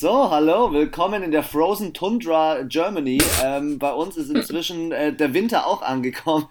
So, 0.00 0.30
hallo, 0.30 0.72
willkommen 0.72 1.22
in 1.22 1.30
der 1.30 1.42
Frozen 1.42 1.92
Tundra 1.92 2.62
Germany. 2.62 3.20
Ähm, 3.44 3.78
bei 3.78 3.92
uns 3.92 4.16
ist 4.16 4.30
inzwischen 4.30 4.92
äh, 4.92 5.12
der 5.12 5.34
Winter 5.34 5.66
auch 5.66 5.82
angekommen. 5.82 6.46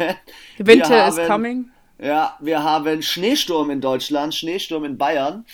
Winter 0.59 1.07
is 1.07 1.15
coming. 1.25 1.71
Ja, 1.97 2.37
wir 2.39 2.61
haben 2.61 3.01
Schneesturm 3.01 3.71
in 3.71 3.81
Deutschland, 3.81 4.35
Schneesturm 4.35 4.85
in 4.85 4.99
Bayern. 4.99 5.47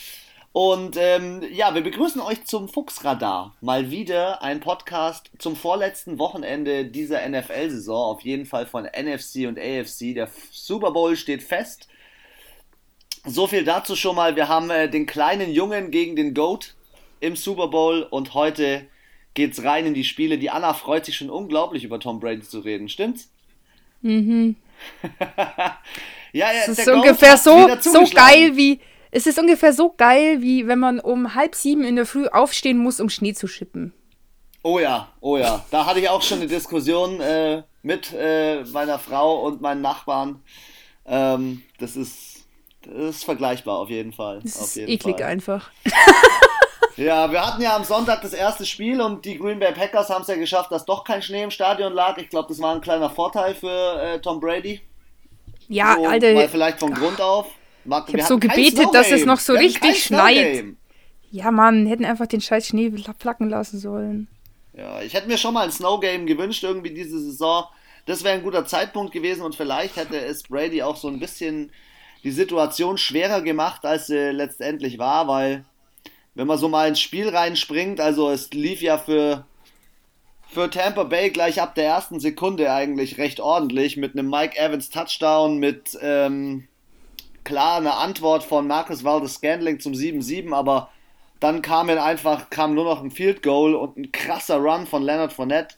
Und 0.52 0.98
ähm, 1.00 1.42
ja, 1.54 1.74
wir 1.74 1.84
begrüßen 1.84 2.20
euch 2.20 2.44
zum 2.44 2.68
Fuchsradar. 2.68 3.56
Mal 3.62 3.90
wieder 3.92 4.44
ein 4.44 4.60
Podcast 4.60 5.32
zum 5.40 5.56
vorletzten 5.56 6.20
Wochenende 6.20 6.84
dieser 6.84 7.26
NFL-Saison. 7.26 7.96
Auf 7.96 8.22
jeden 8.24 8.46
Fall 8.46 8.66
von 8.66 8.84
NFC 8.84 9.48
und 9.48 9.58
AFC. 9.58 10.14
Der 10.14 10.28
Super 10.52 10.92
Bowl 10.92 11.16
steht 11.16 11.44
fest. 11.44 11.88
So 13.26 13.48
viel 13.48 13.64
dazu 13.64 13.96
schon 13.96 14.18
mal. 14.18 14.36
Wir 14.36 14.50
haben 14.50 14.70
äh, 14.70 14.90
den 14.90 15.06
kleinen 15.06 15.50
Jungen 15.50 15.92
gegen 15.92 16.18
den 16.18 16.34
Goat 16.34 16.76
im 17.26 17.36
Super 17.36 17.68
Bowl 17.68 18.04
und 18.04 18.34
heute 18.34 18.86
geht's 19.34 19.64
rein 19.64 19.86
in 19.86 19.94
die 19.94 20.04
Spiele. 20.04 20.38
Die 20.38 20.50
Anna 20.50 20.74
freut 20.74 21.06
sich 21.06 21.18
schon 21.18 21.30
unglaublich 21.30 21.84
über 21.84 22.00
Tom 22.00 22.20
Brady 22.20 22.42
zu 22.42 22.60
reden, 22.60 22.88
stimmt's? 22.88 23.30
Mhm. 24.02 24.56
ja, 26.32 26.52
ja, 26.52 26.52
es 26.68 26.80
ist 26.80 26.88
ungefähr 26.88 27.38
so, 27.38 27.68
so 27.80 28.04
geil 28.14 28.56
wie 28.56 28.80
es 29.12 29.26
ist 29.26 29.40
ungefähr 29.40 29.72
so 29.72 29.94
geil 29.96 30.42
wie 30.42 30.68
wenn 30.68 30.80
man 30.80 31.00
um 31.00 31.34
halb 31.34 31.56
sieben 31.56 31.84
in 31.84 31.96
der 31.96 32.06
Früh 32.06 32.28
aufstehen 32.28 32.78
muss, 32.78 33.00
um 33.00 33.10
Schnee 33.10 33.34
zu 33.34 33.48
schippen. 33.48 33.94
Oh 34.62 34.80
ja, 34.80 35.10
oh 35.22 35.38
ja. 35.38 35.64
Da 35.72 35.86
hatte 35.86 36.00
ich 36.00 36.10
auch 36.10 36.22
schon 36.22 36.40
eine 36.40 36.48
Diskussion 36.48 37.22
äh, 37.22 37.64
mit 37.82 38.14
äh, 38.14 38.64
meiner 38.66 39.00
Frau 39.00 39.46
und 39.46 39.62
meinen 39.62 39.82
Nachbarn. 39.82 40.42
Ähm, 41.06 41.62
das 41.80 41.96
ist 41.96 42.36
das 42.82 43.16
ist 43.16 43.24
vergleichbar 43.24 43.80
auf 43.80 43.90
jeden 43.90 44.14
Fall. 44.14 44.42
Das 44.44 44.56
ist 44.56 44.78
eklig 44.78 45.18
Fall. 45.18 45.24
einfach. 45.24 45.72
Ja, 46.98 47.32
wir 47.32 47.46
hatten 47.46 47.62
ja 47.62 47.76
am 47.76 47.84
Sonntag 47.84 48.22
das 48.22 48.34
erste 48.34 48.66
Spiel 48.66 49.02
und 49.02 49.26
die 49.26 49.38
Green 49.38 49.60
Bay 49.60 49.74
Packers 49.74 50.10
haben 50.10 50.22
es 50.22 50.28
ja 50.28 50.36
geschafft, 50.36 50.72
dass 50.72 50.86
doch 50.86 51.04
kein 51.04 51.22
Schnee 51.22 51.44
im 51.44 51.52
Stadion 51.52 51.94
lag. 51.94 52.18
Ich 52.18 52.30
glaube, 52.30 52.48
das 52.48 52.60
war 52.60 52.74
ein 52.74 52.82
kleiner 52.82 53.10
Vorteil 53.10 53.54
für 53.54 54.02
äh, 54.02 54.20
Tom 54.20 54.40
Brady. 54.40 54.82
Ja, 55.68 55.96
so, 55.98 56.06
Alter. 56.06 56.34
Mal 56.34 56.50
vielleicht 56.50 56.80
von 56.80 56.94
Grund 56.94 57.20
auf. 57.20 57.48
Mag, 57.84 58.06
ich 58.08 58.14
habe 58.16 58.24
so 58.24 58.40
gebetet, 58.40 58.88
dass 58.94 59.12
es 59.12 59.26
noch 59.26 59.40
so 59.40 59.54
richtig 59.54 60.04
schneit. 60.04 60.66
Ja, 61.32 61.52
Mann, 61.52 61.86
hätten 61.86 62.06
einfach 62.06 62.28
den 62.28 62.42
scheiß 62.42 62.68
Schnee 62.68 62.92
flacken 63.20 63.50
lassen 63.50 63.78
sollen. 63.78 64.28
Ja, 64.74 65.02
ich 65.02 65.14
hätte 65.14 65.28
mir 65.28 65.38
schon 65.38 65.54
mal 65.54 65.66
ein 65.66 65.72
Snow 65.72 66.00
Game 66.00 66.26
gewünscht, 66.26 66.64
irgendwie 66.64 66.94
diese 66.94 67.20
Saison. 67.20 67.66
Das 68.06 68.24
wäre 68.24 68.36
ein 68.36 68.44
guter 68.44 68.66
Zeitpunkt 68.66 69.12
gewesen 69.12 69.42
und 69.42 69.56
vielleicht 69.56 69.96
hätte 69.96 70.18
es 70.18 70.44
Brady 70.44 70.82
auch 70.82 70.96
so 70.96 71.08
ein 71.08 71.20
bisschen 71.20 71.72
die 72.24 72.32
Situation 72.32 72.98
schwerer 72.98 73.42
gemacht, 73.42 73.86
als 73.86 74.08
sie 74.08 74.32
letztendlich 74.32 74.98
war, 74.98 75.28
weil 75.28 75.66
wenn 76.36 76.48
man 76.48 76.58
so 76.58 76.70
mal 76.70 76.88
ins 76.88 77.00
Spiel 77.00 77.30
reinspringt, 77.30 78.00
also 78.00 78.30
es 78.30 78.52
lief 78.52 78.82
ja 78.82 78.98
für, 78.98 79.46
für 80.50 80.70
Tampa 80.70 81.04
Bay 81.04 81.32
gleich 81.32 81.62
ab 81.62 81.76
der 81.76 81.86
ersten 81.86 82.20
Sekunde 82.20 82.72
eigentlich 82.72 83.18
recht 83.18 83.40
ordentlich 83.40 83.98
mit 83.98 84.14
einem 84.14 84.30
Mike 84.30 84.58
Evans 84.58 84.90
Touchdown, 84.90 85.58
mit 85.58 85.98
ähm, 86.02 86.68
klar 87.46 87.78
einer 87.78 87.98
Antwort 87.98 88.44
von 88.44 88.68
Marcus 88.68 89.04
Valdes 89.04 89.36
Scandling 89.36 89.80
zum 89.80 89.94
7-7, 89.94 90.54
aber 90.54 90.90
dann 91.40 91.62
kam 91.62 91.90
einfach 91.90 92.50
kam 92.50 92.74
nur 92.74 92.86
noch 92.86 93.02
ein 93.02 93.12
Field 93.12 93.42
Goal 93.44 93.76
und 93.76 93.98
ein 93.98 94.12
krasser 94.12 94.58
Run 94.58 94.88
von 94.88 95.04
Leonard 95.04 95.34
Fournette. 95.34 95.76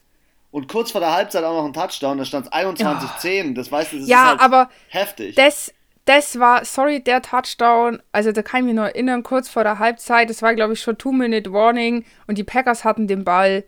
Und 0.49 0.69
kurz 0.69 0.91
vor 0.91 1.01
der 1.01 1.13
Halbzeit 1.13 1.43
auch 1.43 1.53
noch 1.53 1.65
ein 1.65 1.73
Touchdown, 1.73 2.17
da 2.17 2.25
stand 2.25 2.47
es 2.47 2.51
21-10. 2.51 3.53
Das 3.53 3.71
weißt 3.71 3.93
du, 3.93 3.99
das 3.99 4.07
ja, 4.07 4.23
ist 4.23 4.29
halt 4.29 4.39
aber 4.39 4.69
heftig. 4.87 5.35
Das, 5.35 5.73
das 6.07 6.39
war, 6.39 6.63
sorry, 6.63 7.01
der 7.01 7.21
Touchdown, 7.21 8.01
also 8.11 8.31
da 8.31 8.41
kann 8.41 8.61
ich 8.61 8.65
mich 8.67 8.75
nur 8.75 8.85
erinnern, 8.85 9.23
kurz 9.23 9.49
vor 9.49 9.63
der 9.63 9.77
Halbzeit, 9.77 10.29
das 10.29 10.41
war 10.41 10.55
glaube 10.55 10.73
ich 10.73 10.81
schon 10.81 10.97
Two-Minute-Warning 10.97 12.05
und 12.27 12.37
die 12.37 12.43
Packers 12.43 12.83
hatten 12.83 13.07
den 13.07 13.23
Ball. 13.23 13.63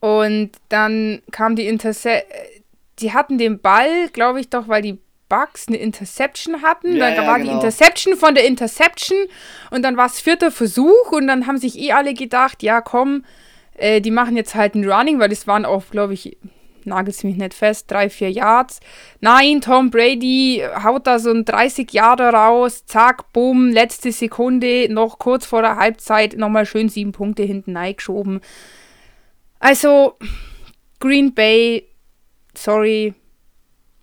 Und 0.00 0.52
dann 0.68 1.22
kam 1.32 1.56
die 1.56 1.66
Interception, 1.66 2.30
die 3.00 3.12
hatten 3.12 3.38
den 3.38 3.60
Ball, 3.60 4.08
glaube 4.12 4.40
ich 4.40 4.50
doch, 4.50 4.68
weil 4.68 4.82
die 4.82 4.98
Bucks 5.28 5.68
eine 5.68 5.78
Interception 5.78 6.62
hatten. 6.62 6.96
Ja, 6.96 7.10
dann 7.10 7.24
ja, 7.24 7.26
war 7.26 7.38
genau. 7.38 7.50
die 7.50 7.56
Interception 7.56 8.16
von 8.16 8.34
der 8.34 8.44
Interception 8.44 9.18
und 9.70 9.82
dann 9.82 9.96
war 9.96 10.06
es 10.06 10.20
vierter 10.20 10.50
Versuch 10.50 11.12
und 11.12 11.26
dann 11.26 11.46
haben 11.46 11.58
sich 11.58 11.78
eh 11.78 11.92
alle 11.92 12.14
gedacht, 12.14 12.62
ja 12.62 12.80
komm, 12.80 13.24
äh, 13.74 14.00
die 14.00 14.10
machen 14.10 14.36
jetzt 14.36 14.54
halt 14.54 14.74
ein 14.74 14.88
Running, 14.88 15.18
weil 15.18 15.30
das 15.30 15.46
waren 15.46 15.64
auch, 15.64 15.84
glaube 15.90 16.14
ich, 16.14 16.36
nagelt 16.88 17.22
mich 17.24 17.36
nicht 17.36 17.54
fest, 17.54 17.90
drei, 17.90 18.10
vier 18.10 18.30
Yards. 18.30 18.80
Nein, 19.20 19.60
Tom 19.60 19.90
Brady 19.90 20.62
haut 20.82 21.06
da 21.06 21.18
so 21.18 21.30
ein 21.30 21.44
30 21.44 21.92
Jahre 21.92 22.32
raus, 22.32 22.84
zack, 22.86 23.32
bumm, 23.32 23.70
letzte 23.70 24.12
Sekunde, 24.12 24.92
noch 24.92 25.18
kurz 25.18 25.46
vor 25.46 25.62
der 25.62 25.76
Halbzeit, 25.76 26.36
nochmal 26.36 26.66
schön 26.66 26.88
sieben 26.88 27.12
Punkte 27.12 27.42
hinten 27.42 27.76
eingeschoben. 27.76 28.40
Also, 29.58 30.18
Green 31.00 31.34
Bay, 31.34 31.88
sorry, 32.54 33.14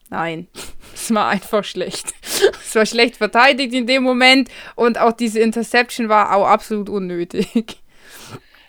nein, 0.09 0.47
es 0.94 1.13
war 1.13 1.28
einfach 1.28 1.63
schlecht. 1.63 2.13
Es 2.67 2.75
war 2.75 2.85
schlecht 2.85 3.16
verteidigt 3.16 3.73
in 3.73 3.88
dem 3.88 4.03
Moment 4.03 4.50
und 4.75 4.97
auch 5.00 5.13
diese 5.13 5.40
Interception 5.40 6.09
war 6.09 6.35
auch 6.35 6.46
absolut 6.46 6.90
unnötig. 6.90 7.81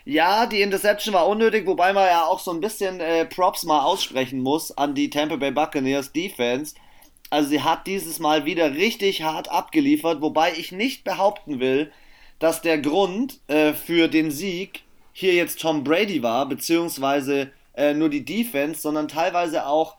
Ja, 0.09 0.45
die 0.45 0.61
Interception 0.61 1.13
war 1.13 1.27
unnötig, 1.27 1.67
wobei 1.67 1.91
man 1.91 2.07
ja 2.07 2.23
auch 2.23 2.39
so 2.39 2.51
ein 2.51 2.61
bisschen 2.61 3.01
äh, 3.01 3.25
Props 3.25 3.65
mal 3.65 3.81
aussprechen 3.81 4.39
muss 4.39 4.71
an 4.71 4.95
die 4.95 5.09
Tampa 5.09 5.35
Bay 5.35 5.51
Buccaneers 5.51 6.13
Defense. 6.13 6.75
Also 7.29 7.49
sie 7.49 7.61
hat 7.61 7.87
dieses 7.87 8.17
Mal 8.19 8.45
wieder 8.45 8.73
richtig 8.75 9.23
hart 9.23 9.51
abgeliefert, 9.51 10.21
wobei 10.21 10.53
ich 10.53 10.71
nicht 10.71 11.03
behaupten 11.03 11.59
will, 11.59 11.91
dass 12.39 12.61
der 12.61 12.77
Grund 12.77 13.41
äh, 13.49 13.73
für 13.73 14.07
den 14.07 14.31
Sieg 14.31 14.83
hier 15.11 15.33
jetzt 15.33 15.59
Tom 15.59 15.83
Brady 15.83 16.23
war, 16.23 16.45
beziehungsweise 16.45 17.51
äh, 17.75 17.93
nur 17.93 18.07
die 18.07 18.23
Defense, 18.23 18.79
sondern 18.79 19.09
teilweise 19.09 19.67
auch 19.67 19.97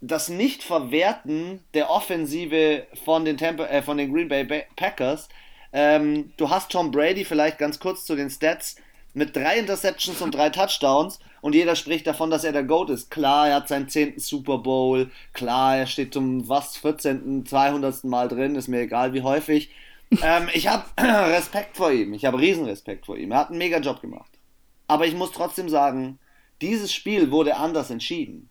das 0.00 0.28
Nicht-Verwerten 0.28 1.60
der 1.72 1.88
Offensive 1.88 2.88
von 3.04 3.24
den, 3.24 3.36
Tampa, 3.36 3.66
äh, 3.66 3.80
von 3.80 3.96
den 3.96 4.12
Green 4.12 4.26
Bay 4.26 4.64
Packers. 4.74 5.28
Ähm, 5.72 6.32
du 6.36 6.50
hast 6.50 6.72
Tom 6.72 6.90
Brady 6.90 7.24
vielleicht 7.24 7.58
ganz 7.58 7.78
kurz 7.78 8.04
zu 8.06 8.16
den 8.16 8.28
Stats 8.28 8.74
mit 9.16 9.34
drei 9.34 9.58
Interceptions 9.58 10.20
und 10.20 10.34
drei 10.34 10.50
Touchdowns 10.50 11.18
und 11.40 11.54
jeder 11.54 11.74
spricht 11.74 12.06
davon, 12.06 12.30
dass 12.30 12.44
er 12.44 12.52
der 12.52 12.64
GOAT 12.64 12.90
ist. 12.90 13.10
Klar, 13.10 13.48
er 13.48 13.54
hat 13.56 13.68
seinen 13.68 13.88
zehnten 13.88 14.20
Super 14.20 14.58
Bowl, 14.58 15.10
klar, 15.32 15.78
er 15.78 15.86
steht 15.86 16.12
zum 16.12 16.46
was 16.50 16.76
14., 16.76 17.46
200. 17.46 18.04
Mal 18.04 18.28
drin, 18.28 18.56
ist 18.56 18.68
mir 18.68 18.80
egal 18.80 19.14
wie 19.14 19.22
häufig. 19.22 19.70
ähm, 20.22 20.48
ich 20.52 20.68
habe 20.68 20.84
Respekt 21.00 21.78
vor 21.78 21.90
ihm, 21.90 22.12
ich 22.12 22.26
habe 22.26 22.38
Riesenrespekt 22.38 23.06
vor 23.06 23.16
ihm. 23.16 23.32
Er 23.32 23.38
hat 23.38 23.48
einen 23.48 23.58
mega 23.58 23.78
Job 23.78 24.02
gemacht. 24.02 24.30
Aber 24.86 25.06
ich 25.06 25.14
muss 25.14 25.32
trotzdem 25.32 25.70
sagen, 25.70 26.18
dieses 26.60 26.92
Spiel 26.92 27.30
wurde 27.30 27.56
anders 27.56 27.90
entschieden. 27.90 28.50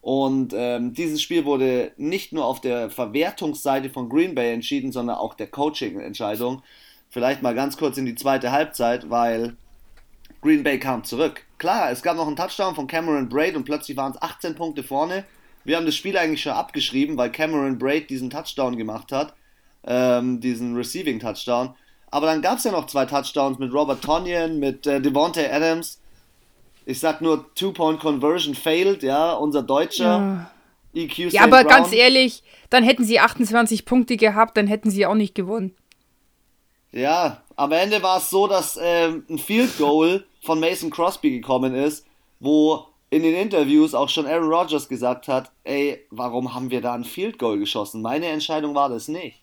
Und 0.00 0.54
ähm, 0.56 0.94
dieses 0.94 1.20
Spiel 1.20 1.44
wurde 1.44 1.90
nicht 1.96 2.32
nur 2.32 2.44
auf 2.44 2.60
der 2.60 2.90
Verwertungsseite 2.90 3.90
von 3.90 4.08
Green 4.08 4.36
Bay 4.36 4.52
entschieden, 4.52 4.92
sondern 4.92 5.16
auch 5.16 5.34
der 5.34 5.48
Coaching-Entscheidung. 5.48 6.62
Vielleicht 7.10 7.42
mal 7.42 7.56
ganz 7.56 7.76
kurz 7.76 7.98
in 7.98 8.06
die 8.06 8.14
zweite 8.14 8.52
Halbzeit, 8.52 9.10
weil 9.10 9.56
Green 10.46 10.62
Bay 10.62 10.78
kam 10.78 11.02
zurück. 11.02 11.42
Klar, 11.58 11.90
es 11.90 12.02
gab 12.02 12.16
noch 12.16 12.28
einen 12.28 12.36
Touchdown 12.36 12.76
von 12.76 12.86
Cameron 12.86 13.28
Braid 13.28 13.56
und 13.56 13.64
plötzlich 13.64 13.96
waren 13.96 14.12
es 14.12 14.22
18 14.22 14.54
Punkte 14.54 14.84
vorne. 14.84 15.24
Wir 15.64 15.76
haben 15.76 15.86
das 15.86 15.96
Spiel 15.96 16.16
eigentlich 16.16 16.42
schon 16.42 16.52
abgeschrieben, 16.52 17.16
weil 17.16 17.32
Cameron 17.32 17.78
Braid 17.78 18.08
diesen 18.10 18.30
Touchdown 18.30 18.76
gemacht 18.76 19.10
hat, 19.10 19.34
ähm, 19.84 20.38
diesen 20.38 20.76
Receiving 20.76 21.18
Touchdown. 21.18 21.74
Aber 22.12 22.26
dann 22.26 22.42
gab 22.42 22.58
es 22.58 22.64
ja 22.64 22.70
noch 22.70 22.86
zwei 22.86 23.06
Touchdowns 23.06 23.58
mit 23.58 23.72
Robert 23.72 24.02
Tonyan, 24.02 24.60
mit 24.60 24.86
äh, 24.86 25.00
Devontae 25.00 25.50
Adams. 25.50 26.00
Ich 26.84 27.00
sag 27.00 27.20
nur 27.20 27.52
Two-Point-Conversion 27.56 28.54
failed, 28.54 29.02
ja, 29.02 29.32
unser 29.32 29.64
deutscher 29.64 30.48
ja. 30.94 31.02
EQ 31.02 31.32
Ja, 31.32 31.42
aber 31.42 31.64
Brown. 31.64 31.70
ganz 31.70 31.92
ehrlich, 31.92 32.44
dann 32.70 32.84
hätten 32.84 33.02
sie 33.02 33.18
28 33.18 33.84
Punkte 33.84 34.16
gehabt, 34.16 34.56
dann 34.56 34.68
hätten 34.68 34.90
sie 34.90 35.06
auch 35.06 35.16
nicht 35.16 35.34
gewonnen. 35.34 35.74
Ja, 36.92 37.42
am 37.56 37.72
Ende 37.72 38.02
war 38.02 38.18
es 38.18 38.30
so, 38.30 38.46
dass 38.46 38.76
äh, 38.76 39.08
ein 39.08 39.38
Field 39.38 39.76
Goal 39.78 40.24
von 40.46 40.60
Mason 40.60 40.90
Crosby 40.90 41.30
gekommen 41.30 41.74
ist, 41.74 42.06
wo 42.40 42.86
in 43.10 43.22
den 43.22 43.34
Interviews 43.34 43.94
auch 43.94 44.08
schon 44.08 44.26
Aaron 44.26 44.50
Rodgers 44.52 44.88
gesagt 44.88 45.28
hat, 45.28 45.52
ey, 45.64 46.06
warum 46.10 46.54
haben 46.54 46.70
wir 46.70 46.80
da 46.80 46.94
ein 46.94 47.04
Field 47.04 47.38
Goal 47.38 47.58
geschossen? 47.58 48.02
Meine 48.02 48.26
Entscheidung 48.26 48.74
war 48.74 48.88
das 48.88 49.08
nicht. 49.08 49.42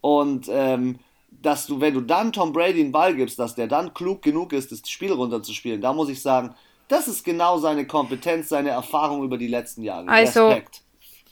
Und 0.00 0.48
ähm, 0.50 0.98
dass 1.30 1.66
du, 1.66 1.80
wenn 1.80 1.94
du 1.94 2.00
dann 2.00 2.32
Tom 2.32 2.52
Brady 2.52 2.80
einen 2.80 2.92
Ball 2.92 3.14
gibst, 3.14 3.38
dass 3.38 3.54
der 3.54 3.66
dann 3.66 3.94
klug 3.94 4.22
genug 4.22 4.52
ist, 4.52 4.72
das 4.72 4.88
Spiel 4.88 5.12
runterzuspielen, 5.12 5.80
da 5.80 5.92
muss 5.92 6.08
ich 6.08 6.22
sagen, 6.22 6.54
das 6.88 7.06
ist 7.06 7.24
genau 7.24 7.58
seine 7.58 7.86
Kompetenz, 7.86 8.48
seine 8.48 8.70
Erfahrung 8.70 9.22
über 9.22 9.36
die 9.36 9.46
letzten 9.46 9.82
Jahre. 9.82 10.08
Also, 10.08 10.48
Respekt. 10.48 10.82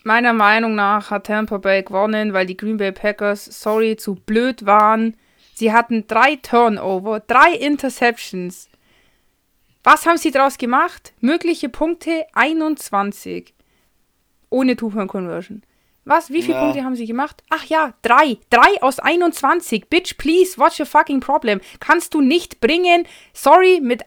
meiner 0.04 0.34
Meinung 0.34 0.74
nach 0.74 1.10
hat 1.10 1.26
Tampa 1.26 1.58
Bay 1.58 1.82
gewonnen, 1.82 2.34
weil 2.34 2.46
die 2.46 2.56
Green 2.56 2.76
Bay 2.76 2.92
Packers, 2.92 3.46
sorry, 3.46 3.96
zu 3.96 4.14
blöd 4.14 4.66
waren, 4.66 5.16
Sie 5.56 5.72
hatten 5.72 6.06
drei 6.06 6.36
Turnover, 6.36 7.20
drei 7.20 7.52
Interceptions. 7.52 8.68
Was 9.86 10.04
haben 10.04 10.18
sie 10.18 10.32
daraus 10.32 10.58
gemacht? 10.58 11.12
Mögliche 11.20 11.68
Punkte 11.68 12.26
21. 12.32 13.54
Ohne 14.50 14.74
Two-Point-Conversion. 14.74 15.62
Was? 16.04 16.32
Wie 16.32 16.42
viele 16.42 16.54
ja. 16.54 16.64
Punkte 16.64 16.82
haben 16.82 16.96
sie 16.96 17.06
gemacht? 17.06 17.44
Ach 17.50 17.64
ja, 17.66 17.94
drei. 18.02 18.38
Drei 18.50 18.82
aus 18.82 18.98
21. 18.98 19.88
Bitch, 19.88 20.18
please, 20.18 20.58
what's 20.58 20.80
your 20.80 20.86
fucking 20.86 21.20
problem? 21.20 21.60
Kannst 21.78 22.14
du 22.14 22.20
nicht 22.20 22.58
bringen. 22.58 23.06
Sorry, 23.32 23.78
mit. 23.80 24.02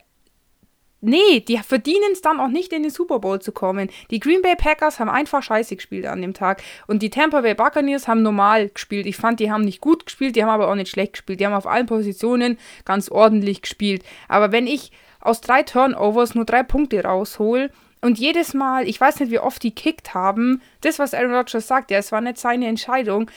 Nee, 1.00 1.40
die 1.40 1.56
verdienen 1.56 2.12
es 2.12 2.20
dann 2.20 2.40
auch 2.40 2.48
nicht 2.48 2.74
in 2.74 2.82
den 2.82 2.92
Super 2.92 3.18
Bowl 3.18 3.40
zu 3.40 3.50
kommen. 3.50 3.88
Die 4.10 4.20
Green 4.20 4.42
Bay 4.42 4.56
Packers 4.56 5.00
haben 5.00 5.08
einfach 5.08 5.42
scheiße 5.42 5.76
gespielt 5.76 6.04
an 6.04 6.20
dem 6.20 6.34
Tag. 6.34 6.62
Und 6.88 7.00
die 7.00 7.08
Tampa 7.08 7.40
Bay 7.40 7.54
Buccaneers 7.54 8.06
haben 8.06 8.20
normal 8.20 8.68
gespielt. 8.68 9.06
Ich 9.06 9.16
fand, 9.16 9.40
die 9.40 9.50
haben 9.50 9.64
nicht 9.64 9.80
gut 9.80 10.04
gespielt, 10.04 10.36
die 10.36 10.42
haben 10.42 10.50
aber 10.50 10.70
auch 10.70 10.74
nicht 10.74 10.90
schlecht 10.90 11.14
gespielt. 11.14 11.40
Die 11.40 11.46
haben 11.46 11.54
auf 11.54 11.66
allen 11.66 11.86
Positionen 11.86 12.58
ganz 12.84 13.10
ordentlich 13.10 13.62
gespielt. 13.62 14.04
Aber 14.28 14.52
wenn 14.52 14.66
ich 14.66 14.92
aus 15.20 15.40
drei 15.40 15.62
Turnovers 15.62 16.34
nur 16.34 16.44
drei 16.44 16.62
Punkte 16.62 17.04
raushole, 17.04 17.70
und 18.02 18.18
jedes 18.18 18.54
Mal, 18.54 18.88
ich 18.88 18.98
weiß 19.00 19.20
nicht, 19.20 19.30
wie 19.30 19.38
oft 19.38 19.62
die 19.62 19.74
kickt 19.74 20.14
haben, 20.14 20.62
das, 20.80 20.98
was 20.98 21.12
Aaron 21.12 21.34
Rodgers 21.34 21.66
sagt, 21.66 21.90
ja, 21.90 21.98
es 21.98 22.12
war 22.12 22.22
nicht 22.22 22.38
seine 22.38 22.66
Entscheidung, 22.66 23.30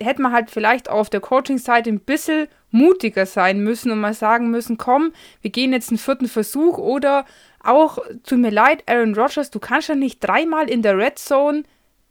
hätte 0.00 0.22
man 0.22 0.32
halt 0.32 0.50
vielleicht 0.50 0.88
auf 0.88 1.10
der 1.10 1.20
Coaching-Seite 1.20 1.90
ein 1.90 2.00
bisschen 2.00 2.46
mutiger 2.70 3.26
sein 3.26 3.60
müssen 3.60 3.90
und 3.90 4.00
mal 4.00 4.14
sagen 4.14 4.50
müssen, 4.50 4.78
komm, 4.78 5.12
wir 5.42 5.50
gehen 5.50 5.72
jetzt 5.72 5.90
einen 5.90 5.98
vierten 5.98 6.28
Versuch 6.28 6.78
oder 6.78 7.24
auch, 7.62 7.98
tut 8.24 8.38
mir 8.38 8.50
leid, 8.50 8.84
Aaron 8.86 9.14
Rodgers, 9.14 9.50
du 9.50 9.58
kannst 9.58 9.88
ja 9.88 9.94
nicht 9.96 10.20
dreimal 10.20 10.70
in 10.70 10.82
der 10.82 10.96
Red 10.96 11.18
Zone 11.18 11.64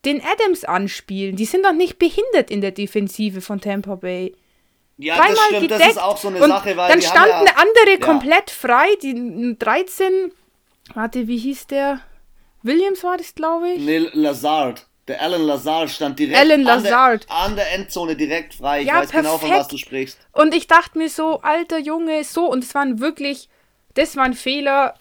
den 0.04 0.22
Adams 0.22 0.66
anspielen. 0.66 1.38
Die 1.38 1.46
sind 1.46 1.64
doch 1.64 1.74
nicht 1.74 2.00
behindert 2.00 2.52
in 2.52 2.60
der 2.60 2.72
Defensive 2.72 3.40
von 3.40 3.62
Tampa 3.62 3.96
Bay. 3.96 4.36
Ja, 5.04 5.16
Dreimal 5.16 5.36
das 5.36 5.46
stimmt, 5.46 5.62
gedeckt 5.62 5.82
das 5.82 5.90
ist 5.92 6.02
auch 6.02 6.18
so 6.18 6.28
eine 6.30 6.40
Sache, 6.40 6.78
weil 6.78 6.90
dann 6.90 7.02
standen 7.02 7.46
ja, 7.46 7.54
andere 7.56 8.00
ja. 8.00 8.06
komplett 8.06 8.50
frei, 8.50 8.88
die 9.02 9.56
13 9.60 10.32
Warte, 10.94 11.28
wie 11.28 11.38
hieß 11.38 11.68
der? 11.68 12.02
Williams 12.62 13.04
war 13.04 13.18
das, 13.18 13.36
glaube 13.36 13.72
ich? 13.72 13.80
Nee, 13.80 14.10
Lazard. 14.14 14.88
Der 15.08 15.22
Alan 15.22 15.42
Lazard 15.42 15.90
stand 15.90 16.18
direkt 16.18 16.40
Alan 16.40 16.62
Lazard. 16.62 17.26
An, 17.28 17.28
der, 17.28 17.46
an 17.46 17.56
der 17.56 17.74
Endzone 17.74 18.16
direkt 18.16 18.56
frei. 18.56 18.82
Ich 18.82 18.88
ja, 18.88 19.02
weiß 19.02 19.10
perfekt. 19.10 19.24
genau, 19.24 19.38
von 19.38 19.50
was 19.50 19.68
du 19.68 19.78
sprichst. 19.78 20.18
Und 20.32 20.56
ich 20.56 20.68
dachte 20.68 20.98
mir 20.98 21.10
so, 21.10 21.42
alter 21.42 21.78
Junge, 21.78 22.24
so. 22.24 22.50
Und 22.50 22.64
es 22.64 22.74
waren 22.74 23.00
wirklich, 23.00 23.50
das 23.96 24.16
war 24.16 24.24
ein 24.24 24.34
Fehler 24.34 24.94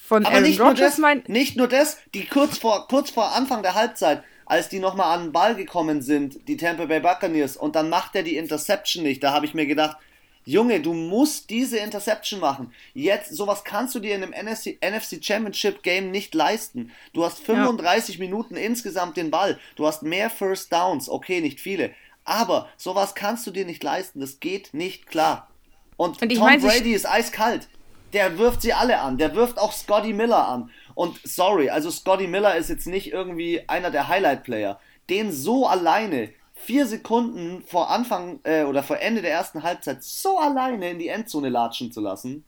von 0.00 0.24
Aber 0.24 0.34
Aaron 0.34 0.48
nicht 0.48 0.60
Rodgers. 0.60 0.98
Nur 0.98 1.14
das, 1.16 1.28
nicht 1.28 1.56
nur 1.56 1.66
das, 1.66 1.98
die 2.14 2.24
kurz 2.26 2.58
vor, 2.58 2.86
kurz 2.86 3.10
vor 3.10 3.34
Anfang 3.34 3.62
der 3.62 3.74
Halbzeit, 3.74 4.22
als 4.52 4.68
die 4.68 4.80
nochmal 4.80 5.16
an 5.16 5.24
den 5.24 5.32
Ball 5.32 5.54
gekommen 5.54 6.02
sind, 6.02 6.46
die 6.46 6.58
Tampa 6.58 6.84
Bay 6.84 7.00
Buccaneers, 7.00 7.56
und 7.56 7.74
dann 7.74 7.88
macht 7.88 8.14
er 8.14 8.22
die 8.22 8.36
Interception 8.36 9.02
nicht. 9.02 9.22
Da 9.22 9.32
habe 9.32 9.46
ich 9.46 9.54
mir 9.54 9.64
gedacht, 9.64 9.96
Junge, 10.44 10.78
du 10.82 10.92
musst 10.92 11.48
diese 11.48 11.78
Interception 11.78 12.38
machen. 12.38 12.70
Jetzt, 12.92 13.34
sowas 13.34 13.64
kannst 13.64 13.94
du 13.94 13.98
dir 13.98 14.14
in 14.14 14.22
einem 14.22 14.34
NFC, 14.34 14.76
NFC 14.84 15.24
Championship 15.24 15.82
Game 15.82 16.10
nicht 16.10 16.34
leisten. 16.34 16.92
Du 17.14 17.24
hast 17.24 17.38
35 17.38 18.16
ja. 18.16 18.20
Minuten 18.20 18.56
insgesamt 18.56 19.16
den 19.16 19.30
Ball. 19.30 19.58
Du 19.76 19.86
hast 19.86 20.02
mehr 20.02 20.28
First 20.28 20.70
Downs. 20.70 21.08
Okay, 21.08 21.40
nicht 21.40 21.58
viele. 21.58 21.94
Aber 22.26 22.68
sowas 22.76 23.14
kannst 23.14 23.46
du 23.46 23.52
dir 23.52 23.64
nicht 23.64 23.82
leisten. 23.82 24.20
Das 24.20 24.38
geht 24.38 24.74
nicht 24.74 25.06
klar. 25.06 25.48
Und, 25.96 26.20
Und 26.20 26.28
Tom 26.28 26.44
mein, 26.44 26.60
Brady 26.60 26.92
ist 26.92 27.08
eiskalt. 27.08 27.68
Der 28.12 28.36
wirft 28.36 28.60
sie 28.60 28.74
alle 28.74 29.00
an. 29.00 29.16
Der 29.16 29.34
wirft 29.34 29.58
auch 29.58 29.72
Scotty 29.72 30.12
Miller 30.12 30.46
an. 30.46 30.70
Und 30.94 31.20
sorry, 31.24 31.70
also 31.70 31.90
Scotty 31.90 32.26
Miller 32.26 32.56
ist 32.56 32.70
jetzt 32.70 32.86
nicht 32.86 33.12
irgendwie 33.12 33.62
einer 33.68 33.90
der 33.90 34.08
Highlight-Player. 34.08 34.78
Den 35.08 35.32
so 35.32 35.66
alleine 35.66 36.30
vier 36.54 36.86
Sekunden 36.86 37.62
vor 37.66 37.90
Anfang 37.90 38.40
äh, 38.44 38.64
oder 38.64 38.82
vor 38.82 38.98
Ende 39.00 39.22
der 39.22 39.32
ersten 39.32 39.62
Halbzeit 39.62 40.02
so 40.02 40.38
alleine 40.38 40.90
in 40.90 40.98
die 40.98 41.08
Endzone 41.08 41.48
latschen 41.48 41.92
zu 41.92 42.00
lassen. 42.00 42.44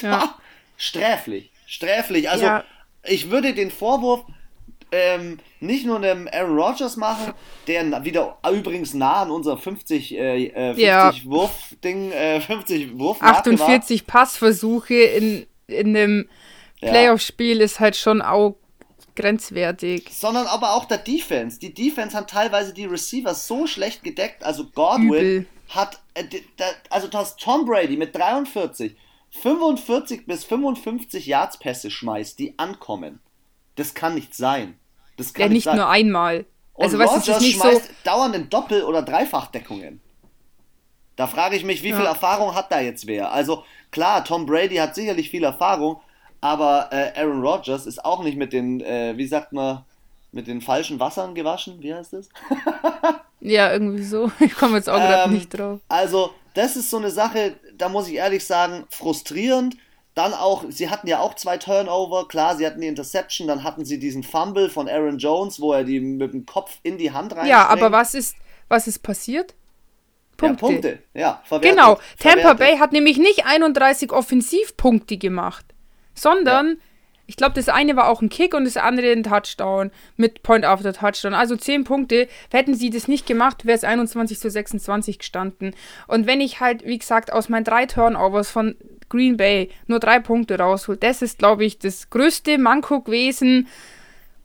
Ja. 0.00 0.34
sträflich. 0.76 1.50
Sträflich. 1.66 2.28
Also 2.28 2.44
ja. 2.44 2.64
ich 3.04 3.30
würde 3.30 3.54
den 3.54 3.70
Vorwurf 3.70 4.24
ähm, 4.94 5.38
nicht 5.60 5.86
nur 5.86 6.00
dem 6.00 6.28
Aaron 6.32 6.58
Rodgers 6.58 6.96
machen, 6.96 7.32
der 7.66 8.04
wieder 8.04 8.38
übrigens 8.50 8.94
nah 8.94 9.22
an 9.22 9.30
unser 9.30 9.56
50, 9.56 10.16
äh, 10.16 10.50
50 10.50 10.56
äh, 10.56 10.86
ja. 10.86 11.12
Wurf-Ding, 11.24 12.12
äh, 12.12 12.40
50 12.40 12.98
Wurf 12.98 13.20
48 13.20 14.02
war. 14.02 14.06
Passversuche 14.06 14.94
in, 14.94 15.46
in 15.66 15.96
einem 15.96 16.28
Playoff-Spiel 16.90 17.60
ist 17.60 17.80
halt 17.80 17.96
schon 17.96 18.22
auch 18.22 18.56
grenzwertig. 19.16 20.08
Sondern 20.10 20.46
aber 20.46 20.74
auch 20.74 20.86
der 20.86 20.98
Defense. 20.98 21.58
Die 21.58 21.72
Defense 21.72 22.16
hat 22.16 22.30
teilweise 22.30 22.74
die 22.74 22.84
Receiver 22.84 23.34
so 23.34 23.66
schlecht 23.66 24.02
gedeckt. 24.02 24.44
Also 24.44 24.66
Godwin 24.66 25.08
Übel. 25.08 25.46
hat, 25.68 26.00
äh, 26.14 26.24
also 26.90 27.08
du 27.08 27.18
hast 27.18 27.40
Tom 27.40 27.64
Brady 27.64 27.96
mit 27.96 28.14
43 28.14 28.96
45 29.30 30.26
bis 30.26 30.44
55 30.44 31.26
Yards 31.26 31.58
Pässe 31.58 31.90
schmeißt, 31.90 32.38
die 32.38 32.58
ankommen. 32.58 33.20
Das 33.74 33.94
kann 33.94 34.14
nicht 34.14 34.34
sein. 34.34 34.78
Das 35.16 35.34
kann 35.34 35.48
ja, 35.48 35.52
nicht, 35.52 35.64
sein. 35.64 35.76
nur 35.76 35.88
einmal. 35.88 36.46
Und 36.74 36.84
also 36.84 36.98
was 36.98 37.28
ist 37.28 37.40
nicht 37.40 37.56
schmeißt 37.60 37.86
so 37.86 37.92
dauernd 38.04 38.34
in 38.34 38.48
Doppel- 38.48 38.84
oder 38.84 39.02
Dreifachdeckungen. 39.02 40.00
Da 41.16 41.26
frage 41.26 41.56
ich 41.56 41.64
mich, 41.64 41.82
wie 41.82 41.90
ja. 41.90 41.96
viel 41.96 42.06
Erfahrung 42.06 42.54
hat 42.54 42.72
da 42.72 42.80
jetzt 42.80 43.06
wer? 43.06 43.32
Also 43.32 43.64
klar, 43.90 44.24
Tom 44.24 44.46
Brady 44.46 44.76
hat 44.76 44.94
sicherlich 44.94 45.30
viel 45.30 45.44
Erfahrung, 45.44 46.00
aber 46.44 46.90
äh, 46.92 47.18
Aaron 47.18 47.40
Rodgers 47.40 47.86
ist 47.86 48.04
auch 48.04 48.22
nicht 48.22 48.36
mit 48.36 48.52
den, 48.52 48.82
äh, 48.82 49.16
wie 49.16 49.26
sagt 49.26 49.54
man, 49.54 49.82
mit 50.30 50.46
den 50.46 50.60
falschen 50.60 51.00
Wassern 51.00 51.34
gewaschen. 51.34 51.80
Wie 51.80 51.94
heißt 51.94 52.12
das? 52.12 52.28
ja, 53.40 53.72
irgendwie 53.72 54.02
so. 54.02 54.30
Ich 54.40 54.54
komme 54.54 54.76
jetzt 54.76 54.90
auch 54.90 54.98
gerade 54.98 55.30
ähm, 55.30 55.32
nicht 55.32 55.48
drauf. 55.48 55.80
Also, 55.88 56.34
das 56.52 56.76
ist 56.76 56.90
so 56.90 56.98
eine 56.98 57.10
Sache, 57.10 57.54
da 57.78 57.88
muss 57.88 58.08
ich 58.08 58.16
ehrlich 58.16 58.44
sagen, 58.44 58.84
frustrierend. 58.90 59.78
Dann 60.14 60.34
auch, 60.34 60.64
sie 60.68 60.90
hatten 60.90 61.08
ja 61.08 61.20
auch 61.20 61.32
zwei 61.32 61.56
Turnover, 61.56 62.28
klar, 62.28 62.56
sie 62.56 62.66
hatten 62.66 62.82
die 62.82 62.88
Interception, 62.88 63.48
dann 63.48 63.64
hatten 63.64 63.86
sie 63.86 63.98
diesen 63.98 64.22
Fumble 64.22 64.68
von 64.68 64.86
Aaron 64.86 65.16
Jones, 65.16 65.62
wo 65.62 65.72
er 65.72 65.82
die 65.82 65.98
mit 65.98 66.34
dem 66.34 66.44
Kopf 66.44 66.76
in 66.82 66.98
die 66.98 67.10
Hand 67.10 67.34
rein. 67.34 67.46
Ja, 67.46 67.68
aber 67.68 67.90
was 67.90 68.14
ist, 68.14 68.36
was 68.68 68.86
ist 68.86 68.98
passiert? 68.98 69.54
Punkte. 70.36 70.62
Ja, 70.62 70.68
Punkte, 70.68 70.98
ja, 71.14 71.42
verwertet, 71.44 71.70
Genau, 71.70 71.94
Tampa 72.18 72.40
verwertet. 72.40 72.58
Bay 72.58 72.76
hat 72.76 72.92
nämlich 72.92 73.16
nicht 73.16 73.46
31 73.46 74.12
Offensivpunkte 74.12 75.16
gemacht 75.16 75.73
sondern 76.14 76.68
ja. 76.68 76.74
ich 77.26 77.36
glaube, 77.36 77.54
das 77.54 77.68
eine 77.68 77.96
war 77.96 78.08
auch 78.08 78.22
ein 78.22 78.28
Kick 78.28 78.54
und 78.54 78.64
das 78.64 78.76
andere 78.76 79.12
ein 79.12 79.22
Touchdown 79.22 79.90
mit 80.16 80.42
Point 80.42 80.64
after 80.64 80.92
Touchdown. 80.92 81.34
Also 81.34 81.56
10 81.56 81.84
Punkte. 81.84 82.28
Hätten 82.50 82.74
sie 82.74 82.90
das 82.90 83.08
nicht 83.08 83.26
gemacht, 83.26 83.66
wäre 83.66 83.76
es 83.76 83.84
21 83.84 84.38
zu 84.38 84.50
26 84.50 85.18
gestanden. 85.18 85.74
Und 86.06 86.26
wenn 86.26 86.40
ich 86.40 86.60
halt, 86.60 86.84
wie 86.84 86.98
gesagt, 86.98 87.32
aus 87.32 87.48
meinen 87.48 87.64
drei 87.64 87.86
Turnovers 87.86 88.50
von 88.50 88.76
Green 89.08 89.36
Bay 89.36 89.70
nur 89.86 90.00
drei 90.00 90.18
Punkte 90.18 90.58
raushol, 90.58 90.96
das 90.96 91.22
ist, 91.22 91.38
glaube 91.38 91.64
ich, 91.64 91.78
das 91.78 92.10
größte 92.10 92.58
Manko 92.58 93.00
gewesen. 93.00 93.68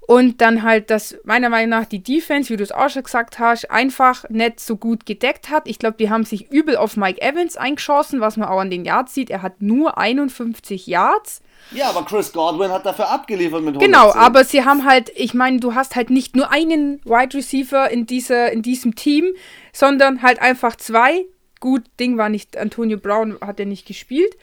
Und 0.09 0.41
dann 0.41 0.63
halt, 0.63 0.89
dass 0.89 1.15
meiner 1.23 1.49
Meinung 1.49 1.69
nach 1.69 1.85
die 1.85 2.01
Defense, 2.01 2.49
wie 2.49 2.57
du 2.57 2.63
es 2.63 2.71
auch 2.71 2.89
schon 2.89 3.03
gesagt 3.03 3.37
hast, 3.37 3.69
einfach 3.69 4.27
nicht 4.27 4.59
so 4.59 4.75
gut 4.75 5.05
gedeckt 5.05 5.51
hat. 5.51 5.67
Ich 5.67 5.77
glaube, 5.77 5.97
die 5.99 6.09
haben 6.09 6.23
sich 6.23 6.51
übel 6.51 6.77
auf 6.77 6.97
Mike 6.97 7.21
Evans 7.21 7.57
eingeschossen, 7.57 8.19
was 8.19 8.35
man 8.35 8.49
auch 8.49 8.57
an 8.57 8.71
den 8.71 8.85
Yards 8.85 9.13
sieht. 9.13 9.29
Er 9.29 9.43
hat 9.43 9.61
nur 9.61 9.99
51 9.99 10.87
Yards. 10.87 11.43
Ja, 11.69 11.91
aber 11.91 12.05
Chris 12.05 12.33
Godwin 12.33 12.71
hat 12.71 12.87
dafür 12.87 13.07
abgeliefert 13.07 13.61
mit 13.61 13.75
110. 13.75 13.85
Genau, 13.85 14.11
aber 14.11 14.43
sie 14.45 14.65
haben 14.65 14.83
halt, 14.83 15.11
ich 15.15 15.35
meine, 15.35 15.59
du 15.59 15.75
hast 15.75 15.95
halt 15.95 16.09
nicht 16.09 16.35
nur 16.35 16.51
einen 16.51 17.05
Wide 17.05 17.37
Receiver 17.37 17.91
in, 17.91 18.07
dieser, 18.07 18.51
in 18.51 18.63
diesem 18.63 18.95
Team, 18.95 19.25
sondern 19.73 20.23
halt 20.23 20.41
einfach 20.41 20.75
zwei. 20.77 21.25
Gut, 21.59 21.83
Ding 21.99 22.17
war 22.17 22.29
nicht, 22.29 22.57
Antonio 22.57 22.97
Brown 22.97 23.37
hat 23.41 23.59
er 23.59 23.67
nicht 23.67 23.85
gespielt. 23.85 24.35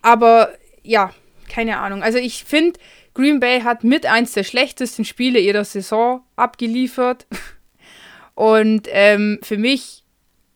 Aber 0.00 0.48
ja, 0.82 1.10
keine 1.50 1.80
Ahnung. 1.80 2.02
Also 2.02 2.16
ich 2.16 2.44
finde, 2.44 2.80
Green 3.14 3.40
Bay 3.40 3.60
hat 3.60 3.84
mit 3.84 4.06
eins 4.06 4.32
der 4.32 4.44
schlechtesten 4.44 5.04
Spiele 5.04 5.38
ihrer 5.38 5.64
Saison 5.64 6.22
abgeliefert. 6.36 7.26
Und 8.34 8.88
ähm, 8.90 9.38
für 9.42 9.58
mich 9.58 10.04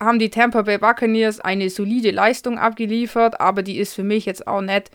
haben 0.00 0.18
die 0.18 0.30
Tampa 0.30 0.62
Bay 0.62 0.78
Buccaneers 0.78 1.40
eine 1.40 1.70
solide 1.70 2.10
Leistung 2.10 2.58
abgeliefert, 2.58 3.40
aber 3.40 3.62
die 3.62 3.78
ist 3.78 3.94
für 3.94 4.02
mich 4.02 4.26
jetzt 4.26 4.46
auch 4.46 4.60
nicht 4.62 4.90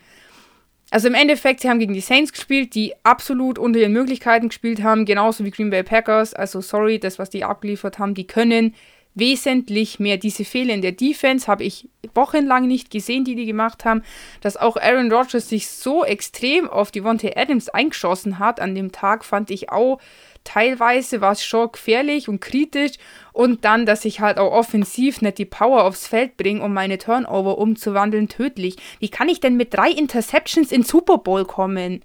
also 0.91 1.07
im 1.07 1.13
Endeffekt, 1.13 1.61
sie 1.61 1.69
haben 1.69 1.79
gegen 1.79 1.93
die 1.93 2.01
Saints 2.01 2.33
gespielt, 2.33 2.75
die 2.75 2.93
absolut 3.03 3.57
unter 3.57 3.79
ihren 3.79 3.93
Möglichkeiten 3.93 4.49
gespielt 4.49 4.83
haben, 4.83 5.05
genauso 5.05 5.45
wie 5.45 5.51
Green 5.51 5.69
Bay 5.69 5.83
Packers. 5.83 6.33
Also 6.33 6.59
sorry, 6.59 6.99
das, 6.99 7.17
was 7.17 7.29
die 7.29 7.45
abgeliefert 7.45 7.97
haben, 7.97 8.13
die 8.13 8.27
können 8.27 8.75
wesentlich 9.13 9.99
mehr. 9.99 10.17
Diese 10.17 10.45
Fehler 10.45 10.73
in 10.73 10.81
der 10.81 10.93
Defense 10.93 11.47
habe 11.47 11.63
ich 11.63 11.89
wochenlang 12.13 12.67
nicht 12.67 12.91
gesehen, 12.91 13.25
die 13.25 13.35
die 13.35 13.45
gemacht 13.45 13.85
haben. 13.85 14.03
Dass 14.41 14.57
auch 14.57 14.77
Aaron 14.77 15.11
Rodgers 15.11 15.49
sich 15.49 15.67
so 15.69 16.03
extrem 16.03 16.69
auf 16.69 16.91
die 16.91 17.03
Wonte 17.03 17.35
Adams 17.35 17.69
eingeschossen 17.69 18.39
hat 18.39 18.59
an 18.59 18.75
dem 18.75 18.91
Tag, 18.91 19.25
fand 19.25 19.51
ich 19.51 19.69
auch 19.69 19.99
teilweise 20.43 21.21
war 21.21 21.33
es 21.33 21.43
schon 21.43 21.71
gefährlich 21.71 22.27
und 22.27 22.39
kritisch 22.39 22.93
und 23.33 23.63
dann, 23.65 23.85
dass 23.85 24.05
ich 24.05 24.19
halt 24.19 24.37
auch 24.37 24.51
offensiv 24.51 25.21
nicht 25.21 25.37
die 25.37 25.45
Power 25.45 25.83
aufs 25.83 26.07
Feld 26.07 26.37
bringe, 26.37 26.63
um 26.63 26.73
meine 26.73 26.97
Turnover 26.97 27.57
umzuwandeln, 27.57 28.27
tödlich. 28.27 28.75
Wie 28.99 29.09
kann 29.09 29.29
ich 29.29 29.39
denn 29.39 29.55
mit 29.55 29.73
drei 29.73 29.89
Interceptions 29.91 30.71
in 30.71 30.83
Super 30.83 31.19
Bowl 31.19 31.45
kommen? 31.45 32.03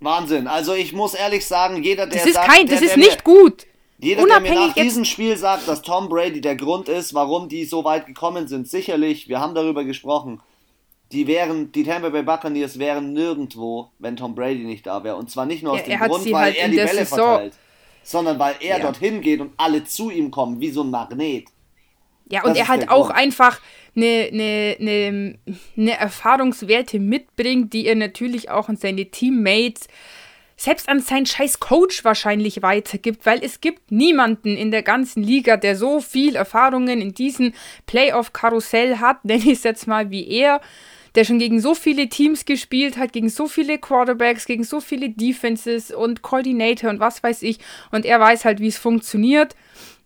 Wahnsinn. 0.00 0.46
Also 0.46 0.74
ich 0.74 0.92
muss 0.92 1.14
ehrlich 1.14 1.46
sagen, 1.46 1.82
jeder, 1.82 2.06
der 2.06 2.18
das 2.18 2.26
ist 2.26 2.34
sagt, 2.34 2.48
kein, 2.48 2.66
das 2.66 2.80
der, 2.80 2.88
ist 2.88 2.96
nicht 2.96 3.24
gut. 3.24 3.66
Jeder, 3.98 4.22
Unabhängig 4.22 4.52
der 4.52 4.60
mir 4.60 4.68
nach 4.68 4.74
diesem 4.74 5.04
Spiel 5.04 5.36
sagt, 5.36 5.66
dass 5.68 5.82
Tom 5.82 6.08
Brady 6.08 6.40
der 6.40 6.56
Grund 6.56 6.88
ist, 6.88 7.14
warum 7.14 7.48
die 7.48 7.64
so 7.64 7.84
weit 7.84 8.06
gekommen 8.06 8.46
sind, 8.46 8.68
sicherlich, 8.68 9.28
wir 9.28 9.40
haben 9.40 9.54
darüber 9.54 9.84
gesprochen 9.84 10.40
die 11.12 11.26
wären, 11.26 11.70
die 11.72 11.84
Tampa 11.84 12.08
Bay 12.08 12.22
Buccaneers 12.22 12.78
wären 12.78 13.12
nirgendwo, 13.12 13.90
wenn 13.98 14.16
Tom 14.16 14.34
Brady 14.34 14.64
nicht 14.64 14.86
da 14.86 15.04
wäre. 15.04 15.16
Und 15.16 15.30
zwar 15.30 15.46
nicht 15.46 15.62
nur 15.62 15.74
aus 15.74 15.80
ja, 15.86 15.98
dem 15.98 16.08
Grund, 16.08 16.24
weil 16.26 16.34
halt 16.34 16.56
er 16.56 16.68
die 16.68 16.76
Bälle 16.76 16.88
Saison, 16.88 17.18
verteilt. 17.18 17.54
sondern 18.02 18.38
weil 18.38 18.56
er 18.60 18.78
ja. 18.78 18.82
dorthin 18.82 19.20
geht 19.20 19.40
und 19.40 19.52
alle 19.56 19.84
zu 19.84 20.10
ihm 20.10 20.30
kommen, 20.30 20.60
wie 20.60 20.70
so 20.70 20.82
ein 20.82 20.90
Magnet. 20.90 21.48
Ja, 22.28 22.42
und 22.42 22.50
das 22.50 22.58
er 22.58 22.68
halt 22.68 22.88
auch 22.88 23.06
Grund. 23.06 23.18
einfach 23.18 23.60
eine, 23.94 24.28
eine, 24.32 24.76
eine, 24.80 25.38
eine 25.76 25.96
Erfahrungswerte 25.96 26.98
mitbringt, 26.98 27.72
die 27.72 27.86
er 27.86 27.94
natürlich 27.94 28.50
auch 28.50 28.68
an 28.68 28.76
seine 28.76 29.06
Teammates 29.06 29.86
selbst 30.56 30.88
an 30.88 31.00
seinen 31.00 31.26
scheiß 31.26 31.60
Coach 31.60 32.04
wahrscheinlich 32.04 32.62
weitergibt, 32.62 33.26
weil 33.26 33.44
es 33.44 33.60
gibt 33.60 33.92
niemanden 33.92 34.56
in 34.56 34.70
der 34.70 34.82
ganzen 34.82 35.22
Liga, 35.22 35.56
der 35.56 35.76
so 35.76 36.00
viel 36.00 36.34
Erfahrungen 36.34 37.00
in 37.00 37.12
diesem 37.12 37.52
Playoff-Karussell 37.86 38.98
hat, 38.98 39.24
nenne 39.24 39.42
ich 39.42 39.58
es 39.58 39.64
jetzt 39.64 39.86
mal 39.86 40.10
wie 40.10 40.26
er, 40.28 40.60
der 41.14 41.24
schon 41.24 41.38
gegen 41.38 41.60
so 41.60 41.74
viele 41.74 42.08
Teams 42.08 42.44
gespielt 42.44 42.96
hat, 42.96 43.12
gegen 43.12 43.28
so 43.28 43.48
viele 43.48 43.78
Quarterbacks, 43.78 44.46
gegen 44.46 44.64
so 44.64 44.80
viele 44.80 45.10
Defenses 45.10 45.90
und 45.90 46.22
Coordinator 46.22 46.90
und 46.90 47.00
was 47.00 47.22
weiß 47.22 47.42
ich. 47.42 47.58
Und 47.90 48.04
er 48.04 48.20
weiß 48.20 48.44
halt, 48.44 48.60
wie 48.60 48.68
es 48.68 48.76
funktioniert. 48.76 49.56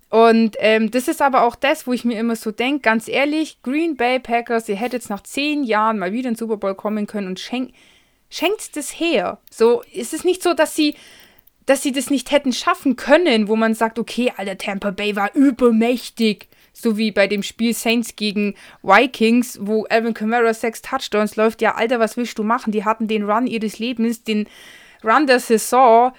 Und 0.08 0.56
ähm, 0.58 0.90
das 0.90 1.08
ist 1.08 1.22
aber 1.22 1.44
auch 1.44 1.54
das, 1.54 1.86
wo 1.86 1.92
ich 1.92 2.04
mir 2.04 2.18
immer 2.18 2.34
so 2.36 2.50
denke, 2.50 2.80
ganz 2.80 3.08
ehrlich, 3.08 3.62
Green 3.62 3.96
Bay 3.96 4.18
Packers, 4.18 4.68
ihr 4.68 4.76
hättet 4.76 4.94
jetzt 4.94 5.10
nach 5.10 5.22
zehn 5.22 5.62
Jahren 5.62 5.98
mal 5.98 6.12
wieder 6.12 6.28
in 6.28 6.34
den 6.34 6.38
Super 6.38 6.56
Bowl 6.56 6.74
kommen 6.74 7.06
können 7.06 7.28
und 7.28 7.38
schenkt 7.38 7.74
schenkt 8.30 8.76
das 8.76 8.98
her. 8.98 9.38
So 9.50 9.82
ist 9.92 10.14
es 10.14 10.24
nicht 10.24 10.42
so, 10.42 10.54
dass 10.54 10.74
sie 10.74 10.94
dass 11.66 11.82
sie 11.82 11.92
das 11.92 12.10
nicht 12.10 12.32
hätten 12.32 12.52
schaffen 12.52 12.96
können, 12.96 13.46
wo 13.46 13.54
man 13.54 13.74
sagt, 13.74 14.00
okay, 14.00 14.32
Alter, 14.36 14.58
Tampa 14.58 14.90
Bay 14.90 15.14
war 15.14 15.32
übermächtig. 15.36 16.48
So 16.72 16.96
wie 16.96 17.12
bei 17.12 17.28
dem 17.28 17.44
Spiel 17.44 17.74
Saints 17.74 18.16
gegen 18.16 18.56
Vikings, 18.82 19.58
wo 19.62 19.84
Alvin 19.84 20.12
Kamara 20.12 20.52
sechs 20.52 20.82
Touchdowns 20.82 21.36
läuft. 21.36 21.62
Ja, 21.62 21.76
Alter, 21.76 22.00
was 22.00 22.16
willst 22.16 22.38
du 22.38 22.42
machen? 22.42 22.72
Die 22.72 22.84
hatten 22.84 23.06
den 23.06 23.22
Run 23.22 23.46
ihres 23.46 23.78
Lebens, 23.78 24.24
den 24.24 24.48
Run 25.04 25.28
der 25.28 25.38
Saison. 25.38 26.10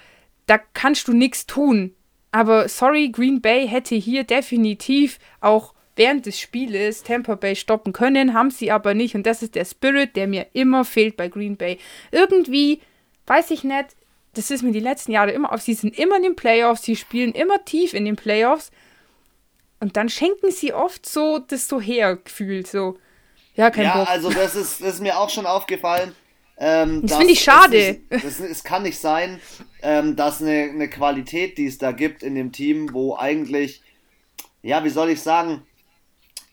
Da 0.46 0.58
kannst 0.72 1.06
du 1.08 1.12
nichts 1.12 1.46
tun. 1.46 1.94
Aber 2.30 2.66
sorry, 2.68 3.10
Green 3.10 3.42
Bay 3.42 3.68
hätte 3.68 3.94
hier 3.94 4.24
definitiv 4.24 5.18
auch 5.40 5.71
während 5.96 6.26
des 6.26 6.40
Spieles 6.40 7.02
Tampa 7.02 7.34
Bay 7.34 7.56
stoppen 7.56 7.92
können, 7.92 8.34
haben 8.34 8.50
sie 8.50 8.70
aber 8.70 8.94
nicht. 8.94 9.14
Und 9.14 9.26
das 9.26 9.42
ist 9.42 9.54
der 9.54 9.64
Spirit, 9.64 10.16
der 10.16 10.26
mir 10.26 10.46
immer 10.52 10.84
fehlt 10.84 11.16
bei 11.16 11.28
Green 11.28 11.56
Bay. 11.56 11.78
Irgendwie, 12.10 12.80
weiß 13.26 13.50
ich 13.50 13.64
nicht, 13.64 13.96
das 14.34 14.50
ist 14.50 14.62
mir 14.62 14.72
die 14.72 14.80
letzten 14.80 15.12
Jahre 15.12 15.32
immer 15.32 15.52
auf. 15.52 15.60
Sie 15.60 15.74
sind 15.74 15.98
immer 15.98 16.16
in 16.16 16.22
den 16.22 16.36
Playoffs, 16.36 16.82
sie 16.82 16.96
spielen 16.96 17.32
immer 17.32 17.64
tief 17.64 17.92
in 17.92 18.04
den 18.04 18.16
Playoffs. 18.16 18.70
Und 19.80 19.96
dann 19.96 20.08
schenken 20.08 20.50
sie 20.50 20.72
oft 20.72 21.06
so 21.06 21.38
das 21.38 21.68
so 21.68 21.80
hergefühlt, 21.80 22.66
so. 22.66 22.98
Ja, 23.54 23.70
kein 23.70 23.84
ja, 23.84 23.98
Bock. 23.98 24.08
also 24.08 24.30
das 24.30 24.54
ist, 24.54 24.80
das 24.80 24.94
ist 24.94 25.00
mir 25.00 25.18
auch 25.18 25.28
schon 25.28 25.44
aufgefallen. 25.44 26.14
Ähm, 26.56 27.02
das 27.02 27.18
finde 27.18 27.32
ich 27.32 27.42
schade. 27.42 28.00
Es 28.08 28.62
kann 28.64 28.84
nicht 28.84 28.98
sein, 28.98 29.40
ähm, 29.82 30.16
dass 30.16 30.40
eine, 30.40 30.70
eine 30.70 30.88
Qualität, 30.88 31.58
die 31.58 31.66
es 31.66 31.76
da 31.78 31.92
gibt 31.92 32.22
in 32.22 32.34
dem 32.34 32.52
Team, 32.52 32.94
wo 32.94 33.16
eigentlich, 33.16 33.82
ja, 34.62 34.84
wie 34.84 34.90
soll 34.90 35.10
ich 35.10 35.20
sagen, 35.20 35.66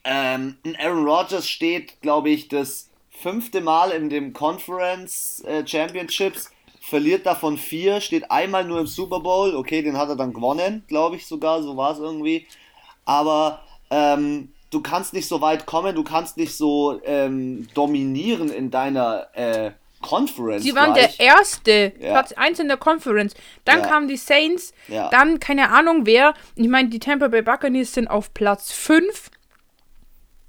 ähm, 0.03 0.57
Aaron 0.79 1.05
Rodgers 1.05 1.47
steht, 1.47 2.01
glaube 2.01 2.29
ich, 2.29 2.47
das 2.47 2.89
fünfte 3.09 3.61
Mal 3.61 3.91
in 3.91 4.09
dem 4.09 4.33
Conference 4.33 5.43
äh, 5.45 5.65
Championships, 5.67 6.51
verliert 6.79 7.25
davon 7.25 7.57
vier, 7.57 8.01
steht 8.01 8.31
einmal 8.31 8.65
nur 8.65 8.79
im 8.79 8.87
Super 8.87 9.19
Bowl. 9.19 9.55
Okay, 9.55 9.81
den 9.81 9.97
hat 9.97 10.09
er 10.09 10.15
dann 10.15 10.33
gewonnen, 10.33 10.83
glaube 10.87 11.17
ich 11.17 11.27
sogar, 11.27 11.61
so 11.61 11.77
war 11.77 11.91
es 11.91 11.99
irgendwie. 11.99 12.47
Aber 13.05 13.61
ähm, 13.89 14.53
du 14.69 14.81
kannst 14.81 15.13
nicht 15.13 15.27
so 15.27 15.41
weit 15.41 15.65
kommen, 15.65 15.95
du 15.95 16.03
kannst 16.03 16.37
nicht 16.37 16.55
so 16.55 17.01
ähm, 17.03 17.67
dominieren 17.73 18.49
in 18.49 18.71
deiner 18.71 19.27
äh, 19.33 19.71
Conference. 20.01 20.63
Sie 20.63 20.75
waren 20.75 20.93
gleich. 20.93 21.17
der 21.17 21.25
erste, 21.25 21.93
ja. 21.99 22.11
Platz 22.11 22.31
1 22.31 22.59
in 22.59 22.67
der 22.69 22.77
Conference. 22.77 23.33
Dann 23.65 23.79
ja. 23.81 23.85
kamen 23.87 24.07
die 24.07 24.17
Saints, 24.17 24.73
ja. 24.87 25.09
dann 25.09 25.39
keine 25.39 25.69
Ahnung 25.69 26.05
wer. 26.05 26.33
Ich 26.55 26.69
meine, 26.69 26.89
die 26.89 26.99
Tampa 26.99 27.27
Bay 27.27 27.41
Buccaneers 27.41 27.93
sind 27.93 28.07
auf 28.07 28.33
Platz 28.33 28.71
5 28.71 29.29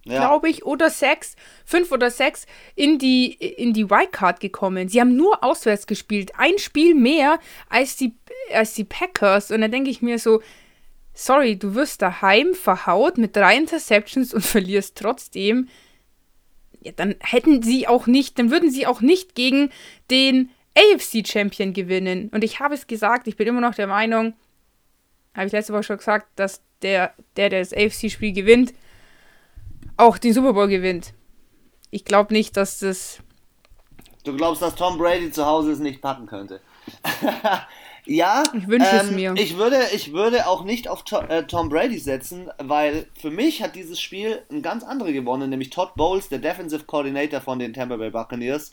ja. 0.05 0.27
glaube 0.27 0.49
ich, 0.49 0.65
oder 0.65 0.91
sechs, 0.91 1.37
fünf 1.65 1.93
oder 1.93 2.11
sechs 2.11 2.47
in 2.75 2.99
die, 2.99 3.33
in 3.33 3.73
die 3.73 3.91
Wildcard 3.91 4.41
gekommen. 4.41 4.89
Sie 4.89 5.01
haben 5.01 5.17
nur 5.17 5.45
auswärts 5.45 5.87
gespielt. 5.87 6.33
Ein 6.37 6.59
Spiel 6.59 6.95
mehr 6.95 7.39
als 7.69 7.97
die, 7.97 8.15
als 8.53 8.75
die 8.75 8.85
Packers. 8.85 9.51
Und 9.51 9.61
da 9.61 9.69
denke 9.69 9.91
ich 9.91 10.03
mir 10.03 10.19
so, 10.19 10.43
sorry, 11.13 11.57
du 11.57 11.75
wirst 11.75 12.03
daheim 12.03 12.55
verhaut 12.55 13.19
mit 13.19 13.37
drei 13.37 13.57
Interceptions 13.57 14.33
und 14.33 14.45
verlierst 14.45 14.97
trotzdem. 14.97 15.69
Ja, 16.81 16.93
dann 16.93 17.15
hätten 17.21 17.63
sie 17.63 17.87
auch 17.87 18.07
nicht, 18.07 18.39
dann 18.39 18.51
würden 18.51 18.71
sie 18.71 18.87
auch 18.87 19.03
nicht 19.03 19.35
gegen 19.35 19.71
den 20.11 20.51
AFC-Champion 20.75 21.75
gewinnen. 21.75 22.31
Und 22.33 22.43
ich 22.43 22.61
habe 22.61 22.75
es 22.75 22.87
gesagt, 22.87 23.29
ich 23.29 23.37
bin 23.37 23.47
immer 23.47 23.61
noch 23.61 23.75
der 23.75 23.87
Meinung, 23.87 24.33
habe 25.35 25.47
ich 25.47 25.53
letzte 25.53 25.75
Woche 25.75 25.83
schon 25.83 25.99
gesagt, 25.99 26.27
dass 26.37 26.63
der, 26.81 27.15
der, 27.37 27.51
der 27.51 27.61
das 27.61 27.75
AFC-Spiel 27.75 28.33
gewinnt, 28.33 28.73
auch 29.97 30.19
den 30.19 30.33
Super 30.33 30.53
Bowl 30.53 30.69
gewinnt. 30.69 31.15
Ich 31.91 32.05
glaube 32.05 32.33
nicht, 32.33 32.57
dass 32.57 32.79
das. 32.79 33.19
Du 34.25 34.37
glaubst, 34.37 34.63
dass 34.63 34.75
Tom 34.75 34.99
Brady 34.99 35.31
zu 35.31 35.47
Hause 35.47 35.73
es 35.73 35.79
nicht 35.79 36.01
packen 36.01 36.27
könnte? 36.27 36.61
ja. 38.05 38.43
Ich 38.55 38.69
wünsche 38.69 38.91
ähm, 38.91 39.01
es 39.01 39.11
mir. 39.11 39.35
Ich 39.37 39.57
würde, 39.57 39.79
ich 39.93 40.13
würde 40.13 40.47
auch 40.47 40.65
nicht 40.65 40.89
auf 40.89 41.05
to 41.05 41.21
äh, 41.21 41.47
Tom 41.47 41.69
Brady 41.69 41.99
setzen, 41.99 42.51
weil 42.59 43.07
für 43.19 43.31
mich 43.31 43.63
hat 43.63 43.75
dieses 43.75 44.01
Spiel 44.01 44.43
ein 44.51 44.63
ganz 44.63 44.85
andere 44.85 45.13
gewonnen, 45.13 45.51
nämlich 45.51 45.71
Todd 45.71 45.95
Bowles, 45.97 46.29
der 46.29 46.39
Defensive 46.39 46.85
Coordinator 46.85 47.41
von 47.41 47.59
den 47.59 47.73
Tampa 47.73 47.97
Bay 47.97 48.11
Buccaneers. 48.11 48.73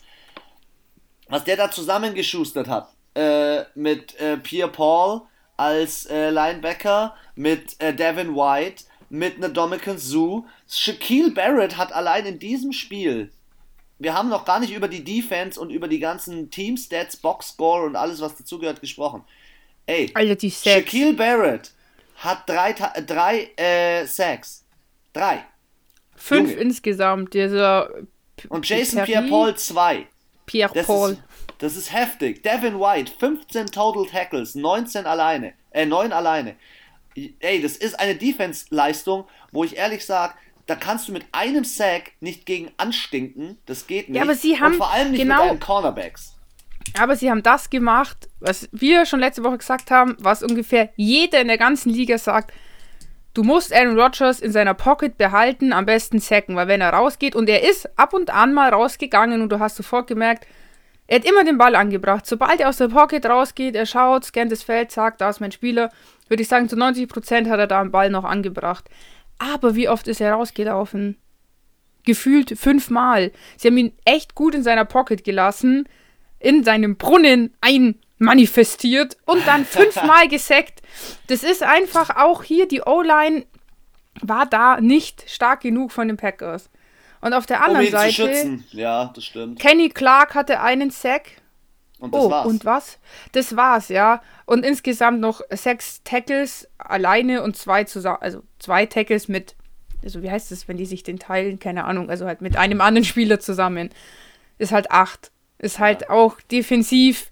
Was 1.28 1.44
der 1.44 1.56
da 1.56 1.70
zusammengeschustert 1.70 2.68
hat 2.68 2.88
äh, 3.14 3.64
mit 3.74 4.18
äh, 4.20 4.36
Pierre 4.38 4.70
Paul 4.70 5.22
als 5.56 6.06
äh, 6.06 6.30
Linebacker, 6.30 7.14
mit 7.34 7.80
äh, 7.80 7.92
Devin 7.92 8.34
White, 8.34 8.84
mit 9.10 9.36
einer 9.36 9.48
Dominican 9.48 9.98
Zoo. 9.98 10.44
Shaquille 10.68 11.30
Barrett 11.30 11.76
hat 11.76 11.92
allein 11.92 12.26
in 12.26 12.38
diesem 12.38 12.72
Spiel, 12.72 13.30
wir 13.98 14.14
haben 14.14 14.28
noch 14.28 14.44
gar 14.44 14.60
nicht 14.60 14.72
über 14.72 14.88
die 14.88 15.02
Defense 15.02 15.60
und 15.60 15.70
über 15.70 15.88
die 15.88 15.98
ganzen 15.98 16.50
Team-Stats, 16.50 17.16
Box-Score 17.16 17.84
und 17.84 17.96
alles, 17.96 18.20
was 18.20 18.36
dazugehört, 18.36 18.80
gesprochen. 18.80 19.24
Ey, 19.86 20.10
Alter, 20.14 20.36
die 20.36 20.50
Shaquille 20.50 21.14
Barrett 21.14 21.72
hat 22.16 22.48
drei, 22.48 22.74
drei 22.74 23.50
äh, 23.56 24.06
Sacks. 24.06 24.64
Drei. 25.12 25.44
Fünf 26.14 26.50
Junge. 26.50 26.62
insgesamt. 26.62 27.34
Dieser 27.34 27.90
und 28.48 28.68
Jason 28.68 29.04
Pierre-Paul 29.04 29.56
zwei. 29.56 30.06
Pierre-Paul. 30.46 31.14
Das, 31.58 31.74
das 31.74 31.76
ist 31.76 31.92
heftig. 31.92 32.42
Devin 32.42 32.78
White, 32.78 33.12
15 33.18 33.66
Total 33.66 34.06
Tackles, 34.06 34.54
19 34.54 35.06
alleine. 35.06 35.54
Äh, 35.70 35.86
9 35.86 36.12
alleine 36.12 36.56
ey, 37.40 37.60
das 37.62 37.76
ist 37.76 37.98
eine 37.98 38.14
Defense-Leistung, 38.14 39.24
wo 39.52 39.64
ich 39.64 39.76
ehrlich 39.76 40.04
sage, 40.04 40.34
da 40.66 40.74
kannst 40.74 41.08
du 41.08 41.12
mit 41.12 41.24
einem 41.32 41.64
Sack 41.64 42.12
nicht 42.20 42.44
gegen 42.44 42.70
anstinken. 42.76 43.58
Das 43.66 43.86
geht 43.86 44.08
nicht. 44.08 44.16
Ja, 44.16 44.22
aber 44.22 44.34
sie 44.34 44.60
haben 44.60 44.72
Und 44.72 44.78
vor 44.78 44.92
allem 44.92 45.12
nicht 45.12 45.22
genau, 45.22 45.42
mit 45.42 45.50
deinen 45.50 45.60
Cornerbacks. 45.60 46.34
Aber 46.98 47.16
sie 47.16 47.30
haben 47.30 47.42
das 47.42 47.70
gemacht, 47.70 48.28
was 48.40 48.68
wir 48.72 49.06
schon 49.06 49.20
letzte 49.20 49.44
Woche 49.44 49.58
gesagt 49.58 49.90
haben, 49.90 50.16
was 50.18 50.42
ungefähr 50.42 50.90
jeder 50.96 51.40
in 51.40 51.48
der 51.48 51.58
ganzen 51.58 51.90
Liga 51.90 52.18
sagt. 52.18 52.52
Du 53.34 53.44
musst 53.44 53.72
Aaron 53.72 53.98
Rodgers 53.98 54.40
in 54.40 54.52
seiner 54.52 54.74
Pocket 54.74 55.16
behalten, 55.16 55.72
am 55.72 55.86
besten 55.86 56.18
sacken, 56.18 56.56
weil 56.56 56.68
wenn 56.68 56.80
er 56.80 56.90
rausgeht 56.90 57.36
und 57.36 57.48
er 57.48 57.62
ist 57.68 57.88
ab 57.98 58.12
und 58.12 58.30
an 58.30 58.52
mal 58.52 58.70
rausgegangen 58.70 59.42
und 59.42 59.50
du 59.50 59.58
hast 59.58 59.76
sofort 59.76 60.06
gemerkt, 60.06 60.46
er 61.06 61.20
hat 61.20 61.24
immer 61.24 61.44
den 61.44 61.56
Ball 61.56 61.74
angebracht. 61.74 62.26
Sobald 62.26 62.60
er 62.60 62.68
aus 62.68 62.76
der 62.76 62.88
Pocket 62.88 63.24
rausgeht, 63.24 63.74
er 63.74 63.86
schaut, 63.86 64.24
scannt 64.24 64.52
das 64.52 64.62
Feld, 64.62 64.90
sagt, 64.92 65.20
da 65.20 65.30
ist 65.30 65.40
mein 65.40 65.52
Spieler, 65.52 65.90
würde 66.28 66.42
ich 66.42 66.48
sagen, 66.48 66.68
zu 66.68 66.76
90% 66.76 67.48
hat 67.48 67.58
er 67.58 67.66
da 67.66 67.80
einen 67.80 67.90
Ball 67.90 68.10
noch 68.10 68.24
angebracht. 68.24 68.88
Aber 69.38 69.74
wie 69.74 69.88
oft 69.88 70.08
ist 70.08 70.20
er 70.20 70.32
rausgelaufen? 70.32 71.16
Gefühlt 72.04 72.58
fünfmal. 72.58 73.32
Sie 73.56 73.68
haben 73.68 73.78
ihn 73.78 73.92
echt 74.04 74.34
gut 74.34 74.54
in 74.54 74.62
seiner 74.62 74.84
Pocket 74.84 75.22
gelassen, 75.24 75.88
in 76.38 76.64
seinem 76.64 76.96
Brunnen 76.96 77.54
einmanifestiert 77.60 79.16
und 79.26 79.46
dann 79.46 79.64
fünfmal 79.66 80.28
gesackt. 80.28 80.80
Das 81.26 81.42
ist 81.42 81.62
einfach 81.62 82.16
auch 82.16 82.42
hier, 82.42 82.66
die 82.66 82.82
O-Line 82.82 83.44
war 84.20 84.46
da 84.46 84.80
nicht 84.80 85.30
stark 85.30 85.60
genug 85.60 85.92
von 85.92 86.08
den 86.08 86.16
Packers. 86.16 86.70
Und 87.20 87.34
auf 87.34 87.46
der 87.46 87.62
anderen 87.62 87.80
um 87.80 87.86
ihn 87.86 87.92
Seite. 87.92 88.14
Zu 88.14 88.26
schützen. 88.26 88.64
Ja, 88.70 89.10
das 89.14 89.24
stimmt. 89.24 89.58
Kenny 89.58 89.88
Clark 89.88 90.34
hatte 90.34 90.60
einen 90.60 90.90
Sack. 90.90 91.30
Und 91.98 92.14
das 92.14 92.24
oh, 92.24 92.30
war's. 92.30 92.46
und 92.46 92.64
was? 92.64 92.98
Das 93.32 93.56
war's, 93.56 93.88
ja. 93.88 94.22
Und 94.46 94.64
insgesamt 94.64 95.20
noch 95.20 95.40
sechs 95.50 96.02
Tackles 96.04 96.68
alleine 96.78 97.42
und 97.42 97.56
zwei 97.56 97.84
zusammen, 97.84 98.18
also 98.20 98.42
zwei 98.58 98.86
Tackles 98.86 99.28
mit, 99.28 99.56
also 100.02 100.22
wie 100.22 100.30
heißt 100.30 100.50
das, 100.50 100.68
wenn 100.68 100.76
die 100.76 100.86
sich 100.86 101.02
den 101.02 101.18
teilen? 101.18 101.58
Keine 101.58 101.84
Ahnung, 101.84 102.08
also 102.08 102.26
halt 102.26 102.40
mit 102.40 102.56
einem 102.56 102.80
anderen 102.80 103.04
Spieler 103.04 103.40
zusammen. 103.40 103.90
Ist 104.58 104.72
halt 104.72 104.90
acht. 104.90 105.32
Ist 105.58 105.78
halt 105.78 106.02
ja. 106.02 106.10
auch 106.10 106.40
defensiv. 106.52 107.30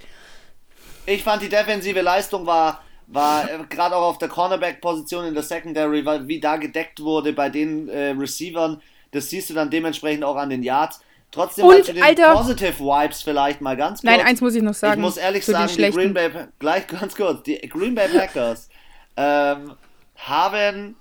Ich 1.07 1.23
fand 1.23 1.43
die 1.43 1.49
defensive 1.49 2.01
Leistung 2.01 2.47
war, 2.47 2.83
war 3.07 3.49
äh, 3.49 3.59
gerade 3.69 3.95
auch 3.95 4.09
auf 4.09 4.19
der 4.19 4.29
Cornerback-Position 4.29 5.27
in 5.27 5.35
der 5.35 5.45
Secondary, 5.45 6.05
wie 6.27 6.41
da 6.41 6.57
gedeckt 6.57 7.01
wurde 7.01 7.33
bei 7.33 7.49
den 7.49 7.89
äh, 7.89 8.11
Receivern 8.11 8.83
das 9.17 9.31
siehst 9.31 9.51
du 9.51 9.55
dann 9.55 9.71
dementsprechend 9.71 10.25
auch 10.25 10.37
an 10.37 10.51
den 10.51 10.63
Yards. 10.63 11.01
Trotzdem 11.37 11.67
Und, 11.67 11.85
zu 11.85 11.93
den 11.93 12.03
Alter, 12.03 12.33
Positive 12.33 12.79
Vibes 12.79 13.21
vielleicht 13.21 13.61
mal 13.61 13.77
ganz 13.77 14.01
kurz. 14.01 14.05
Nein, 14.05 14.23
eins 14.23 14.41
muss 14.41 14.55
ich 14.55 14.63
noch 14.63 14.73
sagen. 14.73 14.95
Ich 14.95 15.05
muss 15.05 15.19
ehrlich 15.19 15.45
sagen, 15.45 15.71
die 15.77 15.91
Green 15.91 16.15
Bay, 16.15 16.31
gleich 16.59 16.87
ganz 16.87 17.15
kurz, 17.15 17.43
die 17.43 17.59
Green 17.69 17.95
Bay 17.95 18.09
Packers 18.09 18.71
ähm, 19.19 19.75
haben 20.17 20.97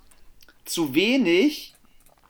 zu 0.65 0.93
wenig 0.93 1.73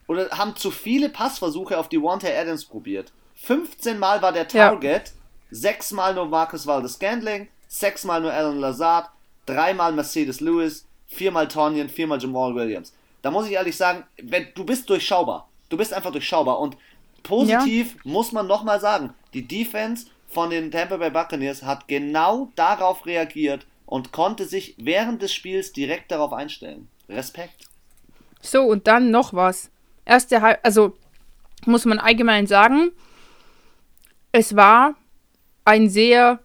oder 0.08 0.30
haben 0.30 0.56
zu 0.56 0.70
viele 0.70 1.10
Passversuche 1.10 1.80
auf 1.80 1.90
die 1.90 2.00
Wante 2.00 2.32
Adams 2.32 2.66
probiert. 2.66 3.12
15 3.38 3.98
Mal 3.98 4.22
war 4.22 4.32
der 4.32 4.48
Target, 4.48 5.08
ja. 5.08 5.14
6 5.50 5.94
Mal 5.94 6.14
nur 6.14 6.28
Marcus 6.28 6.68
Valdes 6.68 6.94
Scandling, 6.94 7.48
6 7.70 8.04
Mal 8.04 8.22
nur 8.22 8.32
Alan 8.32 8.60
Lazard, 8.60 9.10
3 9.48 9.74
Mal 9.74 9.94
Mercedes 9.94 10.42
Lewis, 10.42 10.86
4 11.08 11.32
Mal 11.32 11.48
Tonyan, 11.48 11.90
4 11.90 12.06
Mal 12.06 12.22
Jamal 12.22 12.54
Williams. 12.54 12.94
Da 13.24 13.32
muss 13.32 13.48
ich 13.48 13.54
ehrlich 13.54 13.76
sagen, 13.76 14.04
wenn, 14.22 14.50
du 14.54 14.64
bist 14.64 14.88
durchschaubar. 14.88 15.50
Du 15.70 15.78
bist 15.78 15.92
einfach 15.92 16.12
durchschaubar. 16.12 16.60
Und 16.60 16.78
positiv 17.26 17.96
ja. 17.96 18.12
muss 18.12 18.32
man 18.32 18.48
nochmal 18.48 18.80
sagen, 18.80 19.14
die 19.34 19.48
Defense 19.48 20.08
von 20.28 20.50
den 20.50 20.72
Tampa 20.72 20.98
Bay 20.98 21.10
Buccaneers 21.10 21.64
hat 21.64 21.88
genau 21.88 22.52
darauf 22.56 23.06
reagiert 23.06 23.66
und 23.86 24.12
konnte 24.12 24.46
sich 24.46 24.76
während 24.78 25.22
des 25.22 25.34
Spiels 25.34 25.74
direkt 25.74 26.12
darauf 26.12 26.34
einstellen. 26.34 26.88
Respekt. 27.10 27.66
So, 28.42 28.62
und 28.62 28.88
dann 28.88 29.12
noch 29.12 29.34
was. 29.34 29.72
Erste 30.06 30.42
Halb, 30.42 30.60
also 30.64 30.96
muss 31.66 31.86
man 31.86 32.00
allgemein 32.00 32.48
sagen, 32.48 32.92
es 34.32 34.56
war 34.56 34.96
ein 35.64 35.90
sehr 35.90 36.40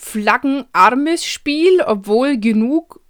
flaggenarmes 0.00 1.24
Spiel, 1.24 1.82
obwohl 1.82 2.38
genug 2.38 3.00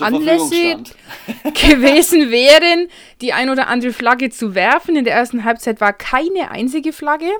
Anlässe 0.00 0.76
gewesen 1.44 2.30
wären, 2.30 2.88
die 3.20 3.32
ein 3.32 3.50
oder 3.50 3.68
andere 3.68 3.92
Flagge 3.92 4.30
zu 4.30 4.54
werfen. 4.54 4.96
In 4.96 5.04
der 5.04 5.14
ersten 5.14 5.44
Halbzeit 5.44 5.80
war 5.80 5.92
keine 5.92 6.50
einzige 6.50 6.92
Flagge. 6.92 7.30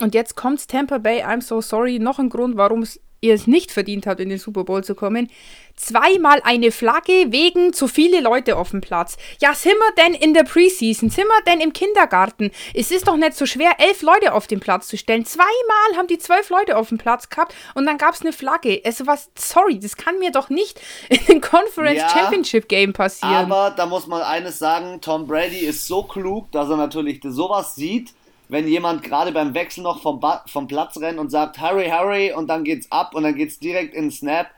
Und 0.00 0.14
jetzt 0.14 0.36
kommt 0.36 0.68
Tampa 0.68 0.98
Bay, 0.98 1.24
I'm 1.24 1.42
so 1.42 1.60
sorry, 1.60 1.98
noch 1.98 2.18
ein 2.18 2.28
Grund, 2.28 2.56
warum 2.56 2.82
es 2.82 3.00
ihr 3.20 3.34
es 3.34 3.46
nicht 3.46 3.72
verdient 3.72 4.06
habt, 4.06 4.20
in 4.20 4.28
den 4.28 4.38
Super 4.38 4.64
Bowl 4.64 4.84
zu 4.84 4.94
kommen. 4.94 5.30
Zweimal 5.76 6.40
eine 6.44 6.72
Flagge 6.72 7.26
wegen 7.28 7.72
zu 7.72 7.86
viele 7.86 8.20
Leute 8.20 8.56
auf 8.56 8.70
dem 8.70 8.80
Platz. 8.80 9.16
Ja, 9.40 9.54
sind 9.54 9.74
wir 9.74 10.04
denn 10.04 10.14
in 10.14 10.34
der 10.34 10.42
Preseason? 10.42 11.08
Sind 11.08 11.26
wir 11.26 11.42
denn 11.46 11.60
im 11.60 11.72
Kindergarten? 11.72 12.50
Es 12.74 12.90
ist 12.90 13.06
doch 13.06 13.16
nicht 13.16 13.34
so 13.34 13.46
schwer, 13.46 13.72
elf 13.78 14.02
Leute 14.02 14.32
auf 14.32 14.48
den 14.48 14.58
Platz 14.58 14.88
zu 14.88 14.96
stellen. 14.96 15.24
Zweimal 15.24 15.96
haben 15.96 16.08
die 16.08 16.18
zwölf 16.18 16.50
Leute 16.50 16.76
auf 16.76 16.88
dem 16.88 16.98
Platz 16.98 17.28
gehabt 17.28 17.54
und 17.74 17.86
dann 17.86 17.96
gab 17.96 18.14
es 18.14 18.22
eine 18.22 18.32
Flagge. 18.32 18.80
Also 18.84 19.06
was, 19.06 19.30
sorry, 19.36 19.78
das 19.78 19.96
kann 19.96 20.18
mir 20.18 20.32
doch 20.32 20.48
nicht 20.48 20.80
in 21.08 21.24
den 21.26 21.40
Conference 21.40 22.00
ja, 22.00 22.08
Championship 22.08 22.68
Game 22.68 22.92
passieren. 22.92 23.52
Aber 23.52 23.70
da 23.70 23.86
muss 23.86 24.08
man 24.08 24.22
eines 24.22 24.58
sagen, 24.58 25.00
Tom 25.00 25.28
Brady 25.28 25.60
ist 25.60 25.86
so 25.86 26.02
klug, 26.02 26.50
dass 26.50 26.68
er 26.68 26.76
natürlich 26.76 27.20
sowas 27.22 27.76
sieht 27.76 28.14
wenn 28.48 28.66
jemand 28.66 29.02
gerade 29.02 29.32
beim 29.32 29.54
Wechsel 29.54 29.82
noch 29.82 30.02
vom, 30.02 30.20
ba 30.20 30.44
vom 30.46 30.66
Platz 30.66 30.96
rennt 30.98 31.18
und 31.18 31.30
sagt, 31.30 31.60
hurry, 31.60 31.90
hurry, 31.90 32.32
und 32.32 32.48
dann 32.48 32.64
geht's 32.64 32.90
ab 32.90 33.14
und 33.14 33.22
dann 33.22 33.34
geht's 33.34 33.58
direkt 33.58 33.94
in 33.94 34.06
den 34.06 34.10
Snap. 34.10 34.48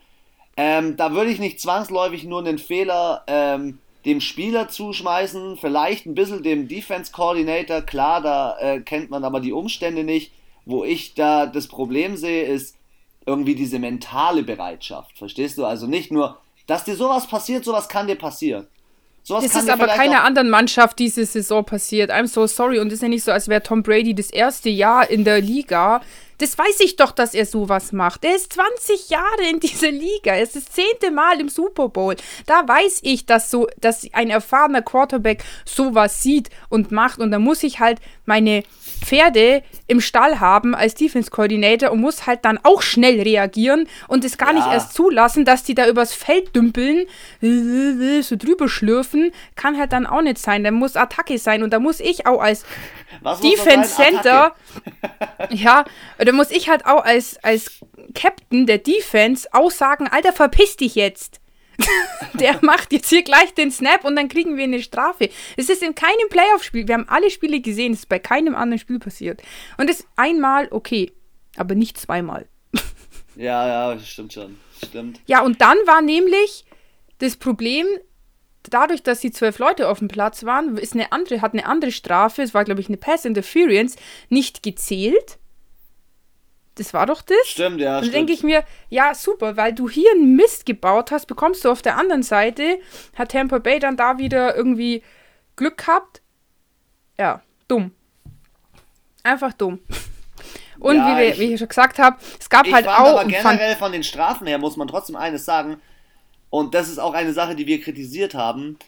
Ähm, 0.56 0.96
da 0.96 1.12
würde 1.12 1.30
ich 1.30 1.38
nicht 1.38 1.60
zwangsläufig 1.60 2.24
nur 2.24 2.40
einen 2.40 2.58
Fehler 2.58 3.24
ähm, 3.26 3.78
dem 4.04 4.20
Spieler 4.20 4.68
zuschmeißen, 4.68 5.56
vielleicht 5.56 6.06
ein 6.06 6.14
bisschen 6.14 6.42
dem 6.42 6.68
Defense 6.68 7.12
Coordinator, 7.12 7.82
klar, 7.82 8.22
da 8.22 8.58
äh, 8.58 8.80
kennt 8.80 9.10
man 9.10 9.24
aber 9.24 9.40
die 9.40 9.52
Umstände 9.52 10.04
nicht. 10.04 10.32
Wo 10.66 10.84
ich 10.84 11.14
da 11.14 11.46
das 11.46 11.68
Problem 11.68 12.16
sehe, 12.16 12.44
ist 12.44 12.76
irgendwie 13.26 13.54
diese 13.54 13.78
mentale 13.78 14.42
Bereitschaft. 14.42 15.18
Verstehst 15.18 15.58
du? 15.58 15.64
Also 15.64 15.86
nicht 15.86 16.12
nur, 16.12 16.38
dass 16.66 16.84
dir 16.84 16.96
sowas 16.96 17.26
passiert, 17.26 17.64
sowas 17.64 17.88
kann 17.88 18.06
dir 18.06 18.16
passieren. 18.16 18.66
Sowas 19.22 19.44
das 19.44 19.62
ist 19.62 19.70
aber 19.70 19.86
keiner 19.86 20.24
anderen 20.24 20.50
Mannschaft 20.50 20.98
diese 20.98 21.24
Saison 21.26 21.64
passiert. 21.64 22.10
I'm 22.10 22.26
so 22.26 22.46
sorry. 22.46 22.78
Und 22.78 22.88
es 22.88 22.94
ist 22.94 23.02
ja 23.02 23.08
nicht 23.08 23.24
so, 23.24 23.32
als 23.32 23.48
wäre 23.48 23.62
Tom 23.62 23.82
Brady 23.82 24.14
das 24.14 24.30
erste 24.30 24.70
Jahr 24.70 25.08
in 25.10 25.24
der 25.24 25.40
Liga. 25.40 26.00
Das 26.40 26.56
weiß 26.56 26.80
ich 26.80 26.96
doch, 26.96 27.12
dass 27.12 27.34
er 27.34 27.44
sowas 27.44 27.92
macht. 27.92 28.24
Er 28.24 28.34
ist 28.34 28.54
20 28.54 29.10
Jahre 29.10 29.48
in 29.50 29.60
dieser 29.60 29.90
Liga. 29.90 30.32
Er 30.32 30.42
ist 30.42 30.56
das 30.56 30.64
zehnte 30.64 31.10
Mal 31.10 31.38
im 31.38 31.50
Super 31.50 31.90
Bowl. 31.90 32.16
Da 32.46 32.66
weiß 32.66 33.00
ich, 33.02 33.26
dass 33.26 33.50
so, 33.50 33.68
dass 33.78 34.06
ein 34.12 34.30
erfahrener 34.30 34.80
Quarterback 34.80 35.44
sowas 35.66 36.22
sieht 36.22 36.48
und 36.70 36.92
macht. 36.92 37.18
Und 37.18 37.30
da 37.30 37.38
muss 37.38 37.62
ich 37.62 37.78
halt 37.78 38.00
meine 38.24 38.62
Pferde 39.04 39.62
im 39.86 40.00
Stall 40.00 40.40
haben 40.40 40.74
als 40.74 40.94
Defense 40.94 41.30
Coordinator 41.30 41.90
und 41.90 42.00
muss 42.00 42.26
halt 42.26 42.44
dann 42.44 42.58
auch 42.62 42.80
schnell 42.80 43.20
reagieren 43.20 43.88
und 44.08 44.24
es 44.24 44.38
gar 44.38 44.52
ja. 44.52 44.54
nicht 44.54 44.66
erst 44.66 44.94
zulassen, 44.94 45.44
dass 45.44 45.64
die 45.64 45.74
da 45.74 45.88
übers 45.88 46.14
Feld 46.14 46.54
dümpeln, 46.54 47.06
so 47.40 48.36
drüber 48.36 48.68
schlürfen, 48.68 49.32
kann 49.56 49.78
halt 49.78 49.92
dann 49.92 50.06
auch 50.06 50.22
nicht 50.22 50.38
sein. 50.38 50.64
Da 50.64 50.70
muss 50.70 50.96
Attacke 50.96 51.38
sein 51.38 51.62
und 51.62 51.72
da 51.72 51.78
muss 51.78 52.00
ich 52.00 52.26
auch 52.26 52.40
als 52.40 52.64
Defense 53.42 53.94
Center, 53.94 54.54
ja, 55.50 55.84
da 56.18 56.32
muss 56.32 56.50
ich 56.50 56.68
halt 56.68 56.86
auch 56.86 57.04
als, 57.04 57.42
als 57.42 57.80
Captain 58.14 58.66
der 58.66 58.78
Defense 58.78 59.48
auch 59.52 59.70
sagen, 59.70 60.08
Alter, 60.08 60.32
verpiss 60.32 60.76
dich 60.76 60.94
jetzt. 60.94 61.40
der 62.34 62.58
macht 62.62 62.92
jetzt 62.92 63.08
hier 63.08 63.22
gleich 63.22 63.54
den 63.54 63.70
Snap 63.70 64.04
und 64.04 64.16
dann 64.16 64.28
kriegen 64.28 64.56
wir 64.56 64.64
eine 64.64 64.82
Strafe. 64.82 65.30
Es 65.56 65.68
ist 65.68 65.82
in 65.82 65.94
keinem 65.94 66.28
Playoff-Spiel, 66.28 66.86
wir 66.86 66.94
haben 66.94 67.08
alle 67.08 67.30
Spiele 67.30 67.60
gesehen, 67.60 67.92
es 67.92 68.00
ist 68.00 68.08
bei 68.08 68.18
keinem 68.18 68.54
anderen 68.54 68.78
Spiel 68.78 68.98
passiert. 68.98 69.42
Und 69.78 69.88
das 69.88 70.06
einmal 70.16 70.68
okay, 70.70 71.12
aber 71.56 71.74
nicht 71.74 71.98
zweimal. 71.98 72.46
ja, 73.36 73.92
ja, 73.94 73.98
stimmt 74.00 74.32
schon. 74.32 74.58
Stimmt. 74.84 75.20
Ja, 75.26 75.42
und 75.42 75.60
dann 75.60 75.76
war 75.86 76.02
nämlich 76.02 76.64
das 77.18 77.36
Problem, 77.36 77.86
dadurch, 78.68 79.02
dass 79.02 79.20
die 79.20 79.30
zwölf 79.30 79.58
Leute 79.58 79.88
auf 79.88 80.00
dem 80.00 80.08
Platz 80.08 80.44
waren, 80.44 80.76
ist 80.76 80.94
eine 80.94 81.12
andere, 81.12 81.40
hat 81.40 81.52
eine 81.52 81.66
andere 81.66 81.92
Strafe, 81.92 82.42
es 82.42 82.54
war, 82.54 82.64
glaube 82.64 82.80
ich, 82.80 82.88
eine 82.88 82.96
Pass 82.96 83.24
Interference, 83.24 83.96
nicht 84.28 84.62
gezählt. 84.62 85.38
Das 86.76 86.94
war 86.94 87.06
doch 87.06 87.22
das? 87.22 87.36
Stimmt, 87.44 87.80
ja. 87.80 88.00
Dann 88.00 88.10
denke 88.10 88.32
ich 88.32 88.42
mir, 88.42 88.64
ja, 88.88 89.14
super, 89.14 89.56
weil 89.56 89.74
du 89.74 89.88
hier 89.88 90.10
einen 90.12 90.36
Mist 90.36 90.66
gebaut 90.66 91.10
hast, 91.10 91.26
bekommst 91.26 91.64
du 91.64 91.70
auf 91.70 91.82
der 91.82 91.96
anderen 91.96 92.22
Seite, 92.22 92.78
hat 93.16 93.32
Tampa 93.32 93.58
Bay 93.58 93.78
dann 93.78 93.96
da 93.96 94.18
wieder 94.18 94.56
irgendwie 94.56 95.02
Glück 95.56 95.78
gehabt. 95.78 96.22
Ja, 97.18 97.42
dumm. 97.68 97.92
Einfach 99.22 99.52
dumm. 99.52 99.80
Und 100.78 100.96
ja, 100.96 101.18
wie, 101.18 101.24
ich, 101.24 101.38
wie, 101.38 101.52
ich 101.52 101.58
schon 101.58 101.68
gesagt 101.68 101.98
habe, 101.98 102.16
es 102.38 102.48
gab 102.48 102.70
halt 102.70 102.88
auch. 102.88 103.20
Aber 103.20 103.24
generell 103.26 103.76
von 103.76 103.92
den 103.92 104.02
Strafen 104.02 104.46
her 104.46 104.56
muss 104.56 104.78
man 104.78 104.88
trotzdem 104.88 105.16
eines 105.16 105.44
sagen, 105.44 105.80
und 106.50 106.74
das 106.74 106.88
ist 106.88 106.98
auch 106.98 107.14
eine 107.14 107.32
Sache, 107.32 107.54
die 107.54 107.66
wir 107.66 107.80
kritisiert 107.80 108.34
haben. 108.34 108.78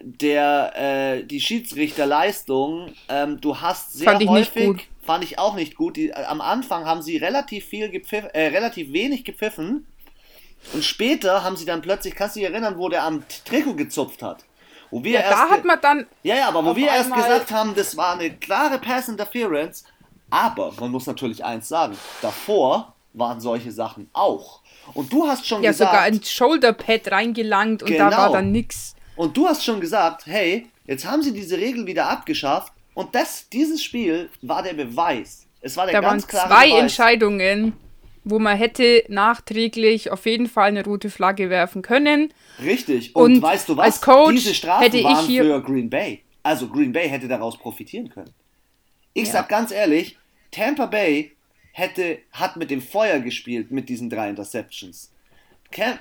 Der, 0.00 0.72
äh, 0.76 1.24
die 1.24 1.40
Schiedsrichterleistung, 1.40 2.92
ähm, 3.08 3.40
du 3.40 3.60
hast 3.60 3.92
sehr 3.94 4.18
häufig 4.20 4.88
fand 5.02 5.24
ich 5.24 5.40
auch 5.40 5.54
nicht 5.54 5.74
gut. 5.74 5.96
Die, 5.96 6.10
äh, 6.10 6.24
am 6.24 6.40
Anfang 6.40 6.84
haben 6.84 7.02
sie 7.02 7.16
relativ 7.16 7.64
viel 7.64 7.90
gepfiff, 7.90 8.26
äh, 8.32 8.46
relativ 8.48 8.92
wenig 8.92 9.24
gepfiffen 9.24 9.86
und 10.72 10.84
später 10.84 11.42
haben 11.42 11.56
sie 11.56 11.64
dann 11.64 11.82
plötzlich, 11.82 12.14
kannst 12.14 12.36
du 12.36 12.40
dich 12.40 12.48
erinnern, 12.48 12.78
wo 12.78 12.88
der 12.88 13.04
am 13.04 13.24
Trikot 13.44 13.74
gezupft 13.74 14.22
hat? 14.22 14.44
Wo 14.90 15.02
wir 15.02 15.12
ja, 15.12 15.20
erst, 15.20 15.32
da 15.32 15.50
hat 15.50 15.64
man 15.64 15.80
dann. 15.80 16.06
Ja, 16.22 16.36
ja, 16.36 16.48
aber 16.48 16.64
wo 16.64 16.76
wir 16.76 16.88
erst 16.88 17.12
gesagt 17.12 17.50
haben, 17.50 17.74
das 17.74 17.96
war 17.96 18.14
eine 18.14 18.30
klare 18.30 18.78
Pass 18.78 19.08
Interference. 19.08 19.84
Aber 20.30 20.72
man 20.78 20.90
muss 20.90 21.06
natürlich 21.06 21.44
eins 21.44 21.68
sagen: 21.68 21.96
davor 22.22 22.94
waren 23.12 23.40
solche 23.40 23.72
Sachen 23.72 24.08
auch. 24.12 24.59
Und 24.94 25.12
du 25.12 25.26
hast 25.26 25.46
schon 25.46 25.62
ja, 25.62 25.70
gesagt. 25.70 25.92
Ja, 25.92 25.98
sogar 25.98 26.06
ein 26.06 26.22
Shoulderpad 26.22 27.12
reingelangt 27.12 27.82
und 27.82 27.88
genau. 27.88 28.10
da 28.10 28.16
war 28.16 28.26
genau. 28.26 28.38
dann 28.38 28.52
nix. 28.52 28.94
Und 29.16 29.36
du 29.36 29.46
hast 29.46 29.64
schon 29.64 29.80
gesagt: 29.80 30.26
hey, 30.26 30.66
jetzt 30.86 31.04
haben 31.04 31.22
sie 31.22 31.32
diese 31.32 31.56
Regel 31.58 31.86
wieder 31.86 32.08
abgeschafft 32.08 32.72
und 32.94 33.14
das, 33.14 33.48
dieses 33.48 33.82
Spiel 33.82 34.28
war 34.42 34.62
der 34.62 34.74
Beweis. 34.74 35.46
Es 35.60 35.76
war 35.76 35.86
der 35.86 36.00
da 36.00 36.08
ganz 36.08 36.26
klare 36.26 36.48
zwei 36.48 36.68
Beweis. 36.68 36.80
Entscheidungen, 36.80 37.72
wo 38.24 38.38
man 38.38 38.56
hätte 38.56 39.04
nachträglich 39.08 40.10
auf 40.10 40.26
jeden 40.26 40.48
Fall 40.48 40.68
eine 40.68 40.84
rote 40.84 41.10
Flagge 41.10 41.50
werfen 41.50 41.82
können. 41.82 42.32
Richtig. 42.62 43.14
Und, 43.14 43.36
Und 43.36 43.42
weißt 43.42 43.68
du 43.68 43.76
was? 43.76 43.86
Als 43.86 44.00
Coach 44.00 44.34
Diese 44.34 44.54
Strafen 44.54 44.82
hätte 44.82 45.02
waren 45.04 45.28
ich 45.28 45.38
für 45.38 45.62
Green 45.62 45.90
Bay. 45.90 46.22
Also 46.42 46.68
Green 46.68 46.92
Bay 46.92 47.08
hätte 47.08 47.28
daraus 47.28 47.56
profitieren 47.58 48.08
können. 48.08 48.32
Ich 49.12 49.26
ja. 49.26 49.32
sag 49.32 49.48
ganz 49.48 49.70
ehrlich, 49.70 50.18
Tampa 50.50 50.86
Bay 50.86 51.32
hätte, 51.72 52.18
hat 52.32 52.56
mit 52.56 52.70
dem 52.70 52.82
Feuer 52.82 53.20
gespielt 53.20 53.70
mit 53.70 53.88
diesen 53.88 54.10
drei 54.10 54.30
Interceptions. 54.30 55.12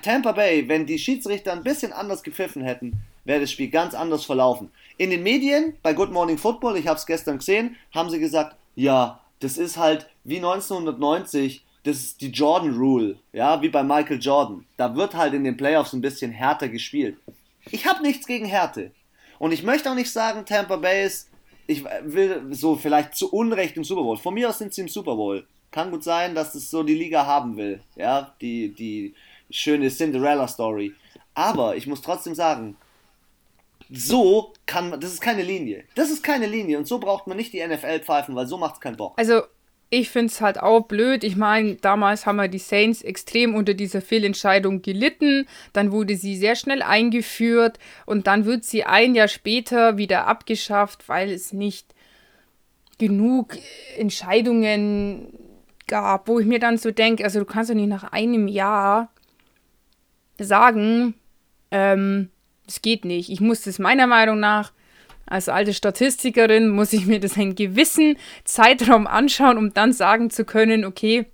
Tampa 0.02 0.32
Bay, 0.32 0.68
wenn 0.68 0.86
die 0.86 0.98
Schiedsrichter 0.98 1.52
ein 1.54 1.64
bisschen 1.64 1.94
anders 1.94 2.24
gepfiffen 2.24 2.64
hätten, 2.64 2.94
wäre 3.26 3.42
das 3.42 3.52
Spiel 3.52 3.70
ganz 3.70 3.94
anders 3.94 4.26
verlaufen. 4.26 4.72
In 4.98 5.12
den 5.12 5.22
Medien, 5.24 5.76
bei 5.84 5.94
Good 5.94 6.12
Morning 6.12 6.38
Football, 6.38 6.78
ich 6.78 6.88
habe 6.88 6.98
es 6.98 7.06
gestern 7.06 7.38
gesehen, 7.38 7.76
haben 7.94 8.10
sie 8.10 8.20
gesagt, 8.20 8.56
ja, 8.76 9.22
das 9.40 9.58
ist 9.58 9.78
halt 9.78 10.10
wie 10.24 10.38
1990, 10.38 11.64
das 11.84 11.98
ist 11.98 12.22
die 12.22 12.32
Jordan 12.32 12.76
Rule, 12.76 13.18
ja, 13.32 13.62
wie 13.62 13.70
bei 13.70 13.84
Michael 13.84 14.20
Jordan. 14.20 14.66
Da 14.78 14.96
wird 14.96 15.16
halt 15.16 15.34
in 15.34 15.44
den 15.44 15.58
Playoffs 15.58 15.94
ein 15.94 16.02
bisschen 16.02 16.32
härter 16.32 16.70
gespielt. 16.70 17.18
Ich 17.72 17.86
habe 17.86 18.02
nichts 18.02 18.26
gegen 18.26 18.46
Härte. 18.46 18.92
Und 19.38 19.52
ich 19.52 19.64
möchte 19.64 19.90
auch 19.90 19.96
nicht 19.96 20.12
sagen, 20.12 20.46
Tampa 20.46 20.76
Bay 20.78 21.06
ist, 21.06 21.30
ich 21.68 21.86
will 22.04 22.48
so 22.50 22.76
vielleicht 22.76 23.16
zu 23.16 23.32
Unrecht 23.32 23.78
im 23.78 23.84
Super 23.84 24.02
Bowl. 24.02 24.18
Von 24.18 24.34
mir 24.34 24.50
aus 24.50 24.58
sind 24.58 24.74
sie 24.74 24.82
im 24.82 24.90
Super 24.90 25.16
Bowl. 25.16 25.46
Kann 25.72 25.92
gut 25.92 26.04
sein, 26.04 26.36
dass 26.36 26.56
es 26.56 26.72
so 26.72 26.84
die 26.84 26.96
Liga 26.96 27.26
haben 27.26 27.58
will, 27.58 27.82
ja, 27.96 28.34
die, 28.42 28.74
die 28.74 29.14
schöne 29.52 29.90
Cinderella-Story. 29.90 30.94
Aber 31.34 31.76
ich 31.76 31.88
muss 31.88 32.02
trotzdem 32.02 32.36
sagen, 32.36 32.76
so 33.92 34.54
kann 34.66 34.90
man, 34.90 35.00
das 35.00 35.14
ist 35.14 35.22
keine 35.22 35.44
Linie. 35.44 35.84
Das 35.96 36.10
ist 36.10 36.24
keine 36.24 36.48
Linie 36.48 36.78
und 36.78 36.88
so 36.88 37.00
braucht 37.00 37.28
man 37.28 37.38
nicht 37.38 37.54
die 37.54 37.66
NFL 37.66 38.00
pfeifen, 38.00 38.36
weil 38.36 38.48
so 38.48 38.58
macht 38.58 38.76
es 38.76 38.82
keinen 38.82 38.98
Bock. 38.98 39.14
Also 39.18 39.42
ich 39.92 40.10
finde 40.10 40.28
es 40.28 40.42
halt 40.42 40.60
auch 40.60 40.82
blöd. 40.82 41.24
Ich 41.24 41.36
meine, 41.36 41.76
damals 41.76 42.28
haben 42.28 42.36
wir 42.36 42.48
die 42.48 42.60
Saints 42.60 43.02
extrem 43.02 43.56
unter 43.56 43.74
dieser 43.74 44.02
Fehlentscheidung 44.02 44.84
gelitten. 44.84 45.48
Dann 45.74 45.92
wurde 45.92 46.16
sie 46.16 46.36
sehr 46.36 46.56
schnell 46.56 46.84
eingeführt 46.84 47.80
und 48.06 48.28
dann 48.28 48.46
wird 48.46 48.64
sie 48.66 48.84
ein 48.84 49.16
Jahr 49.16 49.28
später 49.28 49.98
wieder 49.98 50.28
abgeschafft, 50.28 51.10
weil 51.10 51.32
es 51.32 51.54
nicht 51.54 51.96
genug 53.00 53.58
Entscheidungen 53.98 55.34
gab, 55.90 56.30
wo 56.30 56.40
ich 56.40 56.46
mir 56.46 56.60
dann 56.60 56.78
so 56.78 56.92
denke, 56.92 57.26
also 57.26 57.40
du 57.40 57.46
kannst 57.46 57.70
doch 57.70 57.76
nicht 57.76 57.90
nach 57.90 58.14
einem 58.14 58.48
Jahr 58.48 59.12
sagen, 60.38 61.16
ähm, 61.72 62.30
geht 62.82 63.04
nicht. 63.04 63.30
Ich 63.30 63.42
muss 63.42 63.64
das 63.64 63.80
meiner 63.80 64.08
Meinung 64.08 64.40
nach 64.40 64.72
als 65.26 65.48
alte 65.48 65.74
Statistikerin 65.74 66.70
muss 66.70 66.92
ich 66.92 67.06
mir 67.06 67.20
das 67.20 67.38
einen 67.38 67.56
gewissen 67.56 68.18
Zeitraum 68.46 69.06
anschauen, 69.06 69.58
um 69.58 69.74
dann 69.74 69.94
sagen 69.94 70.30
zu 70.30 70.44
können, 70.44 70.86
okay, 70.86 71.28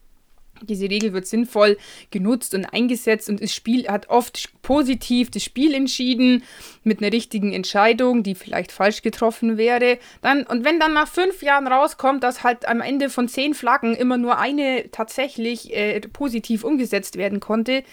diese 0.61 0.89
Regel 0.89 1.13
wird 1.13 1.27
sinnvoll 1.27 1.77
genutzt 2.11 2.53
und 2.53 2.65
eingesetzt 2.65 3.29
und 3.29 3.41
das 3.41 3.53
Spiel 3.53 3.87
hat 3.87 4.09
oft 4.09 4.49
positiv 4.61 5.29
das 5.31 5.43
Spiel 5.43 5.73
entschieden 5.73 6.43
mit 6.83 7.01
einer 7.01 7.11
richtigen 7.11 7.53
Entscheidung, 7.53 8.23
die 8.23 8.35
vielleicht 8.35 8.71
falsch 8.71 9.01
getroffen 9.01 9.57
wäre. 9.57 9.97
Dann, 10.21 10.43
und 10.43 10.63
wenn 10.63 10.79
dann 10.79 10.93
nach 10.93 11.07
fünf 11.07 11.41
Jahren 11.41 11.67
rauskommt, 11.67 12.23
dass 12.23 12.43
halt 12.43 12.67
am 12.67 12.81
Ende 12.81 13.09
von 13.09 13.27
zehn 13.27 13.53
Flaggen 13.53 13.95
immer 13.95 14.17
nur 14.17 14.37
eine 14.37 14.89
tatsächlich 14.91 15.73
äh, 15.75 15.99
positiv 16.01 16.63
umgesetzt 16.63 17.17
werden 17.17 17.39
konnte, 17.39 17.83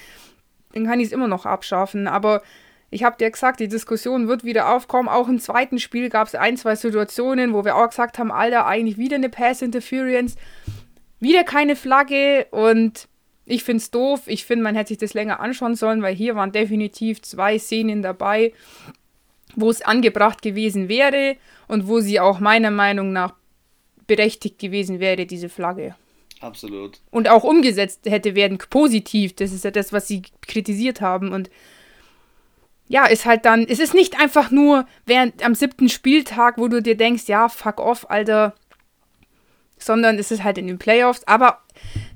dann 0.72 0.86
kann 0.86 1.00
ich 1.00 1.06
es 1.06 1.12
immer 1.12 1.28
noch 1.28 1.46
abschaffen. 1.46 2.06
Aber 2.06 2.42
ich 2.90 3.04
habe 3.04 3.16
dir 3.16 3.30
gesagt, 3.30 3.60
die 3.60 3.68
Diskussion 3.68 4.28
wird 4.28 4.44
wieder 4.44 4.74
aufkommen. 4.74 5.08
Auch 5.08 5.28
im 5.28 5.38
zweiten 5.38 5.78
Spiel 5.78 6.10
gab 6.10 6.28
es 6.28 6.34
ein, 6.34 6.58
zwei 6.58 6.76
Situationen, 6.76 7.54
wo 7.54 7.64
wir 7.64 7.76
auch 7.76 7.88
gesagt 7.88 8.18
haben, 8.18 8.30
Alter, 8.30 8.66
eigentlich 8.66 8.98
wieder 8.98 9.16
eine 9.16 9.30
Pass 9.30 9.62
Interference, 9.62 10.36
wieder 11.22 11.44
keine 11.44 11.76
Flagge 11.76 12.46
und 12.50 13.08
ich 13.46 13.64
finde 13.64 13.82
es 13.82 13.90
doof. 13.90 14.22
Ich 14.26 14.44
finde, 14.44 14.64
man 14.64 14.74
hätte 14.74 14.88
sich 14.88 14.98
das 14.98 15.14
länger 15.14 15.40
anschauen 15.40 15.76
sollen, 15.76 16.02
weil 16.02 16.14
hier 16.14 16.34
waren 16.34 16.52
definitiv 16.52 17.22
zwei 17.22 17.58
Szenen 17.58 18.02
dabei, 18.02 18.52
wo 19.54 19.70
es 19.70 19.82
angebracht 19.82 20.42
gewesen 20.42 20.88
wäre 20.88 21.36
und 21.68 21.86
wo 21.86 22.00
sie 22.00 22.20
auch 22.20 22.40
meiner 22.40 22.70
Meinung 22.70 23.12
nach 23.12 23.34
berechtigt 24.06 24.58
gewesen 24.58 25.00
wäre, 25.00 25.26
diese 25.26 25.48
Flagge. 25.48 25.94
Absolut. 26.40 27.00
Und 27.10 27.28
auch 27.28 27.44
umgesetzt 27.44 28.00
hätte 28.06 28.34
werden, 28.34 28.58
positiv. 28.58 29.34
Das 29.36 29.52
ist 29.52 29.64
ja 29.64 29.70
das, 29.70 29.92
was 29.92 30.08
sie 30.08 30.22
kritisiert 30.40 31.00
haben. 31.00 31.32
Und 31.32 31.50
ja, 32.88 33.06
ist 33.06 33.26
halt 33.26 33.44
dann, 33.44 33.64
es 33.68 33.78
ist 33.78 33.94
nicht 33.94 34.20
einfach 34.20 34.50
nur 34.50 34.86
während 35.06 35.44
am 35.44 35.54
siebten 35.54 35.88
Spieltag, 35.88 36.58
wo 36.58 36.66
du 36.66 36.82
dir 36.82 36.96
denkst, 36.96 37.24
ja, 37.26 37.48
fuck 37.48 37.80
off, 37.80 38.10
Alter, 38.10 38.54
sondern 39.84 40.18
es 40.18 40.30
ist 40.30 40.44
halt 40.44 40.58
in 40.58 40.66
den 40.66 40.78
Playoffs. 40.78 41.22
Aber 41.26 41.58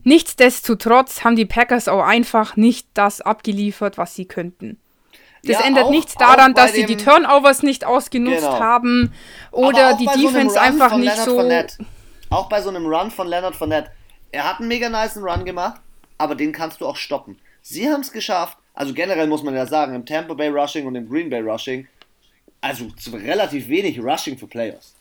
nichtsdestotrotz 0.04 1.24
haben 1.24 1.36
die 1.36 1.46
Packers 1.46 1.88
auch 1.88 2.02
einfach 2.02 2.56
nicht 2.56 2.88
das 2.94 3.20
abgeliefert, 3.20 3.98
was 3.98 4.14
sie 4.14 4.26
könnten. 4.26 4.78
Das 5.42 5.60
ja, 5.60 5.66
ändert 5.66 5.84
auch, 5.84 5.90
nichts 5.90 6.14
daran, 6.14 6.54
dass 6.54 6.72
sie 6.72 6.86
die 6.86 6.96
Turnovers 6.96 7.62
nicht 7.62 7.84
ausgenutzt 7.84 8.40
genau. 8.40 8.58
haben 8.58 9.12
oder 9.52 9.94
die 9.94 10.06
Defense 10.06 10.54
so 10.54 10.60
einfach 10.60 10.96
nicht 10.96 11.16
so. 11.16 11.36
Fournette. 11.36 11.78
Auch 12.30 12.48
bei 12.48 12.60
so 12.60 12.70
einem 12.70 12.86
Run 12.86 13.10
von 13.10 13.28
Leonard 13.28 13.54
Fournette. 13.54 13.90
Er 14.32 14.48
hat 14.48 14.58
einen 14.58 14.68
mega 14.68 14.88
nice 14.88 15.16
Run 15.16 15.44
gemacht, 15.44 15.80
aber 16.18 16.34
den 16.34 16.52
kannst 16.52 16.80
du 16.80 16.86
auch 16.86 16.96
stoppen. 16.96 17.38
Sie 17.62 17.88
haben 17.88 18.00
es 18.00 18.10
geschafft, 18.10 18.58
also 18.74 18.92
generell 18.92 19.28
muss 19.28 19.42
man 19.42 19.54
ja 19.54 19.66
sagen, 19.66 19.94
im 19.94 20.04
Tampa 20.04 20.34
Bay 20.34 20.48
Rushing 20.48 20.86
und 20.86 20.96
im 20.96 21.08
Green 21.08 21.30
Bay 21.30 21.40
Rushing, 21.40 21.86
also 22.60 22.86
relativ 23.12 23.68
wenig 23.68 24.00
Rushing 24.00 24.36
für 24.36 24.48
Playoffs. 24.48 24.95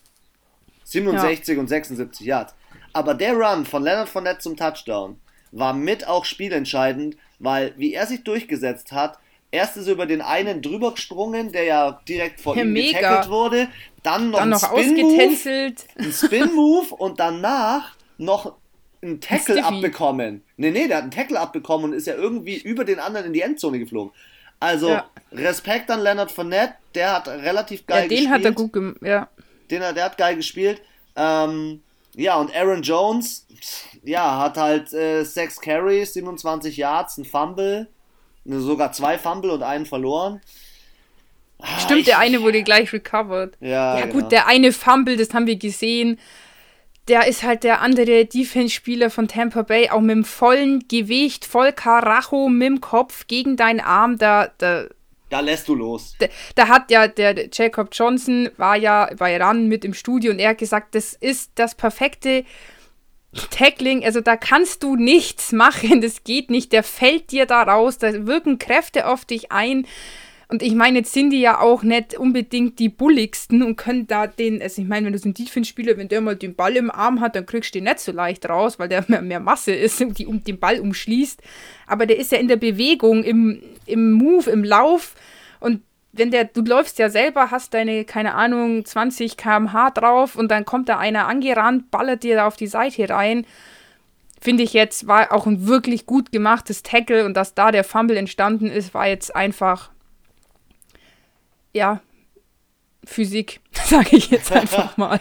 67 0.85 1.55
ja. 1.55 1.61
und 1.61 1.67
76 1.67 2.25
Yards. 2.25 2.55
Aber 2.93 3.13
der 3.13 3.33
Run 3.33 3.65
von 3.65 3.83
Leonard 3.83 4.07
Fournette 4.07 4.39
zum 4.39 4.55
Touchdown 4.55 5.19
war 5.51 5.73
mit 5.73 6.07
auch 6.07 6.25
spielentscheidend, 6.25 7.17
weil 7.39 7.73
wie 7.77 7.93
er 7.93 8.07
sich 8.07 8.23
durchgesetzt 8.23 8.91
hat, 8.91 9.19
erst 9.51 9.77
ist 9.77 9.87
er 9.87 9.93
über 9.93 10.05
den 10.05 10.21
einen 10.21 10.61
drüber 10.61 10.93
gesprungen, 10.93 11.51
der 11.51 11.63
ja 11.63 11.99
direkt 12.07 12.39
vor 12.39 12.55
ja, 12.55 12.63
ihm 12.63 12.73
mega. 12.73 12.99
getackelt 12.99 13.29
wurde, 13.29 13.67
dann 14.03 14.29
noch, 14.29 14.39
dann 14.39 14.49
noch 14.49 14.63
ein 14.63 14.83
Spin 14.83 15.01
Move, 15.01 15.73
ein 15.97 16.11
Spin 16.11 16.53
Move 16.53 16.95
und 16.95 17.19
danach 17.19 17.95
noch 18.17 18.55
einen 19.01 19.19
Tackle 19.21 19.63
abbekommen. 19.63 20.43
Nee, 20.57 20.71
nee, 20.71 20.87
der 20.87 20.97
hat 20.97 21.03
einen 21.03 21.11
Tackle 21.11 21.39
abbekommen 21.39 21.91
und 21.91 21.93
ist 21.93 22.07
ja 22.07 22.15
irgendwie 22.15 22.57
über 22.57 22.85
den 22.85 22.99
anderen 22.99 23.27
in 23.27 23.33
die 23.33 23.41
Endzone 23.41 23.79
geflogen. 23.79 24.13
Also, 24.59 24.89
ja. 24.89 25.09
Respekt 25.31 25.91
an 25.91 26.01
Leonard 26.01 26.31
Fournette, 26.31 26.75
der 26.93 27.13
hat 27.13 27.27
relativ 27.27 27.85
geil 27.85 28.03
ja, 28.03 28.07
den 28.07 28.09
gespielt. 28.09 28.29
Den 28.29 28.33
hat 28.33 28.45
er 28.45 28.51
gut 28.51 28.73
gemacht, 28.73 28.97
ja. 29.01 29.29
Den, 29.71 29.81
der 29.81 30.05
hat 30.05 30.17
geil 30.17 30.35
gespielt. 30.35 30.81
Ähm, 31.15 31.81
ja, 32.15 32.35
und 32.35 32.55
Aaron 32.55 32.81
Jones, 32.81 33.45
ja, 34.03 34.39
hat 34.39 34.57
halt 34.57 34.93
äh, 34.93 35.23
6 35.23 35.59
Carries, 35.61 36.13
27 36.13 36.77
Yards, 36.77 37.17
ein 37.17 37.25
Fumble, 37.25 37.87
sogar 38.45 38.91
zwei 38.91 39.17
Fumble 39.17 39.51
und 39.51 39.63
einen 39.63 39.85
verloren. 39.85 40.41
Ah, 41.59 41.79
Stimmt, 41.79 42.01
ich, 42.01 42.05
der 42.05 42.19
eine 42.19 42.41
wurde 42.41 42.63
gleich 42.63 42.91
recovered. 42.93 43.57
Ja, 43.59 43.97
ja 43.97 44.05
genau. 44.05 44.21
gut, 44.21 44.31
der 44.31 44.47
eine 44.47 44.71
Fumble, 44.71 45.17
das 45.17 45.33
haben 45.33 45.47
wir 45.47 45.57
gesehen 45.57 46.19
der 47.07 47.27
ist 47.27 47.43
halt 47.43 47.63
der 47.63 47.81
andere 47.81 48.25
Defense-Spieler 48.25 49.09
von 49.09 49.27
Tampa 49.27 49.61
Bay, 49.61 49.89
auch 49.89 50.01
mit 50.01 50.15
dem 50.15 50.25
vollen 50.25 50.87
Gewicht, 50.87 51.45
voll 51.45 51.71
Karacho 51.71 52.49
mit 52.49 52.67
dem 52.67 52.81
Kopf 52.81 53.27
gegen 53.27 53.57
deinen 53.57 53.79
Arm, 53.79 54.17
da, 54.17 54.49
da 54.57 54.85
da 55.35 55.41
lässt 55.41 55.67
du 55.67 55.75
los. 55.75 56.15
Da, 56.19 56.27
da, 56.55 56.67
hat 56.69 56.89
ja 56.89 57.07
der 57.07 57.49
Jacob 57.51 57.89
Johnson 57.91 58.49
war 58.55 58.77
ja 58.77 59.09
bei 59.17 59.35
RAN 59.35 59.67
mit 59.67 59.83
im 59.83 59.93
Studio 59.93 60.31
und 60.31 60.39
er 60.39 60.51
hat 60.51 60.59
gesagt, 60.59 60.95
das 60.95 61.13
ist 61.13 61.51
das 61.55 61.75
perfekte 61.75 62.45
Tackling. 63.51 64.05
Also 64.05 64.21
da 64.21 64.37
kannst 64.37 64.81
du 64.81 64.95
nichts 64.95 65.51
machen, 65.51 65.99
das 66.01 66.23
geht 66.23 66.49
nicht. 66.49 66.71
Der 66.71 66.83
fällt 66.83 67.31
dir 67.31 67.45
da 67.45 67.63
raus, 67.63 67.97
da 67.97 68.25
wirken 68.25 68.59
Kräfte 68.59 69.07
auf 69.07 69.25
dich 69.25 69.51
ein. 69.51 69.85
Und 70.47 70.61
ich 70.61 70.75
meine, 70.75 70.99
jetzt 70.99 71.13
sind 71.13 71.31
die 71.31 71.41
ja 71.41 71.59
auch 71.59 71.81
nicht 71.81 72.15
unbedingt 72.15 72.77
die 72.77 72.89
bulligsten 72.89 73.63
und 73.63 73.77
können 73.77 74.05
da 74.07 74.27
den, 74.27 74.61
also 74.61 74.81
ich 74.81 74.87
meine, 74.87 75.07
wenn 75.07 75.13
du 75.13 75.19
so 75.19 75.25
einen 75.25 75.33
Defense-Spieler, 75.33 75.97
wenn 75.97 76.07
der 76.07 76.21
mal 76.21 76.35
den 76.35 76.55
Ball 76.55 76.75
im 76.75 76.91
Arm 76.91 77.19
hat, 77.19 77.35
dann 77.35 77.45
kriegst 77.45 77.73
du 77.73 77.79
den 77.79 77.85
nicht 77.85 77.99
so 77.99 78.11
leicht 78.11 78.47
raus, 78.47 78.77
weil 78.77 78.89
der 78.89 79.05
mehr, 79.07 79.21
mehr 79.21 79.39
Masse 79.39 79.73
ist, 79.73 79.99
die 80.17 80.27
um 80.27 80.43
den 80.43 80.59
Ball 80.59 80.79
umschließt. 80.79 81.41
Aber 81.87 82.05
der 82.05 82.19
ist 82.19 82.31
ja 82.31 82.37
in 82.37 82.47
der 82.47 82.57
Bewegung, 82.57 83.23
im, 83.23 83.61
im 83.85 84.13
Move, 84.13 84.49
im 84.49 84.63
Lauf 84.63 85.15
und 85.59 85.81
wenn 86.17 86.31
der, 86.31 86.45
du 86.45 86.61
läufst 86.61 86.97
ja 86.99 87.09
selber, 87.09 87.51
hast 87.51 87.73
deine, 87.73 88.05
keine 88.05 88.35
Ahnung, 88.35 88.85
20 88.85 89.35
km/h 89.35 89.91
drauf 89.91 90.35
und 90.35 90.49
dann 90.49 90.65
kommt 90.65 90.89
da 90.89 90.97
einer 90.97 91.27
angerannt, 91.27 91.91
ballert 91.91 92.23
dir 92.23 92.35
da 92.35 92.47
auf 92.47 92.55
die 92.55 92.67
Seite 92.67 93.09
rein. 93.09 93.45
Finde 94.39 94.63
ich 94.63 94.73
jetzt, 94.73 95.07
war 95.07 95.31
auch 95.33 95.45
ein 95.45 95.67
wirklich 95.67 96.05
gut 96.05 96.31
gemachtes 96.31 96.83
Tackle 96.83 97.25
und 97.25 97.35
dass 97.35 97.53
da 97.53 97.71
der 97.71 97.83
Fumble 97.83 98.15
entstanden 98.15 98.67
ist, 98.67 98.93
war 98.93 99.07
jetzt 99.07 99.35
einfach 99.35 99.89
ja, 101.75 102.01
Physik, 103.03 103.59
sage 103.71 104.15
ich 104.17 104.31
jetzt 104.31 104.51
einfach 104.51 104.97
mal. 104.97 105.19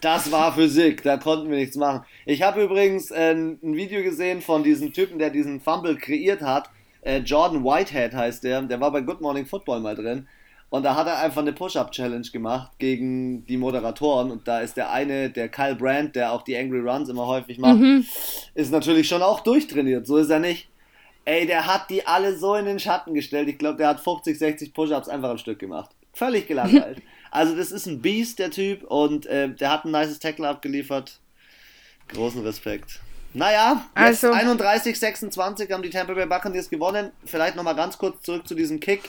das 0.00 0.30
war 0.30 0.54
Physik, 0.54 1.02
da 1.02 1.16
konnten 1.16 1.50
wir 1.50 1.58
nichts 1.58 1.76
machen. 1.76 2.06
Ich 2.24 2.42
habe 2.42 2.62
übrigens 2.62 3.10
äh, 3.10 3.32
ein 3.32 3.76
Video 3.76 4.02
gesehen 4.02 4.40
von 4.40 4.62
diesem 4.62 4.92
Typen, 4.92 5.18
der 5.18 5.30
diesen 5.30 5.60
Fumble 5.60 5.96
kreiert 5.96 6.40
hat. 6.40 6.70
Äh, 7.02 7.18
Jordan 7.18 7.64
Whitehead 7.64 8.14
heißt 8.14 8.44
der, 8.44 8.62
der 8.62 8.80
war 8.80 8.92
bei 8.92 9.00
Good 9.00 9.20
Morning 9.20 9.44
Football 9.44 9.80
mal 9.80 9.94
drin. 9.94 10.26
Und 10.68 10.82
da 10.82 10.96
hat 10.96 11.06
er 11.06 11.20
einfach 11.20 11.42
eine 11.42 11.52
Push-Up-Challenge 11.52 12.28
gemacht 12.32 12.72
gegen 12.78 13.46
die 13.46 13.56
Moderatoren. 13.56 14.30
Und 14.30 14.48
da 14.48 14.60
ist 14.60 14.76
der 14.76 14.90
eine, 14.90 15.30
der 15.30 15.48
Kyle 15.48 15.76
Brandt, 15.76 16.16
der 16.16 16.32
auch 16.32 16.42
die 16.42 16.56
Angry 16.56 16.80
Runs 16.80 17.08
immer 17.08 17.26
häufig 17.26 17.58
macht, 17.58 17.78
mhm. 17.78 18.04
ist 18.54 18.72
natürlich 18.72 19.06
schon 19.06 19.22
auch 19.22 19.40
durchtrainiert. 19.40 20.06
So 20.06 20.16
ist 20.16 20.30
er 20.30 20.40
nicht. 20.40 20.68
Ey, 21.26 21.44
der 21.44 21.66
hat 21.66 21.90
die 21.90 22.06
alle 22.06 22.36
so 22.36 22.54
in 22.54 22.66
den 22.66 22.78
Schatten 22.78 23.12
gestellt. 23.12 23.48
Ich 23.48 23.58
glaube, 23.58 23.78
der 23.78 23.88
hat 23.88 24.00
50, 24.00 24.38
60 24.38 24.72
Push-Ups 24.72 25.08
einfach 25.08 25.30
am 25.30 25.38
Stück 25.38 25.58
gemacht. 25.58 25.90
Völlig 26.12 26.46
gelangweilt. 26.46 27.02
also, 27.32 27.56
das 27.56 27.72
ist 27.72 27.86
ein 27.86 28.00
Beast, 28.00 28.38
der 28.38 28.52
Typ. 28.52 28.84
Und 28.84 29.26
äh, 29.26 29.52
der 29.52 29.72
hat 29.72 29.84
ein 29.84 29.90
nices 29.90 30.20
Tackle 30.20 30.48
abgeliefert. 30.48 31.18
Großen 32.08 32.42
Respekt. 32.44 33.00
Naja, 33.34 33.84
also, 33.94 34.30
31, 34.30 34.96
26 34.96 35.70
haben 35.72 35.82
die 35.82 35.90
Tampa 35.90 36.14
Bay 36.14 36.26
Buccaneers 36.26 36.70
gewonnen. 36.70 37.10
Vielleicht 37.24 37.56
nochmal 37.56 37.74
ganz 37.74 37.98
kurz 37.98 38.22
zurück 38.22 38.46
zu 38.46 38.54
diesem 38.54 38.78
Kick. 38.78 39.02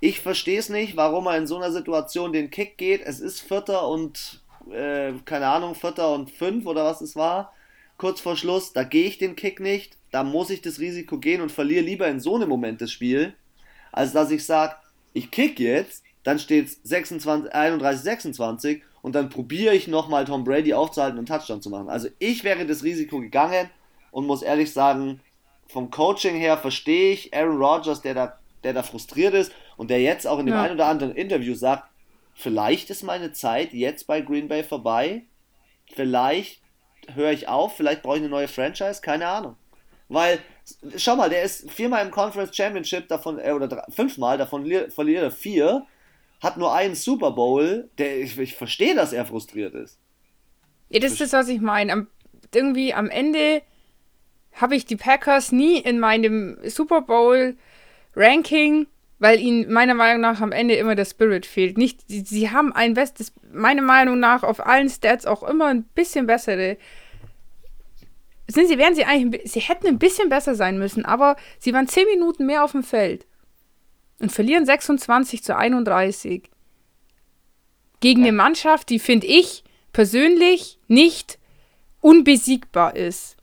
Ich 0.00 0.20
verstehe 0.20 0.58
es 0.58 0.68
nicht, 0.68 0.96
warum 0.96 1.28
er 1.28 1.38
in 1.38 1.46
so 1.46 1.56
einer 1.56 1.70
Situation 1.70 2.32
den 2.32 2.50
Kick 2.50 2.76
geht. 2.76 3.02
Es 3.02 3.20
ist 3.20 3.40
Vierter 3.40 3.86
und, 3.86 4.42
äh, 4.72 5.12
keine 5.24 5.46
Ahnung, 5.46 5.76
Vierter 5.76 6.12
und 6.12 6.32
Fünf 6.32 6.66
oder 6.66 6.84
was 6.84 7.00
es 7.00 7.14
war. 7.14 7.54
Kurz 7.98 8.20
vor 8.20 8.36
Schluss, 8.36 8.72
da 8.72 8.82
gehe 8.82 9.06
ich 9.06 9.18
den 9.18 9.36
Kick 9.36 9.60
nicht 9.60 9.96
da 10.12 10.22
muss 10.22 10.50
ich 10.50 10.62
das 10.62 10.78
Risiko 10.78 11.18
gehen 11.18 11.40
und 11.40 11.50
verliere 11.50 11.84
lieber 11.84 12.06
in 12.06 12.20
so 12.20 12.36
einem 12.36 12.48
Moment 12.48 12.80
das 12.80 12.92
Spiel, 12.92 13.34
als 13.90 14.12
dass 14.12 14.30
ich 14.30 14.44
sage, 14.44 14.76
ich 15.14 15.30
kick 15.30 15.58
jetzt, 15.58 16.04
dann 16.22 16.38
steht 16.38 16.66
es 16.66 16.78
31, 16.84 18.02
26 18.02 18.82
und 19.00 19.14
dann 19.14 19.30
probiere 19.30 19.74
ich 19.74 19.88
nochmal 19.88 20.24
Tom 20.24 20.44
Brady 20.44 20.74
aufzuhalten 20.74 21.18
und 21.18 21.30
einen 21.30 21.40
Touchdown 21.40 21.60
zu 21.60 21.70
machen. 21.70 21.88
Also 21.88 22.08
ich 22.18 22.44
wäre 22.44 22.64
das 22.66 22.84
Risiko 22.84 23.20
gegangen 23.20 23.68
und 24.10 24.26
muss 24.26 24.42
ehrlich 24.42 24.72
sagen, 24.72 25.20
vom 25.66 25.90
Coaching 25.90 26.36
her 26.36 26.58
verstehe 26.58 27.12
ich 27.12 27.34
Aaron 27.34 27.56
Rodgers, 27.56 28.02
der 28.02 28.14
da, 28.14 28.38
der 28.62 28.74
da 28.74 28.82
frustriert 28.82 29.34
ist 29.34 29.52
und 29.76 29.90
der 29.90 30.00
jetzt 30.00 30.26
auch 30.26 30.38
in 30.38 30.46
dem 30.46 30.54
ja. 30.54 30.62
einen 30.62 30.74
oder 30.74 30.86
anderen 30.86 31.14
Interview 31.14 31.54
sagt, 31.54 31.90
vielleicht 32.34 32.90
ist 32.90 33.02
meine 33.02 33.32
Zeit 33.32 33.72
jetzt 33.72 34.06
bei 34.06 34.20
Green 34.20 34.48
Bay 34.48 34.62
vorbei, 34.62 35.22
vielleicht 35.92 36.60
höre 37.14 37.32
ich 37.32 37.48
auf, 37.48 37.76
vielleicht 37.76 38.02
brauche 38.02 38.16
ich 38.16 38.22
eine 38.22 38.30
neue 38.30 38.48
Franchise, 38.48 39.00
keine 39.00 39.26
Ahnung. 39.26 39.56
Weil, 40.12 40.40
schau 40.96 41.16
mal, 41.16 41.30
der 41.30 41.42
ist 41.42 41.70
viermal 41.70 42.04
im 42.04 42.10
Conference 42.10 42.54
Championship, 42.54 43.08
davon, 43.08 43.38
äh, 43.38 43.52
oder 43.52 43.68
drei, 43.68 43.82
fünfmal, 43.90 44.36
davon 44.36 44.64
verliert 44.90 45.22
er 45.22 45.30
vier, 45.30 45.86
hat 46.42 46.56
nur 46.56 46.74
einen 46.74 46.94
Super 46.94 47.30
Bowl, 47.30 47.88
der, 47.98 48.20
ich, 48.20 48.38
ich 48.38 48.54
verstehe, 48.54 48.94
dass 48.94 49.12
er 49.12 49.24
frustriert 49.24 49.74
ist. 49.74 49.98
Ja, 50.90 51.00
das 51.00 51.12
ist 51.12 51.20
das, 51.20 51.32
was 51.32 51.48
ich 51.48 51.60
meine. 51.60 51.92
Am, 51.92 52.08
irgendwie 52.54 52.92
am 52.92 53.08
Ende 53.08 53.62
habe 54.54 54.76
ich 54.76 54.84
die 54.84 54.96
Packers 54.96 55.50
nie 55.50 55.78
in 55.78 55.98
meinem 55.98 56.58
Super 56.64 57.00
Bowl 57.00 57.56
Ranking, 58.14 58.86
weil 59.18 59.40
ihnen 59.40 59.72
meiner 59.72 59.94
Meinung 59.94 60.20
nach 60.20 60.42
am 60.42 60.52
Ende 60.52 60.74
immer 60.74 60.94
der 60.94 61.06
Spirit 61.06 61.46
fehlt. 61.46 61.78
Nicht, 61.78 62.00
sie, 62.08 62.20
sie 62.20 62.50
haben 62.50 62.72
ein 62.72 62.92
bestes, 62.92 63.32
meiner 63.50 63.80
Meinung 63.80 64.20
nach 64.20 64.42
auf 64.42 64.66
allen 64.66 64.90
Stats 64.90 65.24
auch 65.24 65.42
immer 65.42 65.68
ein 65.68 65.84
bisschen 65.84 66.26
bessere 66.26 66.76
sind 68.48 68.68
sie, 68.68 68.78
wären 68.78 68.94
sie 68.94 69.04
eigentlich, 69.04 69.50
sie 69.50 69.60
hätten 69.60 69.86
ein 69.86 69.98
bisschen 69.98 70.28
besser 70.28 70.54
sein 70.54 70.78
müssen, 70.78 71.04
aber 71.04 71.36
sie 71.58 71.72
waren 71.72 71.88
10 71.88 72.06
Minuten 72.06 72.46
mehr 72.46 72.64
auf 72.64 72.72
dem 72.72 72.82
Feld 72.82 73.26
und 74.20 74.32
verlieren 74.32 74.66
26 74.66 75.42
zu 75.42 75.56
31 75.56 76.50
gegen 78.00 78.20
ja. 78.20 78.28
eine 78.28 78.36
Mannschaft, 78.36 78.90
die, 78.90 78.98
finde 78.98 79.26
ich, 79.26 79.64
persönlich 79.92 80.78
nicht 80.88 81.38
unbesiegbar 82.00 82.96
ist. 82.96 83.36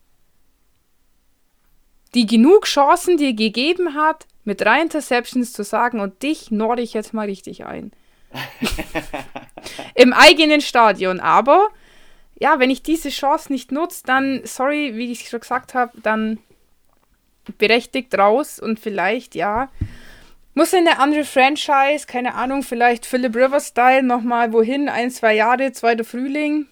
Die 2.14 2.26
genug 2.26 2.66
Chancen 2.66 3.18
dir 3.18 3.34
gegeben 3.34 3.94
hat, 3.94 4.28
mit 4.44 4.62
drei 4.62 4.82
Interceptions 4.82 5.54
zu 5.54 5.64
sagen, 5.64 6.00
und 6.00 6.24
dich 6.24 6.52
norde 6.52 6.82
ich 6.82 6.94
jetzt 6.94 7.14
mal 7.14 7.28
richtig 7.28 7.66
ein. 7.66 7.92
Im 9.96 10.14
eigenen 10.14 10.62
Stadion. 10.62 11.20
Aber 11.20 11.70
ja, 12.40 12.60
wenn 12.60 12.70
ich 12.70 12.82
diese 12.82 13.10
Chance 13.10 13.52
nicht 13.52 13.72
nutze, 13.72 14.04
dann, 14.06 14.42
sorry, 14.46 14.96
wie 14.96 15.12
ich 15.12 15.30
schon 15.30 15.42
gesagt 15.42 15.74
habe, 15.74 15.92
dann 16.02 16.40
berechtigt 17.58 18.18
raus 18.18 18.60
und 18.60 18.80
vielleicht, 18.80 19.36
ja, 19.36 19.70
muss 20.54 20.74
in 20.74 20.88
eine 20.88 21.00
andere 21.00 21.26
Franchise, 21.26 22.06
keine 22.08 22.36
Ahnung, 22.36 22.64
vielleicht 22.64 23.06
Philip 23.06 23.36
Rivers 23.36 23.68
Style 23.68 24.04
nochmal 24.04 24.54
wohin, 24.54 24.90
ein, 24.90 25.12
zwei 25.12 25.36
Jahre, 25.36 25.72
zweiter 25.72 26.04
Frühling. 26.04 26.68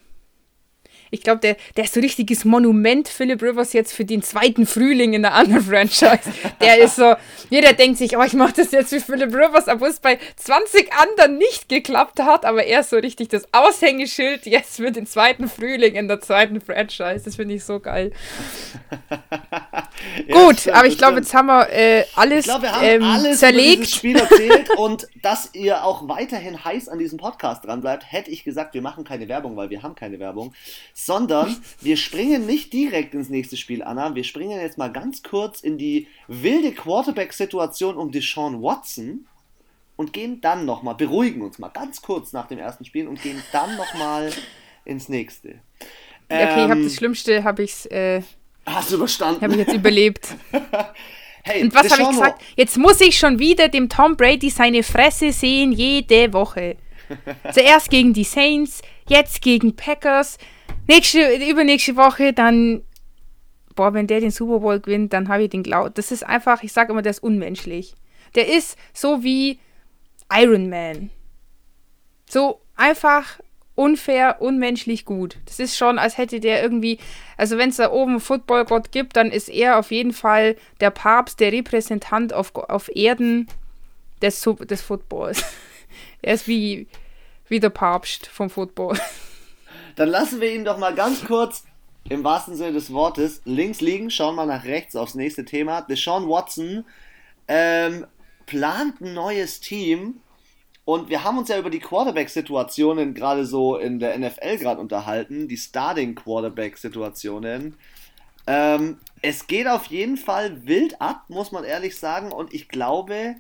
Ich 1.12 1.22
glaube, 1.22 1.40
der, 1.40 1.58
der 1.76 1.86
ist 1.86 1.94
so 1.94 2.00
richtiges 2.00 2.46
Monument, 2.46 3.08
Philip 3.08 3.42
Rivers, 3.42 3.74
jetzt 3.74 3.94
für 3.94 4.06
den 4.06 4.22
zweiten 4.22 4.66
Frühling 4.66 5.14
in 5.14 5.22
der 5.22 5.34
anderen 5.34 5.64
Franchise. 5.70 6.20
Der 6.62 6.80
ist 6.80 6.96
so, 6.96 7.16
jeder 7.50 7.74
denkt 7.74 7.98
sich, 7.98 8.18
oh, 8.18 8.24
ich 8.24 8.34
mache 8.34 8.54
das 8.58 8.72
jetzt 8.72 8.92
wie 8.92 9.00
Philip 9.00 9.34
Rivers, 9.34 9.68
obwohl 9.68 9.90
es 9.90 10.00
bei 10.00 10.20
20 10.36 10.94
anderen 10.94 11.38
nicht 11.38 11.70
geklappt 11.70 12.20
hat, 12.20 12.46
aber 12.46 12.64
er 12.64 12.82
ist 12.82 12.90
so 12.90 12.98
richtig 12.98 13.30
das 13.30 13.48
Aushängeschild 13.52 14.46
jetzt 14.46 14.78
für 14.78 14.92
den 14.92 15.06
zweiten 15.06 15.48
Frühling 15.48 15.96
in 15.96 16.08
der 16.08 16.22
zweiten 16.22 16.62
Franchise. 16.62 17.22
Das 17.26 17.36
finde 17.36 17.56
ich 17.56 17.64
so 17.64 17.80
geil. 17.80 18.12
Gut, 20.32 20.60
stimmt, 20.60 20.76
aber 20.76 20.88
ich 20.88 20.98
glaube, 20.98 21.18
jetzt 21.18 21.34
haben 21.34 21.48
wir 21.48 21.70
äh, 21.72 22.06
alles, 22.16 22.40
ich 22.40 22.46
glaub, 22.46 22.62
wir 22.62 22.72
haben 22.72 22.86
ähm, 22.86 23.04
alles 23.04 23.40
zerlegt. 23.40 23.78
Über 23.78 23.86
Spiel 23.86 24.16
erzählt 24.18 24.70
und 24.78 25.08
dass 25.22 25.54
ihr 25.54 25.84
auch 25.84 26.08
weiterhin 26.08 26.64
heiß 26.64 26.90
an 26.90 27.00
diesem 27.00 27.18
Podcast 27.18 27.66
dran 27.66 27.82
bleibt, 27.82 28.12
hätte 28.12 28.32
ich 28.32 28.44
gesagt, 28.44 28.74
wir 28.74 28.82
machen 28.82 29.04
keine 29.04 29.28
Werbung, 29.28 29.56
weil 29.56 29.70
wir 29.70 29.84
haben 29.84 29.96
keine 29.96 30.20
Werbung 30.20 30.54
sondern 30.94 31.56
wir 31.82 31.98
springen 31.98 32.46
nicht 32.46 32.74
direkt 32.74 33.14
ins 33.14 33.30
nächste 33.30 33.58
Spiel, 33.58 33.84
Anna. 33.84 34.16
Wir 34.16 34.24
springen 34.24 34.60
jetzt 34.60 34.78
mal 34.78 34.92
ganz 34.92 35.24
kurz 35.24 35.62
in 35.62 35.78
die 35.78 36.08
wilde 36.28 36.72
Quarterback-Situation 36.72 37.96
um 37.96 38.12
Deshaun 38.12 38.62
Watson 38.62 39.28
und 39.96 40.14
gehen 40.14 40.42
dann 40.42 40.66
nochmal, 40.66 40.96
beruhigen 40.96 41.42
uns 41.42 41.60
mal 41.60 41.70
ganz 41.70 42.02
kurz 42.02 42.34
nach 42.34 42.48
dem 42.48 42.60
ersten 42.60 42.86
Spiel 42.86 43.08
und 43.08 43.22
gehen 43.22 43.42
dann 43.52 43.76
nochmal 43.78 44.32
ins 44.86 45.10
nächste. 45.10 45.60
Okay, 46.30 46.42
ähm, 46.42 46.66
ich 46.66 46.70
habe 46.72 46.84
das 46.84 46.96
Schlimmste, 46.96 47.44
habe 47.44 47.64
ich 47.64 47.90
äh, 47.92 48.22
Hast 48.68 48.92
du 48.92 48.96
überstanden? 48.96 49.42
Habe 49.42 49.54
ich 49.54 49.60
jetzt 49.60 49.74
überlebt. 49.74 50.28
hey, 51.44 51.64
und 51.64 51.74
was 51.74 51.90
habe 51.90 52.02
ich 52.02 52.10
gesagt? 52.10 52.42
Jetzt 52.58 52.78
muss 52.78 53.00
ich 53.00 53.18
schon 53.18 53.40
wieder 53.40 53.70
dem 53.70 53.88
Tom 53.88 54.18
Brady 54.18 54.50
seine 54.50 54.84
Fresse 54.84 55.32
sehen, 55.32 55.72
jede 55.72 56.34
Woche. 56.34 56.76
Zuerst 57.54 57.90
gegen 57.90 58.14
die 58.14 58.26
Saints, 58.26 58.82
jetzt 59.08 59.42
gegen 59.42 59.76
Packers, 59.78 60.38
nächste, 60.88 61.36
übernächste 61.50 61.96
Woche 61.96 62.34
dann, 62.34 62.84
boah, 63.76 63.94
wenn 63.94 64.08
der 64.08 64.20
den 64.20 64.32
Super 64.32 64.60
Bowl 64.60 64.82
gewinnt, 64.82 65.14
dann 65.14 65.30
habe 65.30 65.44
ich 65.44 65.50
den 65.50 65.64
Glauben. 65.64 65.94
Das 65.94 66.12
ist 66.12 66.26
einfach, 66.26 66.62
ich 66.62 66.74
sage 66.74 66.92
immer, 66.92 67.02
der 67.02 67.12
ist 67.12 67.24
unmenschlich. 67.24 67.96
Der 68.36 68.50
ist 68.54 68.78
so 68.94 69.24
wie 69.24 69.60
Iron 70.30 70.70
Man. 70.70 71.10
So 72.30 72.60
einfach 72.76 73.40
unfair, 73.78 74.42
unmenschlich 74.42 75.06
gut. 75.06 75.38
Das 75.46 75.60
ist 75.60 75.78
schon, 75.78 76.00
als 76.00 76.18
hätte 76.18 76.40
der 76.40 76.64
irgendwie, 76.64 76.98
also 77.38 77.58
wenn 77.60 77.70
es 77.70 77.78
da 77.78 77.92
oben 77.92 78.20
Footballgott 78.20 78.92
gibt, 78.92 79.16
dann 79.16 79.32
ist 79.32 79.50
er 79.50 79.78
auf 79.78 79.92
jeden 79.92 80.14
Fall 80.14 80.56
der 80.82 80.90
Papst, 80.90 81.40
der 81.40 81.52
Repräsentant 81.52 82.34
auf, 82.34 82.56
auf 82.56 82.90
Erden 82.96 83.48
des, 84.22 84.42
des 84.62 84.82
Footballs. 84.82 85.44
er 86.24 86.34
ist 86.34 86.48
wie, 86.48 86.88
wie 87.48 87.60
der 87.60 87.70
Papst 87.70 88.26
vom 88.28 88.50
Football. 88.50 89.00
Dann 89.96 90.10
lassen 90.10 90.42
wir 90.42 90.52
ihn 90.52 90.66
doch 90.66 90.80
mal 90.80 90.96
ganz 90.96 91.24
kurz 91.24 91.64
im 92.10 92.24
wahrsten 92.24 92.56
Sinne 92.56 92.74
des 92.74 92.92
Wortes 92.92 93.42
links 93.46 93.80
liegen, 93.80 94.10
schauen 94.10 94.36
mal 94.36 94.48
nach 94.48 94.64
rechts 94.64 94.96
aufs 94.96 95.14
nächste 95.14 95.46
Thema. 95.46 95.82
Deshaun 95.82 96.28
Watson 96.28 96.84
ähm, 97.48 98.08
plant 98.48 99.02
ein 99.02 99.14
neues 99.14 99.60
Team 99.60 100.16
und 100.88 101.10
wir 101.10 101.24
haben 101.26 101.38
uns 101.38 101.50
ja 101.50 101.60
über 101.60 101.70
die 101.70 101.82
Quarterback-Situationen 101.82 103.14
gerade 103.14 103.46
so 103.46 103.76
in 103.76 104.00
der 104.00 104.18
NFL 104.18 104.58
gerade 104.58 104.80
unterhalten, 104.80 105.50
die 105.50 105.58
Starting-Quarterback-Situationen. 105.58 107.76
Ähm, 108.48 108.98
es 109.22 109.48
geht 109.48 109.68
auf 109.68 109.88
jeden 109.88 110.16
Fall 110.16 110.66
wild 110.66 111.02
ab, 111.02 111.26
muss 111.28 111.52
man 111.52 111.66
ehrlich 111.66 112.00
sagen, 112.00 112.32
und 112.32 112.54
ich 112.54 112.70
glaube, 112.70 113.36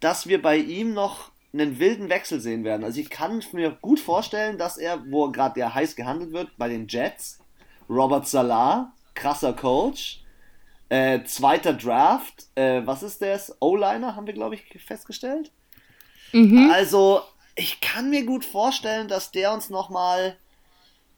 dass 0.00 0.28
wir 0.28 0.40
bei 0.40 0.56
ihm 0.56 0.94
noch 0.94 1.30
einen 1.52 1.78
wilden 1.78 2.08
Wechsel 2.08 2.40
sehen 2.40 2.64
werden. 2.64 2.84
Also 2.84 3.00
ich 3.00 3.10
kann 3.10 3.44
mir 3.52 3.72
gut 3.82 4.00
vorstellen, 4.00 4.56
dass 4.56 4.78
er, 4.78 5.04
wo 5.10 5.30
gerade 5.30 5.56
der 5.56 5.74
heiß 5.74 5.94
gehandelt 5.94 6.32
wird, 6.32 6.56
bei 6.56 6.70
den 6.70 6.88
Jets, 6.88 7.38
Robert 7.90 8.26
Salah, 8.26 8.94
krasser 9.12 9.52
Coach, 9.52 10.22
äh, 10.88 11.22
zweiter 11.24 11.74
Draft, 11.74 12.46
äh, 12.54 12.80
was 12.86 13.02
ist 13.02 13.20
das? 13.20 13.54
O-Liner 13.60 14.16
haben 14.16 14.26
wir, 14.26 14.32
glaube 14.32 14.54
ich, 14.54 14.64
festgestellt. 14.82 15.52
Mhm. 16.32 16.70
Also 16.72 17.20
ich 17.54 17.80
kann 17.80 18.10
mir 18.10 18.24
gut 18.24 18.44
vorstellen, 18.44 19.08
dass 19.08 19.30
der 19.30 19.52
uns 19.52 19.70
nochmal 19.70 20.36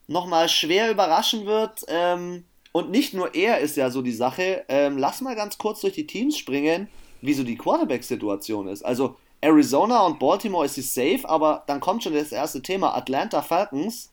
noch 0.07 0.27
mal 0.27 0.49
schwer 0.49 0.91
überraschen 0.91 1.47
wird. 1.47 1.85
Ähm, 1.89 2.45
und 2.73 2.91
nicht 2.91 3.15
nur 3.15 3.35
er 3.35 3.59
ist 3.59 3.77
ja 3.77 3.91
so 3.91 4.03
die 4.03 4.13
Sache. 4.13 4.65
Ähm, 4.69 4.99
lass 4.99 5.21
mal 5.21 5.37
ganz 5.37 5.59
kurz 5.59 5.81
durch 5.81 5.95
die 5.95 6.07
Teams 6.07 6.37
springen, 6.37 6.89
wie 7.21 7.35
so 7.35 7.45
die 7.45 7.57
Quarterback-Situation 7.57 8.69
ist. 8.69 8.83
Also 8.85 9.17
Arizona 9.41 10.05
und 10.07 10.19
Baltimore 10.19 10.67
ist 10.67 10.75
sie 10.75 10.83
safe, 10.83 11.29
aber 11.29 11.65
dann 11.67 11.81
kommt 11.81 12.03
schon 12.03 12.15
das 12.15 12.33
erste 12.33 12.63
Thema. 12.63 12.95
Atlanta 12.95 13.43
Falcons. 13.43 14.13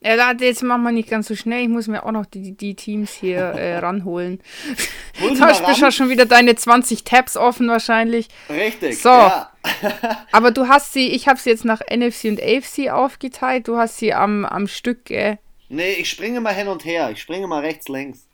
Ja, 0.00 0.32
jetzt 0.32 0.62
machen 0.62 0.82
wir 0.82 0.92
nicht 0.92 1.10
ganz 1.10 1.26
so 1.26 1.34
schnell. 1.34 1.62
Ich 1.62 1.68
muss 1.68 1.88
mir 1.88 2.04
auch 2.04 2.12
noch 2.12 2.26
die, 2.26 2.52
die 2.52 2.74
Teams 2.74 3.12
hier 3.12 3.38
äh, 3.40 3.78
ranholen. 3.78 4.40
du 5.20 5.40
hast 5.40 5.80
ja 5.80 5.90
schon 5.90 6.08
wieder 6.08 6.24
deine 6.24 6.54
20 6.54 7.04
Tabs 7.04 7.36
offen 7.36 7.68
wahrscheinlich. 7.68 8.28
Richtig. 8.48 9.00
So. 9.00 9.08
Ja. 9.08 9.52
aber 10.32 10.52
du 10.52 10.68
hast 10.68 10.92
sie, 10.92 11.08
ich 11.08 11.26
habe 11.26 11.38
sie 11.38 11.50
jetzt 11.50 11.64
nach 11.64 11.80
NFC 11.80 12.24
und 12.24 12.40
AFC 12.40 12.90
aufgeteilt. 12.90 13.66
Du 13.66 13.76
hast 13.76 13.98
sie 13.98 14.14
am, 14.14 14.44
am 14.44 14.68
Stück. 14.68 15.10
Äh. 15.10 15.38
Nee, 15.68 15.92
ich 15.94 16.08
springe 16.08 16.40
mal 16.40 16.54
hin 16.54 16.68
und 16.68 16.84
her. 16.84 17.10
Ich 17.10 17.20
springe 17.20 17.46
mal 17.48 17.60
rechts, 17.60 17.88
links. 17.88 18.28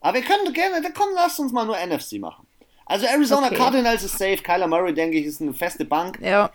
Aber 0.00 0.14
wir 0.14 0.22
können 0.22 0.52
gerne, 0.52 0.80
komm, 0.94 1.08
lass 1.14 1.38
uns 1.38 1.52
mal 1.52 1.66
nur 1.66 1.76
NFC 1.76 2.18
machen. 2.20 2.46
Also 2.86 3.06
Arizona 3.06 3.48
okay. 3.48 3.56
Cardinals 3.56 4.02
ist 4.02 4.18
safe. 4.18 4.38
Kyler 4.38 4.66
Murray, 4.66 4.94
denke 4.94 5.18
ich, 5.18 5.26
ist 5.26 5.42
eine 5.42 5.52
feste 5.52 5.84
Bank. 5.84 6.18
Ja. 6.22 6.50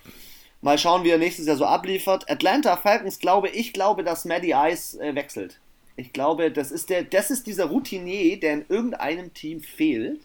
Mal 0.65 0.79
schauen, 0.79 1.03
wie 1.03 1.11
er 1.11 1.19
nächstes 1.19 1.45
Jahr 1.45 1.57
so 1.57 1.65
abliefert. 1.65 2.27
Atlanta 2.27 2.75
Falcons, 2.75 3.19
glaube 3.19 3.49
ich, 3.49 3.71
glaube, 3.71 4.03
dass 4.03 4.25
Maddie 4.25 4.55
Ice 4.55 4.99
äh, 4.99 5.13
wechselt. 5.13 5.59
Ich 5.95 6.11
glaube, 6.11 6.49
das 6.49 6.71
ist, 6.71 6.89
der, 6.89 7.03
das 7.03 7.29
ist 7.29 7.45
dieser 7.45 7.65
Routinier, 7.65 8.39
der 8.39 8.53
in 8.53 8.65
irgendeinem 8.67 9.31
Team 9.35 9.61
fehlt, 9.61 10.21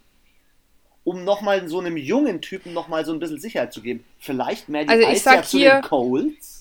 um 1.05 1.25
nochmal 1.25 1.69
so 1.69 1.79
einem 1.79 1.99
jungen 1.99 2.41
Typen 2.41 2.73
nochmal 2.73 3.05
so 3.05 3.13
ein 3.13 3.19
bisschen 3.19 3.39
Sicherheit 3.39 3.75
zu 3.75 3.83
geben. 3.83 4.03
Vielleicht 4.19 4.71
Maddie 4.71 4.89
also 4.89 5.09
Ice 5.11 5.31
ja 5.31 5.43
zu 5.43 5.59
den 5.59 5.83
Colts 5.83 6.57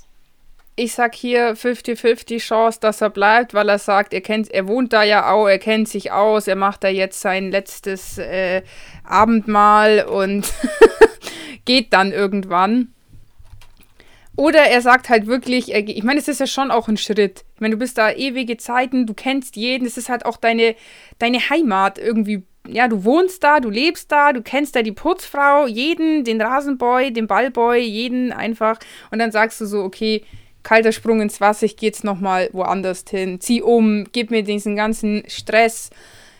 ich 0.75 0.93
sag 0.93 1.13
hier 1.13 1.55
50-50 1.55 2.39
Chance, 2.39 2.79
dass 2.81 3.01
er 3.01 3.09
bleibt, 3.09 3.53
weil 3.53 3.67
er 3.67 3.79
sagt, 3.79 4.13
er 4.13 4.21
kennt, 4.21 4.49
er 4.49 4.67
wohnt 4.67 4.93
da 4.93 5.03
ja 5.03 5.31
auch, 5.31 5.47
er 5.47 5.59
kennt 5.59 5.89
sich 5.89 6.11
aus, 6.11 6.47
er 6.47 6.55
macht 6.55 6.85
da 6.85 6.87
jetzt 6.87 7.19
sein 7.19 7.51
letztes 7.51 8.17
äh, 8.17 8.61
Abendmahl 9.03 10.05
und 10.05 10.53
geht 11.65 11.91
dann 11.91 12.13
irgendwann. 12.13 12.93
Oder 14.39 14.61
er 14.69 14.79
sagt 14.79 15.09
halt 15.09 15.27
wirklich, 15.27 15.73
ich 15.73 16.03
meine, 16.03 16.17
es 16.17 16.29
ist 16.29 16.39
ja 16.39 16.47
schon 16.47 16.71
auch 16.71 16.87
ein 16.87 16.95
Schritt. 16.95 17.43
Ich 17.55 17.59
meine, 17.59 17.73
du 17.73 17.77
bist 17.77 17.97
da 17.97 18.09
ewige 18.09 18.55
Zeiten, 18.55 19.05
du 19.05 19.13
kennst 19.13 19.57
jeden, 19.57 19.85
es 19.85 19.97
ist 19.97 20.07
halt 20.07 20.25
auch 20.25 20.37
deine, 20.37 20.75
deine 21.17 21.49
Heimat 21.49 21.99
irgendwie 21.99 22.43
ja, 22.65 22.87
du 22.87 23.03
wohnst 23.03 23.43
da, 23.43 23.59
du 23.59 23.69
lebst 23.69 24.13
da, 24.13 24.31
du 24.31 24.41
kennst 24.41 24.77
da 24.77 24.81
die 24.81 24.93
Putzfrau, 24.93 25.67
jeden, 25.67 26.23
den 26.23 26.39
Rasenboy, 26.39 27.11
den 27.11 27.27
Ballboy, 27.27 27.79
jeden 27.79 28.31
einfach. 28.31 28.79
Und 29.11 29.19
dann 29.19 29.33
sagst 29.33 29.59
du 29.59 29.65
so, 29.65 29.83
okay, 29.83 30.23
kalter 30.63 30.93
Sprung 30.93 31.19
ins 31.19 31.41
Wasser, 31.41 31.65
ich 31.65 31.75
gehe 31.75 31.89
jetzt 31.89 32.05
nochmal 32.05 32.49
woanders 32.53 33.03
hin, 33.09 33.41
zieh 33.41 33.61
um, 33.61 34.05
gib 34.13 34.31
mir 34.31 34.43
diesen 34.43 34.77
ganzen 34.77 35.23
Stress. 35.27 35.89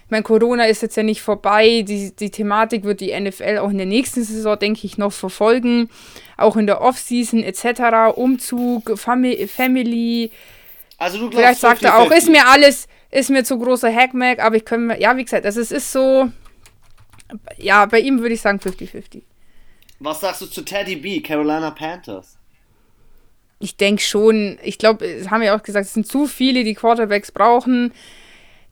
Ich 0.10 0.12
meine, 0.12 0.24
Corona 0.24 0.66
ist 0.66 0.82
jetzt 0.82 0.98
ja 0.98 1.04
nicht 1.04 1.22
vorbei. 1.22 1.84
Die, 1.88 2.16
die 2.16 2.32
Thematik 2.32 2.84
wird 2.84 3.00
die 3.00 3.14
NFL 3.14 3.60
auch 3.60 3.70
in 3.70 3.78
der 3.78 3.86
nächsten 3.86 4.24
Saison, 4.24 4.58
denke 4.58 4.88
ich, 4.88 4.98
noch 4.98 5.14
verfolgen. 5.14 5.88
Auch 6.36 6.58
in 6.58 6.66
der 6.66 6.82
Offseason 6.82 7.44
etc. 7.44 8.18
Umzug, 8.18 8.98
Fami 8.98 9.46
Family. 9.46 10.32
Also 10.98 11.20
du 11.20 11.30
glaubst, 11.30 11.38
Vielleicht 11.38 11.60
sagt 11.60 11.84
er 11.84 12.00
auch, 12.00 12.10
ist 12.10 12.28
mir 12.28 12.48
alles, 12.48 12.88
ist 13.12 13.30
mir 13.30 13.44
zu 13.44 13.60
großer 13.60 13.94
Hackmack, 13.94 14.40
aber 14.40 14.56
ich 14.56 14.66
kann 14.66 14.88
mir, 14.88 15.00
ja, 15.00 15.16
wie 15.16 15.24
gesagt, 15.24 15.46
also 15.46 15.62
es 15.62 15.72
ist 15.72 15.92
so, 15.92 16.32
ja, 17.58 17.86
bei 17.86 18.00
ihm 18.00 18.20
würde 18.20 18.34
ich 18.34 18.42
sagen 18.42 18.58
50-50. 18.58 19.22
Was 20.00 20.22
sagst 20.22 20.42
du 20.42 20.48
zu 20.48 20.64
Teddy 20.64 20.96
B, 20.96 21.22
Carolina 21.22 21.70
Panthers? 21.70 22.40
Ich 23.60 23.78
denke 23.78 24.02
schon, 24.02 24.58
ich 24.64 24.80
glaube, 24.80 25.06
es 25.06 25.30
haben 25.30 25.44
ja 25.44 25.56
auch 25.56 25.62
gesagt, 25.62 25.86
es 25.86 25.94
sind 25.94 26.08
zu 26.08 26.26
viele, 26.26 26.64
die 26.64 26.74
Quarterbacks 26.74 27.32
brauchen. 27.32 27.94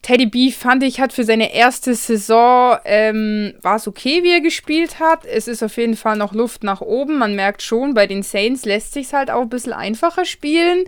Teddy 0.01 0.27
B 0.27 0.51
fand 0.51 0.83
ich 0.83 0.99
hat 0.99 1.11
für 1.11 1.23
seine 1.23 1.53
erste 1.53 1.93
Saison 1.93 2.77
ähm, 2.85 3.53
war 3.61 3.75
es 3.75 3.87
okay, 3.87 4.23
wie 4.23 4.31
er 4.31 4.41
gespielt 4.41 4.99
hat. 4.99 5.25
Es 5.25 5.47
ist 5.47 5.63
auf 5.63 5.75
jeden 5.77 5.95
Fall 5.95 6.17
noch 6.17 6.33
Luft 6.33 6.63
nach 6.63 6.81
oben. 6.81 7.17
Man 7.17 7.35
merkt 7.35 7.61
schon, 7.61 7.93
bei 7.93 8.07
den 8.07 8.23
Saints 8.23 8.63
lässt 8.65 8.93
sich 8.93 9.13
halt 9.13 9.29
auch 9.29 9.41
ein 9.41 9.49
bisschen 9.49 9.73
einfacher 9.73 10.23
spielen, 10.23 10.85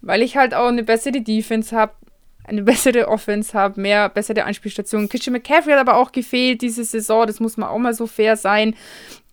weil 0.00 0.22
ich 0.22 0.36
halt 0.36 0.54
auch 0.54 0.68
eine 0.68 0.82
bessere 0.82 1.20
Defense 1.20 1.76
habe 1.76 1.92
eine 2.46 2.62
bessere 2.64 3.08
Offense 3.08 3.52
habe, 3.54 3.80
mehr 3.80 4.08
bessere 4.08 4.44
Anspielstationen. 4.44 5.08
Christian 5.08 5.32
McCaffrey 5.32 5.72
hat 5.72 5.80
aber 5.80 5.96
auch 5.96 6.12
gefehlt 6.12 6.62
diese 6.62 6.84
Saison, 6.84 7.26
das 7.26 7.40
muss 7.40 7.56
man 7.56 7.68
auch 7.68 7.78
mal 7.78 7.94
so 7.94 8.06
fair 8.06 8.36
sein. 8.36 8.74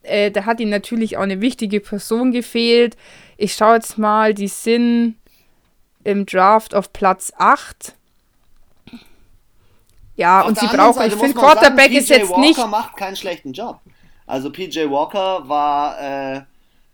Äh, 0.04 0.32
da 0.32 0.46
hat 0.46 0.60
ihm 0.60 0.70
natürlich 0.70 1.18
auch 1.18 1.22
eine 1.22 1.42
wichtige 1.42 1.80
Person 1.80 2.32
gefehlt. 2.32 2.98
Ich 3.38 3.54
schaue 3.54 3.76
jetzt 3.76 3.98
mal, 3.98 4.34
die 4.34 4.48
sind 4.48 5.16
im 6.04 6.26
Draft 6.26 6.76
auf 6.76 6.92
Platz 6.92 7.32
8. 7.38 7.96
Ja, 10.16 10.42
auf 10.42 10.48
und 10.48 10.60
sie 10.60 10.68
brauchen, 10.68 11.08
ich 11.08 11.14
finde, 11.14 11.34
Quarterback 11.34 11.86
sagen, 11.86 11.96
ist 11.96 12.10
jetzt 12.10 12.30
Walker 12.30 12.42
nicht. 12.42 12.68
macht 12.68 12.98
keinen 12.98 13.16
schlechten 13.16 13.52
Job. 13.54 13.80
Also 14.26 14.52
PJ 14.52 14.90
Walker 14.90 15.48
war. 15.48 16.00
Äh, 16.00 16.42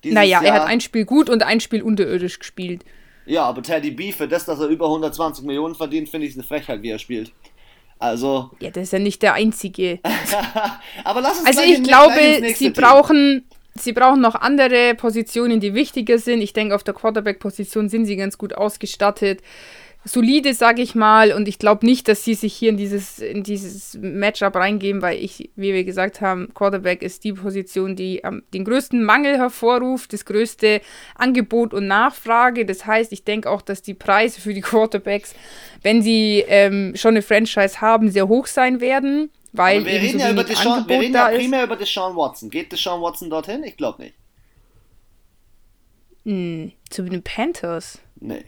naja, 0.04 0.42
Jahr 0.42 0.46
er 0.46 0.54
hat 0.54 0.68
ein 0.68 0.80
Spiel 0.80 1.06
gut 1.06 1.30
und 1.30 1.44
ein 1.44 1.60
Spiel 1.60 1.82
unterirdisch 1.82 2.40
gespielt. 2.40 2.86
Ja, 3.26 3.44
aber 3.44 3.62
Teddy 3.62 3.92
B, 3.92 4.12
für 4.12 4.28
das, 4.28 4.46
dass 4.46 4.60
er 4.60 4.68
über 4.68 4.86
120 4.86 5.46
Millionen 5.46 5.76
verdient, 5.76 6.10
finde 6.10 6.26
ich 6.26 6.34
es 6.34 6.38
eine 6.38 6.48
Frechheit, 6.48 6.82
wie 6.82 6.90
er 6.90 7.00
spielt. 7.00 7.32
Also. 8.00 8.50
Ja, 8.60 8.72
das 8.72 8.84
ist 8.84 8.94
ja 8.94 9.00
nicht 9.00 9.22
der 9.22 9.34
einzige. 9.34 10.00
aber 11.04 11.22
lass 11.22 11.40
uns 11.40 11.48
Also 11.48 11.62
ich 11.62 11.84
glaube, 11.84 12.54
sie 12.56 12.70
brauchen, 12.70 13.46
sie 13.76 13.92
brauchen 13.92 14.22
noch 14.22 14.36
andere 14.36 14.96
Positionen, 14.96 15.60
die 15.60 15.74
wichtiger 15.74 16.18
sind. 16.18 16.42
Ich 16.42 16.54
denke, 16.54 16.74
auf 16.74 16.84
der 16.84 16.94
Quarterback-Position 16.94 17.90
sind 17.90 18.06
sie 18.06 18.16
ganz 18.16 18.38
gut 18.38 18.56
ausgestattet 18.56 19.42
solide, 20.06 20.54
sage 20.54 20.82
ich 20.82 20.96
mal. 20.96 21.34
Und 21.34 21.48
ich 21.48 21.60
glaube 21.60 21.86
nicht, 21.86 22.08
dass 22.08 22.24
sie 22.24 22.34
sich 22.34 22.54
hier 22.54 22.70
in 22.70 22.78
dieses, 22.78 23.20
in 23.20 23.44
dieses 23.44 23.98
Matchup 24.02 24.56
reingeben, 24.56 25.02
weil 25.02 25.24
ich, 25.24 25.50
wie 25.56 25.74
wir 25.74 25.84
gesagt 25.84 26.22
haben, 26.22 26.54
Quarterback 26.54 27.02
ist 27.02 27.24
die 27.24 27.34
Position, 27.34 27.96
die 27.96 28.20
ähm, 28.20 28.44
den 28.54 28.66
größten 28.66 29.04
Mangel 29.04 29.38
hervorruft, 29.38 30.14
das 30.14 30.26
größte 30.26 30.82
Angebot 31.16 31.74
und 31.74 31.88
Nachfrage. 31.88 32.66
Das 32.66 32.86
heißt, 32.86 33.12
ich 33.12 33.24
denke 33.24 33.50
auch, 33.50 33.62
dass 33.62 33.82
die 33.82 33.94
Preise 33.94 34.42
für 34.42 34.54
die 34.54 34.62
Quarterbacks, 34.62 35.36
wenn 35.82 36.02
sie 36.02 36.44
ähm, 36.48 36.94
schon 36.96 37.12
eine 37.12 37.22
Franchise 37.22 37.82
haben, 37.82 38.10
sehr 38.10 38.28
hoch 38.28 38.48
sein 38.48 38.82
werden. 38.82 39.30
Weil 39.52 39.84
wir 39.84 39.94
reden, 39.94 40.20
so 40.20 40.26
ja, 40.26 40.32
über 40.32 40.44
Deshaun, 40.44 40.88
wir 40.88 41.00
reden 41.00 41.16
ja 41.16 41.30
primär 41.30 41.64
über 41.64 41.76
Deshaun 41.76 42.16
Watson. 42.16 42.52
Geht 42.52 42.72
Deshaun 42.72 43.02
Watson 43.02 43.32
dorthin? 43.32 43.64
Ich 43.64 43.78
glaube 43.78 44.04
nicht. 44.04 44.16
Hm, 46.24 46.72
zu 46.90 47.04
den 47.04 47.24
Panthers? 47.24 48.00
Nee. 48.20 48.46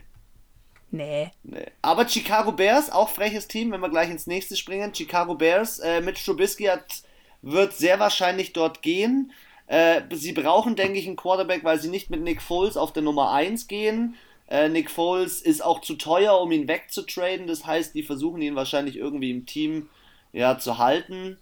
Nee. 0.91 1.31
nee. 1.43 1.65
Aber 1.81 2.07
Chicago 2.07 2.51
Bears, 2.51 2.91
auch 2.91 3.09
freches 3.09 3.47
Team, 3.47 3.71
wenn 3.71 3.79
wir 3.79 3.89
gleich 3.89 4.09
ins 4.09 4.27
nächste 4.27 4.55
springen. 4.57 4.93
Chicago 4.93 5.35
Bears 5.35 5.79
äh, 5.79 6.01
mit 6.01 6.19
Strubisky 6.19 6.65
hat, 6.65 7.03
wird 7.41 7.73
sehr 7.73 7.99
wahrscheinlich 7.99 8.53
dort 8.53 8.81
gehen. 8.81 9.31
Äh, 9.67 10.01
sie 10.11 10.33
brauchen, 10.33 10.75
denke 10.75 10.99
ich, 10.99 11.07
einen 11.07 11.15
Quarterback, 11.15 11.63
weil 11.63 11.79
sie 11.79 11.89
nicht 11.89 12.09
mit 12.09 12.21
Nick 12.21 12.41
Foles 12.41 12.75
auf 12.75 12.91
der 12.91 13.03
Nummer 13.03 13.31
1 13.31 13.67
gehen. 13.67 14.15
Äh, 14.49 14.67
Nick 14.67 14.91
Foles 14.91 15.41
ist 15.41 15.63
auch 15.63 15.79
zu 15.79 15.95
teuer, 15.95 16.39
um 16.41 16.51
ihn 16.51 16.67
wegzutraden. 16.67 17.47
Das 17.47 17.65
heißt, 17.65 17.95
die 17.95 18.03
versuchen 18.03 18.41
ihn 18.41 18.55
wahrscheinlich 18.55 18.97
irgendwie 18.97 19.31
im 19.31 19.45
Team 19.45 19.89
ja, 20.33 20.57
zu 20.57 20.77
halten. 20.77 21.37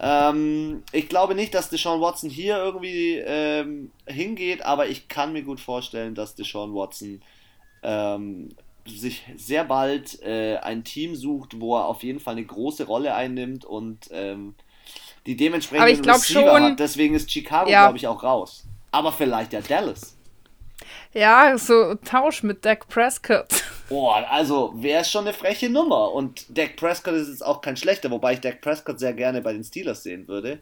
Ähm, 0.00 0.82
ich 0.92 1.08
glaube 1.10 1.34
nicht, 1.34 1.54
dass 1.54 1.68
Deshaun 1.68 2.00
Watson 2.00 2.30
hier 2.30 2.56
irgendwie 2.56 3.16
ähm, 3.18 3.90
hingeht, 4.06 4.64
aber 4.64 4.88
ich 4.88 5.08
kann 5.08 5.32
mir 5.32 5.42
gut 5.42 5.60
vorstellen, 5.60 6.14
dass 6.14 6.34
Deshaun 6.34 6.74
Watson 6.74 7.20
ähm, 7.82 8.48
sich 8.86 9.24
sehr 9.36 9.64
bald 9.64 10.22
äh, 10.22 10.56
ein 10.58 10.84
Team 10.84 11.14
sucht, 11.16 11.60
wo 11.60 11.76
er 11.76 11.86
auf 11.86 12.02
jeden 12.02 12.20
Fall 12.20 12.32
eine 12.32 12.44
große 12.44 12.84
Rolle 12.84 13.14
einnimmt 13.14 13.64
und 13.64 14.08
ähm, 14.10 14.54
die 15.26 15.36
dementsprechend 15.36 16.06
Receiver 16.06 16.50
schon, 16.50 16.62
hat. 16.62 16.80
Deswegen 16.80 17.14
ist 17.14 17.30
Chicago, 17.30 17.70
ja. 17.70 17.84
glaube 17.84 17.98
ich, 17.98 18.06
auch 18.06 18.22
raus. 18.22 18.64
Aber 18.90 19.12
vielleicht 19.12 19.52
ja 19.52 19.60
Dallas. 19.60 20.16
Ja, 21.12 21.56
so 21.56 21.94
Tausch 21.94 22.42
mit 22.42 22.64
Dak 22.64 22.88
Prescott. 22.88 23.46
Boah, 23.88 24.26
also 24.28 24.72
wäre 24.76 25.02
es 25.02 25.10
schon 25.10 25.24
eine 25.24 25.32
freche 25.32 25.70
Nummer. 25.70 26.12
Und 26.12 26.46
Dak 26.48 26.76
Prescott 26.76 27.14
ist 27.14 27.28
jetzt 27.28 27.44
auch 27.44 27.60
kein 27.60 27.76
schlechter, 27.76 28.10
wobei 28.10 28.34
ich 28.34 28.40
Dak 28.40 28.60
Prescott 28.60 28.98
sehr 28.98 29.12
gerne 29.12 29.40
bei 29.40 29.52
den 29.52 29.64
Steelers 29.64 30.02
sehen 30.02 30.26
würde. 30.28 30.58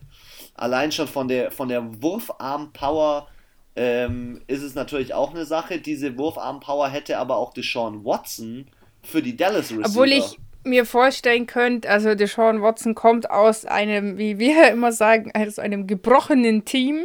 Allein 0.55 0.93
schon 0.93 1.09
von 1.09 1.29
der, 1.29 1.51
von 1.51 1.69
der 1.69 2.03
Wurfarm-Power 2.03 3.29
ähm, 3.75 4.43
ist 4.47 4.63
es 4.63 4.75
natürlich 4.75 5.15
auch 5.15 5.31
eine 5.31 5.47
Sache. 5.47 5.79
Diese 5.79 6.17
Wurfarm-Power 6.19 6.89
hätte 6.89 7.19
aber 7.19 7.37
auch 7.37 7.53
Deshaun 7.53 8.05
Watson 8.05 8.67
für 9.03 9.23
die 9.23 9.37
Dallas 9.37 9.71
Receiver. 9.71 9.87
Obwohl 9.87 10.13
ich 10.13 10.39
mir 10.65 10.85
vorstellen 10.85 11.47
könnte, 11.47 11.89
also 11.89 12.15
Deshaun 12.15 12.63
Watson 12.63 12.95
kommt 12.95 13.31
aus 13.31 13.65
einem, 13.65 14.19
wie 14.19 14.39
wir 14.39 14.69
immer 14.73 14.93
sagen, 14.93 15.33
aus 15.35 15.59
einem 15.59 15.87
gebrochenen 15.87 16.65
Team. 16.65 17.05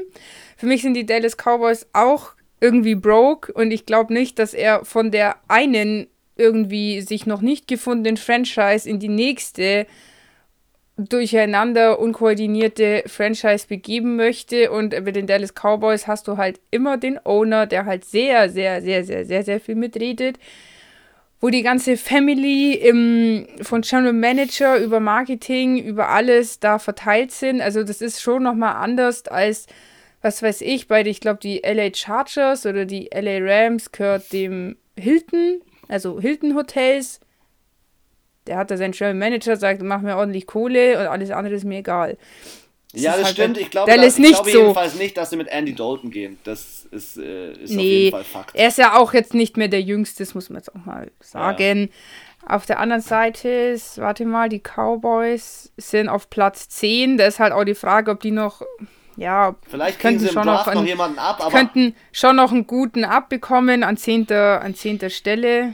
Für 0.58 0.66
mich 0.66 0.82
sind 0.82 0.96
die 0.96 1.06
Dallas 1.06 1.38
Cowboys 1.38 1.88
auch 1.94 2.34
irgendwie 2.60 2.96
broke 2.96 3.54
und 3.54 3.72
ich 3.72 3.86
glaube 3.86 4.14
nicht, 4.14 4.40
dass 4.40 4.54
er 4.54 4.84
von 4.84 5.12
der 5.12 5.36
einen 5.48 6.08
irgendwie 6.36 7.02
sich 7.02 7.26
noch 7.26 7.42
nicht 7.42 7.68
gefundenen 7.68 8.18
Franchise 8.18 8.90
in 8.90 9.00
die 9.00 9.10
nächste 9.10 9.86
durcheinander 10.98 12.00
unkoordinierte 12.00 13.04
Franchise 13.06 13.68
begeben 13.68 14.16
möchte. 14.16 14.72
Und 14.72 14.92
bei 14.92 15.12
den 15.12 15.28
Dallas 15.28 15.54
Cowboys 15.54 16.08
hast 16.08 16.28
du 16.28 16.38
halt 16.38 16.60
immer 16.72 16.98
den 16.98 17.20
Owner, 17.24 17.68
der 17.68 17.86
halt 17.86 18.04
sehr, 18.04 18.50
sehr, 18.50 18.82
sehr, 18.82 19.04
sehr, 19.04 19.26
sehr, 19.26 19.44
sehr 19.44 19.60
viel 19.60 19.76
mitredet. 19.76 20.38
Wo 21.40 21.50
die 21.50 21.62
ganze 21.62 21.98
Family 21.98 22.74
im, 22.74 23.48
von 23.62 23.82
General 23.82 24.12
Manager 24.12 24.78
über 24.80 25.00
Marketing, 25.00 25.78
über 25.78 26.10
alles 26.10 26.60
da 26.60 26.80
verteilt 26.80 27.32
sind. 27.32 27.62
Also 27.62 27.84
das 27.84 28.02
ist 28.02 28.20
schon 28.20 28.42
nochmal 28.42 28.76
anders 28.78 29.28
als, 29.28 29.68
was 30.24 30.42
weiß 30.42 30.62
ich, 30.62 30.88
bei, 30.88 31.06
ich 31.06 31.22
glaube, 31.22 31.40
die 31.40 31.62
LA 31.64 31.94
Chargers 31.94 32.66
oder 32.66 32.86
die 32.86 33.12
LA 33.14 33.38
Rams 33.40 33.92
gehört 33.92 34.34
dem 34.34 34.78
Hilton, 34.98 35.62
also 35.88 36.20
Hilton 36.20 36.56
Hotels 36.56 37.20
der 38.48 38.58
hat 38.58 38.72
da 38.72 38.78
seinen 38.78 38.92
General 38.92 39.16
Manager, 39.16 39.56
sagt, 39.58 39.82
mach 39.82 40.02
mir 40.02 40.18
ordentlich 40.18 40.48
Kohle 40.48 41.00
und 41.00 41.08
alles 41.08 41.32
andere 41.32 41.56
ist 41.56 41.66
mir 41.66 41.80
egal. 41.80 42.18
Das 42.94 43.02
ja, 43.02 43.12
das 43.12 43.26
halt 43.26 43.34
stimmt. 43.34 43.58
Ich 43.58 43.70
glaube, 43.70 43.92
da, 43.92 44.02
ich 44.02 44.18
nicht 44.18 44.34
glaube 44.34 44.52
so. 44.52 44.60
jedenfalls 44.60 44.96
nicht, 44.96 45.18
dass 45.18 45.30
sie 45.30 45.36
mit 45.36 45.50
Andy 45.50 45.76
Dalton 45.76 46.10
gehen. 46.10 46.38
Das 46.44 46.88
ist, 46.90 47.18
äh, 47.18 47.52
ist 47.52 47.72
nee, 47.72 47.78
auf 47.78 47.84
jeden 47.84 48.12
Fall 48.12 48.24
Fakt. 48.24 48.56
Er 48.56 48.68
ist 48.70 48.78
ja 48.78 48.96
auch 48.96 49.14
jetzt 49.14 49.34
nicht 49.34 49.58
mehr 49.58 49.68
der 49.68 49.82
Jüngste, 49.82 50.24
das 50.24 50.34
muss 50.34 50.50
man 50.50 50.60
jetzt 50.60 50.74
auch 50.74 50.86
mal 50.86 51.12
sagen. 51.20 51.82
Ja. 51.82 52.56
Auf 52.56 52.66
der 52.66 52.80
anderen 52.80 53.02
Seite 53.02 53.50
ist, 53.50 53.98
warte 53.98 54.26
mal, 54.26 54.48
die 54.48 54.62
Cowboys 54.62 55.74
sind 55.76 56.08
auf 56.08 56.30
Platz 56.30 56.70
10. 56.70 57.18
Da 57.18 57.28
ist 57.28 57.40
halt 57.40 57.52
auch 57.52 57.66
die 57.66 57.76
Frage, 57.76 58.10
ob 58.12 58.22
die 58.22 58.32
noch 58.32 58.62
ja, 59.18 59.56
vielleicht 59.68 60.00
könnten 60.00 60.20
sie 60.20 60.28
im 60.28 60.34
schon 60.34 60.46
noch, 60.46 60.68
einen, 60.68 60.82
noch 60.82 60.88
jemanden 60.88 61.18
ab, 61.18 61.42
aber 61.42 61.50
könnten 61.50 61.96
schon 62.12 62.36
noch 62.36 62.52
einen 62.52 62.68
guten 62.68 63.04
abbekommen 63.04 63.84
an 63.84 63.98
zehnter, 63.98 64.62
an 64.62 64.76
zehnter 64.76 65.10
Stelle. 65.10 65.74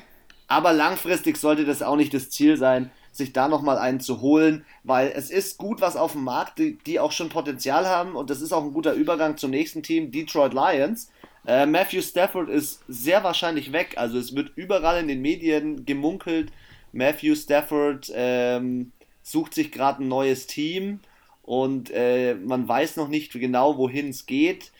Aber 0.53 0.71
langfristig 0.71 1.37
sollte 1.37 1.65
das 1.65 1.81
auch 1.81 1.95
nicht 1.95 2.13
das 2.13 2.29
Ziel 2.29 2.57
sein, 2.57 2.91
sich 3.11 3.33
da 3.33 3.47
nochmal 3.47 3.79
einen 3.79 3.99
zu 3.99 4.21
holen, 4.21 4.63
weil 4.83 5.11
es 5.15 5.31
ist 5.31 5.57
gut 5.57 5.81
was 5.81 5.95
auf 5.95 6.11
dem 6.11 6.23
Markt, 6.23 6.59
die, 6.59 6.77
die, 6.85 6.99
auch 6.99 7.11
schon 7.11 7.29
Potenzial 7.29 7.87
haben 7.87 8.15
und 8.15 8.29
das 8.29 8.39
ist 8.39 8.53
auch 8.53 8.63
ein 8.63 8.71
guter 8.71 8.93
Übergang 8.93 9.35
zum 9.35 9.49
nächsten 9.49 9.81
Team, 9.81 10.11
Detroit 10.11 10.53
Lions. 10.53 11.09
Äh, 11.47 11.65
Matthew 11.65 12.03
Stafford 12.03 12.49
ist 12.49 12.83
sehr 12.87 13.23
wahrscheinlich 13.23 13.71
weg, 13.71 13.95
also 13.95 14.19
es 14.19 14.35
wird 14.35 14.51
überall 14.55 14.99
in 14.99 15.07
den 15.07 15.23
Medien 15.23 15.87
gemunkelt, 15.87 16.51
Matthew 16.91 17.33
Stafford 17.33 18.11
ähm, 18.13 18.91
sucht 19.23 19.55
sich 19.55 19.71
gerade 19.71 20.03
ein 20.03 20.07
neues 20.07 20.45
Team 20.45 20.99
und 21.41 21.89
äh, 21.89 22.35
man 22.35 22.67
weiß 22.67 22.97
noch 22.97 23.07
nicht 23.07 23.33
genau, 23.33 23.79
wohin 23.79 24.09
es 24.09 24.27
geht. 24.27 24.71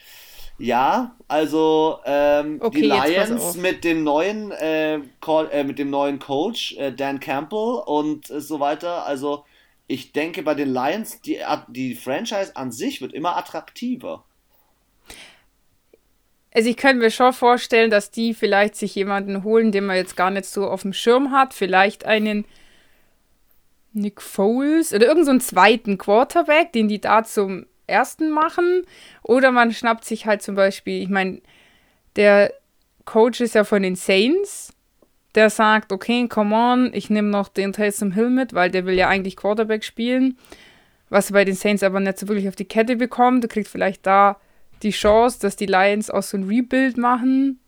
Ja, 0.59 1.15
also 1.27 1.99
ähm, 2.05 2.59
okay, 2.61 2.81
die 2.81 2.87
Lions 2.87 3.55
mit 3.57 3.83
dem 3.83 4.03
neuen 4.03 4.51
äh, 4.51 4.99
Call, 5.19 5.49
äh, 5.51 5.63
mit 5.63 5.79
dem 5.79 5.89
neuen 5.89 6.19
Coach 6.19 6.77
äh, 6.77 6.91
Dan 6.91 7.19
Campbell 7.19 7.81
und 7.85 8.29
äh, 8.29 8.39
so 8.39 8.59
weiter. 8.59 9.05
Also 9.05 9.45
ich 9.87 10.11
denke 10.11 10.43
bei 10.43 10.53
den 10.53 10.71
Lions, 10.71 11.21
die, 11.21 11.39
die 11.69 11.95
Franchise 11.95 12.55
an 12.55 12.71
sich 12.71 13.01
wird 13.01 13.13
immer 13.13 13.35
attraktiver. 13.35 14.23
Also 16.53 16.69
ich 16.69 16.77
könnte 16.77 17.03
mir 17.03 17.09
schon 17.09 17.33
vorstellen, 17.33 17.89
dass 17.89 18.11
die 18.11 18.35
vielleicht 18.35 18.75
sich 18.75 18.93
jemanden 18.93 19.43
holen, 19.43 19.71
den 19.71 19.85
man 19.87 19.95
jetzt 19.95 20.15
gar 20.15 20.29
nicht 20.29 20.45
so 20.45 20.67
auf 20.69 20.83
dem 20.83 20.93
Schirm 20.93 21.31
hat. 21.31 21.55
Vielleicht 21.55 22.05
einen 22.05 22.45
Nick 23.91 24.21
Foles 24.21 24.93
oder 24.93 25.07
irgendeinen 25.07 25.39
so 25.39 25.47
zweiten 25.47 25.97
Quarterback, 25.97 26.71
den 26.73 26.87
die 26.87 27.01
da 27.01 27.23
zum 27.23 27.65
ersten 27.87 28.31
machen. 28.31 28.83
Oder 29.23 29.51
man 29.51 29.71
schnappt 29.71 30.05
sich 30.05 30.25
halt 30.25 30.41
zum 30.41 30.55
Beispiel, 30.55 31.01
ich 31.01 31.09
meine, 31.09 31.41
der 32.15 32.53
Coach 33.05 33.41
ist 33.41 33.55
ja 33.55 33.63
von 33.63 33.83
den 33.83 33.95
Saints. 33.95 34.73
Der 35.35 35.49
sagt, 35.49 35.91
okay, 35.91 36.27
come 36.27 36.55
on, 36.55 36.93
ich 36.93 37.09
nehme 37.09 37.29
noch 37.29 37.47
den 37.47 37.73
Taysom 37.73 38.11
Hill 38.11 38.29
mit, 38.29 38.53
weil 38.53 38.69
der 38.69 38.85
will 38.85 38.93
ja 38.93 39.09
eigentlich 39.09 39.35
Quarterback 39.35 39.83
spielen. 39.83 40.37
Was 41.09 41.31
er 41.31 41.33
bei 41.33 41.45
den 41.45 41.55
Saints 41.55 41.81
aber 41.81 41.99
nicht 41.99 42.19
so 42.19 42.27
wirklich 42.27 42.47
auf 42.47 42.55
die 42.55 42.65
Kette 42.65 42.95
bekommt. 42.95 43.43
Du 43.43 43.47
kriegst 43.47 43.71
vielleicht 43.71 44.05
da 44.05 44.37
die 44.83 44.91
Chance, 44.91 45.39
dass 45.39 45.55
die 45.55 45.65
Lions 45.65 46.11
auch 46.11 46.21
so 46.21 46.37
ein 46.37 46.43
Rebuild 46.43 46.97
machen. 46.97 47.59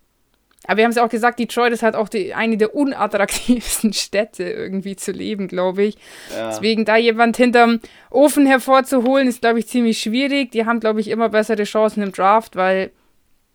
Aber 0.68 0.78
wir 0.78 0.84
haben 0.84 0.92
es 0.92 0.98
ja 0.98 1.06
auch 1.06 1.10
gesagt, 1.10 1.40
Detroit 1.40 1.74
ist 1.74 1.84
halt 1.84 1.96
auch 1.96 2.10
die, 2.10 2.34
eine 2.34 2.58
der 2.58 2.76
unattraktivsten 2.76 3.94
Städte 3.94 4.44
irgendwie 4.44 4.96
zu 4.96 5.12
leben, 5.12 5.48
glaube 5.48 5.84
ich. 5.84 5.98
Ja. 6.36 6.50
Deswegen 6.50 6.86
da 6.86 6.98
jemand 6.98 7.38
hinterm 7.38 7.80
Ofen 8.10 8.46
hervorzuholen, 8.46 9.28
ist, 9.28 9.42
glaube 9.42 9.60
ich, 9.60 9.68
ziemlich 9.68 10.00
schwierig. 10.00 10.52
Die 10.52 10.66
haben, 10.66 10.80
glaube 10.80 11.02
ich, 11.02 11.10
immer 11.10 11.30
bessere 11.30 11.64
Chancen 11.64 12.04
im 12.04 12.12
Draft, 12.12 12.56
weil 12.56 12.92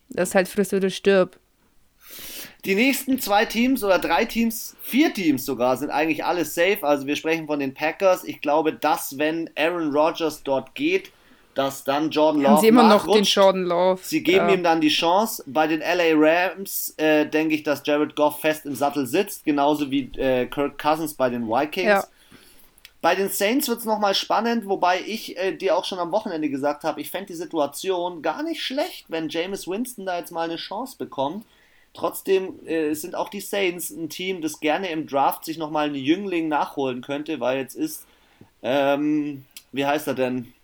das 0.09 0.35
halt 0.35 0.49
frisst 0.49 0.75
oder 0.75 0.91
stirbt. 0.91 1.39
Die 2.65 2.75
nächsten 2.75 3.19
zwei 3.19 3.47
Teams 3.47 3.83
oder 3.83 3.99
drei 3.99 4.27
Teams, 4.27 4.77
vier 4.83 5.15
Teams 5.15 5.47
sogar, 5.47 5.77
sind 5.79 5.91
eigentlich 5.91 6.25
alle 6.25 6.45
safe. 6.45 6.79
Also 6.83 7.07
wir 7.07 7.17
sprechen 7.17 7.47
von 7.47 7.59
den 7.59 7.73
Packers. 7.73 8.25
Ich 8.25 8.43
glaube, 8.43 8.75
dass 8.75 9.17
wenn 9.17 9.49
Aaron 9.57 9.93
Rodgers 9.97 10.43
dort 10.43 10.75
geht, 10.75 11.11
dass 11.61 11.85
dann 11.85 12.09
Jordan 12.09 12.41
Love. 12.41 12.53
Haben 12.55 12.61
sie 12.63 12.69
immer 12.69 12.89
noch 12.89 13.07
den 13.07 13.25
Jordan 13.25 13.65
Love. 13.65 14.01
Sie 14.03 14.23
geben 14.23 14.49
ja. 14.49 14.55
ihm 14.55 14.63
dann 14.63 14.81
die 14.81 14.89
Chance. 14.89 15.45
Bei 15.47 15.67
den 15.67 15.81
LA 15.81 16.15
Rams 16.15 16.95
äh, 16.97 17.27
denke 17.27 17.55
ich, 17.55 17.63
dass 17.63 17.83
Jared 17.85 18.17
Goff 18.17 18.41
fest 18.41 18.65
im 18.65 18.75
Sattel 18.75 19.07
sitzt, 19.07 19.45
genauso 19.45 19.91
wie 19.91 20.11
äh, 20.17 20.47
Kirk 20.47 20.79
Cousins 20.79 21.13
bei 21.13 21.29
den 21.29 21.47
Vikings. 21.47 21.87
Ja. 21.87 22.05
Bei 23.03 23.15
den 23.15 23.29
Saints 23.29 23.69
wird 23.69 23.81
es 23.81 23.85
nochmal 23.85 24.15
spannend, 24.15 24.67
wobei 24.67 25.03
ich 25.07 25.37
äh, 25.37 25.55
dir 25.55 25.77
auch 25.77 25.85
schon 25.85 25.99
am 25.99 26.13
Wochenende 26.13 26.49
gesagt 26.49 26.83
habe, 26.83 26.99
ich 27.03 27.11
fände 27.11 27.27
die 27.27 27.35
Situation 27.35 28.23
gar 28.23 28.43
nicht 28.43 28.63
schlecht, 28.63 29.05
wenn 29.09 29.29
Jameis 29.29 29.69
Winston 29.69 30.07
da 30.07 30.19
jetzt 30.19 30.33
mal 30.33 30.49
eine 30.49 30.57
Chance 30.57 30.97
bekommt. 30.97 31.45
Trotzdem 31.93 32.67
äh, 32.67 32.95
sind 32.95 33.15
auch 33.15 33.29
die 33.29 33.41
Saints 33.41 33.91
ein 33.91 34.09
Team, 34.09 34.41
das 34.41 34.61
gerne 34.61 34.89
im 34.89 35.07
Draft 35.07 35.45
sich 35.45 35.59
nochmal 35.59 35.89
einen 35.89 35.97
Jüngling 35.97 36.49
nachholen 36.49 37.03
könnte, 37.03 37.39
weil 37.39 37.59
jetzt 37.59 37.75
ist, 37.75 38.07
ähm, 38.63 39.45
wie 39.73 39.85
heißt 39.85 40.07
er 40.07 40.15
denn? 40.15 40.55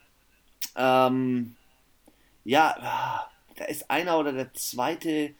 Ähm, 0.76 1.56
ja, 2.44 3.26
da 3.56 3.64
ist 3.64 3.90
einer 3.90 4.18
oder 4.18 4.32
der 4.32 4.52
zweite 4.54 5.34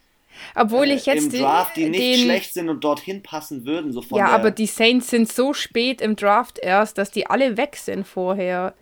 obwohl 0.54 0.90
ich 0.90 1.06
jetzt 1.06 1.32
im 1.32 1.40
Draft, 1.40 1.76
die 1.76 1.88
nicht 1.88 2.00
den, 2.00 2.24
schlecht 2.24 2.54
sind 2.54 2.68
und 2.68 2.84
dorthin 2.84 3.22
passen 3.22 3.64
würden. 3.66 3.92
So 3.92 4.02
ja, 4.16 4.28
aber 4.28 4.50
die 4.50 4.66
Saints 4.66 5.10
sind 5.10 5.32
so 5.32 5.54
spät 5.54 6.00
im 6.00 6.16
Draft 6.16 6.58
erst, 6.58 6.98
dass 6.98 7.10
die 7.10 7.26
alle 7.26 7.56
weg 7.56 7.76
sind 7.76 8.06
vorher. 8.06 8.74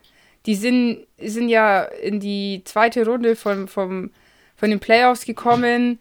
Die 0.46 0.54
sind, 0.54 1.06
sind 1.18 1.48
ja 1.48 1.82
in 1.82 2.20
die 2.20 2.62
zweite 2.64 3.06
Runde 3.06 3.36
von, 3.36 3.68
vom, 3.68 4.10
von 4.56 4.70
den 4.70 4.80
Playoffs 4.80 5.24
gekommen. 5.24 5.98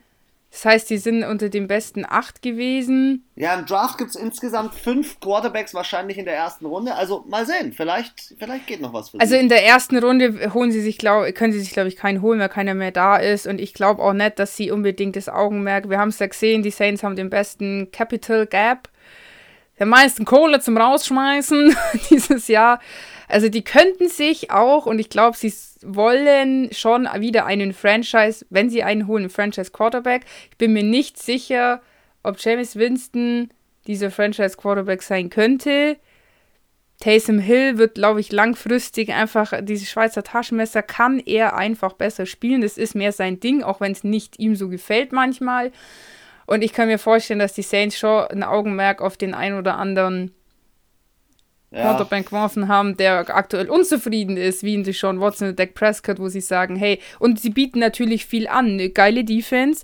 Das 0.54 0.66
heißt, 0.66 0.90
die 0.92 1.00
sind 1.00 1.24
unter 1.24 1.50
den 1.50 1.66
besten 1.68 2.06
acht 2.08 2.44
gewesen. 2.44 3.26
Ja, 3.36 3.56
im 3.56 3.66
Draft 3.66 3.98
gibt 3.98 4.12
es 4.12 4.16
insgesamt 4.16 4.76
fünf 4.76 5.20
Quarterbacks 5.20 5.74
wahrscheinlich 5.74 6.20
in 6.20 6.26
der 6.26 6.36
ersten 6.36 6.68
Runde. 6.68 6.94
Also 6.94 7.26
mal 7.28 7.44
sehen, 7.48 7.74
vielleicht, 7.74 8.36
vielleicht 8.38 8.68
geht 8.68 8.80
noch 8.80 8.94
was 8.94 9.10
für 9.10 9.20
Also 9.20 9.34
sie. 9.34 9.40
in 9.40 9.50
der 9.50 9.66
ersten 9.66 9.98
Runde 9.98 10.54
holen 10.54 10.72
sie 10.72 10.82
sich, 10.82 11.00
glaub, 11.00 11.26
können 11.34 11.54
sie 11.54 11.60
sich, 11.60 11.72
glaube 11.72 11.88
ich, 11.88 11.96
keinen 11.96 12.22
holen, 12.22 12.40
weil 12.40 12.50
keiner 12.50 12.76
mehr 12.76 12.92
da 12.92 13.18
ist. 13.18 13.48
Und 13.48 13.60
ich 13.60 13.74
glaube 13.74 14.04
auch 14.04 14.14
nicht, 14.14 14.38
dass 14.38 14.56
sie 14.56 14.70
unbedingt 14.70 15.16
das 15.16 15.28
Augenmerk. 15.28 15.90
Wir 15.90 15.98
haben 15.98 16.10
es 16.10 16.20
ja 16.20 16.28
gesehen, 16.28 16.62
die 16.62 16.70
Saints 16.70 17.02
haben 17.02 17.16
den 17.16 17.32
besten 17.32 17.90
Capital 17.92 18.46
Gap. 18.46 18.90
Der 19.80 19.88
meisten 19.88 20.24
Kohle 20.24 20.60
zum 20.60 20.78
Rausschmeißen 20.78 21.76
dieses 22.12 22.48
Jahr. 22.48 22.80
Also 23.34 23.50
die 23.50 23.64
könnten 23.64 24.10
sich 24.10 24.52
auch, 24.52 24.86
und 24.86 25.00
ich 25.00 25.10
glaube, 25.10 25.36
sie 25.36 25.52
wollen 25.82 26.72
schon 26.72 27.10
wieder 27.18 27.48
einen 27.48 27.74
Franchise, 27.74 28.46
wenn 28.52 28.70
sie 28.70 28.84
einen 28.84 29.08
holen, 29.08 29.24
einen 29.24 29.32
Franchise 29.32 29.72
Quarterback. 29.72 30.26
Ich 30.52 30.58
bin 30.60 30.72
mir 30.72 30.84
nicht 30.84 31.18
sicher, 31.18 31.82
ob 32.22 32.38
James 32.40 32.76
Winston 32.76 33.50
dieser 33.88 34.12
Franchise 34.12 34.56
Quarterback 34.56 35.02
sein 35.02 35.32
könnte. 35.32 35.98
Taysom 37.00 37.40
Hill 37.40 37.80
wird, 37.80 37.96
glaube 37.96 38.20
ich, 38.20 38.32
langfristig 38.32 39.12
einfach, 39.12 39.52
dieses 39.64 39.90
Schweizer 39.90 40.22
Taschenmesser 40.22 40.84
kann 40.84 41.18
er 41.18 41.58
einfach 41.58 41.94
besser 41.94 42.28
spielen. 42.28 42.62
Das 42.62 42.78
ist 42.78 42.94
mehr 42.94 43.14
sein 43.14 43.40
Ding, 43.40 43.64
auch 43.64 43.82
wenn 43.82 43.94
es 43.94 44.04
nicht 44.04 44.38
ihm 44.38 44.56
so 44.56 44.70
gefällt 44.70 45.12
manchmal. 45.12 45.72
Und 46.46 46.64
ich 46.64 46.72
kann 46.72 46.88
mir 46.88 47.00
vorstellen, 47.00 47.40
dass 47.40 47.54
die 47.54 47.64
Saints 47.64 47.98
schon 47.98 48.28
ein 48.28 48.44
Augenmerk 48.44 49.02
auf 49.02 49.18
den 49.18 49.34
einen 49.34 49.58
oder 49.58 49.78
anderen 49.78 50.36
ja. 51.74 51.82
Quarterback 51.82 52.28
geworfen 52.28 52.68
haben, 52.68 52.96
der 52.98 53.36
aktuell 53.36 53.70
unzufrieden 53.70 54.38
ist, 54.38 54.64
wie 54.64 54.76
in 54.76 54.84
die 54.84 54.94
Sean 54.94 55.20
Watson 55.20 55.50
und 55.50 55.60
Dak 55.60 55.74
Prescott, 55.74 56.20
wo 56.20 56.28
sie 56.28 56.42
sagen, 56.42 56.76
hey, 56.76 57.00
und 57.20 57.40
sie 57.40 57.50
bieten 57.50 57.80
natürlich 57.80 58.26
viel 58.26 58.48
an, 58.48 58.74
eine 58.74 58.90
geile 58.90 59.24
Defense, 59.24 59.84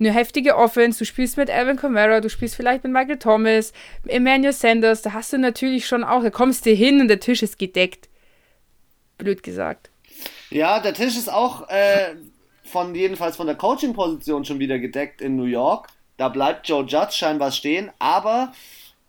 eine 0.00 0.12
heftige 0.12 0.56
Offense, 0.56 0.98
du 0.98 1.04
spielst 1.04 1.36
mit 1.36 1.48
Alvin 1.48 1.76
Kamara, 1.76 2.20
du 2.20 2.28
spielst 2.28 2.56
vielleicht 2.56 2.82
mit 2.82 2.92
Michael 2.92 3.18
Thomas, 3.18 3.72
Emmanuel 4.06 4.52
Sanders, 4.52 5.02
da 5.02 5.12
hast 5.12 5.32
du 5.32 5.38
natürlich 5.38 5.86
schon 5.86 6.02
auch, 6.02 6.22
da 6.22 6.30
kommst 6.30 6.66
du 6.66 6.70
hin 6.70 7.00
und 7.00 7.08
der 7.08 7.20
Tisch 7.20 7.42
ist 7.42 7.58
gedeckt. 7.58 8.08
Blöd 9.16 9.42
gesagt. 9.44 9.90
Ja, 10.50 10.80
der 10.80 10.94
Tisch 10.94 11.16
ist 11.16 11.32
auch 11.32 11.68
äh, 11.68 12.16
von 12.64 12.94
jedenfalls 12.94 13.36
von 13.36 13.46
der 13.46 13.56
Coaching-Position 13.56 14.44
schon 14.44 14.58
wieder 14.58 14.78
gedeckt 14.80 15.20
in 15.20 15.36
New 15.36 15.44
York. 15.44 15.88
Da 16.16 16.28
bleibt 16.28 16.68
Joe 16.68 16.84
Judge 16.84 17.12
scheinbar 17.12 17.52
stehen, 17.52 17.90
aber 17.98 18.52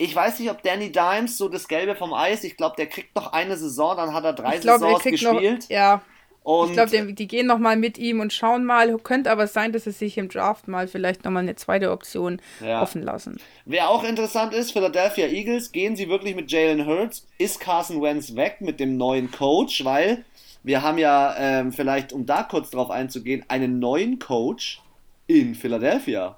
ich 0.04 0.14
weiß 0.14 0.40
nicht, 0.40 0.52
ob 0.52 0.62
Danny 0.62 0.92
Dimes 0.92 1.38
so 1.38 1.48
das 1.48 1.68
Gelbe 1.68 1.96
vom 1.96 2.14
Eis, 2.14 2.44
ich 2.44 2.58
glaube, 2.58 2.76
der 2.78 2.88
kriegt 2.88 3.16
noch 3.16 3.32
eine 3.32 3.56
Saison, 3.56 3.96
dann 3.96 4.14
hat 4.14 4.26
er 4.26 4.34
drei 4.34 4.58
glaub, 4.58 4.82
Saisons 4.82 5.04
gespielt. 5.04 5.64
Noch, 5.64 5.70
ja. 5.70 6.02
Und 6.44 6.72
ich 6.72 6.74
glaube, 6.74 7.14
die 7.14 7.28
gehen 7.28 7.48
noch 7.48 7.58
mal 7.58 7.78
mit 7.78 7.98
ihm 7.98 8.20
und 8.20 8.34
schauen 8.34 8.66
mal. 8.66 8.98
Könnte 8.98 9.32
aber 9.32 9.48
sein, 9.48 9.72
dass 9.72 9.86
sie 9.86 9.92
sich 9.92 10.18
im 10.18 10.28
Draft 10.28 10.68
mal 10.68 10.90
vielleicht 10.90 11.24
noch 11.24 11.32
mal 11.32 11.40
eine 11.40 11.56
zweite 11.56 11.90
Option 11.90 12.42
ja. 12.60 12.82
offen 12.82 13.02
lassen. 13.02 13.40
Wer 13.64 13.90
auch 13.90 14.04
interessant 14.04 14.54
ist, 14.54 14.74
Philadelphia 14.74 15.28
Eagles, 15.28 15.72
gehen 15.72 15.96
sie 15.96 16.10
wirklich 16.10 16.36
mit 16.36 16.52
Jalen 16.52 16.86
Hurts? 16.86 17.26
Ist 17.38 17.62
Carson 17.62 18.02
Wentz 18.02 18.36
weg 18.36 18.58
mit 18.60 18.82
dem 18.82 18.98
neuen 18.98 19.32
Coach? 19.32 19.86
Weil 19.86 20.26
wir 20.64 20.82
haben 20.82 20.98
ja, 20.98 21.34
ähm, 21.38 21.72
vielleicht 21.72 22.12
um 22.12 22.26
da 22.26 22.44
kurz 22.44 22.72
drauf 22.72 22.92
einzugehen, 22.92 23.46
einen 23.48 23.80
neuen 23.80 24.20
Coach 24.20 24.82
in 25.28 25.56
Philadelphia. 25.56 26.38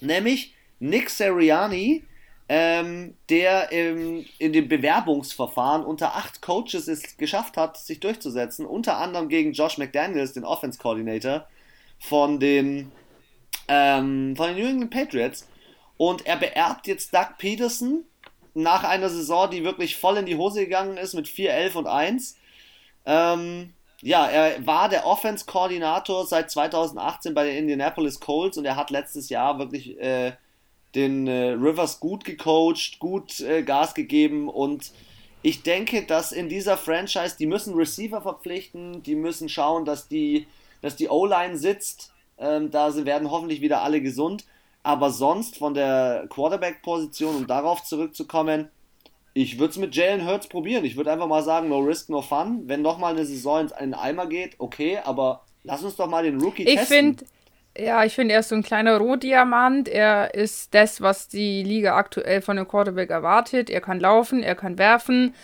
Nämlich 0.00 0.54
Nick 0.80 1.08
Seriani, 1.08 2.02
ähm, 2.52 3.14
der 3.28 3.70
im, 3.70 4.26
in 4.38 4.52
dem 4.52 4.66
Bewerbungsverfahren 4.66 5.84
unter 5.84 6.16
acht 6.16 6.42
Coaches 6.42 6.88
es 6.88 7.16
geschafft 7.16 7.56
hat, 7.56 7.76
sich 7.76 8.00
durchzusetzen. 8.00 8.66
Unter 8.66 8.96
anderem 8.96 9.28
gegen 9.28 9.52
Josh 9.52 9.78
McDaniels, 9.78 10.32
den 10.32 10.44
Offense 10.44 10.76
Coordinator 10.76 11.46
von 12.00 12.40
den, 12.40 12.90
ähm, 13.68 14.34
von 14.34 14.48
den 14.48 14.56
New 14.56 14.68
England 14.68 14.90
Patriots. 14.90 15.48
Und 15.96 16.26
er 16.26 16.38
beerbt 16.38 16.88
jetzt 16.88 17.14
Doug 17.14 17.36
Peterson 17.38 18.02
nach 18.54 18.82
einer 18.82 19.10
Saison, 19.10 19.48
die 19.48 19.62
wirklich 19.62 19.96
voll 19.96 20.16
in 20.16 20.26
die 20.26 20.36
Hose 20.36 20.64
gegangen 20.64 20.96
ist 20.96 21.14
mit 21.14 21.28
4, 21.28 21.54
11 21.54 21.76
und 21.76 21.86
1. 21.86 22.36
Ähm, 23.06 23.74
ja, 24.02 24.26
er 24.26 24.66
war 24.66 24.88
der 24.88 25.06
Offense-Koordinator 25.06 26.26
seit 26.26 26.50
2018 26.50 27.32
bei 27.32 27.44
den 27.44 27.58
Indianapolis 27.58 28.18
Colts 28.18 28.58
und 28.58 28.64
er 28.64 28.74
hat 28.74 28.90
letztes 28.90 29.28
Jahr 29.28 29.60
wirklich 29.60 29.96
äh, 30.00 30.32
den 30.94 31.26
äh, 31.26 31.50
Rivers 31.50 32.00
gut 32.00 32.24
gecoacht, 32.24 32.98
gut 32.98 33.40
äh, 33.40 33.62
Gas 33.62 33.94
gegeben 33.94 34.48
und 34.48 34.92
ich 35.42 35.62
denke, 35.62 36.02
dass 36.02 36.32
in 36.32 36.48
dieser 36.48 36.76
Franchise, 36.76 37.36
die 37.38 37.46
müssen 37.46 37.74
Receiver 37.74 38.20
verpflichten, 38.20 39.02
die 39.02 39.14
müssen 39.14 39.48
schauen, 39.48 39.84
dass 39.84 40.08
die, 40.08 40.46
dass 40.82 40.96
die 40.96 41.08
O-Line 41.08 41.56
sitzt. 41.56 42.12
Ähm, 42.36 42.70
da 42.70 42.94
werden 43.06 43.30
hoffentlich 43.30 43.60
wieder 43.62 43.82
alle 43.82 44.02
gesund. 44.02 44.44
Aber 44.82 45.10
sonst 45.10 45.56
von 45.56 45.74
der 45.74 46.26
Quarterback-Position, 46.28 47.36
um 47.36 47.46
darauf 47.46 47.82
zurückzukommen, 47.84 48.68
ich 49.32 49.58
würde 49.58 49.70
es 49.70 49.78
mit 49.78 49.94
Jalen 49.94 50.26
Hurts 50.26 50.48
probieren. 50.48 50.84
Ich 50.84 50.96
würde 50.96 51.12
einfach 51.12 51.26
mal 51.26 51.42
sagen, 51.42 51.68
no 51.68 51.78
risk, 51.78 52.08
no 52.08 52.20
fun. 52.20 52.62
Wenn 52.66 52.82
noch 52.82 52.98
mal 52.98 53.14
eine 53.14 53.24
Saison 53.24 53.68
in 53.78 53.90
den 53.90 53.94
Eimer 53.94 54.26
geht, 54.26 54.56
okay, 54.58 54.98
aber 55.04 55.44
lass 55.64 55.82
uns 55.82 55.96
doch 55.96 56.08
mal 56.08 56.24
den 56.24 56.40
Rookie 56.40 56.64
ich 56.64 56.74
testen. 56.74 56.82
Ich 56.82 56.88
finde, 56.88 57.24
ja, 57.80 58.04
ich 58.04 58.14
finde, 58.14 58.34
er 58.34 58.40
ist 58.40 58.50
so 58.50 58.54
ein 58.54 58.62
kleiner 58.62 58.98
Rohdiamant. 58.98 59.88
Er 59.88 60.34
ist 60.34 60.74
das, 60.74 61.00
was 61.00 61.28
die 61.28 61.62
Liga 61.62 61.96
aktuell 61.96 62.42
von 62.42 62.58
einem 62.58 62.68
Quarterback 62.68 63.10
erwartet. 63.10 63.70
Er 63.70 63.80
kann 63.80 64.00
laufen, 64.00 64.42
er 64.42 64.54
kann 64.54 64.78
werfen. 64.78 65.34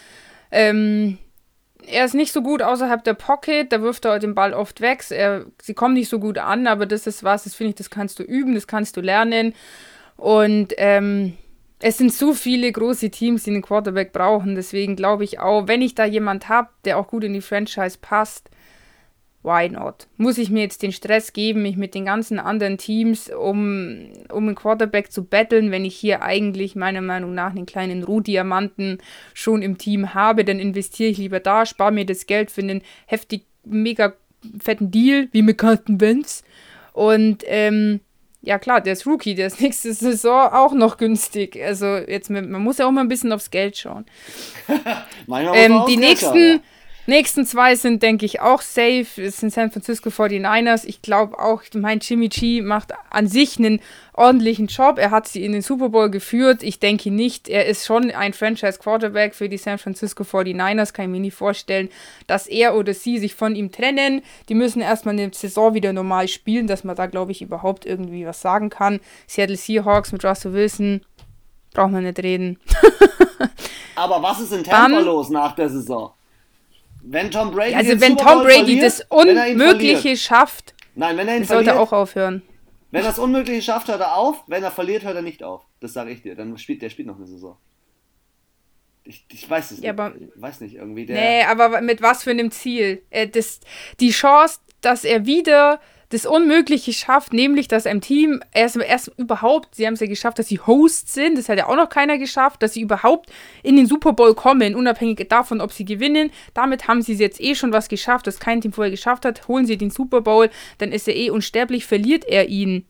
Ähm, 0.51 1.18
er 1.87 2.05
ist 2.05 2.14
nicht 2.14 2.32
so 2.32 2.43
gut 2.43 2.62
außerhalb 2.62 3.05
der 3.05 3.14
Pocket, 3.14 3.70
da 3.70 3.80
wirft 3.80 4.05
er 4.05 4.18
den 4.18 4.34
Ball 4.34 4.55
oft 4.55 4.80
weg. 4.80 5.05
Er, 5.11 5.47
sie 5.62 5.74
kommen 5.74 5.95
nicht 5.95 6.09
so 6.09 6.18
gut 6.18 6.39
an, 6.39 6.66
aber 6.66 6.87
das 6.87 7.07
ist 7.07 7.22
was, 7.22 7.45
das 7.45 7.55
finde 7.55 7.70
ich, 7.70 7.76
das 7.76 7.91
kannst 7.91 8.18
du 8.18 8.22
üben, 8.22 8.55
das 8.55 8.66
kannst 8.66 8.97
du 8.97 9.01
lernen. 9.01 9.55
Und 10.16 10.74
ähm, 10.78 11.37
es 11.80 11.99
sind 11.99 12.12
so 12.12 12.32
viele 12.34 12.72
große 12.72 13.11
Teams, 13.11 13.45
die 13.45 13.51
einen 13.51 13.62
Quarterback 13.62 14.12
brauchen. 14.12 14.55
Deswegen 14.55 14.97
glaube 14.97 15.24
ich 15.24 15.39
auch, 15.39 15.68
wenn 15.68 15.82
ich 15.82 15.95
da 15.95 16.05
jemand 16.05 16.49
habe, 16.49 16.70
der 16.84 16.99
auch 16.99 17.09
gut 17.09 17.24
in 17.24 17.34
die 17.34 17.41
Franchise 17.41 17.99
passt, 18.01 18.51
why 19.47 19.68
not? 19.68 20.09
Muss 20.16 20.36
ich 20.36 20.51
mir 20.51 20.62
jetzt 20.62 20.82
den 20.82 20.92
Stress 20.92 21.32
geben, 21.32 21.62
mich 21.62 21.76
mit 21.76 21.94
den 21.94 22.05
ganzen 22.05 22.38
anderen 22.40 22.76
Teams 22.76 23.30
um, 23.30 24.09
um 24.28 24.49
einen 24.49 24.57
Quarterback 24.57 25.12
zu 25.12 25.24
betteln, 25.24 25.70
wenn 25.70 25.84
ich 25.84 25.97
hier 25.97 26.20
eigentlich 26.22 26.74
meiner 26.74 27.01
Meinung 27.01 27.32
nach 27.32 27.51
einen 27.51 27.64
kleinen 27.64 28.03
Rohdiamanten 28.03 28.99
schon 29.32 29.62
im 29.62 29.78
Team 29.78 30.12
habe, 30.14 30.44
dann 30.44 30.59
investiere 30.59 31.11
ich 31.11 31.18
lieber 31.18 31.40
da, 31.40 31.64
spare 31.64 31.92
mir 31.92 32.05
das 32.05 32.26
Geld 32.26 32.51
für 32.51 32.61
einen 32.61 32.82
heftig, 33.07 33.47
mega 33.64 34.14
fetten 34.61 34.90
Deal, 34.90 35.28
wie 35.30 35.42
mit 35.42 35.59
Carsten 35.59 36.01
Wentz. 36.01 36.42
Und 36.92 37.44
ähm, 37.47 38.01
ja 38.42 38.59
klar, 38.59 38.80
der 38.80 38.94
ist 38.94 39.07
Rookie, 39.07 39.34
der 39.34 39.47
ist 39.47 39.61
nächste 39.61 39.92
Saison 39.92 40.53
auch 40.53 40.72
noch 40.72 40.99
günstig. 40.99 41.57
Also 41.62 41.97
jetzt, 41.97 42.30
man 42.30 42.51
muss 42.51 42.78
ja 42.78 42.86
auch 42.86 42.90
mal 42.90 43.03
ein 43.03 43.09
bisschen 43.09 43.32
aufs 43.32 43.51
Geld 43.51 43.76
schauen. 43.76 44.07
ähm, 45.28 45.84
die 45.88 45.97
nächsten, 45.97 46.26
schauen, 46.26 46.53
ja. 46.55 46.61
Nächsten 47.09 47.47
zwei 47.47 47.77
sind, 47.77 48.03
denke 48.03 48.27
ich, 48.27 48.41
auch 48.41 48.61
safe. 48.61 49.07
Es 49.17 49.39
sind 49.39 49.53
San 49.53 49.71
Francisco 49.71 50.09
49ers. 50.09 50.85
Ich 50.87 51.03
glaube 51.03 51.39
auch, 51.39 51.63
mein 51.75 52.01
Jimmy 52.01 52.29
G 52.29 52.63
macht 52.63 52.93
an 53.11 53.29
sich 53.29 53.59
einen 53.59 53.81
ordentlichen 54.13 54.67
Job. 54.67 54.99
Er 54.99 55.13
hat 55.13 55.29
sie 55.29 55.45
in 55.45 55.53
den 55.53 55.63
Super 55.63 55.91
Bowl 55.91 56.11
geführt. 56.11 56.65
Ich 56.65 56.81
denke 56.81 57.13
nicht. 57.13 57.49
Er 57.49 57.67
ist 57.67 57.87
schon 57.87 58.11
ein 58.11 58.33
Franchise-Quarterback 58.33 59.37
für 59.37 59.49
die 59.49 59.57
San 59.57 59.79
Francisco 59.79 60.25
49ers. 60.25 60.93
Kann 60.93 61.05
ich 61.05 61.11
mir 61.13 61.21
nicht 61.21 61.37
vorstellen, 61.37 61.91
dass 62.27 62.49
er 62.49 62.75
oder 62.75 62.93
sie 62.93 63.19
sich 63.19 63.37
von 63.37 63.55
ihm 63.55 63.71
trennen. 63.71 64.23
Die 64.49 64.55
müssen 64.55 64.81
erstmal 64.81 65.15
eine 65.15 65.33
Saison 65.33 65.75
wieder 65.75 65.93
normal 65.93 66.27
spielen, 66.27 66.67
dass 66.67 66.83
man 66.83 66.97
da, 66.97 67.07
glaube 67.07 67.31
ich, 67.31 67.41
überhaupt 67.41 67.87
irgendwie 67.87 68.27
was 68.27 68.41
sagen 68.41 68.69
kann. 68.69 68.99
Seattle 69.29 69.57
Seahawks 69.57 70.11
mit 70.11 70.25
Russell 70.25 70.55
Wilson. 70.55 71.03
Braucht 71.73 71.93
man 71.93 72.03
nicht 72.03 72.19
reden. 72.19 72.59
Aber 73.95 74.23
was 74.23 74.41
ist 74.41 74.53
in 74.53 74.65
Tampa 74.65 74.97
Dann, 74.97 75.05
los 75.05 75.31
nach 75.31 75.55
der 75.55 75.71
Saison? 75.71 76.13
Wenn 77.09 77.31
Tom 77.31 77.53
Brady 77.53 77.75
Also 77.75 78.01
wenn 78.01 78.17
Tom 78.17 78.43
Brady 78.43 78.79
verliert, 78.79 78.83
das 78.83 79.01
Unmögliche 79.09 80.17
schafft, 80.17 80.75
Nein, 80.97 81.17
wenn 81.17 81.29
er 81.29 81.37
ihn 81.37 81.45
sollte 81.45 81.71
er 81.71 81.81
auch 81.81 81.93
aufhören. 81.93 82.43
Wenn 82.91 83.03
er 83.03 83.09
das 83.09 83.19
Unmögliche 83.19 83.63
schafft, 83.63 83.89
hört 83.89 84.01
er 84.01 84.17
auf. 84.17 84.43
Wenn 84.47 84.63
er 84.63 84.71
verliert, 84.71 85.05
hört 85.05 85.17
er 85.17 85.23
nicht 85.23 85.43
auf. 85.43 85.63
Das 85.81 85.93
sage 85.93 86.11
ich 86.11 86.23
dir. 86.23 86.35
Dann 86.35 86.57
spielt 86.59 86.83
der 86.83 86.91
spielt 86.91 87.07
noch 87.07 87.17
eine 87.17 87.27
Saison. 87.27 87.57
Ich, 89.05 89.25
ich 89.31 89.49
weiß 89.49 89.71
es 89.71 89.81
ja, 89.81 89.93
nicht. 89.93 90.01
Aber, 90.01 90.15
weiß 90.35 90.61
nicht, 90.63 90.77
irgendwie 90.77 91.07
der. 91.07 91.17
Nee, 91.17 91.43
aber 91.45 91.81
mit 91.81 92.03
was 92.03 92.25
für 92.25 92.31
einem 92.31 92.51
Ziel? 92.51 93.03
Äh, 93.11 93.29
das, 93.29 93.61
die 94.01 94.11
Chance, 94.11 94.59
dass 94.81 95.05
er 95.05 95.27
wieder 95.27 95.81
das 96.11 96.27
Unmögliche 96.27 96.93
schafft, 96.93 97.33
nämlich 97.33 97.69
dass 97.69 97.87
ein 97.87 98.01
Team 98.01 98.41
erst, 98.53 98.77
erst 98.77 99.11
überhaupt, 99.17 99.75
sie 99.75 99.87
haben 99.87 99.95
es 99.95 100.01
ja 100.01 100.07
geschafft, 100.07 100.39
dass 100.39 100.49
sie 100.49 100.61
Hosts 100.61 101.15
sind, 101.15 101.37
das 101.37 101.49
hat 101.49 101.59
ja 101.59 101.67
auch 101.67 101.77
noch 101.77 101.89
keiner 101.89 102.19
geschafft, 102.19 102.63
dass 102.63 102.75
sie 102.75 102.81
überhaupt 102.81 103.31
in 103.63 103.77
den 103.77 103.87
Super 103.87 104.13
Bowl 104.13 104.35
kommen, 104.35 104.75
unabhängig 104.75 105.27
davon, 105.29 105.61
ob 105.61 105.73
sie 105.73 105.85
gewinnen. 105.85 106.31
Damit 106.55 106.87
haben 106.87 107.03
sie 107.03 107.15
jetzt 107.15 107.41
eh 107.41 107.55
schon 107.55 107.73
was 107.73 107.89
geschafft, 107.89 108.27
das 108.27 108.39
kein 108.39 108.61
Team 108.61 108.73
vorher 108.73 108.91
geschafft 108.91 109.25
hat. 109.25 109.49
Holen 109.49 109.67
sie 109.67 109.77
den 109.77 109.91
Super 109.91 110.21
Bowl, 110.21 110.51
dann 110.79 110.93
ist 110.93 111.09
er 111.09 111.17
eh 111.17 111.31
unsterblich, 111.31 111.87
verliert 111.87 112.25
er 112.25 112.49
ihn. 112.49 112.87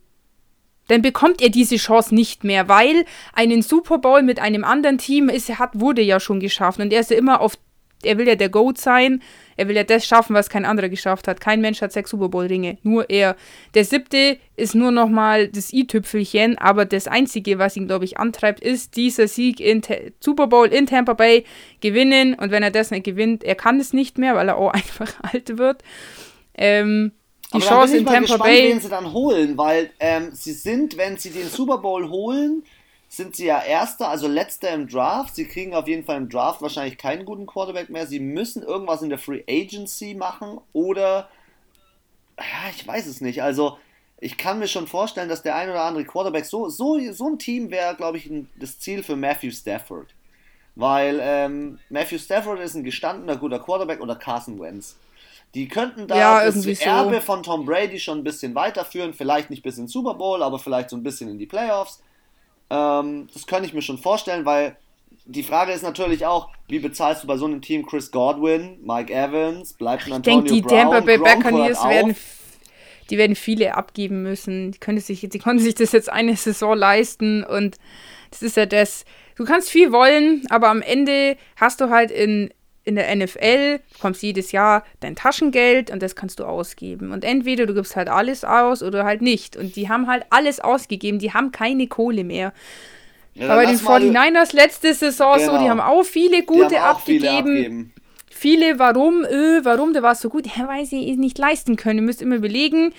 Dann 0.89 1.03
bekommt 1.03 1.43
er 1.43 1.49
diese 1.49 1.77
Chance 1.77 2.15
nicht 2.15 2.45
mehr, 2.45 2.69
weil 2.69 3.05
einen 3.33 3.63
Super 3.63 3.99
Bowl 3.99 4.23
mit 4.23 4.39
einem 4.39 4.63
anderen 4.63 4.99
Team 4.99 5.29
ist, 5.29 5.59
hat, 5.59 5.71
wurde 5.81 6.03
ja 6.03 6.21
schon 6.21 6.39
geschafft 6.39 6.79
und 6.79 6.93
er 6.93 7.01
ist 7.01 7.11
ja 7.11 7.17
immer 7.17 7.41
auf 7.41 7.57
er 8.07 8.19
will 8.19 8.29
ja 8.29 8.35
der 8.35 8.49
Goat 8.49 8.79
sein. 8.79 9.23
Er 9.57 9.69
will 9.69 9.77
ja 9.77 9.85
das 9.85 10.05
schaffen, 10.07 10.35
was 10.35 10.51
kein 10.51 10.65
anderer 10.65 10.89
geschafft 10.89 11.29
hat. 11.29 11.41
Kein 11.41 11.61
Mensch 11.61 11.81
hat 11.81 11.93
sechs 11.93 12.11
Super 12.11 12.29
Bowl-Ringe, 12.29 12.79
nur 12.83 13.09
er. 13.09 13.37
Der 13.75 13.85
siebte 13.85 14.39
ist 14.57 14.75
nur 14.75 14.91
nochmal 14.91 15.49
das 15.49 15.73
i-Tüpfelchen, 15.73 16.59
aber 16.59 16.85
das 16.85 17.09
Einzige, 17.09 17.59
was 17.59 17.77
ihn, 17.77 17.87
glaube 17.87 18.05
ich, 18.05 18.19
antreibt, 18.19 18.61
ist 18.61 18.97
dieser 18.97 19.29
Sieg 19.29 19.61
in 19.61 19.83
T 19.83 20.13
Super 20.21 20.47
Bowl 20.47 20.69
in 20.69 20.87
Tampa 20.87 21.15
Bay 21.15 21.45
gewinnen. 21.81 22.35
Und 22.35 22.51
wenn 22.51 22.63
er 22.63 22.71
das 22.71 22.91
nicht 22.91 23.05
gewinnt, 23.05 23.45
er 23.45 23.55
kann 23.55 23.81
es 23.81 23.93
nicht 23.93 24.19
mehr, 24.19 24.35
weil 24.35 24.49
er 24.49 24.57
auch 24.57 24.71
einfach 24.73 25.13
alt 25.23 25.59
wird. 25.59 25.83
Ähm, 26.55 27.13
die 27.53 27.57
aber 27.57 27.65
Chance 27.65 27.97
in 27.97 28.05
Tampa 28.05 28.21
gespannt, 28.21 28.43
Bay. 28.43 28.71
Wen 28.71 28.81
sie 28.81 28.89
dann 28.89 29.13
holen, 29.13 29.57
weil 29.57 29.91
ähm, 30.01 30.31
sie 30.33 30.53
sind, 30.53 30.97
wenn 30.97 31.17
sie 31.17 31.31
den 31.31 31.49
Super 31.49 31.79
Bowl 31.79 32.09
holen, 32.09 32.65
sind 33.09 33.37
sie 33.37 33.47
ja 33.47 33.63
Erster, 33.63 34.09
also 34.09 34.29
Letzter 34.29 34.71
im 34.71 34.89
Draft. 34.89 35.35
Sie 35.35 35.47
kriegen 35.47 35.75
auf 35.75 35.89
jeden 35.89 36.05
Fall 36.05 36.17
im 36.17 36.29
Draft 36.29 36.63
wahrscheinlich 36.63 36.99
keinen 36.99 37.25
guten 37.25 37.47
Quarterback 37.47 37.89
mehr. 37.89 38.07
Sie 38.07 38.21
müssen 38.21 38.63
irgendwas 38.63 39.03
in 39.03 39.11
der 39.11 39.19
Free 39.19 39.45
Agency 39.49 40.15
machen 40.15 40.59
oder. 40.73 41.29
Ja, 42.39 42.71
ich 42.71 42.87
weiß 42.87 43.07
es 43.07 43.21
nicht. 43.21 43.43
Also, 43.43 43.79
ich 44.21 44.37
kann 44.37 44.59
mir 44.59 44.69
schon 44.69 44.87
vorstellen, 44.87 45.29
dass 45.29 45.43
der 45.43 45.57
ein 45.57 45.71
oder 45.71 45.85
andere 45.85 46.05
Quarterback 46.05 46.45
so, 46.45 46.69
so, 46.69 46.99
so 47.13 47.29
ein 47.29 47.39
Team 47.39 47.71
wäre, 47.71 47.95
glaube 47.95 48.19
ich, 48.19 48.27
ein, 48.27 48.51
das 48.59 48.79
Ziel 48.79 49.03
für 49.03 49.17
Matthew 49.17 49.53
Stafford. 49.53 50.09
Weil 50.75 51.19
ähm, 51.23 51.79
Matthew 51.89 52.19
Stafford 52.19 52.61
ist 52.61 52.75
ein 52.75 52.85
gestandener 52.85 53.37
guter 53.37 53.59
Quarterback 53.59 54.01
oder 54.01 54.17
Carson 54.17 54.61
Wentz. 54.61 54.97
Die 55.55 55.69
könnten 55.69 56.07
da 56.07 56.19
ja, 56.19 56.45
das 56.45 56.67
Erbe 56.67 57.15
so. 57.15 57.21
von 57.21 57.43
Tom 57.43 57.65
Brady 57.65 57.99
schon 57.99 58.19
ein 58.19 58.25
bisschen 58.25 58.55
weiterführen. 58.55 59.15
Vielleicht 59.15 59.49
nicht 59.49 59.63
bis 59.63 59.79
in 59.79 59.89
Super 59.89 60.15
Bowl, 60.15 60.43
aber 60.43 60.59
vielleicht 60.59 60.91
so 60.91 60.97
ein 60.97 61.03
bisschen 61.03 61.31
in 61.31 61.39
die 61.39 61.47
Playoffs. 61.47 62.03
Ähm, 62.71 63.29
das 63.33 63.47
könnte 63.47 63.67
ich 63.67 63.75
mir 63.75 63.83
schon 63.83 63.99
vorstellen, 63.99 64.45
weil 64.45 64.77
die 65.27 65.43
Frage 65.43 65.73
ist 65.73 65.83
natürlich 65.83 66.25
auch, 66.25 66.51
wie 66.69 66.79
bezahlst 66.79 67.23
du 67.23 67.27
bei 67.27 67.37
so 67.37 67.47
einem 67.47 67.61
Team 67.61 67.85
Chris 67.85 68.11
Godwin, 68.11 68.79
Mike 68.83 69.13
Evans, 69.13 69.73
bleibt 69.73 70.07
ein 70.07 70.15
Antonio 70.15 70.45
Ich 70.45 70.51
denke, 70.51 70.69
die 70.69 70.75
Tampa 70.75 71.01
Bay 71.01 71.19
Buccaneers 71.19 71.85
werden, 71.85 72.17
die 73.11 73.19
werden 73.19 73.37
viele 73.37 73.75
abgeben 73.75 74.23
müssen. 74.23 74.73
Die, 74.73 74.79
können 74.79 74.99
sich, 74.99 75.29
die 75.29 75.39
konnten 75.39 75.63
sich 75.63 75.75
das 75.75 75.93
jetzt 75.93 76.11
eine 76.11 76.37
Saison 76.37 76.77
leisten 76.77 77.45
und 77.45 77.77
das 78.31 78.43
ist 78.43 78.57
ja 78.57 78.67
das. 78.67 79.05
Du 79.37 79.45
kannst 79.45 79.69
viel 79.69 79.93
wollen, 79.93 80.43
aber 80.49 80.69
am 80.69 80.83
Ende 80.83 81.37
hast 81.57 81.81
du 81.81 81.91
halt 81.91 82.11
in 82.11 82.51
in 82.87 82.95
der 82.95 83.15
NFL 83.15 83.81
bekommst 83.93 84.23
jedes 84.23 84.53
Jahr 84.53 84.85
dein 85.01 85.17
Taschengeld 85.17 85.91
und 85.91 86.03
das 86.03 86.15
kannst 86.15 86.39
du 86.39 86.45
ausgeben. 86.45 87.11
Und 87.11 87.25
entweder 87.25 87.67
du 87.67 87.75
gibst 87.75 87.97
halt 87.97 88.09
alles 88.09 88.45
aus 88.45 88.83
oder 88.83 89.05
halt 89.05 89.23
nicht. 89.23 89.57
Und 89.57 89.75
die 89.75 89.89
haben 89.89 90.07
halt 90.07 90.25
alles 90.31 90.61
ausgegeben, 90.61 91.19
die 91.19 91.35
haben 91.35 91.51
keine 91.51 91.89
Kohle 91.89 92.23
mehr. 92.23 92.53
Ja, 93.35 93.47
Aber 93.49 93.57
bei 93.57 93.67
den 93.67 93.79
49ers 93.79 94.55
letzte 94.55 94.95
Saison 94.95 95.37
genau. 95.37 95.53
so, 95.53 95.59
die 95.59 95.69
haben 95.69 95.81
auch 95.81 96.05
viele 96.05 96.45
gute 96.45 96.77
auch 96.77 96.97
abgegeben. 96.97 97.93
Viele, 98.29 98.69
viele, 98.71 98.79
warum, 98.79 99.25
öh, 99.25 99.61
warum, 99.65 99.93
der 99.93 100.03
war 100.03 100.15
so 100.15 100.29
gut, 100.29 100.47
ja, 100.57 100.69
weil 100.69 100.87
sie 100.87 101.11
es 101.11 101.19
nicht 101.19 101.37
leisten 101.39 101.75
können. 101.75 101.99
Ihr 101.99 102.05
müsst 102.05 102.23
immer 102.23 102.37
überlegen, 102.37 102.95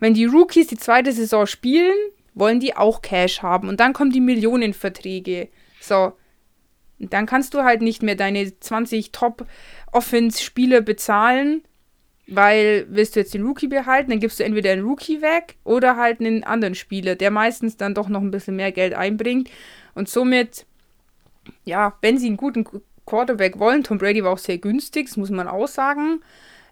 wenn 0.00 0.12
die 0.12 0.26
Rookies 0.26 0.66
die 0.66 0.76
zweite 0.76 1.12
Saison 1.12 1.46
spielen, 1.46 1.96
wollen 2.34 2.60
die 2.60 2.76
auch 2.76 3.00
Cash 3.00 3.40
haben. 3.40 3.70
Und 3.70 3.80
dann 3.80 3.94
kommen 3.94 4.12
die 4.12 4.20
Millionenverträge. 4.20 5.48
So, 5.80 6.12
dann 7.00 7.26
kannst 7.26 7.54
du 7.54 7.62
halt 7.62 7.82
nicht 7.82 8.02
mehr 8.02 8.14
deine 8.14 8.58
20 8.60 9.10
Top-Offense-Spieler 9.12 10.82
bezahlen, 10.82 11.62
weil 12.26 12.86
willst 12.88 13.16
du 13.16 13.20
jetzt 13.20 13.34
den 13.34 13.44
Rookie 13.44 13.66
behalten, 13.66 14.10
dann 14.10 14.20
gibst 14.20 14.38
du 14.38 14.44
entweder 14.44 14.70
einen 14.70 14.84
Rookie 14.84 15.20
weg 15.22 15.56
oder 15.64 15.96
halt 15.96 16.20
einen 16.20 16.44
anderen 16.44 16.74
Spieler, 16.74 17.16
der 17.16 17.30
meistens 17.30 17.76
dann 17.76 17.94
doch 17.94 18.08
noch 18.08 18.20
ein 18.20 18.30
bisschen 18.30 18.56
mehr 18.56 18.70
Geld 18.70 18.94
einbringt. 18.94 19.50
Und 19.94 20.08
somit, 20.08 20.66
ja, 21.64 21.94
wenn 22.02 22.18
sie 22.18 22.26
einen 22.26 22.36
guten 22.36 22.64
Quarterback 23.06 23.58
wollen, 23.58 23.82
Tom 23.82 23.98
Brady 23.98 24.22
war 24.22 24.32
auch 24.32 24.38
sehr 24.38 24.58
günstig, 24.58 25.08
das 25.08 25.16
muss 25.16 25.30
man 25.30 25.48
auch 25.48 25.66
sagen, 25.66 26.22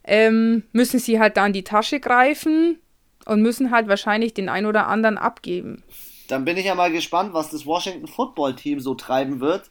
ähm, 0.05 0.63
müssen 0.73 1.01
sie 1.01 1.19
halt 1.19 1.37
da 1.37 1.47
in 1.47 1.53
die 1.53 1.65
Tasche 1.65 2.01
greifen 2.01 2.79
und 3.25 3.43
müssen 3.43 3.71
halt 3.71 3.89
wahrscheinlich 3.89 4.35
den 4.35 4.49
einen 4.49 4.67
oder 4.67 4.87
anderen 4.87 5.19
abgeben. 5.19 5.83
Dann 6.29 6.45
bin 6.45 6.57
ich 6.57 6.67
ja 6.67 6.75
mal 6.75 6.93
gespannt, 6.93 7.33
was 7.33 7.51
das 7.51 7.67
Washington 7.67 8.07
Football 8.07 8.55
Team 8.55 8.81
so 8.81 8.95
treiben 8.95 9.41
wird. 9.41 9.71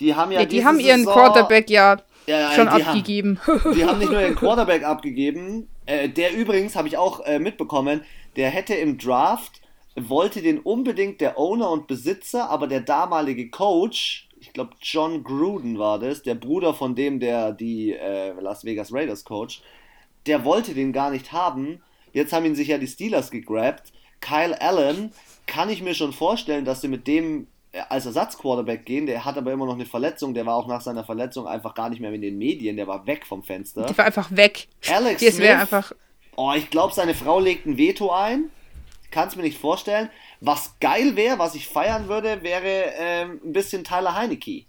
Die 0.00 0.14
haben 0.14 0.32
ja, 0.32 0.40
ja 0.40 0.46
die 0.46 0.64
haben 0.64 0.80
ihren 0.80 1.00
Saison, 1.00 1.14
Quarterback 1.14 1.70
ja, 1.70 1.98
ja 2.26 2.52
schon 2.52 2.68
die 2.74 2.82
abgegeben. 2.82 3.38
Haben, 3.46 3.72
die 3.74 3.84
haben 3.84 3.98
nicht 3.98 4.10
nur 4.10 4.20
ihren 4.20 4.34
Quarterback 4.34 4.84
abgegeben, 4.84 5.68
äh, 5.86 6.08
der 6.08 6.34
übrigens, 6.34 6.76
habe 6.76 6.88
ich 6.88 6.96
auch 6.96 7.20
äh, 7.26 7.38
mitbekommen, 7.38 8.02
der 8.36 8.50
hätte 8.50 8.74
im 8.74 8.98
Draft, 8.98 9.60
wollte 9.96 10.40
den 10.40 10.60
unbedingt 10.60 11.20
der 11.20 11.38
Owner 11.38 11.70
und 11.70 11.86
Besitzer, 11.86 12.48
aber 12.48 12.66
der 12.66 12.80
damalige 12.80 13.50
Coach, 13.50 14.28
ich 14.40 14.52
glaube 14.52 14.72
John 14.80 15.22
Gruden 15.24 15.78
war 15.78 15.98
das, 15.98 16.22
der 16.22 16.34
Bruder 16.34 16.74
von 16.74 16.94
dem, 16.94 17.20
der 17.20 17.52
die 17.52 17.92
äh, 17.92 18.32
Las 18.40 18.64
Vegas 18.64 18.92
Raiders 18.92 19.24
coach, 19.24 19.62
der 20.26 20.44
wollte 20.44 20.74
den 20.74 20.92
gar 20.92 21.10
nicht 21.10 21.32
haben. 21.32 21.82
Jetzt 22.12 22.32
haben 22.32 22.44
ihn 22.44 22.54
sich 22.54 22.68
ja 22.68 22.78
die 22.78 22.86
Steelers 22.86 23.30
gegrabt. 23.30 23.92
Kyle 24.20 24.60
Allen 24.60 25.12
kann 25.46 25.70
ich 25.70 25.82
mir 25.82 25.94
schon 25.94 26.12
vorstellen, 26.12 26.64
dass 26.64 26.80
sie 26.80 26.88
mit 26.88 27.06
dem 27.06 27.46
als 27.88 28.06
Ersatzquarterback 28.06 28.84
gehen. 28.84 29.06
Der 29.06 29.24
hat 29.24 29.36
aber 29.36 29.52
immer 29.52 29.66
noch 29.66 29.74
eine 29.74 29.86
Verletzung. 29.86 30.34
Der 30.34 30.46
war 30.46 30.56
auch 30.56 30.66
nach 30.66 30.80
seiner 30.80 31.04
Verletzung 31.04 31.46
einfach 31.46 31.74
gar 31.74 31.88
nicht 31.88 32.00
mehr 32.00 32.12
in 32.12 32.20
den 32.20 32.38
Medien. 32.38 32.76
Der 32.76 32.86
war 32.86 33.06
weg 33.06 33.26
vom 33.26 33.42
Fenster. 33.42 33.86
Der 33.86 33.96
war 33.96 34.06
einfach 34.06 34.30
weg. 34.30 34.68
Alex 34.88 35.20
Smith, 35.20 35.48
einfach. 35.48 35.92
Oh, 36.36 36.52
ich 36.56 36.70
glaube, 36.70 36.94
seine 36.94 37.14
Frau 37.14 37.38
legt 37.38 37.66
ein 37.66 37.76
Veto 37.76 38.10
ein. 38.10 38.50
Kann 39.10 39.28
es 39.28 39.36
mir 39.36 39.42
nicht 39.42 39.58
vorstellen. 39.58 40.08
Was 40.40 40.78
geil 40.80 41.16
wäre, 41.16 41.38
was 41.38 41.54
ich 41.54 41.68
feiern 41.68 42.08
würde, 42.08 42.42
wäre 42.42 42.92
ähm, 42.96 43.40
ein 43.44 43.52
bisschen 43.52 43.84
Tyler 43.84 44.14
Heineke. 44.14 44.64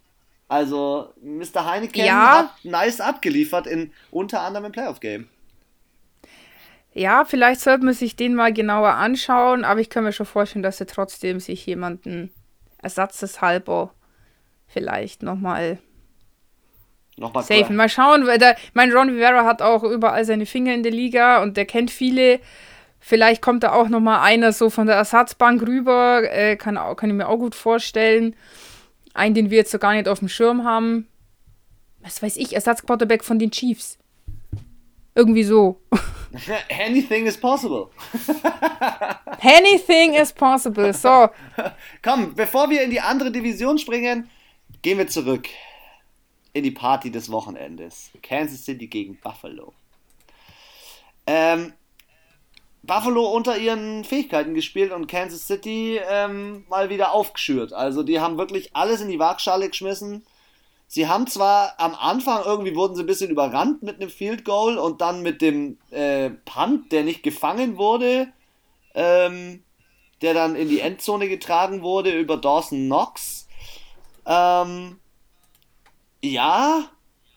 Also, 0.47 1.14
Mr. 1.22 1.66
Heineken 1.66 2.04
ja. 2.04 2.39
hat 2.39 2.66
nice 2.66 2.99
abgeliefert, 2.99 3.68
in, 3.68 3.93
unter 4.10 4.41
anderem 4.41 4.66
im 4.66 4.72
Playoff-Game. 4.74 5.30
Ja, 6.93 7.24
vielleicht 7.24 7.62
sollte 7.62 7.86
man 7.86 7.93
sich 7.93 8.18
den 8.18 8.36
mal 8.36 8.52
genauer 8.52 8.89
anschauen, 8.89 9.64
aber 9.64 9.80
ich 9.80 9.89
kann 9.89 10.04
mir 10.04 10.12
schon 10.12 10.26
vorstellen, 10.26 10.64
dass 10.64 10.82
er 10.82 10.88
trotzdem 10.88 11.39
sich 11.39 11.66
jemanden 11.66 12.34
ersatzeshalber 12.82 13.93
vielleicht 14.67 15.23
nochmal 15.23 15.79
Nochmal 17.17 17.43
safen. 17.43 17.75
Mal 17.75 17.89
schauen, 17.89 18.25
weil 18.25 18.38
der, 18.38 18.55
mein 18.73 18.91
Ron 18.91 19.09
Rivera 19.09 19.45
hat 19.45 19.61
auch 19.61 19.84
überall 19.84 20.25
seine 20.25 20.45
Finger 20.45 20.73
in 20.73 20.82
der 20.82 20.91
Liga 20.91 21.41
und 21.43 21.57
der 21.57 21.65
kennt 21.65 21.91
viele. 21.91 22.39
Vielleicht 22.99 23.41
kommt 23.41 23.63
da 23.63 23.73
auch 23.73 23.89
nochmal 23.89 24.21
einer 24.21 24.53
so 24.53 24.69
von 24.69 24.88
der 24.88 24.95
Ersatzbank 24.95 25.61
rüber. 25.61 26.23
Äh, 26.23 26.55
kann, 26.55 26.75
kann 26.95 27.09
ich 27.09 27.15
mir 27.15 27.27
auch 27.27 27.38
gut 27.38 27.55
vorstellen. 27.55 28.36
Einen, 29.13 29.36
den 29.36 29.49
wir 29.49 29.57
jetzt 29.57 29.71
so 29.71 29.79
gar 29.79 29.93
nicht 29.93 30.07
auf 30.07 30.19
dem 30.19 30.29
Schirm 30.29 30.63
haben. 30.63 31.07
Was 31.99 32.23
weiß 32.23 32.38
ich, 32.38 32.53
Ersatzquarterback 32.53 33.23
von 33.23 33.39
den 33.39 33.51
Chiefs. 33.51 33.99
Irgendwie 35.16 35.43
so. 35.43 35.82
Anything 36.70 37.26
is 37.26 37.38
possible. 37.38 37.91
Anything 39.41 40.14
is 40.14 40.32
possible. 40.32 40.93
So. 40.93 41.30
Komm, 42.01 42.34
bevor 42.36 42.70
wir 42.70 42.84
in 42.84 42.89
die 42.89 43.01
andere 43.01 43.32
Division 43.32 43.78
springen, 43.78 44.30
gehen 44.82 44.97
wir 44.97 45.07
zurück 45.07 45.47
in 46.53 46.64
die 46.64 46.72
Party 46.72 47.12
des 47.12 47.32
Wochenendes. 47.32 48.12
Kansas 48.22 48.64
City 48.64 48.88
gegen 48.88 49.20
Buffalo. 49.20 49.74
Ähm, 51.28 51.74
Buffalo 52.84 53.30
unter 53.32 53.57
ihren 53.57 54.03
Fähigkeiten 54.03 54.53
gespielt 54.53 54.91
und 54.91 55.07
Kansas 55.07 55.45
City 55.45 55.99
ähm, 56.09 56.66
mal 56.68 56.89
wieder 56.89 57.12
aufgeschürt. 57.12 57.74
Also 57.74 58.03
die 58.03 58.20
haben 58.20 58.38
wirklich 58.38 58.76
alles 58.76 59.01
in 59.01 59.09
die 59.09 59.20
Waagschale 59.20 59.70
geschmissen. 59.70 60.26
Sie 60.93 61.07
haben 61.07 61.25
zwar 61.25 61.75
am 61.77 61.95
Anfang 61.95 62.43
irgendwie 62.43 62.75
wurden 62.75 62.97
sie 62.97 63.03
ein 63.03 63.07
bisschen 63.07 63.31
überrannt 63.31 63.81
mit 63.81 64.01
einem 64.01 64.09
Field 64.09 64.43
Goal 64.43 64.77
und 64.77 64.99
dann 64.99 65.21
mit 65.21 65.41
dem 65.41 65.77
äh, 65.89 66.31
Punt, 66.31 66.91
der 66.91 67.05
nicht 67.05 67.23
gefangen 67.23 67.77
wurde, 67.77 68.27
ähm, 68.93 69.63
der 70.21 70.33
dann 70.33 70.57
in 70.57 70.67
die 70.67 70.81
Endzone 70.81 71.29
getragen 71.29 71.81
wurde 71.81 72.11
über 72.11 72.35
Dawson 72.35 72.87
Knox. 72.87 73.47
Ähm, 74.25 74.99
ja, 76.21 76.89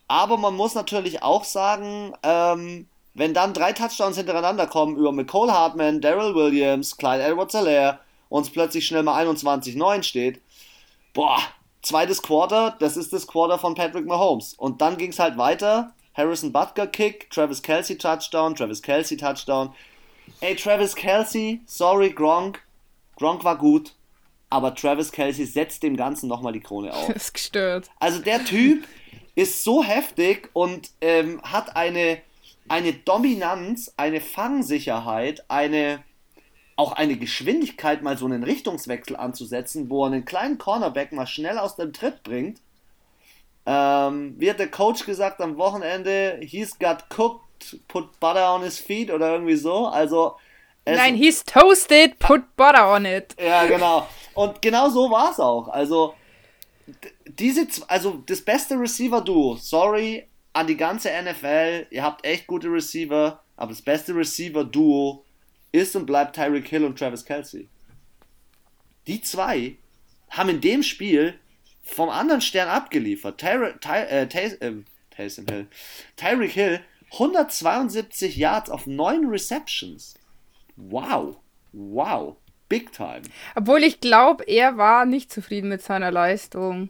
aber 0.09 0.37
man 0.37 0.57
muss 0.57 0.75
natürlich 0.75 1.23
auch 1.23 1.45
sagen, 1.45 2.13
ähm, 2.25 2.89
wenn 3.15 3.35
dann 3.35 3.55
drei 3.55 3.73
Touchdowns 3.73 4.17
hintereinander 4.17 4.67
kommen 4.67 4.97
über 4.97 5.13
McCole 5.13 5.53
Hartman, 5.53 6.01
Daryl 6.01 6.35
Williams, 6.35 6.97
Clyde 6.97 7.23
Edwards-Helaire 7.23 8.01
und 8.31 8.47
es 8.47 8.51
plötzlich 8.51 8.85
schnell 8.85 9.05
mal 9.05 9.25
21-9 9.25 10.03
steht, 10.03 10.41
boah, 11.13 11.39
zweites 11.85 12.23
Quarter, 12.23 12.77
das 12.79 12.97
ist 12.97 13.13
das 13.13 13.27
Quarter 13.27 13.59
von 13.59 13.75
Patrick 13.75 14.07
Mahomes. 14.07 14.55
Und 14.55 14.81
dann 14.81 14.97
ging 14.97 15.11
es 15.11 15.19
halt 15.19 15.37
weiter. 15.37 15.93
Harrison 16.15 16.53
Butker 16.53 16.87
Kick, 16.87 17.31
Travis 17.31 17.63
Kelsey 17.63 17.99
Touchdown, 17.99 18.55
Travis 18.55 18.83
Kelsey 18.83 19.17
Touchdown. 19.17 19.75
Ey, 20.41 20.55
Travis 20.55 20.95
Kelsey, 20.95 21.61
sorry 21.67 22.11
Gronk, 22.11 22.63
Gronk 23.17 23.45
war 23.45 23.59
gut, 23.59 23.95
aber 24.49 24.75
Travis 24.75 25.13
Kelsey 25.13 25.45
setzt 25.45 25.83
dem 25.83 25.97
Ganzen 25.97 26.29
nochmal 26.29 26.53
die 26.53 26.61
Krone 26.61 26.95
auf. 26.95 27.09
Das 27.09 27.17
ist 27.25 27.35
gestört. 27.35 27.91
Also 27.99 28.21
der 28.21 28.45
Typ 28.45 28.87
ist 29.35 29.65
so 29.65 29.83
heftig 29.83 30.51
und 30.53 30.91
ähm, 31.01 31.43
hat 31.43 31.77
eine 31.77 32.19
eine 32.69 32.93
Dominanz, 32.93 33.93
eine 33.97 34.21
Fangsicherheit, 34.21 35.45
eine 35.49 36.03
auch 36.77 36.93
eine 36.93 37.17
Geschwindigkeit, 37.17 38.03
mal 38.03 38.17
so 38.17 38.27
einen 38.27 38.43
Richtungswechsel 38.43 39.17
anzusetzen, 39.17 39.91
wo 39.91 40.05
er 40.05 40.09
einen 40.09 40.25
kleinen 40.25 40.59
Cornerback 40.59 41.13
mal 41.13 41.27
schnell 41.27 41.59
aus 41.59 41.77
dem 41.77 41.93
Tritt 41.93 42.23
bringt. 42.23 42.61
Ähm, 43.67 44.35
wie 44.39 44.51
hat 44.51 44.59
der 44.59 44.71
Coach 44.71 45.07
gesagt 45.07 45.41
am 45.41 45.57
Wochenende? 45.57 46.39
He's 46.43 46.79
got 46.79 47.05
cooked, 47.17 47.79
put 47.89 48.19
butter 48.21 48.53
on 48.55 48.63
his 48.63 48.79
feet 48.79 49.11
oder 49.11 49.33
irgendwie 49.33 49.57
so. 49.57 49.87
Also 49.87 50.37
Nein, 50.87 51.15
he's 51.15 51.43
toasted, 51.45 52.19
put 52.19 52.57
butter 52.57 52.93
on 52.93 53.07
it. 53.07 53.35
Ja, 53.41 53.65
genau. 53.65 54.07
Und 54.35 54.61
genau 54.61 54.91
so 54.91 55.11
war 55.11 55.31
es 55.31 55.41
auch. 55.41 55.69
Also 55.69 56.15
diese, 57.27 57.67
also 57.89 58.23
das 58.27 58.43
beste 58.43 58.79
Receiver-Duo, 58.79 59.57
sorry, 59.57 60.29
an 60.53 60.67
die 60.67 60.77
ganze 60.77 61.11
NFL, 61.11 61.87
ihr 61.91 62.03
habt 62.03 62.25
echt 62.27 62.47
gute 62.47 62.69
Receiver, 62.69 63.41
aber 63.57 63.71
das 63.71 63.81
beste 63.81 64.15
Receiver-Duo 64.15 65.24
ist 65.75 65.97
und 65.97 66.07
bleibt 66.07 66.37
Tyreek 66.37 66.69
Hill 66.69 66.85
und 66.85 66.99
Travis 66.99 67.25
Kelsey. 67.25 67.69
Die 69.07 69.21
zwei 69.21 69.77
haben 70.31 70.49
in 70.49 70.61
dem 70.61 70.83
Spiel 70.83 71.35
vom 71.83 72.09
anderen 72.09 72.41
Stern 72.41 72.69
abgeliefert. 72.69 73.39
Ty 73.39 73.75
Ty 73.81 73.89
äh, 73.89 74.23
äh, 75.17 75.31
Hill. 75.31 75.67
Tyreek 76.17 76.53
Hill 76.53 76.81
172 77.13 78.37
Yards 78.37 78.71
auf 78.71 78.87
9 78.87 79.27
Receptions. 79.27 80.15
Wow. 80.77 81.37
Wow. 81.73 82.37
Big 82.69 82.93
time. 82.93 83.23
Obwohl 83.55 83.83
ich 83.83 84.01
glaube, 84.01 84.45
er 84.45 84.79
war 84.79 85.05
nicht 85.05 85.33
zufrieden 85.33 85.69
mit 85.69 85.83
seiner 85.83 86.11
Leistung. 86.11 86.89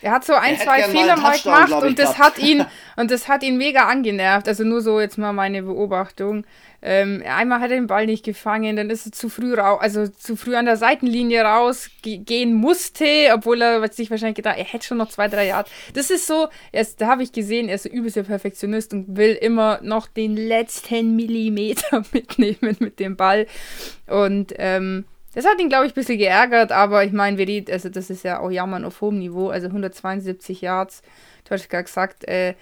Er 0.00 0.12
hat 0.12 0.24
so 0.24 0.34
ein, 0.34 0.56
zwei 0.58 0.82
Fehler 0.84 1.16
mal 1.16 1.38
gemacht 1.38 1.72
und 1.82 1.98
das 1.98 2.18
hat 2.18 2.38
ihn 2.38 2.64
und 2.96 3.10
das 3.10 3.28
hat 3.28 3.42
ihn 3.42 3.56
mega 3.56 3.88
angenervt. 3.88 4.48
Also 4.48 4.64
nur 4.64 4.80
so 4.80 5.00
jetzt 5.00 5.18
mal 5.18 5.32
meine 5.32 5.62
Beobachtung. 5.62 6.44
Ähm, 6.80 7.24
einmal 7.26 7.58
hat 7.60 7.72
er 7.72 7.76
den 7.76 7.88
Ball 7.88 8.06
nicht 8.06 8.24
gefangen, 8.24 8.76
dann 8.76 8.88
ist 8.88 9.04
er 9.04 9.10
zu 9.10 9.28
früh 9.28 9.54
raus, 9.54 9.80
also 9.80 10.06
zu 10.06 10.36
früh 10.36 10.54
an 10.54 10.64
der 10.64 10.76
Seitenlinie 10.76 11.42
rausgehen 11.42 12.54
musste, 12.54 13.30
obwohl 13.34 13.60
er 13.60 13.92
sich 13.92 14.12
wahrscheinlich 14.12 14.36
gedacht, 14.36 14.58
er 14.58 14.64
hätte 14.64 14.86
schon 14.86 14.98
noch 14.98 15.08
zwei, 15.08 15.26
drei 15.26 15.46
Jahre. 15.46 15.66
Das 15.94 16.10
ist 16.10 16.28
so, 16.28 16.46
ist, 16.70 17.00
da 17.00 17.08
habe 17.08 17.24
ich 17.24 17.32
gesehen, 17.32 17.68
er 17.68 17.74
ist 17.74 17.82
so 17.82 17.88
übelst 17.88 18.14
der 18.14 18.22
Perfektionist 18.22 18.92
und 18.92 19.16
will 19.16 19.34
immer 19.34 19.80
noch 19.82 20.06
den 20.06 20.36
letzten 20.36 21.16
Millimeter 21.16 22.04
mitnehmen 22.12 22.76
mit 22.78 23.00
dem 23.00 23.16
Ball. 23.16 23.48
Und 24.06 24.54
ähm, 24.58 25.04
das 25.38 25.46
hat 25.46 25.60
ihn, 25.60 25.68
glaube 25.68 25.86
ich, 25.86 25.92
ein 25.92 25.94
bisschen 25.94 26.18
geärgert, 26.18 26.72
aber 26.72 27.04
ich 27.04 27.12
meine, 27.12 27.64
also 27.70 27.88
das 27.88 28.10
ist 28.10 28.24
ja 28.24 28.40
auch 28.40 28.50
Jammern 28.50 28.84
auf 28.84 29.00
hohem 29.00 29.20
Niveau, 29.20 29.50
also 29.50 29.68
172 29.68 30.62
Yards, 30.62 31.02
du 31.44 31.52
hast 31.52 31.70
gerade 31.70 31.84
gesagt, 31.84 32.24
äh, 32.26 32.56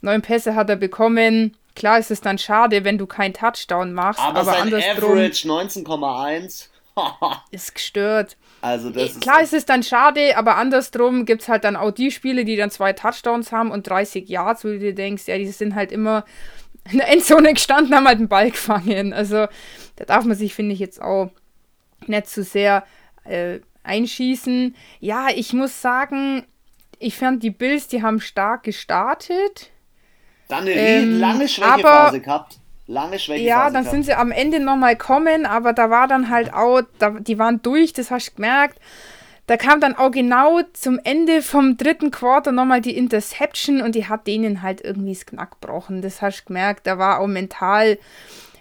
neun 0.00 0.22
Pässe 0.22 0.54
hat 0.54 0.70
er 0.70 0.76
bekommen. 0.76 1.54
Klar 1.76 1.98
ist 1.98 2.10
es 2.10 2.22
dann 2.22 2.38
schade, 2.38 2.84
wenn 2.84 2.96
du 2.96 3.06
keinen 3.06 3.34
Touchdown 3.34 3.92
machst, 3.92 4.22
aber, 4.22 4.40
aber 4.40 4.50
sein 4.50 4.72
Average 4.72 5.46
19,1 5.46 6.68
ist 7.50 7.74
gestört. 7.74 8.38
Also 8.62 8.88
das 8.88 9.20
Klar 9.20 9.42
ist, 9.42 9.52
ist 9.52 9.58
es 9.58 9.66
dann 9.66 9.82
schade, 9.82 10.34
aber 10.38 10.56
andersrum 10.56 11.26
gibt 11.26 11.42
es 11.42 11.50
halt 11.50 11.64
dann 11.64 11.76
auch 11.76 11.90
die 11.90 12.10
Spiele, 12.10 12.46
die 12.46 12.56
dann 12.56 12.70
zwei 12.70 12.94
Touchdowns 12.94 13.52
haben 13.52 13.70
und 13.70 13.86
30 13.86 14.26
Yards, 14.26 14.64
wo 14.64 14.68
du 14.68 14.78
dir 14.78 14.94
denkst, 14.94 15.24
ja, 15.26 15.36
die 15.36 15.46
sind 15.48 15.74
halt 15.74 15.92
immer 15.92 16.24
in 16.90 16.96
der 16.96 17.10
Endzone 17.10 17.52
gestanden, 17.52 17.94
haben 17.94 18.08
halt 18.08 18.20
einen 18.20 18.28
Ball 18.28 18.50
gefangen. 18.50 19.12
Also 19.12 19.48
da 19.96 20.04
darf 20.06 20.24
man 20.24 20.34
sich, 20.34 20.54
finde 20.54 20.72
ich, 20.72 20.78
jetzt 20.78 21.02
auch 21.02 21.30
nicht 22.08 22.26
zu 22.26 22.42
sehr 22.42 22.84
äh, 23.24 23.60
einschießen. 23.82 24.74
Ja, 25.00 25.28
ich 25.34 25.52
muss 25.52 25.82
sagen, 25.82 26.44
ich 26.98 27.16
fand 27.16 27.42
die 27.42 27.50
Bills, 27.50 27.88
die 27.88 28.02
haben 28.02 28.20
stark 28.20 28.62
gestartet. 28.62 29.70
Dann 30.48 30.62
eine 30.62 30.72
ähm, 30.72 31.18
lange 31.18 31.48
Schwächephase 31.48 32.20
gehabt. 32.20 32.58
Lange 32.86 33.18
Schwächephase. 33.18 33.48
Ja, 33.48 33.64
dann 33.64 33.84
gehabt. 33.84 33.90
sind 33.90 34.04
sie 34.04 34.14
am 34.14 34.30
Ende 34.30 34.60
nochmal 34.60 34.96
kommen, 34.96 35.46
aber 35.46 35.72
da 35.72 35.90
war 35.90 36.08
dann 36.08 36.30
halt 36.30 36.52
auch, 36.52 36.82
da, 36.98 37.10
die 37.10 37.38
waren 37.38 37.62
durch, 37.62 37.92
das 37.92 38.10
hast 38.10 38.30
du 38.30 38.34
gemerkt. 38.36 38.78
Da 39.46 39.56
kam 39.56 39.80
dann 39.80 39.96
auch 39.96 40.10
genau 40.10 40.60
zum 40.72 41.00
Ende 41.02 41.42
vom 41.42 41.76
dritten 41.76 42.12
Quarter 42.12 42.52
nochmal 42.52 42.80
die 42.80 42.96
Interception 42.96 43.82
und 43.82 43.94
die 43.94 44.08
hat 44.08 44.26
denen 44.26 44.62
halt 44.62 44.80
irgendwie 44.84 45.14
das 45.14 45.26
Knack 45.26 45.60
gebrochen. 45.60 46.00
Das 46.00 46.22
hast 46.22 46.42
du 46.42 46.44
gemerkt. 46.46 46.86
Da 46.86 46.96
war 46.98 47.18
auch 47.18 47.26
mental 47.26 47.98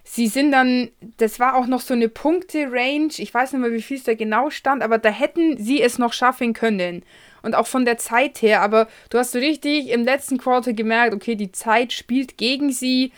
Sie 0.04 0.28
sind 0.28 0.52
dann, 0.52 0.90
das 1.18 1.40
war 1.40 1.56
auch 1.56 1.68
noch 1.68 1.82
so 1.82 1.94
eine 1.94 2.10
Punkte-Range, 2.10 3.14
ich 3.18 3.34
weiß 3.34 3.54
nicht 3.54 3.62
mehr, 3.62 3.72
wie 3.72 3.82
viel 3.82 3.98
es 3.98 4.04
da 4.04 4.14
genau 4.14 4.50
stand, 4.50 4.82
aber 4.82 4.98
da 4.98 5.10
hätten 5.10 5.58
sie 5.58 5.82
es 5.82 6.00
noch 6.00 6.14
schaffen 6.14 6.54
können. 6.54 7.04
Und 7.44 7.56
auch 7.56 7.68
von 7.68 7.86
der 7.86 7.98
Zeit 7.98 8.42
her, 8.42 8.62
aber 8.62 8.88
du 9.10 9.18
hast 9.18 9.32
so 9.32 9.40
richtig 9.40 9.90
im 9.90 10.04
letzten 10.04 10.38
Quarter 10.38 10.74
gemerkt, 10.74 11.14
okay, 11.14 11.36
die 11.36 11.52
Zeit 11.52 11.94
spielt 11.94 12.38
gegen 12.38 12.72
sie. 12.72 13.12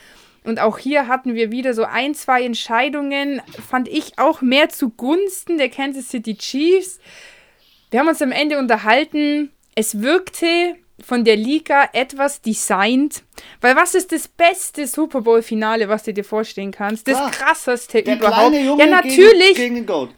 Und 0.43 0.59
auch 0.59 0.77
hier 0.77 1.07
hatten 1.07 1.35
wir 1.35 1.51
wieder 1.51 1.73
so 1.73 1.83
ein, 1.83 2.15
zwei 2.15 2.43
Entscheidungen, 2.43 3.41
fand 3.67 3.87
ich 3.87 4.19
auch 4.19 4.41
mehr 4.41 4.69
zugunsten 4.69 5.57
der 5.57 5.69
Kansas 5.69 6.09
City 6.09 6.35
Chiefs. 6.35 6.99
Wir 7.91 7.99
haben 7.99 8.07
uns 8.07 8.21
am 8.21 8.31
Ende 8.31 8.59
unterhalten. 8.59 9.51
Es 9.75 10.01
wirkte 10.01 10.75
von 10.99 11.23
der 11.23 11.35
Liga 11.35 11.89
etwas 11.93 12.41
designt. 12.41 13.23
Weil 13.61 13.75
was 13.75 13.95
ist 13.95 14.11
das 14.11 14.27
beste 14.27 14.87
Super 14.87 15.21
Bowl-Finale, 15.21 15.89
was 15.89 16.03
du 16.03 16.13
dir 16.13 16.23
vorstellen 16.23 16.71
kannst? 16.71 17.07
Das 17.07 17.17
Klar, 17.17 17.31
krasseste 17.31 18.03
der 18.03 18.17
überhaupt. 18.17 18.55
Junge 18.55 18.83
ja, 18.83 18.89
natürlich. 18.89 19.55
Gegen, 19.55 19.85
gegen. 19.85 20.09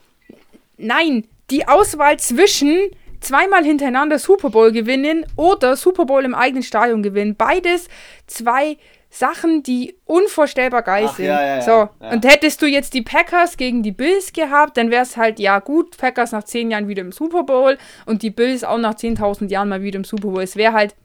Nein, 0.77 1.27
die 1.49 1.67
Auswahl 1.67 2.19
zwischen 2.19 2.89
zweimal 3.21 3.63
hintereinander 3.63 4.19
Super 4.19 4.49
Bowl 4.49 4.71
gewinnen 4.71 5.25
oder 5.35 5.75
Super 5.75 6.05
Bowl 6.05 6.23
im 6.23 6.35
eigenen 6.35 6.63
Stadion 6.63 7.01
gewinnen. 7.01 7.35
Beides 7.35 7.87
zwei 8.27 8.77
Sachen, 9.09 9.63
die 9.63 9.95
unvorstellbar 10.05 10.81
geil 10.81 11.05
Ach, 11.07 11.15
sind. 11.15 11.25
Ja, 11.25 11.57
ja, 11.57 11.61
so, 11.61 11.71
ja. 11.71 12.11
und 12.11 12.25
hättest 12.25 12.61
du 12.61 12.65
jetzt 12.65 12.93
die 12.93 13.01
Packers 13.01 13.57
gegen 13.57 13.81
die 13.81 13.91
Bills 13.91 14.33
gehabt, 14.33 14.77
dann 14.77 14.91
wäre 14.91 15.03
es 15.03 15.15
halt, 15.15 15.39
ja 15.39 15.59
gut, 15.59 15.97
Packers 15.97 16.31
nach 16.31 16.43
zehn 16.43 16.71
Jahren 16.71 16.87
wieder 16.87 17.01
im 17.01 17.11
Super 17.11 17.43
Bowl 17.43 17.77
und 18.05 18.23
die 18.23 18.29
Bills 18.29 18.63
auch 18.63 18.77
nach 18.77 18.95
10.000 18.95 19.49
Jahren 19.49 19.69
mal 19.69 19.83
wieder 19.83 19.97
im 19.97 20.03
Super 20.03 20.29
Bowl. 20.29 20.43
Es 20.43 20.55
wäre 20.55 20.73
halt, 20.73 20.95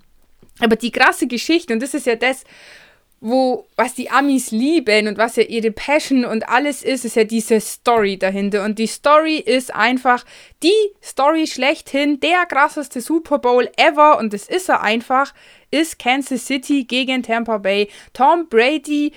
aber 0.61 0.77
die 0.77 0.91
krasse 0.91 1.27
Geschichte, 1.27 1.73
und 1.73 1.83
das 1.83 1.95
ist 1.95 2.07
ja 2.07 2.17
das, 2.17 2.45
wo, 3.21 3.67
was 3.77 3.95
die 3.95 4.11
Amis 4.11 4.51
lieben 4.51 5.07
und 5.07 5.19
was 5.19 5.37
ja 5.37 5.43
ihre 5.43 5.71
Passion 5.71 6.25
und 6.25 6.49
alles 6.49 6.83
ist, 6.83 7.05
ist 7.05 7.17
ja 7.17 7.25
diese 7.25 7.61
Story 7.61 8.19
dahinter. 8.19 8.65
Und 8.65 8.79
die 8.79 8.87
Story 8.87 9.37
ist 9.37 9.75
einfach 9.75 10.25
die 10.63 10.73
Story 11.03 11.47
schlechthin, 11.47 12.19
der 12.21 12.47
krasseste 12.47 13.03
Super 13.03 13.39
Bowl 13.39 13.69
ever. 13.77 14.19
Und 14.19 14.33
das 14.33 14.49
ist 14.49 14.71
er 14.71 14.81
einfach, 14.81 15.35
ist 15.71 15.99
Kansas 15.99 16.47
City 16.47 16.85
gegen 16.85 17.23
Tampa 17.23 17.59
Bay. 17.59 17.89
Tom 18.13 18.49
Brady, 18.49 19.13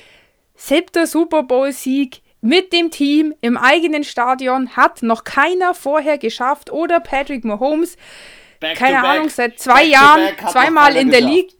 siebter 0.55 1.07
Super 1.07 1.43
Bowl-Sieg 1.43 2.21
mit 2.41 2.73
dem 2.73 2.91
Team 2.91 3.33
im 3.41 3.57
eigenen 3.57 4.03
Stadion 4.03 4.75
hat 4.75 5.01
noch 5.01 5.23
keiner 5.23 5.73
vorher 5.73 6.17
geschafft. 6.17 6.71
Oder 6.71 6.99
Patrick 6.99 7.45
Mahomes, 7.45 7.97
back 8.59 8.77
keine 8.77 9.03
Ahnung, 9.03 9.29
seit 9.29 9.59
zwei 9.59 9.83
back 9.83 9.91
Jahren, 9.91 10.29
zweimal 10.51 10.95
in 10.95 11.09
der 11.09 11.21
Liga 11.21 11.53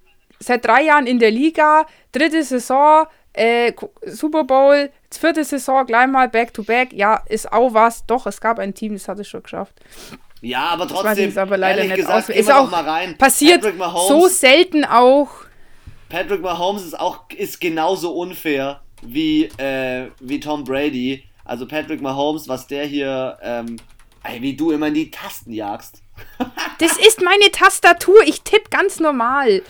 seit 0.43 0.65
drei 0.65 0.83
Jahren 0.83 1.07
in 1.07 1.19
der 1.19 1.31
Liga, 1.31 1.85
dritte 2.11 2.43
Saison, 2.43 3.07
äh, 3.33 3.73
Super 4.05 4.43
Bowl, 4.43 4.91
vierte 5.09 5.43
Saison, 5.43 5.85
gleich 5.85 6.07
mal 6.07 6.29
Back-to-Back. 6.29 6.91
-back. 6.91 6.95
Ja, 6.95 7.21
ist 7.27 7.51
auch 7.51 7.73
was. 7.73 8.05
Doch, 8.05 8.27
es 8.27 8.39
gab 8.39 8.59
ein 8.59 8.73
Team, 8.73 8.93
das 8.93 9.07
hat 9.07 9.19
es 9.19 9.27
schon 9.27 9.43
geschafft. 9.43 9.73
Ja, 10.43 10.65
aber 10.69 10.87
trotzdem, 10.87 11.29
ist 11.29 11.37
aber 11.37 11.57
leider 11.57 11.83
nicht 11.83 11.95
gesagt. 11.95 12.29
Ist 12.29 12.51
auch 12.51 12.69
passiert 13.17 13.63
so 14.07 14.27
selten 14.27 14.83
auch. 14.83 15.29
Patrick 16.09 16.41
Mahomes 16.41 16.83
ist 16.83 16.99
auch 16.99 17.21
ist 17.35 17.59
genauso 17.61 18.13
unfair 18.13 18.81
wie, 19.01 19.45
äh, 19.57 20.09
wie 20.19 20.39
Tom 20.39 20.63
Brady. 20.63 21.23
Also 21.45 21.65
Patrick 21.65 22.01
Mahomes, 22.01 22.47
was 22.47 22.67
der 22.67 22.85
hier, 22.85 23.37
ähm, 23.41 23.77
ey, 24.23 24.41
wie 24.41 24.55
du 24.55 24.71
immer 24.71 24.87
in 24.87 24.93
die 24.93 25.11
Tasten 25.11 25.53
jagst. 25.53 26.01
Das 26.79 26.97
ist 26.97 27.21
meine 27.21 27.49
Tastatur, 27.51 28.23
ich 28.25 28.41
tippe 28.41 28.69
ganz 28.69 28.99
normal. 28.99 29.61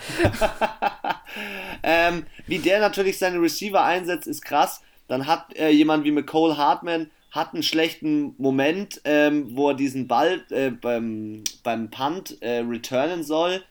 ähm, 1.84 2.26
wie 2.48 2.58
der 2.58 2.80
natürlich 2.80 3.20
seine 3.20 3.40
Receiver 3.40 3.84
einsetzt, 3.84 4.26
ist 4.26 4.44
krass. 4.44 4.82
Dann 5.08 5.28
hat 5.28 5.56
äh, 5.56 5.70
jemand 5.70 6.06
wie 6.06 6.12
McCole 6.12 6.58
Hartman 6.58 7.12
hat 7.34 7.54
einen 7.54 7.64
schlechten 7.64 8.36
Moment, 8.38 9.02
ähm, 9.06 9.56
wo 9.56 9.70
er 9.70 9.74
diesen 9.74 10.08
Ball 10.08 10.46
äh, 10.52 10.70
beim, 10.70 11.44
beim 11.64 11.90
Punt 11.90 12.40
äh, 12.44 12.60
returnen 12.60 13.24
soll. 13.24 13.64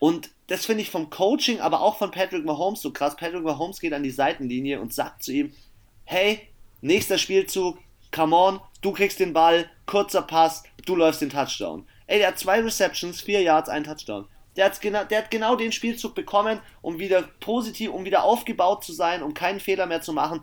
Und 0.00 0.30
das 0.48 0.66
finde 0.66 0.82
ich 0.82 0.90
vom 0.90 1.08
Coaching, 1.08 1.60
aber 1.60 1.82
auch 1.82 1.98
von 1.98 2.10
Patrick 2.10 2.44
Mahomes 2.44 2.82
so 2.82 2.90
krass. 2.90 3.16
Patrick 3.16 3.44
Mahomes 3.44 3.78
geht 3.78 3.92
an 3.92 4.02
die 4.02 4.10
Seitenlinie 4.10 4.80
und 4.80 4.92
sagt 4.92 5.22
zu 5.22 5.32
ihm: 5.32 5.52
Hey, 6.04 6.48
nächster 6.80 7.16
Spielzug, 7.16 7.78
come 8.10 8.34
on, 8.34 8.60
du 8.82 8.90
kriegst 8.90 9.20
den 9.20 9.32
Ball, 9.32 9.70
kurzer 9.86 10.22
Pass, 10.22 10.64
du 10.84 10.96
läufst 10.96 11.20
den 11.20 11.30
Touchdown. 11.30 11.86
Ey, 12.08 12.18
der 12.18 12.28
hat 12.28 12.40
zwei 12.40 12.60
Receptions, 12.60 13.20
vier 13.20 13.40
Yards, 13.40 13.68
ein 13.68 13.84
Touchdown. 13.84 14.26
Der, 14.56 14.64
hat's 14.64 14.80
genau, 14.80 15.04
der 15.04 15.18
hat 15.18 15.30
genau 15.30 15.54
den 15.54 15.70
Spielzug 15.70 16.16
bekommen, 16.16 16.58
um 16.82 16.98
wieder 16.98 17.22
positiv, 17.38 17.92
um 17.92 18.04
wieder 18.04 18.24
aufgebaut 18.24 18.82
zu 18.82 18.92
sein, 18.92 19.22
um 19.22 19.32
keinen 19.32 19.60
Fehler 19.60 19.86
mehr 19.86 20.00
zu 20.00 20.12
machen. 20.12 20.42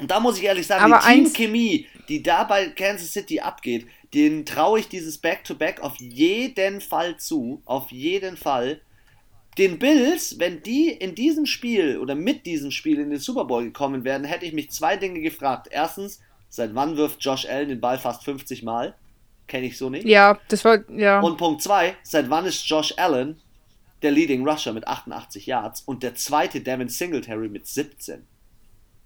Und 0.00 0.10
da 0.10 0.20
muss 0.20 0.38
ich 0.38 0.44
ehrlich 0.44 0.66
sagen, 0.66 0.92
Aber 0.92 1.02
die 1.06 1.14
Teamchemie, 1.14 1.86
die 2.08 2.22
da 2.22 2.44
bei 2.44 2.68
Kansas 2.68 3.12
City 3.12 3.40
abgeht, 3.40 3.86
den 4.14 4.44
traue 4.44 4.80
ich 4.80 4.88
dieses 4.88 5.18
Back-to-Back 5.18 5.78
-Back 5.78 5.82
auf 5.82 5.96
jeden 5.98 6.80
Fall 6.80 7.16
zu. 7.18 7.62
Auf 7.64 7.90
jeden 7.92 8.36
Fall. 8.36 8.80
Den 9.58 9.78
Bills, 9.78 10.38
wenn 10.38 10.62
die 10.62 10.88
in 10.90 11.14
diesem 11.14 11.46
Spiel 11.46 11.98
oder 11.98 12.14
mit 12.14 12.46
diesem 12.46 12.70
Spiel 12.70 12.98
in 12.98 13.10
den 13.10 13.18
Super 13.18 13.44
Bowl 13.44 13.64
gekommen 13.64 14.04
wären, 14.04 14.24
hätte 14.24 14.46
ich 14.46 14.52
mich 14.52 14.70
zwei 14.70 14.96
Dinge 14.96 15.20
gefragt. 15.20 15.68
Erstens, 15.70 16.20
seit 16.48 16.74
wann 16.74 16.96
wirft 16.96 17.22
Josh 17.22 17.46
Allen 17.46 17.68
den 17.68 17.80
Ball 17.80 17.98
fast 17.98 18.24
50 18.24 18.62
Mal? 18.62 18.94
Kenne 19.46 19.66
ich 19.66 19.76
so 19.76 19.90
nicht. 19.90 20.06
Ja, 20.06 20.38
das 20.48 20.64
war, 20.64 20.88
ja. 20.90 21.20
Und 21.20 21.36
Punkt 21.36 21.62
2, 21.62 21.96
seit 22.02 22.30
wann 22.30 22.46
ist 22.46 22.68
Josh 22.68 22.94
Allen 22.96 23.40
der 24.02 24.12
Leading 24.12 24.48
Rusher 24.48 24.72
mit 24.72 24.86
88 24.86 25.46
Yards 25.46 25.82
und 25.82 26.02
der 26.02 26.14
zweite 26.14 26.60
Devin 26.60 26.88
Singletary 26.88 27.48
mit 27.48 27.66
17? 27.66 28.26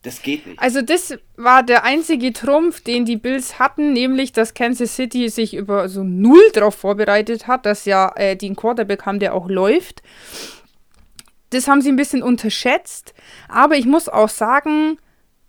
Das 0.04 0.20
geht 0.20 0.46
nicht. 0.46 0.60
Also 0.60 0.82
das 0.82 1.16
war 1.36 1.62
der 1.62 1.82
einzige 1.84 2.34
Trumpf, 2.34 2.82
den 2.82 3.06
die 3.06 3.16
Bills 3.16 3.58
hatten, 3.58 3.94
nämlich 3.94 4.32
dass 4.32 4.52
Kansas 4.52 4.94
City 4.94 5.30
sich 5.30 5.54
über 5.54 5.88
so 5.88 6.04
null 6.04 6.44
darauf 6.52 6.74
vorbereitet 6.74 7.46
hat, 7.46 7.64
dass 7.64 7.86
ja 7.86 8.12
äh, 8.16 8.36
den 8.36 8.54
Quarterback 8.54 9.06
haben, 9.06 9.18
der 9.18 9.34
auch 9.34 9.48
läuft. 9.48 10.02
Das 11.50 11.68
haben 11.68 11.80
sie 11.80 11.88
ein 11.88 11.96
bisschen 11.96 12.22
unterschätzt. 12.22 13.14
Aber 13.48 13.76
ich 13.76 13.86
muss 13.86 14.10
auch 14.10 14.28
sagen, 14.28 14.98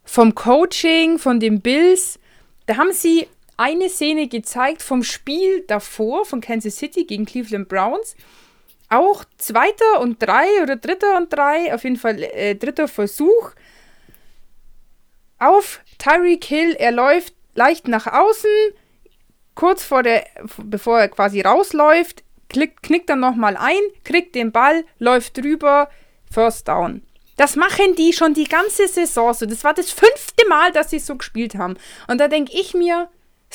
vom 0.06 0.36
Coaching, 0.36 1.20
von 1.20 1.42
den 1.42 1.60
Bills, 1.60 2.18
da 2.66 2.78
haben 2.78 2.94
sie 2.94 3.28
eine 3.58 3.90
Szene 3.90 4.30
gezeigt 4.30 4.82
vom 4.82 5.04
Spiel 5.04 5.66
davor 5.68 6.24
von 6.24 6.40
Kansas 6.40 6.78
City 6.78 7.04
gegen 7.04 7.26
Cleveland 7.26 7.68
Browns. 7.68 8.16
Auch 8.88 9.26
zweiter 9.38 10.00
und 10.00 10.22
drei 10.22 10.46
oder 10.64 10.78
dritter 10.78 11.18
und 11.18 11.34
drei, 11.34 11.74
auf 11.74 11.84
jeden 11.84 11.98
Fall 11.98 12.24
äh, 12.24 12.56
dritter 12.56 12.88
Versuch. 12.88 13.52
Auf 15.40 15.82
Tyreek 15.98 16.44
Hill, 16.46 16.76
er 16.78 16.92
läuft 16.92 17.34
leicht 17.56 17.88
nach 17.88 18.08
außen, 18.08 18.50
kurz 19.54 19.84
vor 19.84 20.04
der, 20.04 20.26
bevor 20.58 21.00
er 21.00 21.10
quasi 21.10 21.42
rausläuft, 21.42 22.24
klickt, 22.50 22.84
knickt 22.84 23.10
dann 23.10 23.20
nochmal 23.20 23.58
ein, 23.58 23.82
kriegt 24.04 24.36
den 24.36 24.52
Ball, 24.52 24.86
läuft 25.00 25.38
drüber, 25.38 25.90
First 26.32 26.68
Down. 26.68 27.02
Das 27.38 27.56
machen 27.56 27.96
die 27.98 28.14
schon 28.14 28.34
die 28.34 28.46
ganze 28.48 28.88
Saison 28.88 29.34
so. 29.34 29.46
Das 29.46 29.64
war 29.64 29.74
das 29.74 29.92
fünfte 29.92 30.48
Mal, 30.48 30.72
dass 30.72 30.90
sie 30.90 31.00
so 31.00 31.16
gespielt 31.16 31.56
haben. 31.56 31.76
Und 32.08 32.20
da 32.20 32.28
denke 32.28 32.54
ich 32.58 32.74
mir, 32.74 33.10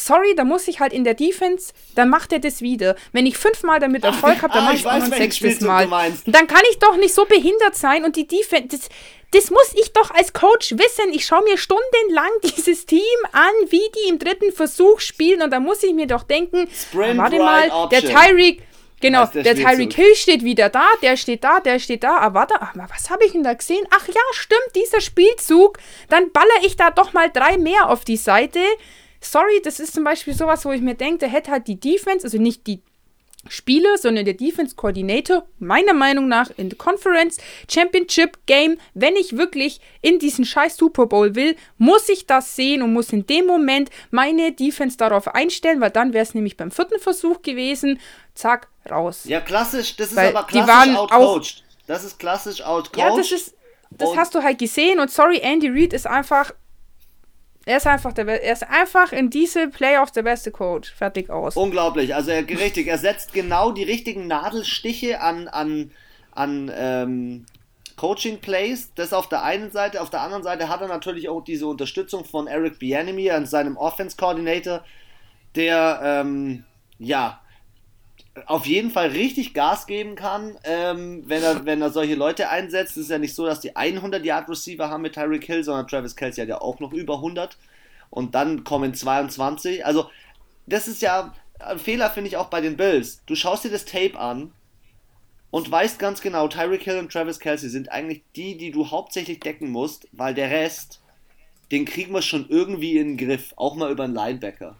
sorry, 0.04 0.34
da 0.34 0.44
muss 0.44 0.68
ich 0.68 0.80
halt 0.80 0.92
in 0.92 1.04
der 1.04 1.14
Defense, 1.14 1.72
dann 1.94 2.08
macht 2.08 2.32
er 2.32 2.38
das 2.38 2.62
wieder. 2.62 2.96
Wenn 3.12 3.26
ich 3.26 3.36
fünfmal 3.36 3.80
damit 3.80 4.04
Erfolg 4.04 4.42
habe, 4.42 4.52
dann 4.52 4.64
ah, 4.64 4.66
mache 4.66 4.76
ich 4.76 4.86
auch 4.86 4.98
noch 4.98 5.06
sechstes 5.06 5.60
Mal. 5.60 5.88
Dann 6.26 6.46
kann 6.46 6.62
ich 6.70 6.78
doch 6.78 6.96
nicht 6.96 7.14
so 7.14 7.24
behindert 7.24 7.76
sein 7.76 8.04
und 8.04 8.16
die 8.16 8.26
Defense, 8.26 8.68
das, 8.68 8.88
das 9.32 9.50
muss 9.50 9.74
ich 9.74 9.92
doch 9.92 10.10
als 10.10 10.32
Coach 10.32 10.72
wissen. 10.72 11.12
Ich 11.12 11.24
schaue 11.24 11.44
mir 11.44 11.56
stundenlang 11.56 12.30
dieses 12.56 12.86
Team 12.86 13.00
an, 13.32 13.52
wie 13.68 13.82
die 13.96 14.08
im 14.08 14.18
dritten 14.18 14.52
Versuch 14.52 15.00
spielen 15.00 15.42
und 15.42 15.50
da 15.50 15.60
muss 15.60 15.82
ich 15.82 15.94
mir 15.94 16.06
doch 16.06 16.22
denken, 16.22 16.68
Sprint 16.68 17.18
warte 17.18 17.38
mal, 17.38 17.88
der 17.90 18.00
Tyreek, 18.00 18.62
Genau, 19.00 19.24
der, 19.24 19.42
der 19.42 19.54
Tyreek 19.54 19.94
Hill 19.94 20.14
steht 20.14 20.44
wieder 20.44 20.68
da, 20.68 20.86
der 21.00 21.16
steht 21.16 21.42
da, 21.42 21.60
der 21.60 21.78
steht 21.78 22.04
da. 22.04 22.18
Aber 22.18 22.40
warte, 22.40 22.54
ach, 22.60 22.74
was 22.94 23.08
habe 23.08 23.24
ich 23.24 23.32
denn 23.32 23.42
da 23.42 23.54
gesehen? 23.54 23.86
Ach 23.90 24.06
ja, 24.06 24.20
stimmt, 24.32 24.76
dieser 24.76 25.00
Spielzug. 25.00 25.78
Dann 26.10 26.30
baller 26.32 26.48
ich 26.64 26.76
da 26.76 26.90
doch 26.90 27.14
mal 27.14 27.30
drei 27.30 27.56
mehr 27.56 27.88
auf 27.88 28.04
die 28.04 28.18
Seite. 28.18 28.60
Sorry, 29.20 29.60
das 29.62 29.80
ist 29.80 29.94
zum 29.94 30.04
Beispiel 30.04 30.34
sowas, 30.34 30.64
wo 30.64 30.72
ich 30.72 30.80
mir 30.80 30.94
denke, 30.94 31.18
der 31.18 31.28
hätte 31.28 31.50
halt 31.50 31.66
die 31.66 31.78
Defense, 31.78 32.24
also 32.24 32.38
nicht 32.38 32.66
die 32.66 32.82
Spieler, 33.48 33.96
sondern 33.96 34.26
der 34.26 34.34
Defense 34.34 34.74
Coordinator, 34.74 35.46
meiner 35.58 35.94
Meinung 35.94 36.28
nach 36.28 36.50
in 36.58 36.68
der 36.68 36.76
Conference 36.76 37.38
Championship 37.70 38.38
Game, 38.44 38.78
wenn 38.92 39.16
ich 39.16 39.36
wirklich 39.36 39.80
in 40.02 40.18
diesen 40.18 40.44
scheiß 40.44 40.76
Super 40.76 41.06
Bowl 41.06 41.34
will, 41.34 41.56
muss 41.78 42.08
ich 42.10 42.26
das 42.26 42.54
sehen 42.54 42.82
und 42.82 42.92
muss 42.92 43.12
in 43.12 43.26
dem 43.26 43.46
Moment 43.46 43.88
meine 44.10 44.52
Defense 44.52 44.98
darauf 44.98 45.26
einstellen, 45.34 45.80
weil 45.80 45.90
dann 45.90 46.12
wäre 46.12 46.22
es 46.22 46.34
nämlich 46.34 46.58
beim 46.58 46.70
vierten 46.70 47.00
Versuch 47.00 47.40
gewesen, 47.40 47.98
zack, 48.34 48.68
raus. 48.90 49.22
Ja, 49.24 49.40
klassisch, 49.40 49.96
das 49.96 50.08
ist 50.10 50.16
weil 50.16 50.36
aber 50.36 50.46
klassisch 50.46 50.96
outcoached. 50.96 51.64
Das 51.86 52.04
ist 52.04 52.18
klassisch 52.18 52.62
outcoached. 52.62 53.10
Ja, 53.10 53.16
das 53.16 53.32
ist, 53.32 53.54
das 53.90 54.16
hast 54.16 54.34
du 54.34 54.42
halt 54.42 54.58
gesehen 54.58 55.00
und 55.00 55.10
sorry, 55.10 55.38
Andy 55.38 55.68
Reid 55.68 55.94
ist 55.94 56.06
einfach 56.06 56.52
er 57.66 57.76
ist 57.76 57.86
einfach 57.86 58.12
der 58.12 58.26
er 58.26 58.52
ist 58.52 58.68
einfach 58.68 59.12
in 59.12 59.30
diese 59.30 59.68
Playoffs 59.68 60.12
der 60.12 60.22
beste 60.22 60.50
Coach. 60.50 60.92
Fertig 60.92 61.30
aus. 61.30 61.56
Unglaublich. 61.56 62.14
Also 62.14 62.30
er 62.30 62.46
richtig, 62.48 62.86
er 62.86 62.98
setzt 62.98 63.32
genau 63.32 63.70
die 63.72 63.82
richtigen 63.82 64.26
Nadelstiche 64.26 65.20
an, 65.20 65.46
an, 65.48 65.90
an 66.32 66.72
ähm, 66.74 67.46
Coaching 67.96 68.40
Plays. 68.40 68.92
Das 68.94 69.12
auf 69.12 69.28
der 69.28 69.42
einen 69.42 69.70
Seite. 69.70 70.00
Auf 70.00 70.10
der 70.10 70.22
anderen 70.22 70.42
Seite 70.42 70.68
hat 70.68 70.80
er 70.80 70.88
natürlich 70.88 71.28
auch 71.28 71.42
diese 71.42 71.66
Unterstützung 71.66 72.24
von 72.24 72.46
Eric 72.46 72.78
Bieniemy 72.78 73.30
an 73.30 73.44
seinem 73.44 73.76
Offense 73.76 74.16
Coordinator, 74.16 74.82
der 75.54 76.00
ähm, 76.02 76.64
ja 76.98 77.40
auf 78.46 78.66
jeden 78.66 78.90
Fall 78.90 79.08
richtig 79.08 79.54
Gas 79.54 79.86
geben 79.86 80.14
kann, 80.14 80.56
ähm, 80.64 81.22
wenn, 81.26 81.42
er, 81.42 81.64
wenn 81.64 81.82
er 81.82 81.90
solche 81.90 82.14
Leute 82.14 82.48
einsetzt. 82.48 82.92
Es 82.92 83.04
ist 83.04 83.10
ja 83.10 83.18
nicht 83.18 83.34
so, 83.34 83.46
dass 83.46 83.60
die 83.60 83.76
100 83.76 84.24
Yard 84.24 84.48
Receiver 84.48 84.88
haben 84.88 85.02
mit 85.02 85.14
Tyreek 85.14 85.44
Hill, 85.44 85.64
sondern 85.64 85.86
Travis 85.86 86.16
Kelsey 86.16 86.42
hat 86.42 86.48
ja 86.48 86.60
auch 86.60 86.80
noch 86.80 86.92
über 86.92 87.16
100 87.16 87.56
und 88.10 88.34
dann 88.34 88.64
kommen 88.64 88.94
22. 88.94 89.84
Also 89.84 90.10
das 90.66 90.88
ist 90.88 91.02
ja 91.02 91.34
ein 91.58 91.78
Fehler, 91.78 92.10
finde 92.10 92.28
ich 92.28 92.36
auch 92.36 92.48
bei 92.48 92.60
den 92.60 92.76
Bills. 92.76 93.22
Du 93.26 93.34
schaust 93.34 93.64
dir 93.64 93.70
das 93.70 93.84
Tape 93.84 94.18
an 94.18 94.52
und 95.50 95.70
weißt 95.70 95.98
ganz 95.98 96.20
genau, 96.20 96.48
Tyreek 96.48 96.82
Hill 96.82 96.98
und 96.98 97.12
Travis 97.12 97.40
Kelsey 97.40 97.68
sind 97.68 97.90
eigentlich 97.90 98.22
die, 98.36 98.56
die 98.56 98.70
du 98.70 98.90
hauptsächlich 98.90 99.40
decken 99.40 99.70
musst, 99.70 100.08
weil 100.12 100.34
der 100.34 100.50
Rest, 100.50 101.00
den 101.70 101.84
kriegen 101.84 102.14
wir 102.14 102.22
schon 102.22 102.48
irgendwie 102.48 102.96
in 102.96 103.16
den 103.16 103.28
Griff, 103.28 103.52
auch 103.56 103.74
mal 103.74 103.90
über 103.90 104.04
einen 104.04 104.14
Linebacker. 104.14 104.76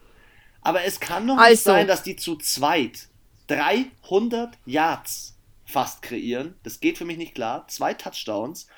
Aber 0.63 0.85
es 0.85 1.01
kann 1.01 1.27
doch 1.27 1.37
nicht 1.37 1.45
also. 1.45 1.71
sein, 1.71 1.87
dass 1.87 2.03
die 2.03 2.17
zu 2.17 2.37
zweit 2.37 3.09
300 3.51 4.57
Yards 4.65 5.37
fast 5.65 6.03
kreieren. 6.03 6.55
Das 6.63 6.81
geht 6.81 6.99
für 6.99 7.05
mich 7.05 7.19
nicht 7.19 7.35
klar. 7.35 7.67
Zwei 7.69 7.95
Touchdowns. 7.95 8.69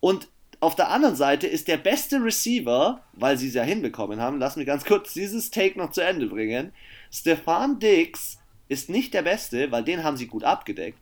Und 0.00 0.28
auf 0.60 0.74
der 0.74 0.90
anderen 0.90 1.14
Seite 1.14 1.46
ist 1.46 1.68
der 1.68 1.76
beste 1.76 2.22
Receiver, 2.22 3.00
weil 3.12 3.38
sie 3.38 3.48
es 3.48 3.54
ja 3.54 3.62
hinbekommen 3.62 4.20
haben, 4.20 4.38
lass 4.38 4.56
mich 4.56 4.66
ganz 4.66 4.84
kurz 4.84 5.12
dieses 5.14 5.50
Take 5.50 5.78
noch 5.78 5.92
zu 5.92 6.00
Ende 6.00 6.26
bringen. 6.26 6.72
Stefan 7.12 7.78
Diggs 7.78 8.38
ist 8.68 8.90
nicht 8.90 9.14
der 9.14 9.22
beste, 9.22 9.70
weil 9.70 9.84
den 9.84 10.02
haben 10.02 10.16
sie 10.16 10.26
gut 10.26 10.44
abgedeckt, 10.44 10.98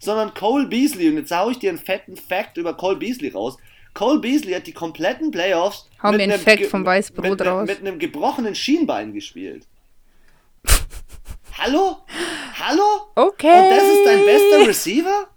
sondern 0.00 0.34
Cole 0.34 0.66
Beasley. 0.66 1.08
Und 1.08 1.18
jetzt 1.18 1.34
hau 1.34 1.50
ich 1.50 1.58
dir 1.58 1.70
einen 1.70 1.78
fetten 1.78 2.16
Fact 2.16 2.56
über 2.56 2.74
Cole 2.74 2.96
Beasley 2.96 3.30
raus. 3.30 3.56
Cole 3.94 4.18
Beasley 4.18 4.52
hat 4.52 4.66
die 4.66 4.72
kompletten 4.72 5.30
Playoffs 5.30 5.88
mit, 6.80 6.86
Weißbrot 6.86 7.30
mit, 7.30 7.46
raus. 7.46 7.66
mit 7.66 7.80
einem 7.80 7.98
gebrochenen 7.98 8.54
Schienbein 8.54 9.14
gespielt. 9.14 9.66
Hallo? 11.58 11.96
Hallo? 12.58 12.82
Okay. 13.14 13.48
Und 13.48 13.70
das 13.70 13.82
ist 13.82 14.04
dein 14.04 14.24
bester 14.26 14.68
Receiver? 14.68 15.28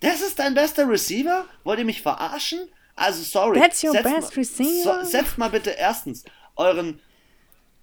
Das 0.00 0.20
ist 0.20 0.38
dein 0.38 0.54
bester 0.54 0.88
Receiver? 0.88 1.46
Wollt 1.64 1.80
ihr 1.80 1.84
mich 1.84 2.00
verarschen? 2.00 2.68
Also 2.94 3.24
sorry. 3.24 3.58
That's 3.58 3.82
your 3.82 3.90
setzt 3.90 4.04
best 4.04 4.30
mal, 4.30 4.36
receiver? 4.36 5.04
So, 5.04 5.10
setzt 5.10 5.36
mal 5.36 5.50
bitte 5.50 5.70
erstens 5.70 6.24
euren, 6.54 7.00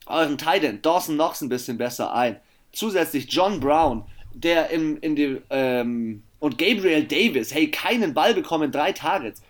euren 0.06 0.38
Titan, 0.38 0.82
Dawson 0.82 1.16
Knox, 1.16 1.42
ein 1.42 1.50
bisschen 1.50 1.78
besser 1.78 2.14
ein. 2.14 2.39
Zusätzlich 2.72 3.28
John 3.30 3.60
Brown, 3.60 4.06
der 4.34 4.70
in, 4.70 4.96
in 4.98 5.18
die, 5.18 5.42
ähm, 5.50 6.24
und 6.39 6.58
Gabriel 6.58 7.04
Davis, 7.04 7.54
hey, 7.54 7.70
keinen 7.70 8.14
Ball 8.14 8.34
bekommen, 8.34 8.72
drei 8.72 8.94
Targets. 8.94 9.42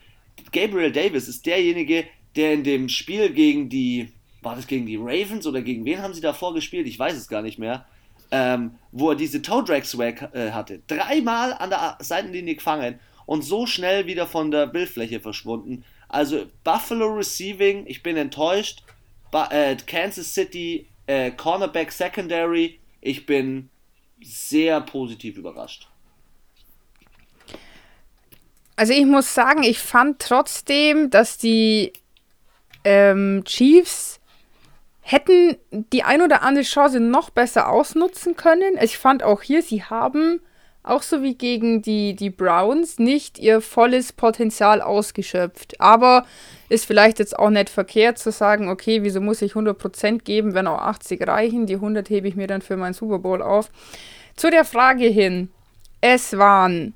Gabriel 0.52 0.92
Davis 0.92 1.28
ist 1.28 1.46
derjenige, 1.46 2.06
der 2.36 2.54
in 2.54 2.64
dem 2.64 2.89
Spiel 2.89 3.32
gegen 3.32 3.70
die, 3.70 4.12
war 4.42 4.56
das 4.56 4.66
gegen 4.66 4.88
die 4.88 4.98
Ravens 4.98 5.46
oder 5.46 5.62
gegen 5.62 5.86
wen 5.86 6.02
haben 6.02 6.16
sie 6.16 6.22
davor 6.22 6.56
gespielt? 6.56 6.88
Ich 6.88 6.98
weiß 6.98 7.16
es 7.16 7.28
gar 7.28 7.44
nicht 7.44 7.60
mehr. 7.60 7.86
Ähm, 8.32 8.76
wo 8.92 9.10
er 9.10 9.16
diese 9.16 9.42
Toe 9.42 9.64
Drag 9.64 9.84
Swag 9.84 10.34
äh, 10.34 10.52
hatte. 10.52 10.82
Dreimal 10.88 11.54
an 11.54 11.70
der 11.70 11.98
Seitenlinie 12.00 12.56
gefangen 12.56 13.00
und 13.26 13.42
so 13.42 13.66
schnell 13.66 14.08
wieder 14.08 14.26
von 14.26 14.52
der 14.52 14.68
Bildfläche 14.68 15.20
verschwunden. 15.20 15.84
Also 16.08 16.46
Buffalo 16.64 17.08
Receiving, 17.08 17.86
ich 17.88 18.04
bin 18.04 18.18
enttäuscht. 18.18 18.84
Ba 19.32 19.48
äh, 19.52 19.76
Kansas 19.86 20.34
City 20.34 20.88
äh, 21.08 21.32
Cornerback 21.32 21.92
Secondary, 21.92 22.80
ich 23.02 23.26
bin 23.26 23.70
sehr 24.22 24.80
positiv 24.82 25.38
überrascht. 25.38 25.88
Also 28.76 28.94
ich 28.94 29.06
muss 29.06 29.34
sagen, 29.34 29.64
ich 29.64 29.80
fand 29.80 30.20
trotzdem, 30.20 31.10
dass 31.10 31.38
die 31.38 31.94
ähm, 32.84 33.44
Chiefs 33.46 34.20
hätten 35.02 35.58
die 35.72 36.04
ein 36.04 36.22
oder 36.22 36.43
andere 36.43 36.64
Chance 36.64 36.99
noch 36.99 37.30
besser 37.30 37.70
ausnutzen 37.70 38.36
können. 38.36 38.78
Ich 38.82 38.97
fand 38.97 39.24
auch 39.24 39.41
hier, 39.41 39.62
sie 39.62 39.84
haben, 39.84 40.39
auch 40.84 41.04
so 41.04 41.22
wie 41.22 41.36
gegen 41.36 41.82
die, 41.82 42.16
die 42.16 42.30
Browns, 42.30 42.97
nicht 42.97 43.38
ihr 43.38 43.62
volles 43.62 44.14
Potenzial 44.14 44.82
ausgeschöpft. 44.82 45.80
Aber 45.80 46.26
ist 46.70 46.86
vielleicht 46.86 47.20
jetzt 47.20 47.38
auch 47.38 47.49
nicht 47.49 47.70
verkehrt 47.70 48.18
zu 48.18 48.32
sagen, 48.32 48.70
okay, 48.70 49.04
wieso 49.04 49.22
muss 49.22 49.41
ich 49.41 49.54
100% 49.54 50.20
geben, 50.20 50.54
wenn 50.54 50.68
auch 50.68 50.82
80 50.82 51.28
reichen? 51.28 51.66
Die 51.66 51.76
100 51.76 52.10
hebe 52.10 52.28
ich 52.28 52.36
mir 52.36 52.47
dann 52.47 52.62
für 52.62 52.78
meinen 52.78 52.93
Super 52.93 53.20
Bowl 53.20 53.41
auf. 53.41 53.70
Zu 54.36 54.49
der 54.49 54.66
Frage 54.66 55.06
hin, 55.06 55.49
es 55.99 56.38
waren 56.38 56.95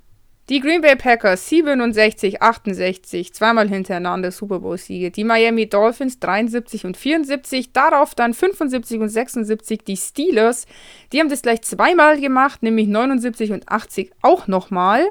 die 0.49 0.59
Green 0.59 0.81
Bay 0.81 0.95
Packers 0.95 1.49
67, 1.49 2.41
68, 2.41 3.33
zweimal 3.33 3.67
hintereinander 3.67 4.31
Super 4.31 4.59
Bowl-Siege. 4.59 5.09
Die 5.09 5.23
Miami 5.23 5.67
Dolphins 5.67 6.19
73 6.19 6.85
und 6.85 6.97
74, 6.97 7.71
darauf 7.73 8.13
dann 8.13 8.35
75 8.35 8.99
und 8.99 9.09
76 9.09 9.83
die 9.83 9.97
Steelers. 9.97 10.67
Die 11.11 11.19
haben 11.19 11.29
das 11.29 11.41
gleich 11.41 11.63
zweimal 11.63 12.21
gemacht, 12.21 12.61
nämlich 12.61 12.87
79 12.87 13.53
und 13.53 13.67
80 13.69 14.11
auch 14.21 14.47
nochmal. 14.47 15.07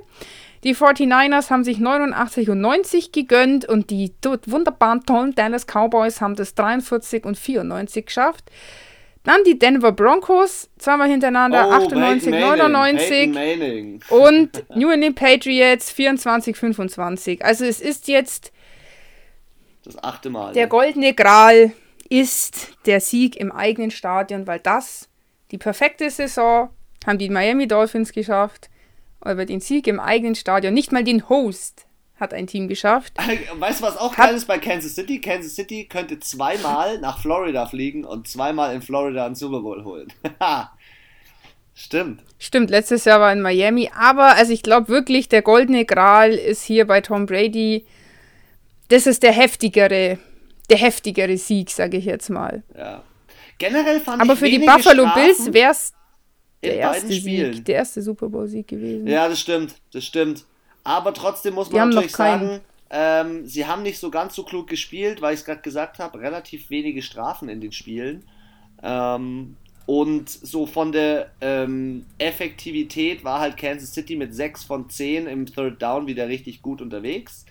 Die 0.62 0.74
49ers 0.74 1.50
haben 1.50 1.64
sich 1.64 1.78
89 1.78 2.50
und 2.50 2.60
90 2.60 3.10
gegönnt 3.10 3.68
und 3.68 3.90
die 3.90 4.12
wunderbaren 4.46 5.04
tollen 5.04 5.34
Dallas 5.34 5.66
Cowboys 5.66 6.20
haben 6.20 6.36
das 6.36 6.54
43 6.54 7.24
und 7.24 7.36
94 7.36 8.06
geschafft. 8.06 8.50
Dann 9.24 9.42
die 9.44 9.58
Denver 9.58 9.90
Broncos, 9.92 10.68
zweimal 10.78 11.08
hintereinander, 11.08 11.66
Oh, 11.68 11.72
98, 11.72 12.30
Peyton 12.30 12.40
Manning, 12.40 12.72
99. 12.72 13.08
Peyton 13.08 13.32
Manning. 13.32 14.00
Und 14.10 14.64
New 14.76 14.90
England 14.90 15.16
Patriots 15.16 15.90
24, 15.90 16.56
25. 16.56 17.44
Also 17.44 17.64
es 17.64 17.80
ist 17.80 18.06
jetzt 18.08 18.52
Das 19.82 20.00
achte 20.02 20.28
Mal. 20.30 20.52
der 20.52 20.64
ne? 20.64 20.68
goldene 20.68 21.14
Gral 21.14 21.72
ist 22.10 22.76
der 22.84 23.00
Sieg 23.00 23.36
im 23.36 23.50
eigenen 23.50 23.90
Stadion, 23.90 24.46
weil 24.46 24.60
das 24.60 25.08
die 25.50 25.58
perfekte 25.58 26.10
Saison 26.10 26.68
haben 27.06 27.18
die 27.18 27.30
Miami 27.30 27.66
Dolphins 27.66 28.12
geschafft, 28.12 28.68
aber 29.20 29.46
den 29.46 29.60
Sieg 29.60 29.86
im 29.86 30.00
eigenen 30.00 30.34
Stadion, 30.34 30.74
nicht 30.74 30.92
mal 30.92 31.02
den 31.02 31.30
Host 31.30 31.86
hat 32.24 32.34
ein 32.34 32.46
Team 32.46 32.66
geschafft. 32.68 33.12
Weißt 33.58 33.80
du, 33.80 33.84
was 33.84 33.96
auch 33.96 34.16
Hat- 34.16 34.26
geil 34.28 34.36
ist 34.36 34.46
bei 34.46 34.58
Kansas 34.58 34.94
City? 34.94 35.20
Kansas 35.20 35.54
City 35.54 35.84
könnte 35.84 36.18
zweimal 36.18 36.98
nach 36.98 37.20
Florida 37.20 37.66
fliegen 37.66 38.04
und 38.04 38.26
zweimal 38.28 38.74
in 38.74 38.82
Florida 38.82 39.26
einen 39.26 39.34
Super 39.36 39.60
Bowl 39.60 39.84
holen. 39.84 40.12
Stimmt. 41.74 42.22
Stimmt, 42.38 42.70
letztes 42.70 43.04
Jahr 43.04 43.20
war 43.20 43.32
in 43.32 43.40
Miami, 43.42 43.90
aber 43.98 44.36
also 44.36 44.52
ich 44.52 44.62
glaube 44.62 44.88
wirklich, 44.88 45.28
der 45.28 45.42
goldene 45.42 45.84
Gral 45.84 46.30
ist 46.32 46.62
hier 46.62 46.86
bei 46.86 47.00
Tom 47.00 47.26
Brady. 47.26 47.84
Das 48.88 49.06
ist 49.06 49.22
der 49.22 49.32
heftigere, 49.32 50.18
der 50.70 50.78
heftigere 50.78 51.36
Sieg, 51.36 51.70
sage 51.70 51.96
ich 51.96 52.04
jetzt 52.04 52.30
mal. 52.30 52.62
Ja. 52.76 53.02
Generell 53.58 54.00
fand 54.00 54.22
Aber 54.22 54.34
ich 54.34 54.38
für 54.38 54.48
die 54.50 54.58
Buffalo 54.58 55.02
Strafen 55.08 55.22
Bills 55.22 55.52
wäre 55.52 55.72
es 55.72 55.92
der 56.62 56.76
erste 56.76 57.12
Spielen. 57.12 57.54
Sieg, 57.54 57.64
der 57.64 57.74
erste 57.76 58.02
Super 58.02 58.28
Bowl 58.28 58.46
Sieg 58.46 58.68
gewesen. 58.68 59.06
Ja, 59.06 59.28
das 59.28 59.40
stimmt, 59.40 59.74
das 59.92 60.04
stimmt. 60.04 60.44
Aber 60.84 61.14
trotzdem 61.14 61.54
muss 61.54 61.70
man 61.70 61.88
natürlich 61.96 62.12
sagen, 62.38 62.60
ähm, 62.90 63.46
sie 63.46 63.66
haben 63.66 63.82
nicht 63.82 63.98
so 63.98 64.10
ganz 64.10 64.34
so 64.34 64.44
klug 64.44 64.68
gespielt, 64.68 65.22
weil 65.22 65.34
ich 65.34 65.40
es 65.40 65.46
gerade 65.46 65.62
gesagt 65.62 65.98
habe, 65.98 66.20
relativ 66.20 66.70
wenige 66.70 67.02
Strafen 67.02 67.48
in 67.48 67.60
den 67.60 67.72
Spielen. 67.72 68.24
Ähm, 68.82 69.56
und 69.86 70.28
so 70.30 70.66
von 70.66 70.92
der 70.92 71.30
ähm, 71.40 72.06
Effektivität 72.18 73.24
war 73.24 73.40
halt 73.40 73.56
Kansas 73.56 73.92
City 73.92 74.16
mit 74.16 74.34
6 74.34 74.64
von 74.64 74.88
10 74.88 75.26
im 75.26 75.46
Third 75.46 75.80
Down 75.82 76.06
wieder 76.06 76.28
richtig 76.28 76.62
gut 76.62 76.80
unterwegs. 76.80 77.44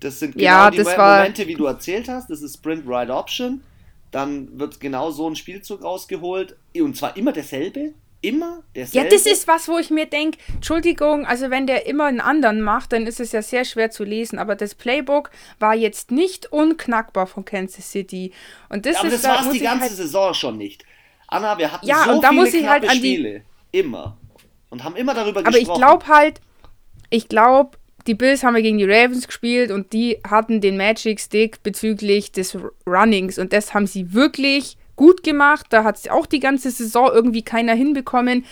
Das 0.00 0.18
sind 0.18 0.32
genau 0.32 0.44
Ja, 0.44 0.70
die 0.70 0.78
das 0.78 0.86
Mo- 0.88 0.96
war- 0.96 1.18
Momente, 1.18 1.46
wie 1.46 1.54
du 1.54 1.64
erzählt 1.66 2.08
hast. 2.08 2.28
Das 2.30 2.42
ist 2.42 2.54
Sprint 2.56 2.86
Ride 2.86 3.12
Option. 3.14 3.62
Dann 4.10 4.58
wird 4.58 4.80
genau 4.80 5.10
so 5.10 5.28
ein 5.28 5.36
Spielzug 5.36 5.82
rausgeholt. 5.82 6.56
Und 6.76 6.96
zwar 6.96 7.16
immer 7.16 7.32
derselbe. 7.32 7.92
Immer 8.22 8.56
Ja, 8.74 8.84
derselbe. 8.84 9.08
das 9.10 9.26
ist 9.26 9.46
was, 9.46 9.68
wo 9.68 9.78
ich 9.78 9.90
mir 9.90 10.06
denke, 10.06 10.38
Entschuldigung, 10.54 11.26
also 11.26 11.50
wenn 11.50 11.66
der 11.66 11.86
immer 11.86 12.04
einen 12.06 12.20
anderen 12.20 12.60
macht, 12.62 12.92
dann 12.92 13.06
ist 13.06 13.20
es 13.20 13.32
ja 13.32 13.42
sehr 13.42 13.64
schwer 13.64 13.90
zu 13.90 14.04
lesen. 14.04 14.38
Aber 14.38 14.56
das 14.56 14.74
Playbook 14.74 15.30
war 15.58 15.74
jetzt 15.74 16.10
nicht 16.10 16.50
unknackbar 16.50 17.26
von 17.26 17.44
Kansas 17.44 17.90
City. 17.90 18.32
Und 18.68 18.86
das 18.86 18.96
Aber 18.96 19.08
ist 19.08 19.14
das 19.14 19.22
da 19.22 19.28
war 19.28 19.38
es 19.40 19.44
muss 19.44 19.52
die 19.52 19.58
ich 19.58 19.64
ganze 19.64 19.82
halt, 19.82 19.92
Saison 19.92 20.34
schon 20.34 20.56
nicht. 20.56 20.84
Anna, 21.28 21.58
wir 21.58 21.70
hatten 21.72 21.86
Ja, 21.86 22.04
so 22.04 22.12
und 22.12 22.22
da 22.24 22.30
viele 22.30 22.40
muss 22.40 22.54
ich 22.54 22.66
halt 22.66 22.82
knappe 22.82 22.96
an 22.96 23.02
die- 23.02 23.14
Spiele. 23.14 23.42
Immer. 23.72 24.16
Und 24.70 24.82
haben 24.82 24.96
immer 24.96 25.14
darüber 25.14 25.40
Aber 25.40 25.50
ich 25.50 25.58
gesprochen. 25.60 25.80
glaube 25.80 26.06
halt, 26.06 26.40
ich 27.10 27.28
glaube, 27.28 27.76
die 28.06 28.14
Bills 28.14 28.42
haben 28.44 28.56
ja 28.56 28.62
gegen 28.62 28.78
die 28.78 28.84
Ravens 28.90 29.26
gespielt 29.26 29.70
und 29.70 29.92
die 29.92 30.18
hatten 30.28 30.60
den 30.60 30.76
Magic 30.76 31.20
Stick 31.20 31.62
bezüglich 31.62 32.32
des 32.32 32.56
Runnings 32.86 33.38
und 33.38 33.52
das 33.52 33.74
haben 33.74 33.86
sie 33.86 34.12
wirklich 34.14 34.76
gut 34.96 35.22
gemacht. 35.22 35.66
Da 35.70 35.84
hat 35.84 36.08
auch 36.10 36.26
die 36.26 36.40
ganze 36.40 36.70
Saison 36.70 37.10
irgendwie 37.12 37.42
keiner 37.42 37.74
hinbekommen. 37.74 38.44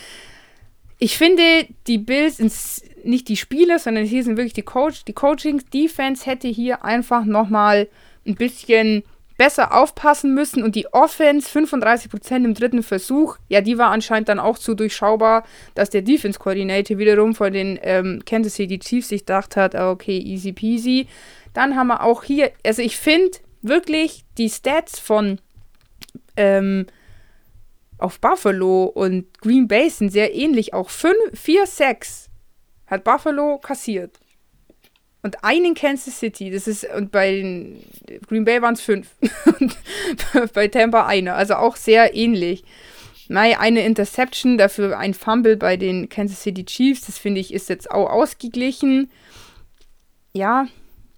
Ich 0.97 1.17
finde, 1.17 1.43
die 1.87 1.97
Bills, 1.97 2.39
ins, 2.39 2.81
nicht 3.03 3.27
die 3.27 3.37
Spieler, 3.37 3.79
sondern 3.79 4.05
hier 4.05 4.23
sind 4.23 4.37
wirklich 4.37 4.53
die 4.53 4.61
Coach, 4.61 5.03
die 5.05 5.13
Coaching, 5.13 5.61
Defense 5.73 6.25
hätte 6.25 6.47
hier 6.47 6.85
einfach 6.85 7.25
nochmal 7.25 7.89
ein 8.25 8.35
bisschen 8.35 9.03
besser 9.37 9.73
aufpassen 9.73 10.33
müssen 10.33 10.63
und 10.63 10.75
die 10.75 10.87
Offense 10.93 11.49
35% 11.49 12.45
im 12.45 12.53
dritten 12.53 12.83
Versuch, 12.83 13.37
ja, 13.49 13.61
die 13.61 13.77
war 13.77 13.91
anscheinend 13.91 14.29
dann 14.29 14.39
auch 14.39 14.57
zu 14.57 14.75
durchschaubar, 14.75 15.43
dass 15.73 15.89
der 15.89 16.01
Defense 16.01 16.39
Coordinator 16.39 16.97
wiederum 16.97 17.35
von 17.35 17.51
den 17.51 17.77
ähm, 17.81 18.23
Kansas 18.25 18.55
City 18.55 18.79
Chiefs 18.79 19.09
sich 19.09 19.21
gedacht 19.21 19.57
hat, 19.57 19.75
ah, 19.75 19.91
okay, 19.91 20.17
easy 20.17 20.53
peasy. 20.53 21.07
Dann 21.53 21.75
haben 21.75 21.87
wir 21.87 22.03
auch 22.03 22.23
hier, 22.23 22.51
also 22.65 22.81
ich 22.81 22.97
finde 22.97 23.37
wirklich 23.61 24.23
die 24.37 24.49
Stats 24.49 24.99
von 24.99 25.39
ähm, 26.37 26.87
auf 27.97 28.19
Buffalo 28.19 28.85
und 28.85 29.39
Green 29.39 29.67
Bay 29.67 29.89
sind 29.89 30.11
sehr 30.11 30.33
ähnlich. 30.33 30.73
Auch 30.73 30.89
4, 30.89 31.65
6 31.65 32.29
hat 32.87 33.03
Buffalo 33.03 33.57
kassiert. 33.57 34.19
Und 35.23 35.43
einen 35.43 35.73
Kansas 35.73 36.19
City, 36.19 36.51
das 36.51 36.67
ist, 36.67 36.85
und 36.95 37.11
bei 37.11 37.41
Green 38.27 38.45
Bay 38.45 38.61
waren 38.61 38.75
es 38.75 38.81
fünf. 38.81 39.15
und 39.59 39.75
bei 40.53 40.67
Tampa 40.67 41.07
eine. 41.07 41.33
Also 41.33 41.55
auch 41.55 41.77
sehr 41.77 42.13
ähnlich. 42.13 42.63
Nein, 43.27 43.55
eine 43.57 43.83
Interception, 43.83 44.59
dafür 44.59 44.99
ein 44.99 45.15
Fumble 45.15 45.57
bei 45.57 45.77
den 45.77 46.09
Kansas 46.09 46.43
City 46.43 46.63
Chiefs. 46.63 47.07
Das 47.07 47.17
finde 47.17 47.41
ich 47.41 47.53
ist 47.53 47.69
jetzt 47.69 47.89
auch 47.89 48.09
ausgeglichen. 48.09 49.09
Ja, 50.33 50.67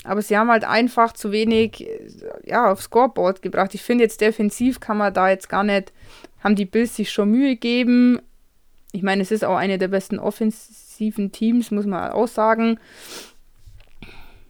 aber 0.07 0.21
sie 0.21 0.37
haben 0.37 0.49
halt 0.49 0.63
einfach 0.63 1.13
zu 1.13 1.31
wenig 1.31 1.81
äh, 1.81 2.09
ja, 2.45 2.71
aufs 2.71 2.85
Scoreboard 2.85 3.41
gebracht. 3.41 3.73
Ich 3.75 3.81
finde 3.81 4.05
jetzt 4.05 4.21
defensiv 4.21 4.79
kann 4.79 4.97
man 4.97 5.13
da 5.13 5.29
jetzt 5.29 5.49
gar 5.49 5.63
nicht, 5.63 5.91
haben 6.43 6.55
die 6.55 6.65
Bills 6.65 6.95
sich 6.95 7.11
schon 7.11 7.31
Mühe 7.31 7.49
gegeben. 7.49 8.19
Ich 8.93 9.03
meine, 9.03 9.21
es 9.21 9.31
ist 9.31 9.43
auch 9.43 9.57
eine 9.57 9.77
der 9.77 9.89
besten 9.89 10.17
offensiven 10.17 11.31
Teams, 11.31 11.71
muss 11.71 11.85
man 11.85 12.11
auch 12.11 12.27
sagen. 12.27 12.79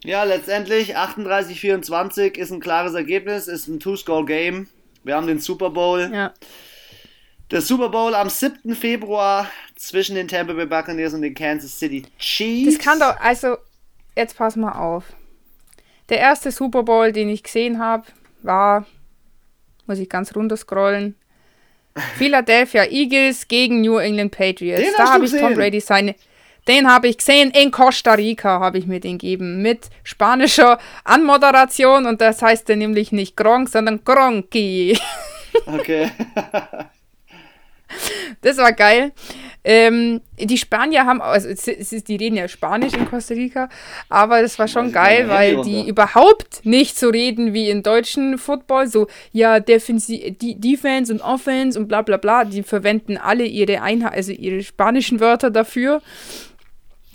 Ja, 0.03 0.23
letztendlich 0.23 0.95
38-24 0.95 2.37
ist 2.37 2.51
ein 2.51 2.59
klares 2.59 2.93
Ergebnis, 2.93 3.47
ist 3.47 3.67
ein 3.67 3.79
Two-Score-Game. 3.79 4.67
Wir 5.03 5.15
haben 5.15 5.27
den 5.27 5.39
Super 5.39 5.71
Bowl. 5.71 6.09
Ja. 6.13 6.33
Der 7.49 7.61
Super 7.61 7.89
Bowl 7.89 8.13
am 8.13 8.29
7. 8.29 8.75
Februar 8.75 9.49
zwischen 9.75 10.15
den 10.15 10.27
Tampa 10.27 10.53
Bay 10.53 10.65
Buccaneers 10.65 11.13
und 11.13 11.23
den 11.23 11.33
Kansas 11.33 11.79
City 11.79 12.03
Chiefs. 12.19 12.75
Das 12.75 12.85
kann 12.85 12.99
doch, 12.99 13.19
also, 13.19 13.57
jetzt 14.15 14.37
pass 14.37 14.55
mal 14.55 14.73
auf. 14.73 15.05
Der 16.09 16.19
erste 16.19 16.51
Super 16.51 16.83
Bowl, 16.83 17.11
den 17.11 17.29
ich 17.29 17.43
gesehen 17.43 17.79
habe, 17.79 18.05
war, 18.41 18.85
muss 19.85 19.99
ich 19.99 20.09
ganz 20.09 20.35
runter 20.35 20.57
scrollen, 20.57 21.15
Philadelphia 22.17 22.85
Eagles 22.85 23.47
gegen 23.47 23.81
New 23.81 23.97
England 23.97 24.31
Patriots. 24.31 24.81
Den 24.81 24.93
da 24.97 25.13
habe 25.13 25.25
ich 25.25 25.31
Tom? 25.31 25.53
Brady 25.53 25.79
seine. 25.79 26.15
Den 26.67 26.89
habe 26.89 27.07
ich 27.07 27.17
gesehen 27.17 27.51
in 27.51 27.71
Costa 27.71 28.13
Rica, 28.13 28.59
habe 28.59 28.77
ich 28.77 28.85
mir 28.85 28.99
den 28.99 29.17
gegeben. 29.17 29.61
Mit 29.61 29.89
spanischer 30.03 30.79
Anmoderation 31.05 32.05
und 32.05 32.19
das 32.19 32.41
heißt 32.41 32.67
dann 32.69 32.79
nämlich 32.79 33.11
nicht 33.11 33.37
Gronk, 33.37 33.69
sondern 33.69 34.03
Gronki. 34.03 34.99
Okay. 35.65 36.11
Das 38.41 38.57
war 38.57 38.71
geil. 38.71 39.11
Ähm, 39.63 40.21
die 40.39 40.57
Spanier 40.57 41.05
haben, 41.05 41.21
also 41.21 41.49
es 41.49 41.67
ist, 41.67 42.07
die 42.07 42.15
reden 42.15 42.37
ja 42.37 42.47
Spanisch 42.47 42.93
in 42.93 43.09
Costa 43.09 43.33
Rica, 43.33 43.67
aber 44.07 44.41
das 44.41 44.57
war 44.59 44.67
schon 44.69 44.87
sie 44.87 44.93
geil, 44.93 45.27
weil 45.27 45.61
die 45.63 45.77
runter. 45.77 45.89
überhaupt 45.89 46.65
nicht 46.65 46.97
so 46.97 47.09
reden 47.09 47.53
wie 47.53 47.69
in 47.69 47.83
deutschen 47.83 48.37
Football, 48.37 48.87
so 48.87 49.07
ja, 49.33 49.59
Defensi 49.59 50.37
Defense 50.39 51.11
und 51.11 51.21
Offense 51.21 51.77
und 51.77 51.87
bla 51.87 52.01
bla 52.01 52.15
bla. 52.15 52.45
Die 52.45 52.63
verwenden 52.63 53.17
alle 53.17 53.43
ihre 53.43 53.81
Einheit, 53.81 54.13
also 54.13 54.31
ihre 54.31 54.63
spanischen 54.63 55.19
Wörter 55.19 55.51
dafür. 55.51 56.01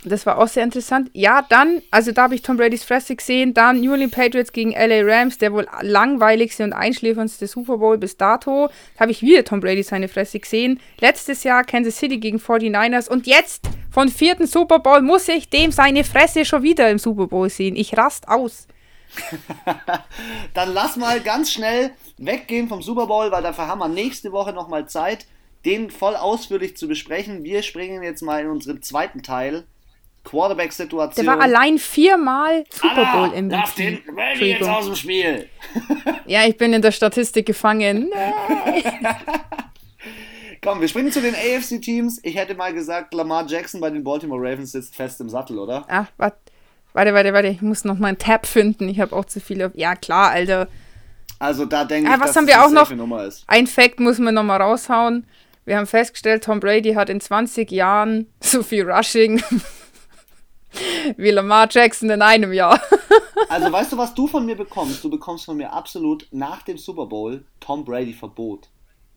Das 0.04 0.26
war 0.26 0.38
auch 0.38 0.48
sehr 0.48 0.64
interessant. 0.64 1.10
Ja, 1.12 1.42
dann, 1.48 1.80
also 1.92 2.10
da 2.10 2.22
habe 2.24 2.34
ich 2.34 2.42
Tom 2.42 2.56
Brady's 2.56 2.82
Fresse 2.82 3.14
gesehen. 3.14 3.54
Dann 3.54 3.80
New 3.80 3.92
England 3.92 4.12
Patriots 4.12 4.52
gegen 4.52 4.72
LA 4.72 5.02
Rams, 5.02 5.38
der 5.38 5.52
wohl 5.52 5.68
langweiligste 5.80 6.64
und 6.64 6.72
einschläferndste 6.72 7.46
Super 7.46 7.78
Bowl 7.78 7.98
bis 7.98 8.16
dato. 8.16 8.68
Da 8.94 9.00
habe 9.00 9.12
ich 9.12 9.22
wieder 9.22 9.44
Tom 9.44 9.60
Brady 9.60 9.84
seine 9.84 10.08
Fresse 10.08 10.40
gesehen. 10.40 10.80
Letztes 10.98 11.44
Jahr 11.44 11.62
Kansas 11.62 11.98
City 11.98 12.18
gegen 12.18 12.38
49ers. 12.38 13.08
Und 13.08 13.28
jetzt, 13.28 13.68
von 13.92 14.08
vierten 14.08 14.48
Super 14.48 14.80
Bowl, 14.80 15.02
muss 15.02 15.28
ich 15.28 15.48
dem 15.50 15.70
seine 15.70 16.02
Fresse 16.02 16.44
schon 16.44 16.64
wieder 16.64 16.90
im 16.90 16.98
Super 16.98 17.28
Bowl 17.28 17.48
sehen. 17.48 17.76
Ich 17.76 17.96
rast 17.96 18.26
aus. 18.26 18.66
Dann 20.54 20.74
lass 20.74 20.96
mal 20.96 21.20
ganz 21.20 21.52
schnell 21.52 21.92
weggehen 22.18 22.68
vom 22.68 22.82
Super 22.82 23.06
Bowl, 23.06 23.30
weil 23.30 23.42
dafür 23.42 23.68
haben 23.68 23.78
wir 23.78 23.88
nächste 23.88 24.32
Woche 24.32 24.52
nochmal 24.52 24.88
Zeit, 24.88 25.26
den 25.64 25.90
voll 25.90 26.16
ausführlich 26.16 26.76
zu 26.76 26.88
besprechen. 26.88 27.44
Wir 27.44 27.62
springen 27.62 28.02
jetzt 28.02 28.22
mal 28.22 28.42
in 28.42 28.48
unseren 28.48 28.82
zweiten 28.82 29.22
Teil. 29.22 29.64
Quarterback-Situation. 30.24 31.24
Der 31.26 31.34
war 31.34 31.42
allein 31.42 31.78
viermal 31.78 32.64
Super 32.70 33.04
Bowl 33.12 33.32
Anna, 33.36 33.60
lass 33.60 33.74
den. 33.74 33.98
Brady 34.14 34.50
jetzt 34.52 34.68
aus 34.68 34.86
dem 34.86 34.96
Spiel. 34.96 35.48
Ja, 36.26 36.46
ich 36.46 36.56
bin 36.56 36.72
in 36.72 36.80
der 36.82 36.92
Statistik 36.92 37.46
gefangen. 37.46 38.08
Komm, 40.62 40.80
wir 40.80 40.86
springen 40.88 41.10
zu 41.10 41.20
den 41.20 41.34
AFC-Teams. 41.34 42.20
Ich 42.22 42.36
hätte 42.36 42.54
mal 42.54 42.72
gesagt, 42.72 43.12
Lamar 43.14 43.46
Jackson 43.46 43.80
bei 43.80 43.90
den 43.90 44.04
Baltimore 44.04 44.40
Ravens 44.40 44.72
sitzt 44.72 44.94
fest 44.94 45.20
im 45.20 45.28
Sattel, 45.28 45.58
oder? 45.58 45.84
Ach, 45.88 46.06
warte, 46.18 46.36
warte, 46.92 47.32
warte. 47.32 47.48
Ich 47.48 47.62
muss 47.62 47.84
noch 47.84 47.98
mal 47.98 48.08
einen 48.08 48.18
Tab 48.18 48.46
finden. 48.46 48.88
Ich 48.88 49.00
habe 49.00 49.14
auch 49.16 49.24
zu 49.24 49.40
viele. 49.40 49.72
Ja, 49.74 49.96
klar, 49.96 50.30
Alter. 50.30 50.68
Also 51.40 51.64
da 51.66 51.84
denke 51.84 52.08
Ah, 52.08 52.14
ich, 52.14 52.20
was 52.20 52.28
dass 52.28 52.36
haben 52.36 52.46
wir 52.46 52.54
eine 52.54 52.64
auch 52.66 52.70
noch? 52.70 52.90
Nummer 52.94 53.24
ist. 53.24 53.42
Ein 53.48 53.66
Fact 53.66 53.98
muss 53.98 54.18
man 54.20 54.34
noch 54.34 54.44
mal 54.44 54.62
raushauen. 54.62 55.26
Wir 55.64 55.76
haben 55.76 55.86
festgestellt, 55.86 56.44
Tom 56.44 56.60
Brady 56.60 56.94
hat 56.94 57.08
in 57.10 57.20
20 57.20 57.70
Jahren 57.72 58.28
so 58.40 58.62
viel 58.62 58.88
Rushing 58.88 59.42
wie 61.16 61.30
Lamar 61.30 61.68
Jackson 61.70 62.10
in 62.10 62.22
einem 62.22 62.52
Jahr. 62.52 62.80
Also 63.48 63.70
weißt 63.70 63.92
du, 63.92 63.98
was 63.98 64.14
du 64.14 64.26
von 64.28 64.46
mir 64.46 64.56
bekommst? 64.56 65.04
Du 65.04 65.10
bekommst 65.10 65.44
von 65.44 65.56
mir 65.58 65.70
absolut 65.72 66.26
nach 66.30 66.62
dem 66.62 66.78
Super 66.78 67.04
Bowl 67.04 67.44
Tom 67.60 67.84
Brady 67.84 68.14
Verbot. 68.14 68.68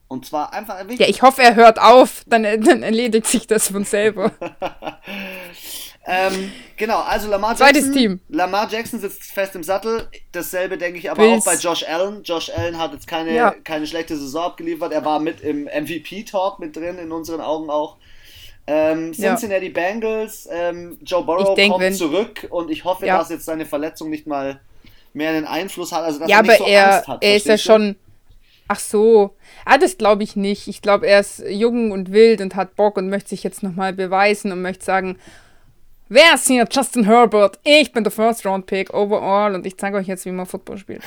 Und 0.09 0.25
zwar 0.25 0.51
einfach 0.51 0.77
wirklich. 0.79 0.99
Ja, 0.99 1.07
ich 1.07 1.21
hoffe, 1.21 1.41
er 1.41 1.55
hört 1.55 1.79
auf. 1.79 2.23
Dann, 2.27 2.43
dann 2.43 2.83
erledigt 2.83 3.27
sich 3.27 3.47
das 3.47 3.69
von 3.69 3.85
selber. 3.85 4.31
Ähm, 6.07 6.51
genau, 6.77 6.99
also 6.99 7.27
Lamar 7.29 7.55
Zweites 7.55 7.85
Jackson. 7.85 7.93
Team. 7.93 8.19
Lamar 8.29 8.69
Jackson 8.69 8.99
sitzt 8.99 9.23
fest 9.23 9.55
im 9.55 9.63
Sattel. 9.63 10.07
Dasselbe 10.33 10.77
denke 10.77 10.99
ich 10.99 11.09
aber 11.09 11.23
Bills. 11.23 11.47
auch 11.47 11.51
bei 11.51 11.57
Josh 11.57 11.83
Allen. 11.87 12.21
Josh 12.21 12.51
Allen 12.55 12.77
hat 12.77 12.93
jetzt 12.93 13.07
keine, 13.07 13.33
Ja. 13.33 13.55
keine 13.63 13.87
schlechte 13.87 14.15
Saison 14.15 14.43
abgeliefert. 14.43 14.91
Er 14.93 15.03
war 15.03 15.19
mit 15.19 15.41
im 15.41 15.63
MVP-Talk 15.65 16.59
mit 16.59 16.75
drin, 16.75 16.99
in 16.99 17.11
unseren 17.11 17.41
Augen 17.41 17.71
auch. 17.71 17.97
Ähm, 18.67 19.13
Ja. 19.13 19.35
Cincinnati 19.35 19.69
Bengals, 19.69 20.49
ähm, 20.51 20.97
Joe 21.03 21.23
Burrow 21.23 21.53
denk, 21.55 21.71
kommt 21.71 21.83
wenn- 21.83 21.93
zurück 21.93 22.47
und 22.49 22.71
ich 22.71 22.83
hoffe, 22.83 23.05
Ja. 23.05 23.19
dass 23.19 23.29
jetzt 23.29 23.45
seine 23.45 23.65
Verletzung 23.65 24.09
nicht 24.09 24.25
mal 24.25 24.59
mehr 25.13 25.29
einen 25.29 25.45
Einfluss 25.45 25.91
hat. 25.91 26.03
Also 26.03 26.19
dass 26.19 26.29
Ja, 26.29 26.37
er 26.37 26.41
nicht 26.43 26.51
aber 26.51 26.57
so 26.57 26.65
er, 26.71 26.93
Angst 26.95 27.07
hat, 27.07 27.23
er 27.23 27.35
ist 27.35 27.45
ja 27.45 27.57
schon. 27.57 27.95
Ach 28.67 28.79
so. 28.79 29.35
Ah, 29.63 29.77
das 29.77 29.97
glaube 29.99 30.23
ich 30.23 30.35
nicht. 30.35 30.67
Ich 30.67 30.81
glaube, 30.81 31.05
er 31.05 31.19
ist 31.19 31.43
jung 31.47 31.91
und 31.91 32.11
wild 32.11 32.41
und 32.41 32.55
hat 32.55 32.75
Bock 32.75 32.97
und 32.97 33.09
möchte 33.09 33.29
sich 33.29 33.43
jetzt 33.43 33.61
nochmal 33.61 33.93
beweisen 33.93 34.51
und 34.51 34.63
möchte 34.63 34.83
sagen, 34.83 35.19
wer 36.09 36.33
ist 36.35 36.47
hier 36.47 36.65
Justin 36.69 37.05
Herbert? 37.05 37.59
Ich 37.63 37.91
bin 37.91 38.03
der 38.03 38.11
First-Round-Pick 38.11 38.93
overall 38.93 39.55
und 39.55 39.65
ich 39.65 39.77
zeige 39.77 39.97
euch 39.97 40.07
jetzt, 40.07 40.25
wie 40.25 40.31
man 40.31 40.45
Football 40.45 40.77
spielt. 40.77 41.01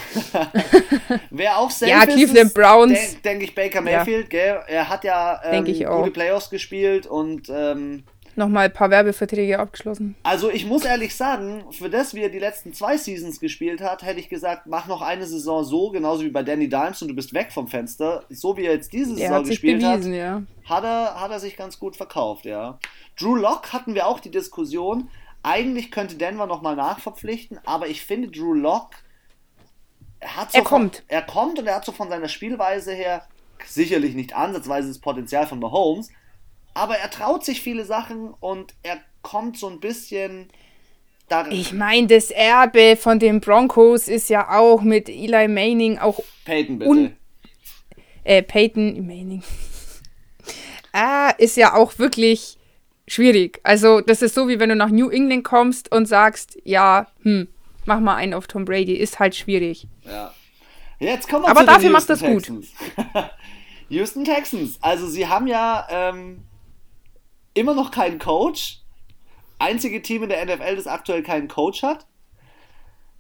Wer 1.31 1.59
auch 1.59 1.71
safe 1.71 1.91
Ja, 1.91 2.03
ist, 2.03 2.15
Cleveland 2.15 2.55
Browns. 2.55 2.93
denk- 2.99 3.23
Denke 3.23 3.45
ich 3.45 3.55
Baker 3.55 3.81
Mayfield, 3.81 4.31
gell? 4.31 4.61
Er 4.67 4.89
hat 4.89 5.05
ja 5.05 5.41
ähm, 5.45 5.65
Denk 5.65 5.87
gute 5.89 6.11
Playoffs 6.11 6.51
gespielt 6.51 7.07
und 7.07 7.49
ähm, 7.49 8.05
Nochmal 8.39 8.67
ein 8.67 8.73
paar 8.73 8.91
Werbeverträge 8.91 9.59
abgeschlossen. 9.59 10.15
also 10.23 10.51
ich 10.51 10.65
muss 10.65 10.85
ehrlich 10.85 11.15
sagen, 11.15 11.65
für 11.73 11.91
das, 11.91 12.15
wie 12.15 12.23
er 12.23 12.29
die 12.29 12.39
letzten 12.39 12.73
zwei 12.73 12.97
Seasons 12.97 13.41
gespielt 13.41 13.81
hat, 13.81 14.03
hätte 14.03 14.21
ich 14.21 14.29
gesagt, 14.29 14.67
mach 14.67 14.87
noch 14.87 15.03
eine 15.03 15.27
Saison 15.27 15.65
so, 15.65 15.91
genauso 15.91 16.23
wie 16.23 16.31
bei 16.31 16.43
Danny 16.43 16.69
Dimes 16.69 17.03
und 17.03 17.09
du 17.09 17.15
bist 17.15 17.35
weg 17.35 17.53
vom 17.53 17.69
Fenster. 17.69 18.25
So 18.31 18.57
wie 18.57 18.65
er 18.65 18.73
jetzt 18.73 18.93
diese 18.93 19.17
Saison 19.17 19.37
hat 19.37 19.47
gespielt 19.47 19.83
bewiesen, 19.83 20.13
hat, 20.13 20.19
ja. 20.19 20.43
hat 20.65 20.85
er, 20.85 21.21
hat 21.21 21.31
er 21.31 21.41
sich 21.41 21.57
ganz 21.57 21.79
gut 21.79 21.97
verkauft, 21.97 22.45
ja. 22.45 22.79
Drew 23.19 23.35
Lock 23.35 23.73
hatten 23.73 23.95
wir 23.95 24.07
auch 24.07 24.21
die 24.21 24.31
Diskussion. 24.31 25.11
Eigentlich 25.43 25.91
könnte 25.91 26.17
Denver 26.17 26.47
nochmal 26.47 26.77
nachverpflichten, 26.77 27.59
aber 27.65 27.89
ich 27.89 28.03
finde 28.03 28.29
Drew 28.29 28.55
Lock 28.55 28.91
er 30.21 30.37
hat 30.37 30.53
so 30.53 30.59
Er 30.59 30.65
kommt. 30.65 30.97
Von, 30.97 31.05
er 31.09 31.23
kommt 31.23 31.59
und 31.59 31.67
er 31.67 31.77
hat 31.77 31.85
so 31.85 31.93
von 31.93 32.09
seiner 32.09 32.29
Spielweise 32.29 32.93
her 32.93 33.27
sicherlich 33.67 34.15
nicht 34.15 34.35
ansatzweise 34.35 34.89
das 34.89 34.99
Potenzial 34.99 35.47
von 35.47 35.59
Mahomes, 35.59 36.11
aber 36.79 36.97
er 36.97 37.11
traut 37.11 37.45
sich 37.45 37.61
viele 37.61 37.85
Sachen 37.85 38.33
und 38.41 38.75
er 38.83 38.99
kommt 39.23 39.59
so 39.59 39.69
ein 39.69 39.81
bisschen 39.81 40.49
da 41.29 41.47
Ich 41.51 41.73
meine, 41.73 42.07
das 42.07 42.31
Erbe 42.31 42.97
von 42.97 43.19
den 43.19 43.41
Broncos 43.41 44.09
ist 44.09 44.31
ja 44.31 44.59
auch 44.59 44.83
mit 44.83 45.09
Eli 45.09 45.49
Manning 45.49 45.99
auch 45.99 46.21
Peyton 46.45 46.79
bitte. 46.79 47.13
äh, 48.25 48.43
Peyton 48.43 49.07
Manning. 49.07 49.43
ah, 50.93 51.31
ist 51.37 51.57
ja 51.57 51.75
auch 51.75 51.99
wirklich 51.99 52.57
schwierig. 53.07 53.61
Also, 53.63 54.01
das 54.01 54.23
ist 54.23 54.35
so, 54.35 54.49
wie 54.49 54.59
wenn 54.59 54.71
du 54.71 54.77
nach 54.77 54.91
New 54.91 55.11
England 55.11 55.45
kommst 55.45 55.93
und 55.93 56.07
sagst, 56.07 56.59
ja, 56.65 57.09
hm, 57.23 57.49
mach 57.85 58.01
mal 58.01 58.17
einen 58.17 58.35
auf 58.35 58.47
Tom 58.47 58.65
Brady. 58.65 58.95
Ist 58.95 59.19
halt 59.19 59.35
schwierig. 59.35 59.87
Ja. 60.07 60.33
Jetzt 60.99 61.29
kommen 61.29 61.45
wir 61.45 61.51
Aber 61.51 61.61
zu 61.61 61.67
den 61.67 61.75
dafür 61.75 61.91
macht 61.91 62.09
Houston 62.09 62.43
das 62.43 62.49
gut. 62.49 62.65
Texans. 62.97 63.31
Houston 63.91 64.25
Texans. 64.25 64.79
Also 64.81 65.07
sie 65.07 65.27
haben 65.27 65.47
ja 65.47 65.87
ähm, 65.91 66.45
immer 67.59 67.75
noch 67.75 67.91
keinen 67.91 68.19
Coach. 68.19 68.81
Einzige 69.59 70.03
Team 70.03 70.23
in 70.23 70.29
der 70.29 70.45
NFL, 70.45 70.77
das 70.77 70.87
aktuell 70.87 71.23
keinen 71.23 71.49
Coach 71.49 71.83
hat. 71.83 72.07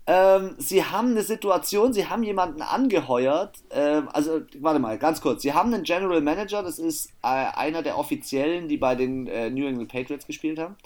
Ähm, 0.06 0.54
sie 0.56 0.82
haben 0.82 1.10
eine 1.10 1.22
Situation, 1.22 1.92
sie 1.92 2.06
haben 2.06 2.22
jemanden 2.22 2.62
angeheuert. 2.62 3.56
Ähm, 3.70 4.08
also, 4.12 4.40
warte 4.58 4.78
mal, 4.78 4.96
ganz 4.96 5.20
kurz. 5.20 5.42
Sie 5.42 5.52
haben 5.52 5.74
einen 5.74 5.82
General 5.82 6.22
Manager, 6.22 6.62
das 6.62 6.78
ist 6.78 7.10
äh, 7.22 7.26
einer 7.26 7.82
der 7.82 7.98
Offiziellen, 7.98 8.68
die 8.68 8.78
bei 8.78 8.94
den 8.94 9.26
äh, 9.26 9.50
New 9.50 9.66
England 9.66 9.92
Patriots 9.92 10.26
gespielt 10.26 10.58
haben. 10.58 10.76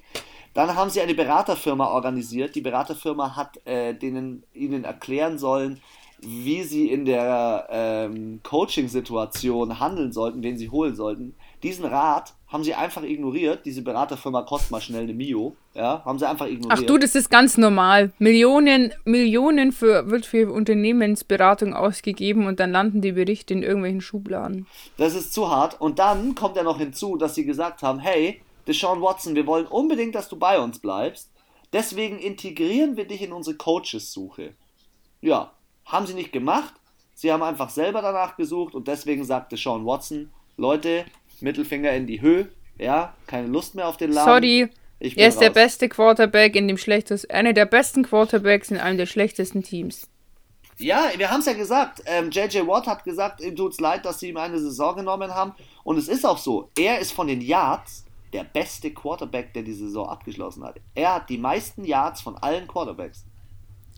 Dann 0.55 0.75
haben 0.75 0.91
sie 0.91 1.01
eine 1.01 1.15
Beraterfirma 1.15 1.87
organisiert. 1.87 2.57
Die 2.57 2.61
Beraterfirma 2.63 3.37
hat 3.37 3.65
äh, 3.65 3.95
denen, 3.95 4.43
ihnen 4.53 4.83
erklären 4.83 5.39
sollen, 5.39 5.81
wie 6.21 6.65
sie 6.65 6.91
in 6.91 7.05
der 7.05 7.69
ähm, 7.71 8.41
Coaching-Situation 8.43 9.79
handeln 9.79 10.11
sollten, 10.11 10.43
wen 10.43 10.59
sie 10.59 10.71
holen 10.71 10.97
sollten. 10.97 11.37
Diesen 11.63 11.85
Rat 11.85 12.35
haben 12.49 12.65
sie 12.65 12.75
einfach 12.75 13.03
ignoriert. 13.03 13.65
Diese 13.65 13.83
Beraterfirma 13.83 14.43
kostet 14.43 14.73
mal 14.73 14.81
schnell 14.81 15.05
eine 15.05 15.15
Mio. 15.15 15.57
Ja, 15.75 16.03
haben 16.05 16.19
sie 16.19 16.29
einfach 16.29 16.47
ignoriert. 16.47 16.81
Ach 16.83 16.87
du, 16.87 16.99
das 16.99 17.15
ist 17.15 17.31
ganz 17.31 17.57
normal. 17.57 18.13
Millionen, 18.19 18.93
Millionen 19.05 19.73
für, 19.73 20.11
wird 20.11 20.27
für 20.27 20.53
Unternehmensberatung 20.53 21.73
ausgegeben 21.73 22.47
und 22.47 22.61
dann 22.61 22.73
landen 22.73 23.01
die 23.01 23.13
Berichte 23.13 23.55
in 23.55 23.63
irgendwelchen 23.63 24.01
Schubladen. 24.01 24.67
Das 24.99 25.15
ist 25.15 25.33
zu 25.33 25.51
hart. 25.51 25.81
Und 25.81 25.99
dann 25.99 26.35
kommt 26.35 26.57
ja 26.57 26.63
noch 26.63 26.79
hinzu, 26.79 27.17
dass 27.17 27.35
sie 27.35 27.45
gesagt 27.45 27.83
haben, 27.83 28.01
hey, 28.01 28.43
Deshaun 28.67 29.01
Watson, 29.01 29.35
wir 29.35 29.47
wollen 29.47 29.67
unbedingt, 29.67 30.15
dass 30.15 30.29
du 30.29 30.37
bei 30.37 30.59
uns 30.59 30.79
bleibst. 30.79 31.31
Deswegen 31.73 32.19
integrieren 32.19 32.97
wir 32.97 33.07
dich 33.07 33.23
in 33.23 33.33
unsere 33.33 33.57
Coaches-Suche. 33.57 34.55
Ja, 35.21 35.53
haben 35.87 36.07
sie 36.07 36.15
nicht 36.15 36.33
gemacht. 36.33 36.75
Sie 37.15 37.33
haben 37.33 37.43
einfach 37.43 37.71
selber 37.71 38.03
danach 38.03 38.37
gesucht 38.37 38.75
und 38.75 38.89
deswegen 38.89 39.25
sagte 39.25 39.57
Sean 39.57 39.87
Watson, 39.87 40.31
Leute, 40.57 41.05
Mittelfinger 41.43 41.93
in 41.93 42.07
die 42.07 42.21
Höhe, 42.21 42.49
ja, 42.79 43.15
keine 43.27 43.49
Lust 43.49 43.75
mehr 43.75 43.89
auf 43.89 43.97
den 43.97 44.13
Laden. 44.13 44.29
Sorry, 44.29 44.69
er 45.01 45.29
ist 45.29 45.41
der 45.41 45.49
raus. 45.49 45.55
beste 45.55 45.89
Quarterback 45.89 46.55
in 46.57 46.69
dem 46.69 46.79
schlechtesten, 46.79 47.31
einer 47.31 47.53
der 47.53 47.67
besten 47.67 48.05
Quarterbacks 48.05 48.71
in 48.71 48.79
einem 48.79 48.99
der 48.99 49.07
schlechtesten 49.07 49.63
Teams. 49.63 50.09
Ja, 50.79 51.11
wir 51.17 51.31
haben 51.31 51.41
es 51.41 51.47
ja 51.47 51.53
gesagt. 51.53 52.03
Ähm, 52.07 52.31
JJ 52.31 52.67
Watt 52.67 52.87
hat 52.87 53.05
gesagt, 53.05 53.41
ihm 53.41 53.55
tut's 53.55 53.79
leid, 53.79 54.05
dass 54.05 54.21
sie 54.21 54.31
ihm 54.31 54.37
eine 54.37 54.59
Saison 54.59 54.97
genommen 54.97 55.35
haben. 55.35 55.53
Und 55.85 55.99
es 55.99 56.09
ist 56.09 56.25
auch 56.25 56.39
so. 56.39 56.71
Er 56.79 56.99
ist 56.99 57.13
von 57.13 57.27
den 57.27 57.41
Yards 57.41 58.05
der 58.33 58.45
beste 58.45 58.91
Quarterback, 58.91 59.53
der 59.53 59.63
die 59.63 59.75
Saison 59.75 60.09
abgeschlossen 60.09 60.65
hat. 60.65 60.77
Er 60.95 61.17
hat 61.17 61.29
die 61.29 61.39
meisten 61.39 61.85
Yards 61.85 62.21
von 62.21 62.37
allen 62.37 62.67
Quarterbacks. 62.67 63.25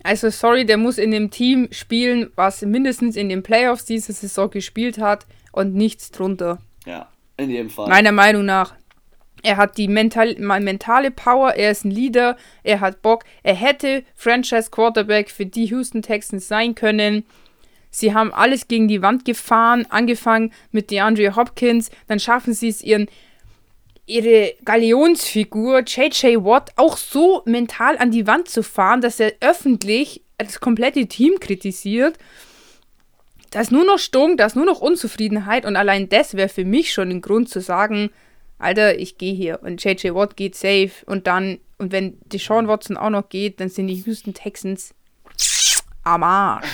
Also 0.02 0.28
sorry, 0.28 0.66
der 0.66 0.76
muss 0.76 0.98
in 0.98 1.12
dem 1.12 1.30
Team 1.30 1.68
spielen, 1.70 2.30
was 2.34 2.62
mindestens 2.62 3.16
in 3.16 3.28
den 3.28 3.42
Playoffs 3.42 3.84
diese 3.84 4.12
Saison 4.12 4.50
gespielt 4.50 4.98
hat 4.98 5.26
und 5.52 5.74
nichts 5.74 6.10
drunter. 6.10 6.58
Ja, 6.84 7.08
in 7.36 7.50
jedem 7.50 7.70
Fall. 7.70 7.88
Meiner 7.88 8.12
Meinung 8.12 8.44
nach. 8.44 8.74
Er 9.42 9.58
hat 9.58 9.76
die 9.76 9.88
mental, 9.88 10.36
mentale 10.38 11.10
Power, 11.10 11.52
er 11.52 11.70
ist 11.70 11.84
ein 11.84 11.90
Leader, 11.90 12.38
er 12.62 12.80
hat 12.80 13.02
Bock, 13.02 13.24
er 13.42 13.54
hätte 13.54 14.02
Franchise 14.14 14.70
Quarterback 14.70 15.30
für 15.30 15.44
die 15.44 15.66
Houston 15.66 16.00
Texans 16.00 16.48
sein 16.48 16.74
können. 16.74 17.24
Sie 17.90 18.14
haben 18.14 18.32
alles 18.32 18.68
gegen 18.68 18.88
die 18.88 19.02
Wand 19.02 19.26
gefahren, 19.26 19.86
angefangen 19.90 20.50
mit 20.72 20.90
DeAndre 20.90 21.36
Hopkins, 21.36 21.90
dann 22.08 22.20
schaffen 22.20 22.54
sie 22.54 22.68
es 22.68 22.82
ihren 22.82 23.06
ihre 24.06 24.54
Galionsfigur 24.64 25.82
JJ 25.86 26.36
Watt 26.44 26.72
auch 26.76 26.96
so 26.96 27.42
mental 27.46 27.96
an 27.98 28.10
die 28.10 28.26
Wand 28.26 28.48
zu 28.48 28.62
fahren, 28.62 29.00
dass 29.00 29.20
er 29.20 29.32
öffentlich 29.40 30.22
das 30.38 30.60
komplette 30.60 31.06
Team 31.06 31.40
kritisiert. 31.40 32.18
Da 33.54 33.60
ist 33.60 33.70
nur 33.70 33.84
noch 33.84 34.00
Stunk, 34.00 34.38
da 34.38 34.46
ist 34.46 34.56
nur 34.56 34.64
noch 34.64 34.80
Unzufriedenheit 34.80 35.64
und 35.64 35.76
allein 35.76 36.08
das 36.08 36.34
wäre 36.34 36.48
für 36.48 36.64
mich 36.64 36.92
schon 36.92 37.10
ein 37.10 37.20
Grund 37.20 37.48
zu 37.48 37.60
sagen, 37.60 38.10
Alter, 38.58 38.98
ich 38.98 39.16
gehe 39.16 39.32
hier 39.32 39.60
und 39.62 39.82
JJ 39.82 40.12
Watt 40.12 40.36
geht 40.36 40.56
safe 40.56 40.90
und 41.06 41.28
dann, 41.28 41.60
und 41.78 41.92
wenn 41.92 42.18
Deshaun 42.24 42.66
Watson 42.66 42.96
auch 42.96 43.10
noch 43.10 43.28
geht, 43.28 43.60
dann 43.60 43.68
sind 43.68 43.86
die 43.86 43.94
Houston 43.94 44.34
Texans 44.34 44.92
am 46.02 46.24
Arsch. 46.24 46.66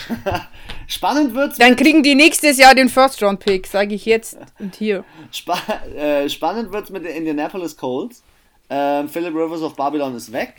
Spannend 0.86 1.34
wird's. 1.34 1.58
Dann 1.58 1.76
kriegen 1.76 2.02
die 2.02 2.14
nächstes 2.14 2.56
Jahr 2.56 2.74
den 2.74 2.88
First 2.88 3.22
Round 3.22 3.40
Pick, 3.40 3.66
sage 3.66 3.94
ich 3.94 4.06
jetzt 4.06 4.38
und 4.58 4.74
hier. 4.74 5.04
Spa 5.32 5.58
äh, 5.94 6.30
spannend 6.30 6.72
wird's 6.72 6.88
mit 6.88 7.04
den 7.04 7.14
Indianapolis 7.14 7.76
Colts. 7.76 8.22
Ähm, 8.70 9.06
Philip 9.06 9.34
Rivers 9.34 9.60
of 9.60 9.76
Babylon 9.76 10.16
ist 10.16 10.32
weg. 10.32 10.54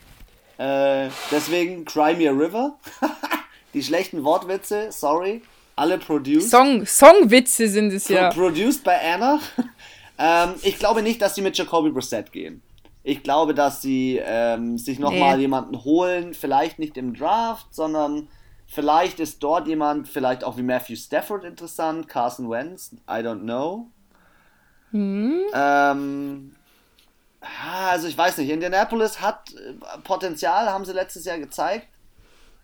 Äh, 0.59 1.09
deswegen 1.31 1.83
Cry 1.83 2.13
Me 2.13 2.29
a 2.29 2.31
River. 2.31 2.77
die 3.73 3.81
schlechten 3.81 4.23
Wortwitze, 4.23 4.91
sorry. 4.91 5.41
Alle 5.81 5.97
produced. 5.97 6.49
Song, 6.49 6.85
Songwitze 6.85 7.67
sind 7.67 7.91
es 7.91 8.05
Pro 8.05 8.13
ja. 8.13 8.29
Produced 8.29 8.83
by 8.83 8.91
Anna. 8.91 9.39
ähm, 10.17 10.53
ich 10.61 10.77
glaube 10.77 11.01
nicht, 11.01 11.21
dass 11.21 11.35
sie 11.35 11.41
mit 11.41 11.57
Jacoby 11.57 11.89
Brissett 11.89 12.31
gehen. 12.31 12.61
Ich 13.03 13.23
glaube, 13.23 13.55
dass 13.55 13.81
sie 13.81 14.21
ähm, 14.23 14.77
sich 14.77 14.99
nochmal 14.99 15.37
nee. 15.37 15.43
jemanden 15.43 15.83
holen, 15.83 16.35
vielleicht 16.35 16.77
nicht 16.77 16.97
im 16.97 17.15
Draft, 17.15 17.73
sondern 17.73 18.27
Vielleicht 18.73 19.19
ist 19.19 19.43
dort 19.43 19.67
jemand, 19.67 20.07
vielleicht 20.07 20.45
auch 20.45 20.55
wie 20.55 20.63
Matthew 20.63 20.95
Stafford 20.95 21.43
interessant, 21.43 22.07
Carson 22.07 22.49
Wentz, 22.49 22.95
I 23.05 23.15
don't 23.15 23.41
know. 23.41 23.87
Hm. 24.91 25.41
Ähm, 25.53 26.55
also 27.69 28.07
ich 28.07 28.17
weiß 28.17 28.37
nicht, 28.37 28.49
Indianapolis 28.49 29.19
hat 29.19 29.53
äh, 29.55 29.73
Potenzial, 30.05 30.67
haben 30.67 30.85
sie 30.85 30.93
letztes 30.93 31.25
Jahr 31.25 31.37
gezeigt. 31.37 31.89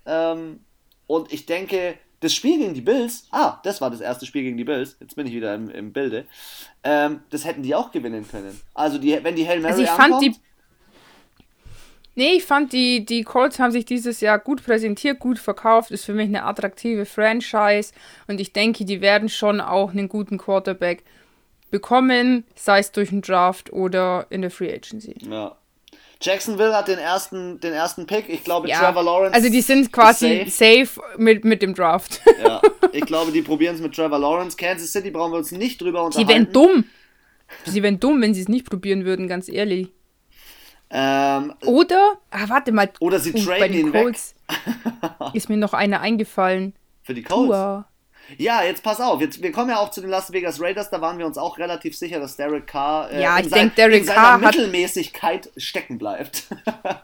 Ähm, 0.06 0.62
und 1.08 1.34
ich 1.34 1.46
denke, 1.46 2.00
das 2.20 2.34
Spiel 2.34 2.58
gegen 2.58 2.74
die 2.74 2.82
Bills, 2.82 3.28
ah, 3.32 3.60
das 3.64 3.82
war 3.82 3.90
das 3.90 4.02
erste 4.02 4.26
Spiel 4.26 4.44
gegen 4.44 4.58
die 4.58 4.64
Bills, 4.64 4.98
jetzt 5.00 5.16
bin 5.16 5.28
ich 5.28 5.34
wieder 5.34 5.54
im, 5.54 5.70
im 5.70 5.94
Bilde, 5.94 6.26
ähm, 6.84 7.22
das 7.30 7.46
hätten 7.46 7.64
die 7.64 7.76
auch 7.76 7.92
gewinnen 7.92 8.28
können. 8.28 8.60
Also 8.74 8.98
die, 8.98 9.20
wenn 9.24 9.36
die 9.36 9.48
Hail 9.48 9.60
Mary 9.60 9.72
also 9.72 9.84
ich 9.84 9.90
ankommt, 9.90 10.12
fand 10.12 10.24
die 10.24 10.42
Nee, 12.18 12.32
ich 12.38 12.46
fand, 12.46 12.74
die, 12.74 13.06
die 13.06 13.22
Colts 13.22 13.60
haben 13.60 13.72
sich 13.72 13.86
dieses 13.86 14.22
Jahr 14.22 14.40
gut 14.40 14.66
präsentiert, 14.66 15.20
gut 15.20 15.38
verkauft. 15.38 15.92
Ist 15.92 16.06
für 16.06 16.16
mich 16.16 16.26
eine 16.26 16.46
attraktive 16.46 17.06
Franchise. 17.06 17.94
Und 18.26 18.42
ich 18.42 18.54
denke, 18.54 18.86
die 18.86 19.02
werden 19.02 19.30
schon 19.30 19.62
auch 19.62 19.92
einen 19.92 20.10
guten 20.10 20.40
Quarterback 20.40 21.04
bekommen, 21.70 22.44
sei 22.56 22.80
es 22.80 22.92
durch 22.92 23.12
einen 23.12 23.22
Draft 23.22 23.72
oder 23.72 24.26
in 24.32 24.42
der 24.42 24.50
Free 24.50 24.74
Agency. 24.74 25.16
Ja. 25.30 25.58
Jacksonville 26.22 26.76
hat 26.76 26.88
den 26.88 27.00
ersten, 27.00 27.60
den 27.60 27.74
ersten 27.74 28.08
Pick. 28.08 28.30
Ich 28.30 28.44
glaube, 28.44 28.68
ja, 28.68 28.80
Trevor 28.80 29.04
Lawrence. 29.04 29.36
Also, 29.36 29.50
die 29.50 29.62
sind 29.62 29.92
quasi 29.92 30.46
safe, 30.50 30.86
safe 30.86 31.02
mit, 31.18 31.46
mit 31.46 31.62
dem 31.62 31.74
Draft. 31.74 32.22
Ja, 32.44 32.62
ich 32.92 33.06
glaube, 33.06 33.32
die 33.32 33.42
probieren 33.42 33.76
es 33.76 33.82
mit 33.82 33.96
Trevor 33.96 34.20
Lawrence. 34.20 34.58
Kansas 34.58 34.92
City 34.92 35.12
brauchen 35.12 35.32
wir 35.32 35.38
uns 35.38 35.52
nicht 35.52 35.82
drüber 35.82 36.04
unterhalten. 36.04 36.28
Sie 36.28 36.34
wären 36.34 36.52
dumm. 36.52 36.86
Sie 37.66 37.84
wären 37.84 38.00
dumm, 38.00 38.22
wenn 38.22 38.34
sie 38.34 38.42
es 38.42 38.50
nicht 38.50 38.70
probieren 38.70 39.06
würden, 39.06 39.28
ganz 39.28 39.48
ehrlich. 39.48 39.90
Ähm, 40.90 41.54
oder, 41.66 42.18
ah, 42.32 42.48
warte 42.48 42.72
mal. 42.72 42.90
Oder 43.00 43.20
sie 43.20 43.34
traden 43.34 43.60
bei 43.60 43.68
den 43.68 43.88
ihn 43.88 43.92
Colts 43.92 44.36
ist 45.34 45.50
mir 45.50 45.58
noch 45.58 45.74
einer 45.74 46.00
eingefallen. 46.00 46.74
Für 47.04 47.14
die 47.14 47.24
Colts? 47.24 47.48
Tua. 47.48 47.88
Ja, 48.38 48.64
jetzt 48.64 48.84
pass 48.84 49.00
auf. 49.00 49.22
Jetzt, 49.22 49.42
wir 49.42 49.52
kommen 49.52 49.70
ja 49.70 49.78
auch 49.78 49.92
zu 49.92 50.02
den 50.02 50.10
Las 50.10 50.32
Vegas 50.32 50.62
Raiders. 50.62 50.90
Da 50.90 51.00
waren 51.00 51.18
wir 51.18 51.26
uns 51.26 51.38
auch 51.38 51.58
relativ 51.58 51.98
sicher, 51.98 52.20
dass 52.20 52.36
Derek 52.36 52.68
Carr 52.68 53.12
äh, 53.12 53.22
ja, 53.22 53.40
ich 53.40 53.50
denke, 53.50 53.76
Derek 53.76 54.02
in 54.02 54.06
Carr 54.06 54.40
seiner 54.40 54.48
Mittelmäßigkeit 54.48 55.50
stecken 55.56 55.98
bleibt. 55.98 56.48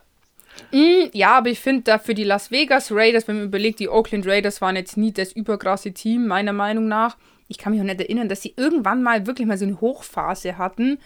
mm, 0.72 1.10
ja, 1.14 1.38
aber 1.38 1.50
ich 1.50 1.60
finde 1.60 1.84
da 1.84 1.98
für 1.98 2.14
die 2.14 2.26
Las 2.26 2.52
Vegas 2.52 2.92
Raiders, 2.92 3.28
wenn 3.28 3.38
man 3.38 3.46
überlegt, 3.46 3.80
die 3.80 3.90
Oakland 3.90 4.28
Raiders 4.28 4.62
waren 4.62 4.76
jetzt 4.76 4.98
nie 4.98 5.14
das 5.14 5.32
überkrasse 5.32 5.94
Team, 5.94 6.28
meiner 6.28 6.54
Meinung 6.54 6.88
nach. 6.88 7.18
Ich 7.48 7.58
kann 7.58 7.72
mich 7.72 7.82
auch 7.82 7.86
nicht 7.86 8.02
erinnern, 8.02 8.30
dass 8.30 8.42
sie 8.42 8.54
irgendwann 8.58 9.02
mal 9.02 9.26
wirklich 9.26 9.48
mal 9.48 9.58
so 9.58 9.66
eine 9.66 9.80
Hochphase 9.80 10.58
hatten. 10.58 11.00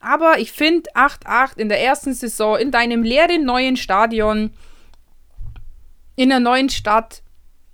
Aber 0.00 0.38
ich 0.38 0.52
finde 0.52 0.90
8-8 0.94 1.58
in 1.58 1.68
der 1.68 1.82
ersten 1.82 2.14
Saison 2.14 2.56
in 2.56 2.70
deinem 2.70 3.02
leeren 3.02 3.44
neuen 3.44 3.76
Stadion, 3.76 4.52
in 6.16 6.32
einer 6.32 6.40
neuen 6.40 6.70
Stadt, 6.70 7.22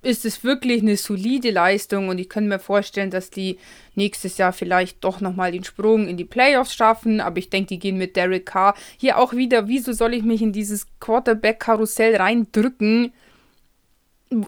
ist 0.07 0.23
es 0.23 0.43
wirklich 0.43 0.81
eine 0.81 0.95
solide 0.95 1.51
Leistung 1.51 2.07
und 2.07 2.17
ich 2.17 2.29
könnte 2.29 2.49
mir 2.49 2.59
vorstellen, 2.59 3.11
dass 3.11 3.29
die 3.29 3.57
nächstes 3.93 4.37
Jahr 4.37 4.53
vielleicht 4.53 5.03
doch 5.03 5.19
nochmal 5.19 5.51
den 5.51 5.65
Sprung 5.65 6.07
in 6.07 6.15
die 6.15 6.25
Playoffs 6.25 6.73
schaffen, 6.73 7.19
aber 7.19 7.37
ich 7.39 7.49
denke, 7.49 7.69
die 7.69 7.79
gehen 7.79 7.97
mit 7.97 8.15
Derek 8.15 8.45
Carr. 8.45 8.73
Hier 8.97 9.17
auch 9.17 9.33
wieder, 9.33 9.67
wieso 9.67 9.91
soll 9.91 10.13
ich 10.13 10.23
mich 10.23 10.41
in 10.41 10.53
dieses 10.53 10.87
Quarterback-Karussell 10.99 12.15
reindrücken? 12.15 13.11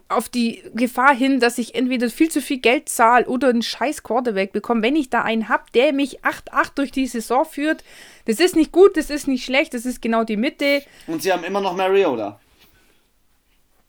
auf 0.09 0.27
die 0.27 0.61
Gefahr 0.73 1.15
hin, 1.15 1.39
dass 1.39 1.57
ich 1.57 1.73
entweder 1.73 2.09
viel 2.09 2.29
zu 2.29 2.41
viel 2.41 2.57
Geld 2.57 2.89
zahle 2.89 3.25
oder 3.27 3.47
einen 3.47 3.61
scheiß 3.61 4.03
Quarterback 4.03 4.51
bekomme, 4.51 4.81
wenn 4.81 4.97
ich 4.97 5.09
da 5.09 5.21
einen 5.21 5.47
habe, 5.47 5.63
der 5.73 5.93
mich 5.93 6.21
8-8 6.21 6.71
durch 6.75 6.91
die 6.91 7.07
Saison 7.07 7.45
führt. 7.45 7.85
Das 8.25 8.41
ist 8.41 8.57
nicht 8.57 8.73
gut, 8.73 8.97
das 8.97 9.09
ist 9.09 9.29
nicht 9.29 9.45
schlecht, 9.45 9.73
das 9.73 9.85
ist 9.85 10.01
genau 10.01 10.25
die 10.25 10.35
Mitte. 10.35 10.83
Und 11.07 11.21
sie 11.21 11.31
haben 11.31 11.45
immer 11.45 11.61
noch 11.61 11.77
Mariota. 11.77 12.41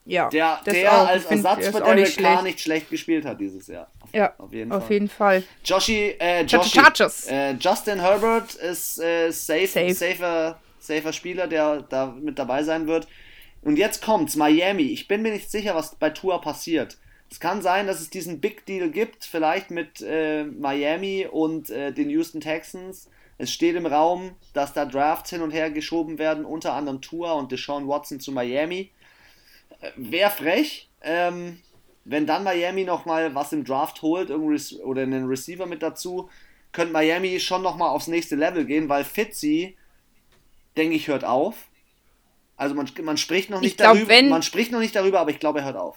Ja, 0.07 0.29
der, 0.31 0.61
der 0.67 0.93
auch, 0.93 1.07
als 1.07 1.27
Ersatz 1.27 1.69
für 1.69 1.81
Derek 1.81 1.99
nicht 1.99 2.19
Carr 2.19 2.43
nicht 2.43 2.61
schlecht 2.61 2.91
gespielt 2.91 3.25
hat 3.25 3.39
dieses 3.39 3.67
Jahr. 3.67 3.87
Auf, 4.01 4.09
ja, 4.13 4.35
auf 4.39 4.53
jeden 4.53 4.73
auf 4.73 4.85
Fall. 4.85 4.93
Jeden 4.93 5.09
Fall. 5.09 5.43
Joshi, 5.65 6.17
äh, 6.19 6.43
Joshi, 6.43 6.81
äh, 7.29 7.53
Justin 7.53 8.01
Herbert 8.01 8.55
ist 8.55 8.99
äh, 8.99 9.31
safe, 9.31 9.67
safe. 9.67 9.95
Safer, 9.95 10.59
safer 10.79 11.13
Spieler, 11.13 11.47
der 11.47 11.83
da 11.83 12.07
mit 12.07 12.39
dabei 12.39 12.63
sein 12.65 12.87
wird. 12.87 13.07
Und 13.63 13.77
jetzt 13.77 14.03
kommt's, 14.03 14.37
Miami. 14.37 14.85
Ich 14.85 15.07
bin 15.07 15.23
mir 15.23 15.33
nicht 15.33 15.51
sicher, 15.51 15.75
was 15.75 15.95
bei 15.95 16.11
Tour 16.11 16.41
passiert. 16.41 16.97
Es 17.31 17.39
kann 17.39 17.63
sein, 17.63 17.87
dass 17.87 18.01
es 18.01 18.11
diesen 18.11 18.41
Big 18.41 18.67
Deal 18.67 18.91
gibt, 18.91 19.25
vielleicht 19.25 19.71
mit 19.71 20.01
äh, 20.01 20.45
Miami 20.45 21.29
und 21.31 21.71
äh, 21.71 21.93
den 21.93 22.11
Houston 22.11 22.41
Texans. 22.41 23.09
Es 23.39 23.53
steht 23.53 23.77
im 23.77 23.87
Raum, 23.87 24.33
dass 24.53 24.73
da 24.73 24.85
Drafts 24.85 25.31
hin 25.31 25.41
und 25.41 25.53
her 25.53 25.71
geschoben 25.71 26.19
werden, 26.19 26.45
unter 26.45 26.73
anderem 26.73 27.01
Tour 27.01 27.37
und 27.37 27.53
Deshaun 27.53 27.87
Watson 27.87 28.19
zu 28.19 28.33
Miami. 28.33 28.91
Wäre 29.97 30.31
frech, 30.31 30.91
ähm, 31.03 31.61
wenn 32.05 32.27
dann 32.27 32.45
Miami 32.45 32.85
nochmal 32.85 33.35
was 33.35 33.53
im 33.53 33.65
Draft 33.65 34.03
holt 34.03 34.31
oder 34.31 35.03
einen 35.03 35.27
Receiver 35.27 35.67
mit 35.67 35.83
dazu, 35.83 36.29
könnte 36.73 36.93
Miami 36.93 37.41
schon 37.41 37.63
nochmal 37.63 37.91
aufs 37.91 38.07
nächste 38.07 38.37
Level 38.37 38.65
gehen, 38.65 38.89
weil 38.89 39.05
Fitzy, 39.05 39.77
denke 40.77 40.97
ich, 40.97 41.09
hört 41.09 41.25
auf 41.25 41.71
also 42.61 42.75
man, 42.75 42.87
man 43.05 43.17
spricht 43.17 43.49
noch 43.49 43.63
nicht 43.63 43.79
glaub, 43.79 43.97
darüber, 43.97 44.23
man 44.29 44.43
spricht 44.43 44.71
noch 44.71 44.81
nicht 44.81 44.95
darüber, 44.95 45.21
aber 45.21 45.31
ich 45.31 45.41
glaube, 45.41 45.61
er 45.61 45.65
hört 45.65 45.77
auf. 45.79 45.97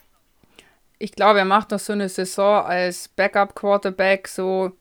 Ich 0.97 1.11
glaube, 1.11 1.39
er 1.39 1.45
macht 1.45 1.71
noch 1.71 1.79
so 1.79 1.91
eine 1.91 2.07
Saison 2.07 2.63
als 2.63 3.09
Backup-Quarterback, 3.09 4.29
so 4.29 4.71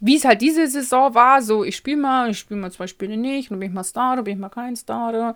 wie 0.00 0.16
es 0.16 0.24
halt 0.24 0.40
diese 0.40 0.66
Saison 0.66 1.14
war, 1.14 1.42
so 1.42 1.62
ich 1.62 1.76
spiele 1.76 1.98
mal, 1.98 2.30
ich 2.30 2.38
spiele 2.38 2.60
mal 2.60 2.72
zwei 2.72 2.86
Spiele 2.86 3.16
nicht, 3.16 3.50
dann 3.50 3.60
bin 3.60 3.68
ich 3.68 3.74
mal 3.74 3.84
Starter, 3.84 4.22
bin 4.22 4.34
ich 4.34 4.40
mal 4.40 4.48
kein 4.48 4.74
Starter, 4.76 5.34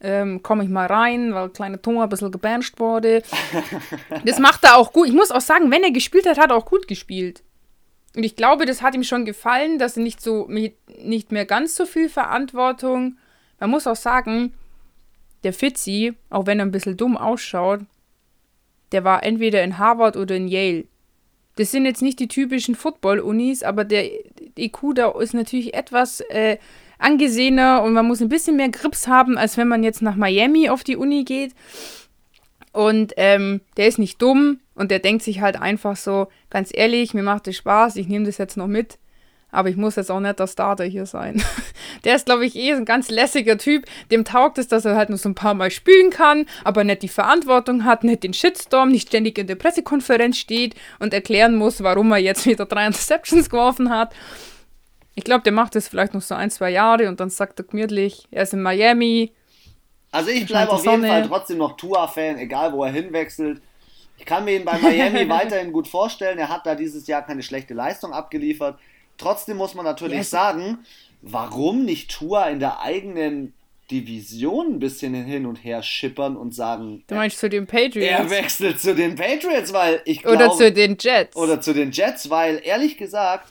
ähm, 0.00 0.42
komme 0.42 0.64
ich 0.64 0.70
mal 0.70 0.86
rein, 0.86 1.34
weil 1.34 1.50
kleine 1.50 1.80
Thomas 1.80 2.04
ein 2.04 2.08
bisschen 2.08 2.32
gebancht 2.32 2.80
wurde. 2.80 3.22
das 4.24 4.38
macht 4.38 4.64
er 4.64 4.76
auch 4.76 4.92
gut. 4.92 5.08
Ich 5.08 5.14
muss 5.14 5.30
auch 5.30 5.40
sagen, 5.40 5.70
wenn 5.70 5.84
er 5.84 5.90
gespielt 5.90 6.26
hat, 6.26 6.38
hat 6.38 6.50
er 6.50 6.56
auch 6.56 6.66
gut 6.66 6.88
gespielt. 6.88 7.42
Und 8.16 8.24
ich 8.24 8.36
glaube, 8.36 8.64
das 8.64 8.82
hat 8.82 8.94
ihm 8.94 9.04
schon 9.04 9.24
gefallen, 9.24 9.78
dass 9.78 9.96
er 9.96 10.02
nicht 10.02 10.20
so 10.20 10.48
nicht 10.48 11.30
mehr 11.30 11.44
ganz 11.44 11.76
so 11.76 11.84
viel 11.84 12.08
Verantwortung 12.08 13.16
man 13.58 13.70
muss 13.70 13.86
auch 13.86 13.96
sagen, 13.96 14.54
der 15.44 15.52
Fitzy, 15.52 16.14
auch 16.30 16.46
wenn 16.46 16.58
er 16.58 16.66
ein 16.66 16.70
bisschen 16.70 16.96
dumm 16.96 17.16
ausschaut, 17.16 17.80
der 18.92 19.04
war 19.04 19.22
entweder 19.22 19.62
in 19.62 19.78
Harvard 19.78 20.16
oder 20.16 20.36
in 20.36 20.48
Yale. 20.48 20.84
Das 21.58 21.72
sind 21.72 21.86
jetzt 21.86 22.02
nicht 22.02 22.20
die 22.20 22.28
typischen 22.28 22.76
Football-Unis, 22.76 23.64
aber 23.64 23.82
der 23.82 24.08
IQ 24.56 24.94
da 24.94 25.10
ist 25.20 25.34
natürlich 25.34 25.74
etwas 25.74 26.20
äh, 26.20 26.56
angesehener 26.98 27.82
und 27.82 27.94
man 27.94 28.06
muss 28.06 28.20
ein 28.20 28.28
bisschen 28.28 28.54
mehr 28.54 28.68
Grips 28.68 29.08
haben, 29.08 29.36
als 29.36 29.56
wenn 29.56 29.66
man 29.66 29.82
jetzt 29.82 30.00
nach 30.00 30.14
Miami 30.14 30.68
auf 30.68 30.84
die 30.84 30.96
Uni 30.96 31.24
geht. 31.24 31.54
Und 32.72 33.12
ähm, 33.16 33.60
der 33.76 33.88
ist 33.88 33.98
nicht 33.98 34.22
dumm 34.22 34.60
und 34.76 34.92
der 34.92 35.00
denkt 35.00 35.24
sich 35.24 35.40
halt 35.40 35.60
einfach 35.60 35.96
so, 35.96 36.28
ganz 36.48 36.70
ehrlich, 36.72 37.12
mir 37.12 37.24
macht 37.24 37.48
es 37.48 37.56
Spaß, 37.56 37.96
ich 37.96 38.06
nehme 38.06 38.26
das 38.26 38.38
jetzt 38.38 38.56
noch 38.56 38.68
mit. 38.68 38.98
Aber 39.50 39.70
ich 39.70 39.76
muss 39.76 39.96
jetzt 39.96 40.10
auch 40.10 40.20
nicht 40.20 40.38
der 40.38 40.46
Starter 40.46 40.84
hier 40.84 41.06
sein. 41.06 41.42
der 42.04 42.16
ist, 42.16 42.26
glaube 42.26 42.44
ich, 42.44 42.54
eh 42.54 42.72
ein 42.72 42.84
ganz 42.84 43.10
lässiger 43.10 43.56
Typ. 43.56 43.86
Dem 44.10 44.24
taugt 44.24 44.58
es, 44.58 44.68
dass 44.68 44.84
er 44.84 44.94
halt 44.94 45.08
nur 45.08 45.18
so 45.18 45.28
ein 45.28 45.34
paar 45.34 45.54
Mal 45.54 45.70
spielen 45.70 46.10
kann, 46.10 46.46
aber 46.64 46.84
nicht 46.84 47.02
die 47.02 47.08
Verantwortung 47.08 47.84
hat, 47.84 48.04
nicht 48.04 48.24
den 48.24 48.34
Shitstorm, 48.34 48.90
nicht 48.90 49.08
ständig 49.08 49.38
in 49.38 49.46
der 49.46 49.54
Pressekonferenz 49.54 50.36
steht 50.36 50.74
und 50.98 51.14
erklären 51.14 51.56
muss, 51.56 51.82
warum 51.82 52.12
er 52.12 52.18
jetzt 52.18 52.46
wieder 52.46 52.66
drei 52.66 52.86
Interceptions 52.86 53.48
geworfen 53.48 53.90
hat. 53.90 54.14
Ich 55.14 55.24
glaube, 55.24 55.42
der 55.42 55.52
macht 55.52 55.74
das 55.74 55.88
vielleicht 55.88 56.14
noch 56.14 56.22
so 56.22 56.34
ein, 56.34 56.50
zwei 56.50 56.70
Jahre 56.70 57.08
und 57.08 57.18
dann 57.18 57.30
sagt 57.30 57.58
er 57.58 57.64
gemütlich, 57.64 58.28
er 58.30 58.42
ist 58.42 58.52
in 58.52 58.62
Miami. 58.62 59.32
Also 60.12 60.30
ich 60.30 60.46
bleibe 60.46 60.72
auf 60.72 60.84
jeden 60.84 61.04
Fall 61.04 61.26
trotzdem 61.26 61.58
noch 61.58 61.76
Tua-Fan, 61.76 62.38
egal 62.38 62.72
wo 62.72 62.84
er 62.84 62.92
hinwechselt. 62.92 63.60
Ich 64.18 64.24
kann 64.24 64.44
mir 64.44 64.56
ihn 64.56 64.64
bei 64.64 64.78
Miami 64.78 65.28
weiterhin 65.28 65.72
gut 65.72 65.88
vorstellen. 65.88 66.38
Er 66.38 66.48
hat 66.48 66.66
da 66.66 66.74
dieses 66.74 67.06
Jahr 67.06 67.22
keine 67.22 67.42
schlechte 67.42 67.74
Leistung 67.74 68.12
abgeliefert. 68.12 68.78
Trotzdem 69.18 69.56
muss 69.56 69.74
man 69.74 69.84
natürlich 69.84 70.18
yes. 70.18 70.30
sagen, 70.30 70.78
warum 71.20 71.84
nicht 71.84 72.10
Tua 72.10 72.48
in 72.48 72.60
der 72.60 72.80
eigenen 72.80 73.52
Division 73.90 74.74
ein 74.74 74.78
bisschen 74.78 75.14
hin 75.14 75.46
und 75.46 75.56
her 75.56 75.82
schippern 75.82 76.36
und 76.36 76.54
sagen. 76.54 77.04
Du 77.06 77.14
meinst 77.14 77.38
zu 77.38 77.48
den 77.48 77.66
Patriots? 77.66 78.10
Er 78.10 78.30
wechselt 78.30 78.80
zu 78.80 78.94
den 78.94 79.14
Patriots, 79.14 79.72
weil 79.72 80.02
ich 80.04 80.22
glaube. 80.22 80.36
Oder 80.36 80.52
zu 80.52 80.72
den 80.72 80.96
Jets. 80.98 81.36
Oder 81.36 81.60
zu 81.60 81.72
den 81.72 81.90
Jets, 81.90 82.28
weil 82.28 82.60
ehrlich 82.62 82.98
gesagt, 82.98 83.50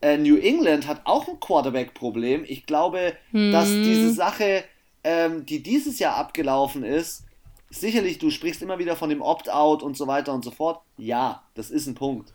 äh, 0.00 0.18
New 0.18 0.36
England 0.36 0.86
hat 0.86 1.02
auch 1.04 1.26
ein 1.26 1.40
Quarterback-Problem. 1.40 2.44
Ich 2.46 2.66
glaube, 2.66 3.14
hm. 3.32 3.50
dass 3.50 3.68
diese 3.68 4.12
Sache, 4.12 4.64
ähm, 5.04 5.46
die 5.46 5.62
dieses 5.62 5.98
Jahr 5.98 6.16
abgelaufen 6.16 6.84
ist, 6.84 7.24
sicherlich, 7.70 8.18
du 8.18 8.30
sprichst 8.30 8.62
immer 8.62 8.78
wieder 8.78 8.94
von 8.94 9.08
dem 9.08 9.22
Opt-out 9.22 9.82
und 9.82 9.96
so 9.96 10.06
weiter 10.06 10.34
und 10.34 10.44
so 10.44 10.50
fort. 10.50 10.82
Ja, 10.98 11.42
das 11.54 11.70
ist 11.70 11.86
ein 11.86 11.94
Punkt. 11.94 12.32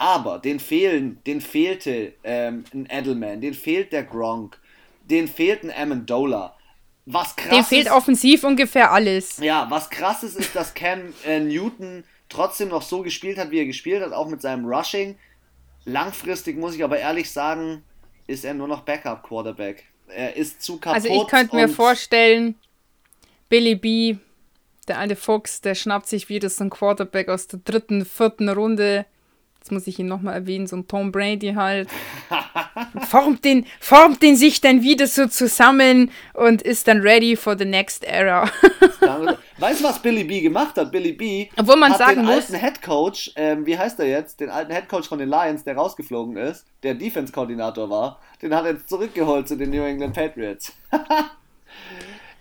Aber 0.00 0.38
den 0.38 0.60
fehlen, 0.60 1.18
den 1.26 1.42
fehlte 1.42 2.14
ähm, 2.24 2.64
ein 2.72 2.88
Edelman, 2.90 3.42
den 3.42 3.52
fehlt 3.52 3.92
der 3.92 4.02
Gronk, 4.02 4.58
den 5.04 5.28
fehlt 5.28 5.62
ein 5.62 5.70
Amendola. 5.70 6.56
Was 7.04 7.36
krass 7.36 7.50
Dem 7.50 7.64
fehlt 7.64 7.90
offensiv 7.90 8.42
ungefähr 8.44 8.92
alles. 8.92 9.36
Ja, 9.42 9.66
was 9.68 9.90
krass 9.90 10.22
ist, 10.22 10.38
ist, 10.38 10.56
dass 10.56 10.72
Cam 10.72 11.12
äh, 11.26 11.38
Newton 11.38 12.04
trotzdem 12.30 12.68
noch 12.68 12.80
so 12.80 13.02
gespielt 13.02 13.36
hat, 13.36 13.50
wie 13.50 13.58
er 13.58 13.66
gespielt 13.66 14.02
hat, 14.02 14.14
auch 14.14 14.26
mit 14.26 14.40
seinem 14.40 14.64
Rushing. 14.64 15.18
Langfristig 15.84 16.56
muss 16.56 16.74
ich 16.74 16.82
aber 16.82 16.98
ehrlich 16.98 17.30
sagen, 17.30 17.82
ist 18.26 18.46
er 18.46 18.54
nur 18.54 18.68
noch 18.68 18.80
Backup-Quarterback. 18.80 19.84
Er 20.08 20.34
ist 20.34 20.62
zu 20.62 20.78
kaputt. 20.78 20.94
Also 20.94 21.08
ich 21.08 21.28
könnte 21.28 21.54
mir 21.54 21.68
vorstellen, 21.68 22.54
Billy 23.50 23.74
B, 23.74 24.16
der 24.88 24.98
alte 24.98 25.16
Fuchs, 25.16 25.60
der 25.60 25.74
schnappt 25.74 26.08
sich 26.08 26.30
wieder 26.30 26.48
so 26.48 26.64
ein 26.64 26.70
Quarterback 26.70 27.28
aus 27.28 27.48
der 27.48 27.60
dritten, 27.62 28.06
vierten 28.06 28.48
Runde 28.48 29.04
jetzt 29.60 29.72
muss 29.72 29.86
ich 29.86 29.98
ihn 29.98 30.06
nochmal 30.06 30.34
erwähnen, 30.34 30.66
so 30.66 30.74
ein 30.74 30.88
Tom 30.88 31.12
Brady 31.12 31.52
halt, 31.52 31.90
formt 33.08 33.44
den, 33.44 33.66
formt 33.78 34.22
den 34.22 34.34
sich 34.34 34.62
dann 34.62 34.82
wieder 34.82 35.06
so 35.06 35.26
zusammen 35.26 36.10
und 36.32 36.62
ist 36.62 36.88
dann 36.88 37.02
ready 37.02 37.36
for 37.36 37.58
the 37.58 37.66
next 37.66 38.04
era. 38.04 38.44
weißt 39.58 39.80
du, 39.80 39.84
was 39.84 40.00
Billy 40.00 40.24
B 40.24 40.40
gemacht 40.40 40.76
hat? 40.76 40.90
Billy 40.90 41.12
B 41.12 41.48
Obwohl 41.58 41.76
man 41.76 41.92
hat 41.92 41.98
sagen 41.98 42.16
den 42.16 42.24
muss, 42.24 42.50
alten 42.50 42.54
Head 42.54 42.80
Coach, 42.80 43.32
ähm, 43.36 43.66
wie 43.66 43.76
heißt 43.76 44.00
er 44.00 44.06
jetzt, 44.06 44.40
den 44.40 44.48
alten 44.48 44.72
Head 44.72 44.88
Coach 44.88 45.08
von 45.08 45.18
den 45.18 45.28
Lions, 45.28 45.62
der 45.62 45.76
rausgeflogen 45.76 46.38
ist, 46.38 46.64
der 46.82 46.94
Defense-Koordinator 46.94 47.90
war, 47.90 48.18
den 48.40 48.54
hat 48.54 48.64
er 48.64 48.72
jetzt 48.72 48.88
zurückgeholt 48.88 49.46
zu 49.46 49.56
den 49.56 49.70
New 49.70 49.82
England 49.82 50.14
Patriots. 50.14 50.72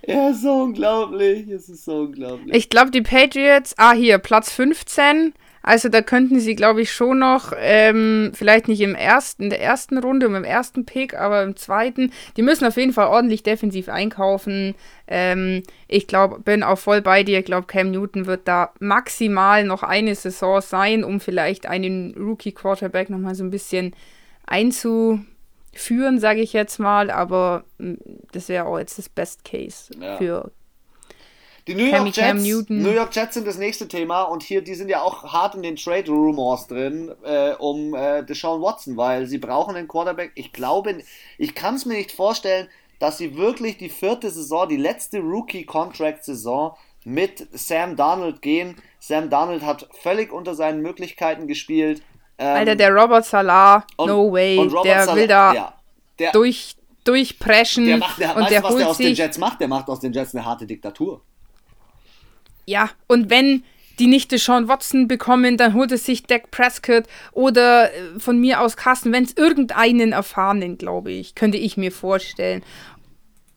Ja, 0.08 0.30
ist 0.30 0.42
so 0.42 0.54
unglaublich. 0.64 1.50
Es 1.50 1.68
ist 1.68 1.84
so 1.84 1.98
unglaublich. 2.04 2.56
Ich 2.56 2.70
glaube, 2.70 2.92
die 2.92 3.02
Patriots, 3.02 3.76
ah, 3.78 3.92
hier, 3.92 4.18
Platz 4.18 4.52
15, 4.54 5.34
also 5.62 5.90
da 5.90 6.02
könnten 6.02 6.40
sie, 6.40 6.56
glaube 6.56 6.82
ich, 6.82 6.92
schon 6.92 7.20
noch, 7.20 7.54
ähm, 7.58 8.32
vielleicht 8.34 8.68
nicht 8.68 8.82
im 8.82 8.96
ersten, 8.96 9.44
in 9.44 9.50
der 9.50 9.62
ersten 9.62 9.98
Runde, 9.98 10.28
um 10.28 10.36
im 10.36 10.44
ersten 10.44 10.86
Pick, 10.86 11.14
aber 11.14 11.44
im 11.44 11.56
zweiten, 11.56 12.12
die 12.38 12.42
müssen 12.42 12.66
auf 12.66 12.78
jeden 12.78 12.94
Fall 12.94 13.08
ordentlich 13.08 13.44
defensiv 13.44 13.90
einkaufen. 13.90 14.76
Ähm, 15.08 15.64
ich 15.88 16.08
glaube, 16.08 16.40
bin 16.40 16.64
auch 16.64 16.80
voll 16.80 17.02
bei 17.02 17.24
dir. 17.24 17.40
Ich 17.40 17.46
glaube, 17.46 17.68
Cam 17.68 17.92
Newton 17.92 18.26
wird 18.26 18.48
da 18.48 18.74
maximal 18.80 19.64
noch 19.64 19.84
eine 19.84 20.16
Saison 20.16 20.62
sein, 20.62 21.04
um 21.04 21.20
vielleicht 21.20 21.66
einen 21.66 22.14
Rookie-Quarterback 22.16 23.10
nochmal 23.10 23.36
so 23.36 23.44
ein 23.44 23.52
bisschen 23.52 23.94
einzuführen, 24.46 26.20
sage 26.20 26.42
ich 26.42 26.54
jetzt 26.54 26.80
mal. 26.80 27.12
Aber 27.12 27.66
mm, 27.80 27.96
das 28.32 28.48
wäre 28.48 28.66
auch 28.66 28.80
jetzt 28.80 28.98
das 28.98 29.10
Best 29.10 29.44
Case 29.44 29.92
ja. 30.00 30.18
für 30.18 30.52
die 31.70 31.76
New 31.76 31.86
York, 31.86 32.16
Jets, 32.16 32.70
New 32.70 32.92
York 32.92 33.16
Jets 33.16 33.36
sind 33.36 33.46
das 33.46 33.60
nächste 33.60 33.88
Thema 33.88 34.24
und 34.24 34.42
hier, 34.42 34.64
die 34.64 34.74
sind 34.74 34.90
ja 34.90 35.02
auch 35.02 35.24
hart 35.24 35.54
in 35.54 35.62
den 35.62 35.76
Trade 35.76 36.10
Rumors 36.10 36.66
drin 36.66 37.12
äh, 37.24 37.52
um 37.60 37.94
äh, 37.94 38.24
Deshaun 38.24 38.62
Watson, 38.62 38.98
weil 38.98 39.28
sie 39.28 39.38
brauchen 39.38 39.76
einen 39.76 39.88
Quarterback. 39.88 40.32
Ich 40.34 40.52
glaube, 40.52 41.04
ich 41.38 41.54
kann 41.54 41.76
es 41.76 41.86
mir 41.86 41.94
nicht 41.94 42.12
vorstellen, 42.12 42.68
dass 42.98 43.20
sie 43.20 43.38
wirklich 43.38 43.78
die 43.78 43.90
vierte 43.90 44.32
Saison, 44.32 44.68
die 44.68 44.78
letzte 44.78 45.20
Rookie-Contract-Saison 45.20 46.76
mit 47.06 47.48
Sam 47.52 47.96
Darnold 47.96 48.42
gehen. 48.42 48.76
Sam 49.00 49.30
Darnold 49.30 49.64
hat 49.64 49.88
völlig 50.02 50.34
unter 50.34 50.56
seinen 50.56 50.82
Möglichkeiten 50.82 51.48
gespielt. 51.48 52.02
Ähm, 52.40 52.58
Alter, 52.58 52.76
der 52.76 52.92
Robert 52.92 53.26
Salah, 53.26 53.86
und, 53.98 54.08
no 54.08 54.32
way, 54.32 54.68
der 54.84 55.04
Salah, 55.04 55.16
will 55.16 55.28
da 55.28 55.54
ja, 55.54 55.74
der, 56.18 56.32
durch, 56.32 56.76
durchpreschen. 57.04 57.86
Der 57.86 57.98
macht, 57.98 58.20
der, 58.20 58.36
und 58.36 58.42
weißt 58.42 58.52
der 58.52 58.64
was 58.64 58.76
der 58.76 58.90
aus 58.90 58.98
den 58.98 59.14
Jets 59.14 59.38
macht? 59.38 59.62
Der 59.62 59.68
macht 59.68 59.88
aus 59.88 60.00
den 60.00 60.14
Jets 60.14 60.34
eine 60.34 60.44
harte 60.44 60.66
Diktatur. 60.66 61.22
Ja, 62.70 62.92
und 63.08 63.32
wenn 63.32 63.64
die 63.98 64.06
nicht 64.06 64.32
Sean 64.38 64.68
Watson 64.68 65.08
bekommen, 65.08 65.58
dann 65.58 65.74
holt 65.74 65.92
es 65.92 66.06
sich 66.06 66.22
Dak 66.24 66.52
Prescott 66.52 67.06
oder 67.32 67.92
äh, 67.92 68.20
von 68.20 68.40
mir 68.40 68.62
aus 68.62 68.78
Carsten 68.78 69.12
Wentz 69.12 69.34
irgendeinen 69.36 70.12
erfahrenen, 70.12 70.78
glaube 70.78 71.12
ich, 71.12 71.34
könnte 71.34 71.58
ich 71.58 71.78
mir 71.78 71.92
vorstellen. 71.92 72.64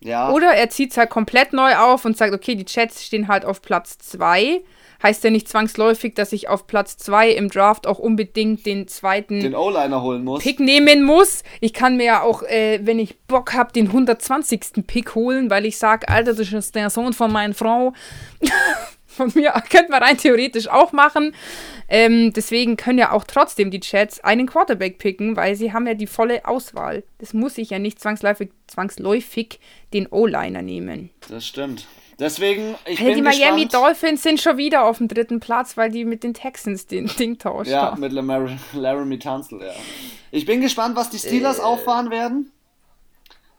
Ja. 0.00 0.30
Oder 0.30 0.54
er 0.54 0.70
zieht 0.70 0.92
es 0.92 0.96
halt 0.96 1.10
komplett 1.10 1.52
neu 1.52 1.76
auf 1.76 2.06
und 2.06 2.16
sagt, 2.16 2.32
okay, 2.32 2.54
die 2.54 2.64
Chats 2.64 3.04
stehen 3.04 3.28
halt 3.28 3.44
auf 3.44 3.60
Platz 3.60 3.98
2. 3.98 4.62
Heißt 5.02 5.22
ja 5.24 5.30
nicht 5.30 5.48
zwangsläufig, 5.48 6.14
dass 6.14 6.32
ich 6.32 6.48
auf 6.48 6.66
Platz 6.66 6.96
2 6.96 7.32
im 7.32 7.50
Draft 7.50 7.86
auch 7.86 7.98
unbedingt 7.98 8.64
den 8.64 8.88
zweiten 8.88 9.40
den 9.40 9.54
O-Liner 9.54 10.00
holen 10.00 10.24
muss. 10.24 10.42
Pick 10.42 10.58
nehmen 10.58 11.04
muss. 11.04 11.42
Ich 11.60 11.74
kann 11.74 11.98
mir 11.98 12.06
ja 12.06 12.22
auch, 12.22 12.42
äh, 12.44 12.80
wenn 12.82 12.98
ich 12.98 13.20
Bock 13.26 13.52
habe, 13.52 13.72
den 13.72 13.88
120. 13.88 14.86
Pick 14.86 15.14
holen, 15.14 15.50
weil 15.50 15.66
ich 15.66 15.76
sage, 15.76 16.08
Alter, 16.08 16.34
das 16.34 16.50
ist 16.52 16.74
der 16.74 16.88
Sohn 16.88 17.12
von 17.12 17.30
meiner 17.30 17.54
Frau. 17.54 17.92
Von 19.16 19.30
mir 19.34 19.52
könnte 19.70 19.90
man 19.90 20.02
rein 20.02 20.16
theoretisch 20.16 20.68
auch 20.68 20.92
machen. 20.92 21.34
Ähm, 21.88 22.32
deswegen 22.32 22.76
können 22.76 22.98
ja 22.98 23.12
auch 23.12 23.24
trotzdem 23.24 23.70
die 23.70 23.80
Chats 23.80 24.20
einen 24.20 24.46
Quarterback 24.46 24.98
picken, 24.98 25.36
weil 25.36 25.54
sie 25.54 25.72
haben 25.72 25.86
ja 25.86 25.94
die 25.94 26.06
volle 26.06 26.46
Auswahl. 26.46 27.04
Das 27.18 27.34
muss 27.34 27.58
ich 27.58 27.70
ja 27.70 27.78
nicht 27.78 28.00
zwangsläufig, 28.00 28.50
zwangsläufig 28.66 29.60
den 29.92 30.06
O-Liner 30.06 30.62
nehmen. 30.62 31.10
Das 31.28 31.46
stimmt. 31.46 31.86
Deswegen, 32.18 32.76
ich 32.86 33.00
hey, 33.00 33.14
bin 33.14 33.16
Die 33.16 33.22
Miami 33.22 33.64
gespannt. 33.64 33.74
Dolphins 33.74 34.22
sind 34.22 34.40
schon 34.40 34.56
wieder 34.56 34.84
auf 34.84 34.98
dem 34.98 35.08
dritten 35.08 35.40
Platz, 35.40 35.76
weil 35.76 35.90
die 35.90 36.04
mit 36.04 36.22
den 36.22 36.34
Texans 36.34 36.86
den 36.86 37.06
Ding 37.18 37.38
tauschen. 37.38 37.72
Ja, 37.72 37.96
mit 37.98 38.12
Laramie 38.12 39.18
Tunsil, 39.18 39.60
ja. 39.60 39.72
Ich 40.30 40.46
bin 40.46 40.60
gespannt, 40.60 40.94
was 40.94 41.10
die 41.10 41.18
Steelers 41.18 41.58
äh, 41.58 41.62
auffahren 41.62 42.10
werden. 42.10 42.52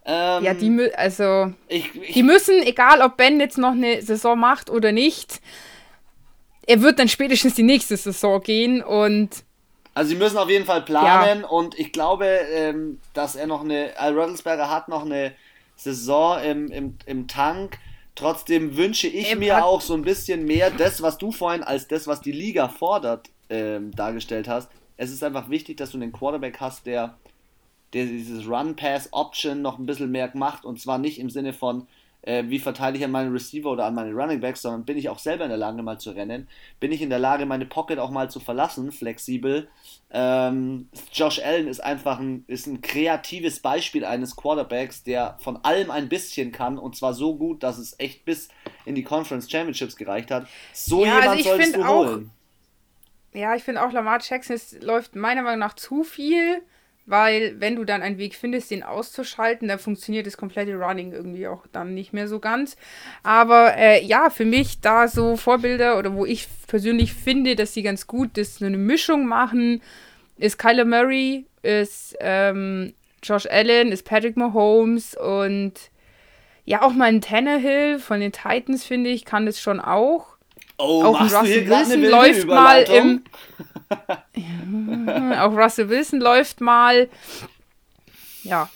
Ähm, 0.06 0.44
ja, 0.44 0.54
die, 0.54 0.94
also, 0.96 1.54
ich, 1.68 1.96
ich, 1.96 2.14
die 2.14 2.24
müssen, 2.24 2.62
egal 2.64 3.02
ob 3.02 3.16
Ben 3.16 3.40
jetzt 3.40 3.58
noch 3.58 3.72
eine 3.72 4.02
Saison 4.02 4.38
macht 4.38 4.70
oder 4.70 4.92
nicht, 4.92 5.40
er 6.68 6.82
wird 6.82 7.00
dann 7.00 7.08
spätestens 7.08 7.56
die 7.56 7.64
nächste 7.64 7.96
Saison 7.96 8.42
gehen 8.42 8.84
und. 8.84 9.44
Also 9.94 10.10
sie 10.10 10.16
müssen 10.16 10.38
auf 10.38 10.50
jeden 10.50 10.66
Fall 10.66 10.82
planen 10.82 11.42
ja. 11.42 11.48
und 11.48 11.78
ich 11.78 11.92
glaube, 11.92 12.26
ähm, 12.26 13.00
dass 13.14 13.36
er 13.36 13.46
noch 13.46 13.64
eine, 13.64 13.92
Al 13.98 14.18
Rattlesberger 14.18 14.70
hat 14.70 14.88
noch 14.88 15.06
eine 15.06 15.34
Saison 15.76 16.42
im, 16.42 16.72
im, 16.72 16.98
im 17.06 17.28
Tank. 17.28 17.78
Trotzdem 18.16 18.76
wünsche 18.76 19.08
ich 19.08 19.30
er 19.30 19.38
mir 19.38 19.64
auch 19.64 19.82
so 19.82 19.94
ein 19.94 20.02
bisschen 20.02 20.46
mehr 20.46 20.72
das, 20.72 21.02
was 21.02 21.18
du 21.18 21.32
vorhin 21.32 21.64
als 21.64 21.88
das, 21.88 22.08
was 22.08 22.22
die 22.22 22.32
Liga 22.32 22.70
fordert, 22.70 23.30
ähm, 23.50 23.92
dargestellt 23.92 24.48
hast. 24.48 24.70
Es 24.98 25.12
ist 25.12 25.24
einfach 25.24 25.50
wichtig, 25.50 25.78
dass 25.78 25.92
du 25.92 25.98
einen 25.98 26.12
Quarterback 26.12 26.60
hast, 26.60 26.86
der 26.88 27.18
der 27.94 28.06
dieses 28.06 28.48
Run-Pass-Option 28.48 29.62
noch 29.62 29.80
ein 29.80 29.86
bisschen 29.86 30.12
mehr 30.12 30.32
macht 30.34 30.66
und 30.66 30.80
zwar 30.80 30.98
nicht 30.98 31.20
im 31.20 31.30
Sinne 31.30 31.54
von, 31.54 31.88
äh, 32.24 32.46
wie 32.48 32.60
verteile 32.60 32.98
ich 32.98 33.04
an 33.04 33.12
meine 33.12 33.34
Receiver 33.34 33.70
oder 33.70 33.86
an 33.86 33.96
meine 33.96 34.14
Running 34.14 34.40
Backs, 34.40 34.62
sondern 34.62 34.86
bin 34.86 34.98
ich 34.98 35.10
auch 35.10 35.20
selber 35.20 35.44
in 35.44 35.50
der 35.50 35.58
Lage, 35.58 35.84
mal 35.84 36.00
zu 36.00 36.12
rennen? 36.12 36.48
Bin 36.80 36.92
ich 36.92 37.02
in 37.02 37.10
der 37.10 37.20
Lage, 37.20 37.46
meine 37.46 37.66
Pocket 37.66 38.00
auch 38.00 38.12
mal 38.12 38.30
zu 38.30 38.40
verlassen, 38.40 38.92
flexibel? 38.92 39.68
Ähm, 40.10 40.88
Josh 41.12 41.40
Allen 41.44 41.68
ist 41.68 41.84
einfach 41.84 42.20
ein, 42.20 42.46
ist 42.48 42.66
ein 42.66 42.82
kreatives 42.82 43.60
Beispiel 43.60 44.06
eines 44.06 44.36
Quarterbacks, 44.36 45.04
der 45.04 45.38
von 45.40 45.58
allem 45.64 45.92
ein 45.92 46.08
bisschen 46.08 46.52
kann 46.52 46.78
und 46.78 46.96
zwar 46.96 47.14
so 47.14 47.36
gut, 47.36 47.62
dass 47.62 47.78
es 47.78 48.00
echt 48.00 48.24
bis 48.24 48.48
in 48.86 48.96
die 48.96 49.04
Conference 49.04 49.52
Championships 49.52 49.98
gereicht 49.98 50.32
hat. 50.32 50.48
So 50.72 51.04
ja, 51.04 51.20
jemand 51.20 51.28
also 51.28 51.44
solltest 51.44 51.76
du 51.76 51.88
holen. 51.88 52.32
Ja, 53.34 53.56
ich 53.56 53.64
finde 53.64 53.84
auch, 53.84 53.92
Lamar 53.92 54.20
Jackson 54.22 54.56
ist, 54.56 54.82
läuft 54.84 55.16
meiner 55.16 55.42
Meinung 55.42 55.60
nach 55.60 55.74
zu 55.74 56.04
viel 56.04 56.62
weil 57.06 57.60
wenn 57.60 57.76
du 57.76 57.84
dann 57.84 58.02
einen 58.02 58.18
Weg 58.18 58.36
findest, 58.36 58.72
den 58.72 58.84
auszuschalten, 58.84 59.68
dann 59.68 59.80
funktioniert 59.80 60.26
das 60.26 60.38
komplette 60.38 60.76
Running 60.76 61.12
irgendwie 61.12 61.48
auch 61.48 61.66
dann 61.72 61.94
nicht 61.94 62.14
mehr 62.14 62.28
so 62.28 62.40
ganz. 62.40 62.78
Aber 63.24 63.76
äh, 63.76 64.04
ja, 64.04 64.30
für 64.30 64.46
mich 64.46 64.80
da 64.80 65.08
so 65.08 65.36
Vorbilder 65.36 65.98
oder 65.98 66.14
wo 66.14 66.26
ich 66.26 66.48
persönlich 66.68 67.14
finde, 67.14 67.56
dass 67.56 67.74
sie 67.74 67.84
ganz 67.84 68.08
gut 68.08 68.38
das 68.38 68.56
so 68.56 68.66
eine 68.66 68.78
Mischung 68.78 69.26
machen, 69.26 69.82
ist 70.38 70.58
Kyler 70.58 70.86
Murray, 70.86 71.46
ist 71.62 72.16
ähm, 72.20 72.94
Josh 73.22 73.48
Allen, 73.48 73.92
ist 73.92 74.04
Patrick 74.04 74.38
Mahomes 74.38 75.16
und 75.16 75.74
ja, 76.66 76.82
auch 76.82 76.94
mal 76.94 77.06
ein 77.06 77.22
Tannehill 77.22 78.00
von 78.00 78.22
den 78.22 78.32
Titans, 78.32 78.86
finde 78.86 79.10
ich, 79.10 79.26
kann 79.26 79.46
das 79.46 79.60
schon 79.60 79.82
auch. 79.82 80.33
Oh, 80.78 81.04
auch 81.04 81.22
Russell 81.22 81.70
Wilson 81.70 82.04
läuft 82.04 82.48
mal 82.48 82.82
im. 82.84 83.24
auch 85.40 85.52
Russell 85.52 85.90
Wilson 85.90 86.20
läuft 86.20 86.62
mal. 86.62 87.10
Ja. 88.44 88.70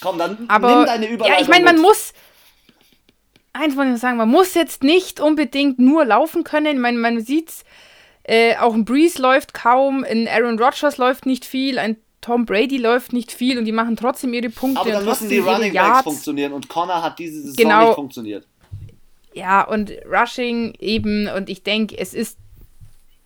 Komm, 0.00 0.18
dann 0.18 0.44
Aber, 0.48 0.76
nimm 0.76 0.86
deine 0.86 1.08
Überleitung. 1.08 1.36
Ja, 1.36 1.42
ich 1.42 1.48
meine, 1.48 1.64
man 1.64 1.80
muss. 1.80 2.12
Eins 3.52 3.76
wollte 3.76 3.92
ich 3.92 4.00
sagen, 4.00 4.16
man 4.16 4.28
muss 4.28 4.54
jetzt 4.54 4.82
nicht 4.82 5.20
unbedingt 5.20 5.78
nur 5.78 6.04
laufen 6.04 6.42
können. 6.42 6.74
Ich 6.74 6.80
meine, 6.80 6.98
man 6.98 7.20
sieht's. 7.20 7.64
Äh, 8.26 8.56
auch 8.56 8.72
ein 8.72 8.86
Breeze 8.86 9.20
läuft 9.20 9.52
kaum, 9.52 10.02
ein 10.02 10.26
Aaron 10.26 10.58
Rodgers 10.58 10.96
läuft 10.96 11.26
nicht 11.26 11.44
viel, 11.44 11.78
ein 11.78 11.98
Tom 12.22 12.46
Brady 12.46 12.78
läuft 12.78 13.12
nicht 13.12 13.32
viel 13.32 13.58
und 13.58 13.66
die 13.66 13.72
machen 13.72 13.96
trotzdem 13.96 14.32
ihre 14.32 14.48
Punkte. 14.48 14.80
Aber 14.80 14.90
dann 14.92 15.04
müssen 15.04 15.28
die 15.28 15.40
Running 15.40 15.74
Backs 15.74 16.04
funktionieren 16.04 16.54
und 16.54 16.70
Connor 16.70 17.02
hat 17.02 17.18
diese 17.18 17.42
Saison 17.42 17.56
genau. 17.56 17.86
nicht 17.88 17.94
funktioniert. 17.96 18.46
Ja, 19.34 19.62
und 19.62 19.92
Rushing 20.06 20.74
eben, 20.78 21.28
und 21.28 21.50
ich 21.50 21.64
denke, 21.64 21.98
es 21.98 22.14
ist, 22.14 22.38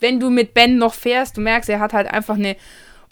wenn 0.01 0.21
du 0.21 0.31
mit 0.31 0.55
Ben 0.55 0.79
noch 0.79 0.95
fährst, 0.95 1.37
du 1.37 1.43
merkst, 1.43 1.69
er 1.69 1.81
hat 1.81 1.93
halt 1.93 2.09
einfach 2.09 2.37
eine 2.37 2.57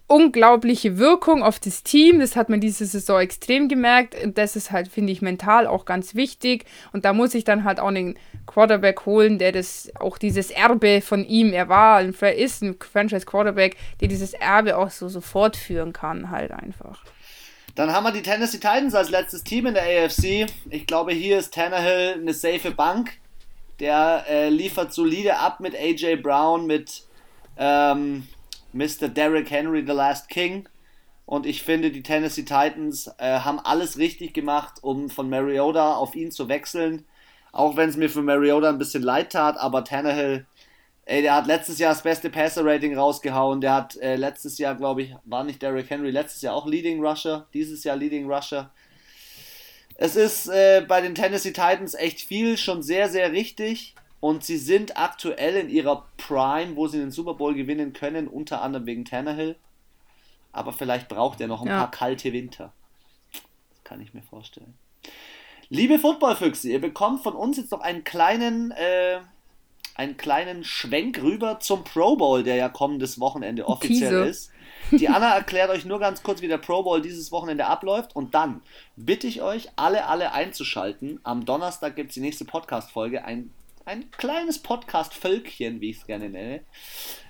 unglaubliche 0.09 0.99
Wirkung 0.99 1.43
auf 1.43 1.59
das 1.59 1.83
Team. 1.83 2.21
Das 2.21 2.37
hat 2.37 2.49
man 2.49 2.61
diese 2.61 2.87
Saison 2.87 3.21
extrem 3.21 3.69
gemerkt. 3.69 4.15
Und 4.23 4.39
das 4.39 4.57
ist 4.57 4.71
halt, 4.71 4.89
finde 4.89 5.13
ich, 5.13 5.21
mental 5.21 5.67
auch 5.67 5.85
ganz 5.85 6.15
wichtig. 6.15 6.65
Und 6.93 7.05
da 7.05 7.13
muss 7.13 7.35
ich 7.35 7.45
dann 7.45 7.65
halt 7.65 7.81
auch 7.81 7.89
einen 7.89 8.17
Quarterback 8.47 9.05
holen, 9.05 9.39
der 9.39 9.53
das, 9.53 9.91
auch 9.99 10.17
dieses 10.17 10.51
Erbe 10.51 11.01
von 11.01 11.25
ihm, 11.25 11.53
er 11.53 11.69
war, 11.69 12.01
er 12.03 12.37
ist 12.37 12.63
ein 12.63 12.77
Franchise 12.81 13.27
Quarterback, 13.27 13.77
der 14.01 14.09
dieses 14.09 14.33
Erbe 14.33 14.79
auch 14.79 14.91
so, 14.91 15.09
so 15.09 15.21
fortführen 15.21 15.93
kann, 15.93 16.31
halt 16.31 16.53
einfach. 16.53 17.03
Dann 17.77 17.93
haben 17.93 18.05
wir 18.05 18.11
die 18.11 18.23
Tennessee 18.23 18.57
Titans 18.57 18.95
als 18.95 19.11
letztes 19.11 19.45
Team 19.45 19.67
in 19.67 19.75
der 19.75 19.83
AFC. 19.83 20.47
Ich 20.71 20.87
glaube, 20.87 21.13
hier 21.13 21.39
ist 21.39 21.53
Tannehill 21.53 22.15
eine 22.15 22.33
safe 22.33 22.71
Bank. 22.71 23.19
Der 23.81 24.25
äh, 24.31 24.49
liefert 24.49 24.95
solide 24.95 25.37
ab 25.37 25.61
mit 25.61 25.75
AJ 25.75 26.17
Brown, 26.23 26.67
mit 26.67 27.03
ähm, 27.59 28.27
Mr. 28.73 29.09
Derrick 29.09 29.51
Henry, 29.51 29.85
The 29.87 29.93
Last 29.93 30.31
King. 30.31 30.67
Und 31.27 31.45
ich 31.45 31.63
finde, 31.63 31.91
die 31.91 32.03
Tennessee 32.03 32.45
Titans 32.45 33.11
äh, 33.19 33.41
haben 33.41 33.61
alles 33.61 33.99
richtig 33.99 34.33
gemacht, 34.33 34.79
um 34.81 35.11
von 35.11 35.29
Mariota 35.29 35.97
auf 35.97 36.17
ihn 36.17 36.31
zu 36.31 36.49
wechseln. 36.49 37.05
Auch 37.53 37.77
wenn 37.77 37.91
es 37.91 37.99
mir 37.99 38.09
für 38.09 38.23
Mariota 38.23 38.71
ein 38.71 38.79
bisschen 38.79 39.03
leid 39.03 39.33
tat, 39.33 39.59
aber 39.59 39.85
Tannehill 39.85 40.47
Ey, 41.09 41.23
der 41.23 41.37
hat 41.37 41.47
letztes 41.47 41.79
Jahr 41.79 41.93
das 41.95 42.03
beste 42.03 42.31
Passer-Rating 42.31 42.99
rausgehauen. 42.99 43.61
Der 43.61 43.75
hat 43.75 43.97
äh, 43.99 44.17
letztes 44.17 44.59
Jahr, 44.59 44.75
glaube 44.75 45.03
ich, 45.03 45.15
war 45.25 45.45
nicht 45.45 45.63
Derrick 45.63 45.89
Henry, 45.89 46.11
letztes 46.11 46.43
Jahr 46.43 46.55
auch 46.57 46.67
Leading 46.67 47.01
Rusher, 47.01 47.47
dieses 47.55 47.85
Jahr 47.85 47.97
Leading 47.97 48.29
Rusher. 48.29 48.71
Es 49.95 50.17
ist 50.17 50.49
äh, 50.49 50.85
bei 50.87 51.01
den 51.01 51.15
Tennessee 51.15 51.53
Titans 51.53 51.95
echt 51.95 52.21
viel 52.21 52.57
schon 52.59 52.83
sehr, 52.83 53.09
sehr 53.09 53.31
richtig. 53.31 53.95
Und 54.19 54.43
sie 54.43 54.59
sind 54.59 54.97
aktuell 54.99 55.55
in 55.55 55.69
ihrer 55.69 56.09
Prime, 56.17 56.75
wo 56.75 56.89
sie 56.89 56.99
den 56.99 57.13
Super 57.13 57.35
Bowl 57.35 57.55
gewinnen 57.55 57.93
können, 57.93 58.27
unter 58.27 58.61
anderem 58.61 58.87
wegen 58.87 59.05
Tannehill. 59.05 59.55
Aber 60.51 60.73
vielleicht 60.73 61.07
braucht 61.07 61.41
er 61.41 61.47
noch 61.47 61.63
ein 61.63 61.69
ja. 61.69 61.79
paar 61.79 61.91
kalte 61.93 62.33
Winter. 62.33 62.73
Das 63.33 63.85
kann 63.85 64.01
ich 64.01 64.13
mir 64.13 64.23
vorstellen. 64.23 64.75
Liebe 65.69 66.01
Footballfüchse, 66.01 66.69
ihr 66.69 66.81
bekommt 66.81 67.23
von 67.23 67.35
uns 67.35 67.59
jetzt 67.59 67.71
noch 67.71 67.81
einen 67.81 68.03
kleinen 68.03 68.73
äh, 68.73 69.21
einen 69.97 70.17
kleinen 70.17 70.63
Schwenk 70.63 71.23
rüber 71.23 71.59
zum 71.61 71.83
Pro 71.83 72.17
Bowl, 72.17 72.43
der 72.43 72.57
ja 72.57 72.69
kommendes 72.69 73.19
Wochenende 73.19 73.67
offiziell 73.67 74.11
Teaser. 74.11 74.27
ist. 74.27 74.51
Die 74.93 75.09
Anna 75.09 75.35
erklärt 75.35 75.71
euch 75.71 75.85
nur 75.85 75.99
ganz 75.99 76.23
kurz, 76.23 76.43
wie 76.43 76.49
der 76.49 76.59
Pro 76.59 76.83
Bowl 76.83 77.01
dieses 77.01 77.33
Wochenende 77.33 77.67
abläuft 77.67 78.15
und 78.15 78.35
dann 78.35 78.63
bitte 78.95 79.27
ich 79.27 79.43
euch, 79.43 79.69
alle, 79.77 80.07
alle 80.07 80.33
einzuschalten. 80.33 81.19
Am 81.25 81.45
Donnerstag 81.45 81.97
gibt 81.97 82.11
es 82.11 82.15
die 82.15 82.21
nächste 82.21 82.45
Podcast-Folge, 82.45 83.25
ein, 83.25 83.51
ein 83.85 84.11
kleines 84.11 84.59
Podcast-Völkchen, 84.63 85.81
wie 85.81 85.91
ich 85.91 85.99
es 85.99 86.07
gerne 86.07 86.29
nenne, 86.29 86.61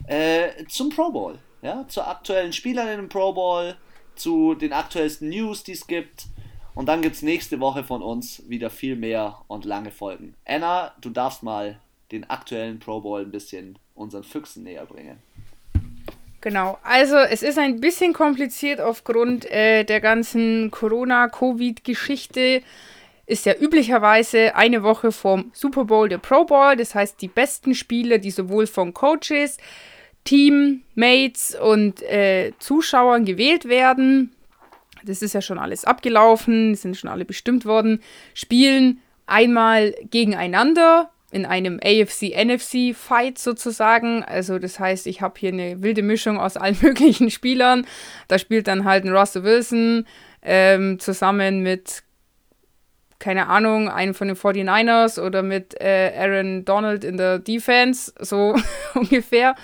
äh, 0.07 0.65
zum 0.69 0.91
Pro 0.91 1.11
Bowl. 1.11 1.39
Ja, 1.63 1.87
zu 1.89 2.03
aktuellen 2.03 2.53
Spielern 2.53 2.89
dem 2.89 3.09
Pro 3.09 3.33
Bowl, 3.33 3.77
zu 4.17 4.55
den 4.55 4.73
aktuellsten 4.73 5.29
News, 5.29 5.63
die 5.63 5.73
es 5.73 5.87
gibt. 5.87 6.27
Und 6.75 6.87
dann 6.87 7.01
gibt 7.01 7.17
es 7.17 7.23
nächste 7.23 7.59
Woche 7.61 7.85
von 7.85 8.03
uns 8.03 8.43
wieder 8.49 8.69
viel 8.69 8.97
mehr 8.97 9.41
und 9.47 9.65
lange 9.65 9.91
Folgen. 9.91 10.35
Anna, 10.45 10.95
du 11.01 11.09
darfst 11.09 11.43
mal 11.43 11.81
den 12.13 12.29
aktuellen 12.29 12.79
Pro 12.79 13.01
Bowl 13.01 13.21
ein 13.21 13.31
bisschen 13.31 13.79
unseren 13.95 14.25
Füchsen 14.25 14.63
näher 14.63 14.87
bringen. 14.87 15.19
Genau, 16.41 16.79
also 16.85 17.17
es 17.17 17.43
ist 17.43 17.59
ein 17.59 17.81
bisschen 17.81 18.13
kompliziert 18.13 18.81
aufgrund 18.81 19.51
äh, 19.51 19.83
der 19.85 20.01
ganzen 20.01 20.71
Corona-Covid-Geschichte. 20.71 22.63
Ist 23.27 23.47
ja 23.47 23.55
üblicherweise 23.55 24.55
eine 24.55 24.85
Woche 24.85 25.11
vom 25.11 25.51
Super 25.53 25.87
Bowl 25.87 26.09
der 26.09 26.19
Pro 26.19 26.45
Bowl, 26.45 26.77
das 26.77 26.95
heißt 26.95 27.21
die 27.21 27.27
besten 27.27 27.75
Spieler, 27.75 28.19
die 28.19 28.31
sowohl 28.31 28.69
von 28.69 28.95
Coaches, 28.95 29.57
Teammates 30.23 31.57
und 31.61 32.03
äh, 32.03 32.53
Zuschauern 32.61 33.25
gewählt 33.25 33.65
werden. 33.65 34.33
Das 35.05 35.23
ist 35.23 35.33
ja 35.33 35.41
schon 35.41 35.59
alles 35.59 35.85
abgelaufen, 35.85 36.77
sind 36.77 36.97
schon 36.97 37.11
alle 37.11 37.25
bestimmt 37.25 37.65
worden, 37.65 38.01
spielen 38.35 39.01
einmal 39.27 39.97
gegeneinander 40.11 41.11
in 41.37 41.45
einem 41.45 41.79
AFC-NFC-Fight 41.85 43.39
sozusagen. 43.39 44.25
Also 44.25 44.59
das 44.59 44.81
heißt, 44.81 45.07
ich 45.07 45.21
habe 45.21 45.35
hier 45.39 45.53
eine 45.53 45.83
wilde 45.83 46.03
Mischung 46.03 46.39
aus 46.39 46.57
allen 46.57 46.79
möglichen 46.81 47.31
Spielern. 47.31 47.87
Da 48.27 48.39
spielt 48.39 48.67
dann 48.69 48.85
halt 48.85 49.05
ein 49.05 49.15
Russell 49.15 49.45
Wilson 49.45 50.07
ähm, 50.41 50.99
zusammen 50.99 51.63
mit, 51.63 52.05
keine 53.19 53.49
Ahnung, 53.49 53.91
einem 53.91 54.15
von 54.15 54.29
den 54.29 54.37
49ers 54.37 55.21
oder 55.21 55.43
mit 55.43 55.79
äh, 55.79 56.11
Aaron 56.17 56.65
Donald 56.65 57.05
in 57.05 57.19
der 57.19 57.39
Defense, 57.39 58.15
so 58.19 58.57
ungefähr. 58.95 59.55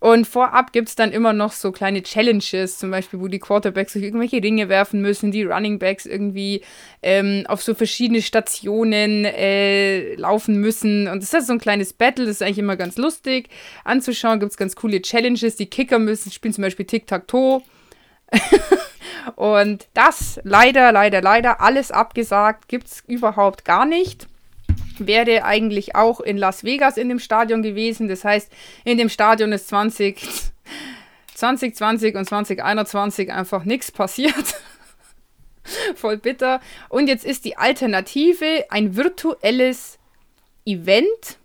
Und 0.00 0.26
vorab 0.28 0.72
gibt 0.72 0.88
es 0.88 0.94
dann 0.94 1.10
immer 1.10 1.32
noch 1.32 1.50
so 1.50 1.72
kleine 1.72 2.02
Challenges, 2.04 2.78
zum 2.78 2.92
Beispiel, 2.92 3.20
wo 3.20 3.26
die 3.26 3.40
Quarterbacks 3.40 3.94
sich 3.94 4.04
irgendwelche 4.04 4.40
Ringe 4.40 4.68
werfen 4.68 5.02
müssen, 5.02 5.32
die 5.32 5.42
Running 5.42 5.80
Backs 5.80 6.06
irgendwie 6.06 6.62
ähm, 7.02 7.44
auf 7.48 7.62
so 7.62 7.74
verschiedene 7.74 8.22
Stationen 8.22 9.24
äh, 9.24 10.14
laufen 10.14 10.60
müssen. 10.60 11.08
Und 11.08 11.22
das 11.22 11.34
ist 11.34 11.48
so 11.48 11.52
ein 11.52 11.58
kleines 11.58 11.92
Battle, 11.92 12.26
das 12.26 12.36
ist 12.36 12.42
eigentlich 12.42 12.58
immer 12.58 12.76
ganz 12.76 12.96
lustig 12.96 13.48
anzuschauen. 13.84 14.38
Gibt 14.38 14.52
es 14.52 14.56
ganz 14.56 14.76
coole 14.76 15.02
Challenges. 15.02 15.56
Die 15.56 15.66
Kicker 15.66 15.98
müssen 15.98 16.30
spielen 16.30 16.54
zum 16.54 16.62
Beispiel 16.62 16.86
Tic-Tac-Toe. 16.86 17.62
Und 19.36 19.88
das 19.94 20.40
leider, 20.44 20.92
leider, 20.92 21.20
leider 21.20 21.60
alles 21.60 21.90
abgesagt, 21.90 22.68
gibt 22.68 22.86
es 22.86 23.02
überhaupt 23.06 23.64
gar 23.64 23.84
nicht 23.84 24.28
wäre 25.06 25.44
eigentlich 25.44 25.94
auch 25.94 26.20
in 26.20 26.36
Las 26.36 26.64
Vegas 26.64 26.96
in 26.96 27.08
dem 27.08 27.18
Stadion 27.18 27.62
gewesen. 27.62 28.08
Das 28.08 28.24
heißt, 28.24 28.50
in 28.84 28.98
dem 28.98 29.08
Stadion 29.08 29.52
ist 29.52 29.68
20, 29.68 30.26
2020 31.34 32.14
und 32.14 32.24
2021 32.24 33.32
einfach 33.32 33.64
nichts 33.64 33.92
passiert. 33.92 34.34
Voll 35.94 36.16
bitter. 36.16 36.60
Und 36.88 37.08
jetzt 37.08 37.24
ist 37.24 37.44
die 37.44 37.56
Alternative 37.56 38.64
ein 38.70 38.96
virtuelles 38.96 39.98
Event, 40.64 41.38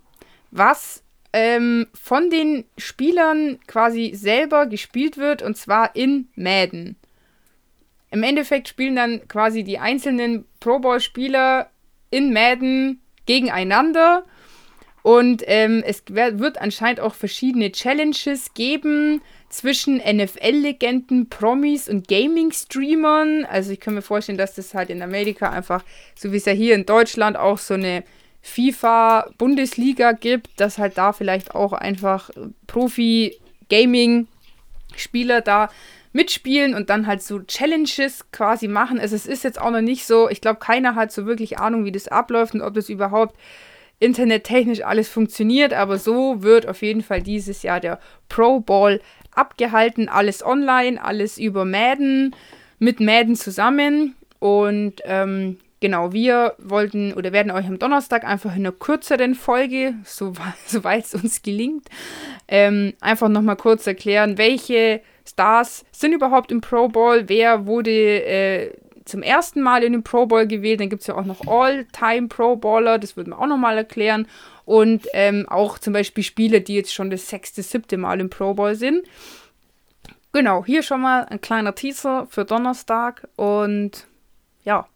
was 0.51 1.03
ähm, 1.33 1.87
von 1.93 2.29
den 2.29 2.65
Spielern 2.77 3.59
quasi 3.67 4.13
selber 4.15 4.67
gespielt 4.67 5.17
wird 5.17 5.41
und 5.41 5.57
zwar 5.57 5.95
in 5.95 6.29
Madden. 6.35 6.95
Im 8.11 8.21
Endeffekt 8.21 8.67
spielen 8.67 8.95
dann 8.95 9.27
quasi 9.27 9.63
die 9.63 9.79
einzelnen 9.79 10.45
Pro 10.59 10.77
Bowl-Spieler 10.77 11.71
in 12.11 12.31
Madden 12.31 13.01
gegeneinander. 13.25 14.23
Und 15.03 15.43
ähm, 15.47 15.83
es 15.85 16.03
wird 16.07 16.61
anscheinend 16.61 17.01
auch 17.01 17.13
verschiedene 17.13 17.71
Challenges 17.71 18.53
geben 18.53 19.21
zwischen 19.49 19.97
NFL-Legenden, 19.97 21.29
Promis 21.29 21.89
und 21.89 22.07
Gaming-Streamern. 22.07 23.45
Also 23.45 23.71
ich 23.71 23.81
kann 23.81 23.95
mir 23.95 24.01
vorstellen, 24.01 24.37
dass 24.37 24.55
das 24.55 24.73
halt 24.73 24.89
in 24.89 25.01
Amerika 25.01 25.49
einfach, 25.49 25.83
so 26.15 26.31
wie 26.31 26.37
es 26.37 26.45
ja 26.45 26.53
hier 26.53 26.73
in 26.73 26.85
Deutschland 26.85 27.35
auch 27.37 27.57
so 27.57 27.73
eine 27.73 28.05
FIFA-Bundesliga 28.43 30.13
gibt, 30.13 30.59
dass 30.59 30.77
halt 30.77 30.97
da 30.97 31.13
vielleicht 31.13 31.53
auch 31.53 31.73
einfach 31.73 32.29
Profi-Gaming-Spieler 32.67 35.41
da 35.41 35.69
mitspielen 36.13 36.75
und 36.75 36.89
dann 36.89 37.07
halt 37.07 37.21
so 37.21 37.39
Challenges 37.39 38.31
quasi 38.31 38.67
machen. 38.67 38.99
Also 38.99 39.15
es 39.15 39.25
ist 39.25 39.43
jetzt 39.43 39.59
auch 39.59 39.71
noch 39.71 39.81
nicht 39.81 40.05
so, 40.05 40.29
ich 40.29 40.41
glaube, 40.41 40.59
keiner 40.59 40.95
hat 40.95 41.11
so 41.11 41.25
wirklich 41.25 41.59
Ahnung, 41.59 41.85
wie 41.85 41.91
das 41.91 42.07
abläuft 42.07 42.53
und 42.53 42.61
ob 42.61 42.75
das 42.75 42.87
überhaupt 42.89 43.35
internettechnisch 43.99 44.83
alles 44.83 45.09
funktioniert, 45.09 45.73
aber 45.73 45.97
so 45.97 46.43
wird 46.43 46.67
auf 46.67 46.81
jeden 46.81 47.01
Fall 47.01 47.21
dieses 47.21 47.63
Jahr 47.63 47.79
der 47.79 47.99
Pro 48.29 48.59
Bowl 48.59 49.01
abgehalten. 49.33 50.09
Alles 50.09 50.45
online, 50.45 51.03
alles 51.03 51.37
über 51.37 51.65
Madden, 51.65 52.35
mit 52.79 52.99
Madden 52.99 53.35
zusammen. 53.35 54.15
Und 54.39 55.01
ähm, 55.05 55.57
genau, 55.79 56.11
wir 56.11 56.55
wollten 56.57 57.13
oder 57.13 57.31
werden 57.31 57.51
euch 57.51 57.65
am 57.65 57.79
Donnerstag 57.79 58.25
einfach 58.25 58.51
in 58.51 58.63
einer 58.63 58.71
kürzeren 58.73 59.35
Folge, 59.35 59.95
soweit 60.03 61.05
es 61.05 61.15
uns 61.15 61.41
gelingt, 61.41 61.87
ähm, 62.47 62.93
einfach 62.99 63.29
nochmal 63.29 63.55
kurz 63.55 63.87
erklären, 63.87 64.37
welche 64.37 65.01
Stars 65.25 65.85
sind 65.91 66.13
überhaupt 66.13 66.51
im 66.51 66.61
Pro 66.61 66.87
Bowl, 66.87 67.23
wer 67.27 67.65
wurde 67.65 67.91
äh, 67.91 68.73
zum 69.05 69.21
ersten 69.21 69.61
Mal 69.61 69.83
in 69.83 69.93
den 69.93 70.03
Pro 70.03 70.25
Bowl 70.25 70.47
gewählt. 70.47 70.79
Dann 70.79 70.89
gibt 70.89 71.01
es 71.01 71.07
ja 71.07 71.15
auch 71.15 71.25
noch 71.25 71.47
All-Time 71.47 72.27
Pro 72.27 72.55
Bowler, 72.55 72.99
das 72.99 73.17
würden 73.17 73.31
wir 73.31 73.39
auch 73.39 73.47
nochmal 73.47 73.77
erklären. 73.77 74.27
Und 74.65 75.07
ähm, 75.13 75.47
auch 75.49 75.77
zum 75.77 75.93
Beispiel 75.93 76.23
Spieler, 76.23 76.59
die 76.61 76.75
jetzt 76.75 76.93
schon 76.93 77.09
das 77.09 77.27
sechste, 77.27 77.63
siebte 77.63 77.97
Mal 77.97 78.19
im 78.19 78.29
Pro 78.29 78.53
Bowl 78.53 78.75
sind. 78.75 79.05
Genau, 80.31 80.65
hier 80.65 80.83
schon 80.83 81.01
mal 81.01 81.25
ein 81.25 81.41
kleiner 81.41 81.75
Teaser 81.75 82.27
für 82.29 82.45
Donnerstag. 82.45 83.27
Und 83.35 84.07
ja, 84.63 84.87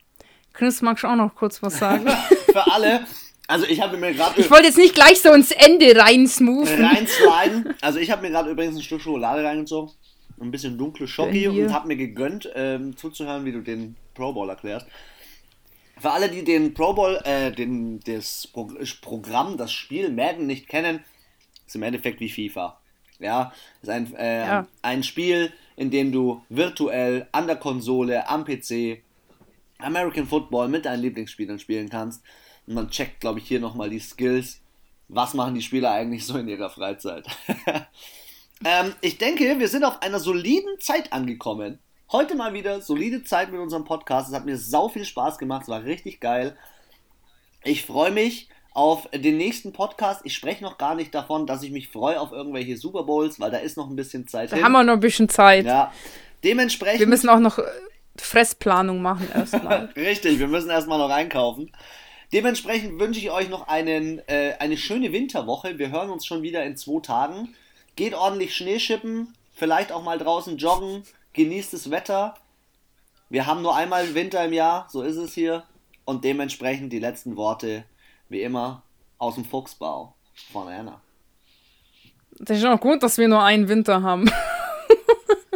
Chris, 0.53 0.81
magst 0.81 1.03
du 1.03 1.07
auch 1.07 1.15
noch 1.15 1.35
kurz 1.35 1.61
was 1.61 1.77
sagen? 1.77 2.07
für 2.51 2.71
alle. 2.71 3.05
Also 3.47 3.65
ich 3.65 3.81
habe 3.81 3.97
mir 3.97 4.13
gerade. 4.13 4.39
Ich 4.39 4.49
wollte 4.49 4.65
jetzt 4.67 4.77
nicht 4.77 4.95
gleich 4.95 5.21
so 5.21 5.31
ins 5.31 5.51
Ende 5.51 5.95
reinsmoothen. 5.95 6.83
Reinsliden. 6.83 7.75
Also 7.81 7.99
ich 7.99 8.09
habe 8.11 8.23
mir 8.23 8.29
gerade 8.29 8.49
übrigens 8.49 8.77
ein 8.77 8.81
Stück 8.81 9.01
Schokolade 9.01 9.43
reingezogen 9.43 9.93
ein 10.39 10.51
bisschen 10.51 10.77
dunkle 10.77 11.07
Schocki 11.07 11.47
und 11.47 11.73
habe 11.73 11.88
mir 11.88 11.95
gegönnt, 11.95 12.49
ähm, 12.55 12.95
zuzuhören, 12.95 13.45
wie 13.45 13.51
du 13.51 13.61
den 13.61 13.95
Pro 14.14 14.34
Bowl 14.34 14.49
erklärst. 14.49 14.88
Für 15.99 16.11
alle, 16.11 16.30
die 16.30 16.43
den 16.43 16.73
Pro 16.73 16.93
Bowl, 16.93 17.19
äh, 17.23 17.51
den, 17.51 17.99
das 18.01 18.47
Pro 18.47 18.69
Programm, 19.01 19.57
das 19.57 19.72
Spiel 19.72 20.11
Madden 20.11 20.45
nicht 20.45 20.68
kennen, 20.68 21.03
ist 21.65 21.76
im 21.76 21.84
Endeffekt 21.84 22.19
wie 22.19 22.30
FIFA. 22.30 22.80
Ja, 23.19 23.51
ist 23.81 23.89
ein, 23.89 24.14
äh, 24.15 24.45
ja. 24.45 24.68
ein 24.84 25.01
Spiel, 25.01 25.51
in 25.76 25.89
dem 25.89 26.11
du 26.11 26.43
virtuell 26.49 27.27
an 27.31 27.47
der 27.47 27.55
Konsole, 27.55 28.30
am 28.30 28.45
PC 28.45 29.01
American 29.80 30.27
Football 30.27 30.68
mit 30.68 30.85
deinen 30.85 31.01
Lieblingsspielern 31.01 31.59
spielen 31.59 31.89
kannst. 31.89 32.23
Und 32.68 32.76
man 32.76 32.89
checkt, 32.89 33.19
glaube 33.19 33.39
ich, 33.39 33.47
hier 33.47 33.59
nochmal 33.59 33.89
die 33.89 33.99
Skills. 33.99 34.61
Was 35.07 35.34
machen 35.34 35.55
die 35.55 35.61
Spieler 35.61 35.91
eigentlich 35.91 36.26
so 36.26 36.38
in 36.38 36.47
ihrer 36.47 36.69
Freizeit? 36.69 37.26
Ähm, 38.65 38.93
ich 39.01 39.17
denke, 39.17 39.59
wir 39.59 39.67
sind 39.67 39.84
auf 39.84 40.01
einer 40.01 40.19
soliden 40.19 40.79
Zeit 40.79 41.13
angekommen. 41.13 41.79
Heute 42.11 42.35
mal 42.35 42.53
wieder 42.53 42.81
solide 42.81 43.23
Zeit 43.23 43.51
mit 43.51 43.59
unserem 43.59 43.84
Podcast. 43.84 44.29
Es 44.29 44.35
hat 44.35 44.45
mir 44.45 44.57
sau 44.57 44.89
viel 44.89 45.05
Spaß 45.05 45.38
gemacht. 45.38 45.63
Es 45.63 45.67
war 45.67 45.84
richtig 45.84 46.19
geil. 46.19 46.55
Ich 47.63 47.85
freue 47.85 48.11
mich 48.11 48.49
auf 48.71 49.09
den 49.11 49.38
nächsten 49.38 49.73
Podcast. 49.73 50.21
Ich 50.23 50.34
spreche 50.34 50.63
noch 50.63 50.77
gar 50.77 50.95
nicht 50.95 51.13
davon, 51.13 51.45
dass 51.45 51.63
ich 51.63 51.71
mich 51.71 51.89
freue 51.89 52.19
auf 52.19 52.31
irgendwelche 52.31 52.77
Super 52.77 53.03
Bowls, 53.03 53.39
weil 53.39 53.51
da 53.51 53.57
ist 53.57 53.75
noch 53.75 53.89
ein 53.89 53.95
bisschen 53.95 54.27
Zeit. 54.27 54.51
Da 54.51 54.55
hin. 54.55 54.65
haben 54.65 54.71
wir 54.71 54.84
noch 54.84 54.93
ein 54.93 54.99
bisschen 54.99 55.29
Zeit. 55.29 55.65
Ja. 55.65 55.91
Dementsprechend. 56.43 56.99
Wir 56.99 57.07
müssen 57.07 57.29
auch 57.29 57.39
noch 57.39 57.57
äh, 57.57 57.63
Fressplanung 58.17 59.01
machen 59.01 59.27
erstmal. 59.34 59.85
Richtig, 59.95 60.39
wir 60.39 60.47
müssen 60.47 60.69
erstmal 60.69 60.99
noch 60.99 61.09
einkaufen. 61.09 61.71
Dementsprechend 62.34 62.99
wünsche 62.99 63.19
ich 63.19 63.31
euch 63.31 63.49
noch 63.49 63.67
einen, 63.67 64.19
äh, 64.27 64.53
eine 64.59 64.77
schöne 64.77 65.11
Winterwoche. 65.11 65.77
Wir 65.77 65.91
hören 65.91 66.09
uns 66.09 66.25
schon 66.25 66.41
wieder 66.41 66.63
in 66.63 66.77
zwei 66.77 67.01
Tagen. 67.01 67.55
Geht 67.97 68.13
ordentlich 68.13 68.55
Schnee 68.55 68.79
schippen, 68.79 69.33
vielleicht 69.53 69.91
auch 69.91 70.03
mal 70.03 70.19
draußen 70.19 70.57
joggen, 70.57 71.01
genießt 71.33 71.73
das 71.73 71.89
Wetter. 71.89 72.35
Wir 73.27 73.47
haben 73.47 73.63
nur 73.63 73.75
einmal 73.75 74.13
Winter 74.13 74.45
im 74.45 74.53
Jahr, 74.53 74.87
so 74.87 75.01
ist 75.01 75.17
es 75.17 75.33
hier. 75.33 75.63
Und 76.05 76.23
dementsprechend 76.23 76.93
die 76.93 76.99
letzten 76.99 77.35
Worte, 77.35 77.85
wie 78.29 78.43
immer, 78.43 78.83
aus 79.17 79.33
dem 79.33 79.45
Fuchsbau 79.45 80.13
von 80.53 80.67
Anna. 80.67 81.01
Das 82.39 82.59
ist 82.59 82.65
auch 82.65 82.79
gut, 82.79 83.01
dass 83.01 83.17
wir 83.17 83.27
nur 83.27 83.43
einen 83.43 83.67
Winter 83.67 84.03
haben. 84.03 84.29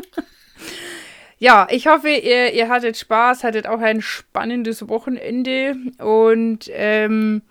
ja, 1.38 1.68
ich 1.70 1.86
hoffe, 1.86 2.10
ihr, 2.10 2.54
ihr 2.54 2.70
hattet 2.70 2.98
Spaß, 2.98 3.44
hattet 3.44 3.68
auch 3.68 3.82
ein 3.82 4.02
spannendes 4.02 4.90
Wochenende 4.90 5.76
und 6.00 6.72
ähm, 6.72 7.44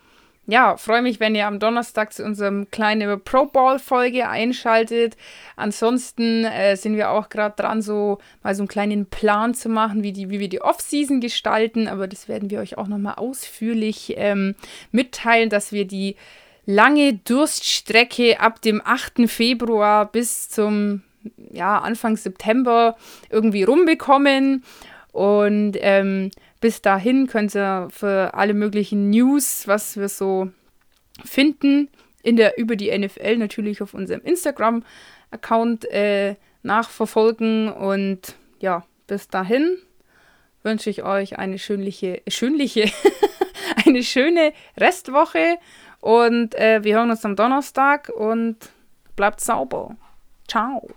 ja, 0.51 0.77
freue 0.77 1.02
mich, 1.02 1.20
wenn 1.20 1.35
ihr 1.35 1.47
am 1.47 1.59
Donnerstag 1.59 2.12
zu 2.12 2.24
unserem 2.24 2.70
kleinen 2.70 3.20
Pro 3.22 3.47
Ball 3.47 3.78
Folge 3.78 4.28
einschaltet. 4.28 5.16
Ansonsten 5.56 6.44
äh, 6.44 6.77
sind 6.77 6.97
wir 6.97 7.10
auch 7.10 7.28
gerade 7.28 7.55
dran, 7.56 7.82
so 7.82 8.18
mal 8.43 8.55
so 8.55 8.62
einen 8.62 8.68
kleinen 8.68 9.06
Plan 9.06 9.55
zu 9.55 9.68
machen, 9.68 10.02
wie, 10.02 10.12
die, 10.12 10.28
wie 10.31 10.40
wir 10.40 10.48
die 10.48 10.60
Off-Season 10.60 11.20
gestalten. 11.20 11.89
Aber 11.89 12.09
das 12.09 12.28
werden 12.28 12.51
wir 12.51 12.60
euch 12.60 12.77
auch 12.78 12.89
nochmal 12.89 13.14
ausführlich 13.14 14.14
ähm, 14.16 14.56
mitteilen, 14.90 15.51
dass 15.51 15.72
wir 15.72 15.86
die 15.86 16.16
lange 16.66 17.14
Durststrecke 17.14 18.40
ab 18.40 18.60
dem 18.60 18.82
8. 18.85 19.28
Februar 19.31 20.10
bis 20.10 20.48
zum 20.48 21.02
ja, 21.52 21.78
Anfang 21.78 22.16
September 22.16 22.97
irgendwie 23.31 23.62
rumbekommen. 23.62 24.64
Und 25.12 25.77
ähm, 25.81 26.31
bis 26.61 26.82
dahin 26.82 27.27
könnt 27.27 27.55
ihr 27.55 27.89
für 27.91 28.35
alle 28.35 28.55
möglichen 28.55 29.11
News, 29.11 29.66
was 29.66 29.97
wir 29.97 30.09
so 30.09 30.51
finden, 31.24 31.89
in 32.23 32.37
der, 32.37 32.59
über 32.59 32.77
die 32.77 32.97
NFL 32.97 33.39
natürlich 33.39 33.82
auf 33.82 33.95
unserem 33.95 34.20
Instagram-Account 34.23 35.87
äh, 35.87 36.37
nachverfolgen. 36.62 37.73
Und 37.73 38.35
ja, 38.61 38.85
bis 39.07 39.28
dahin 39.28 39.78
wünsche 40.62 40.91
ich 40.91 41.03
euch 41.03 41.39
eine 41.39 41.59
schönliche, 41.59 42.23
schönliche, 42.28 42.91
eine 43.87 44.03
schöne 44.03 44.53
Restwoche. 44.77 45.57
Und 46.01 46.55
äh, 46.55 46.85
wir 46.85 46.97
hören 46.97 47.11
uns 47.11 47.24
am 47.24 47.37
Donnerstag 47.37 48.11
und 48.11 48.57
bleibt 49.16 49.41
sauber. 49.41 49.97
Ciao. 50.47 50.89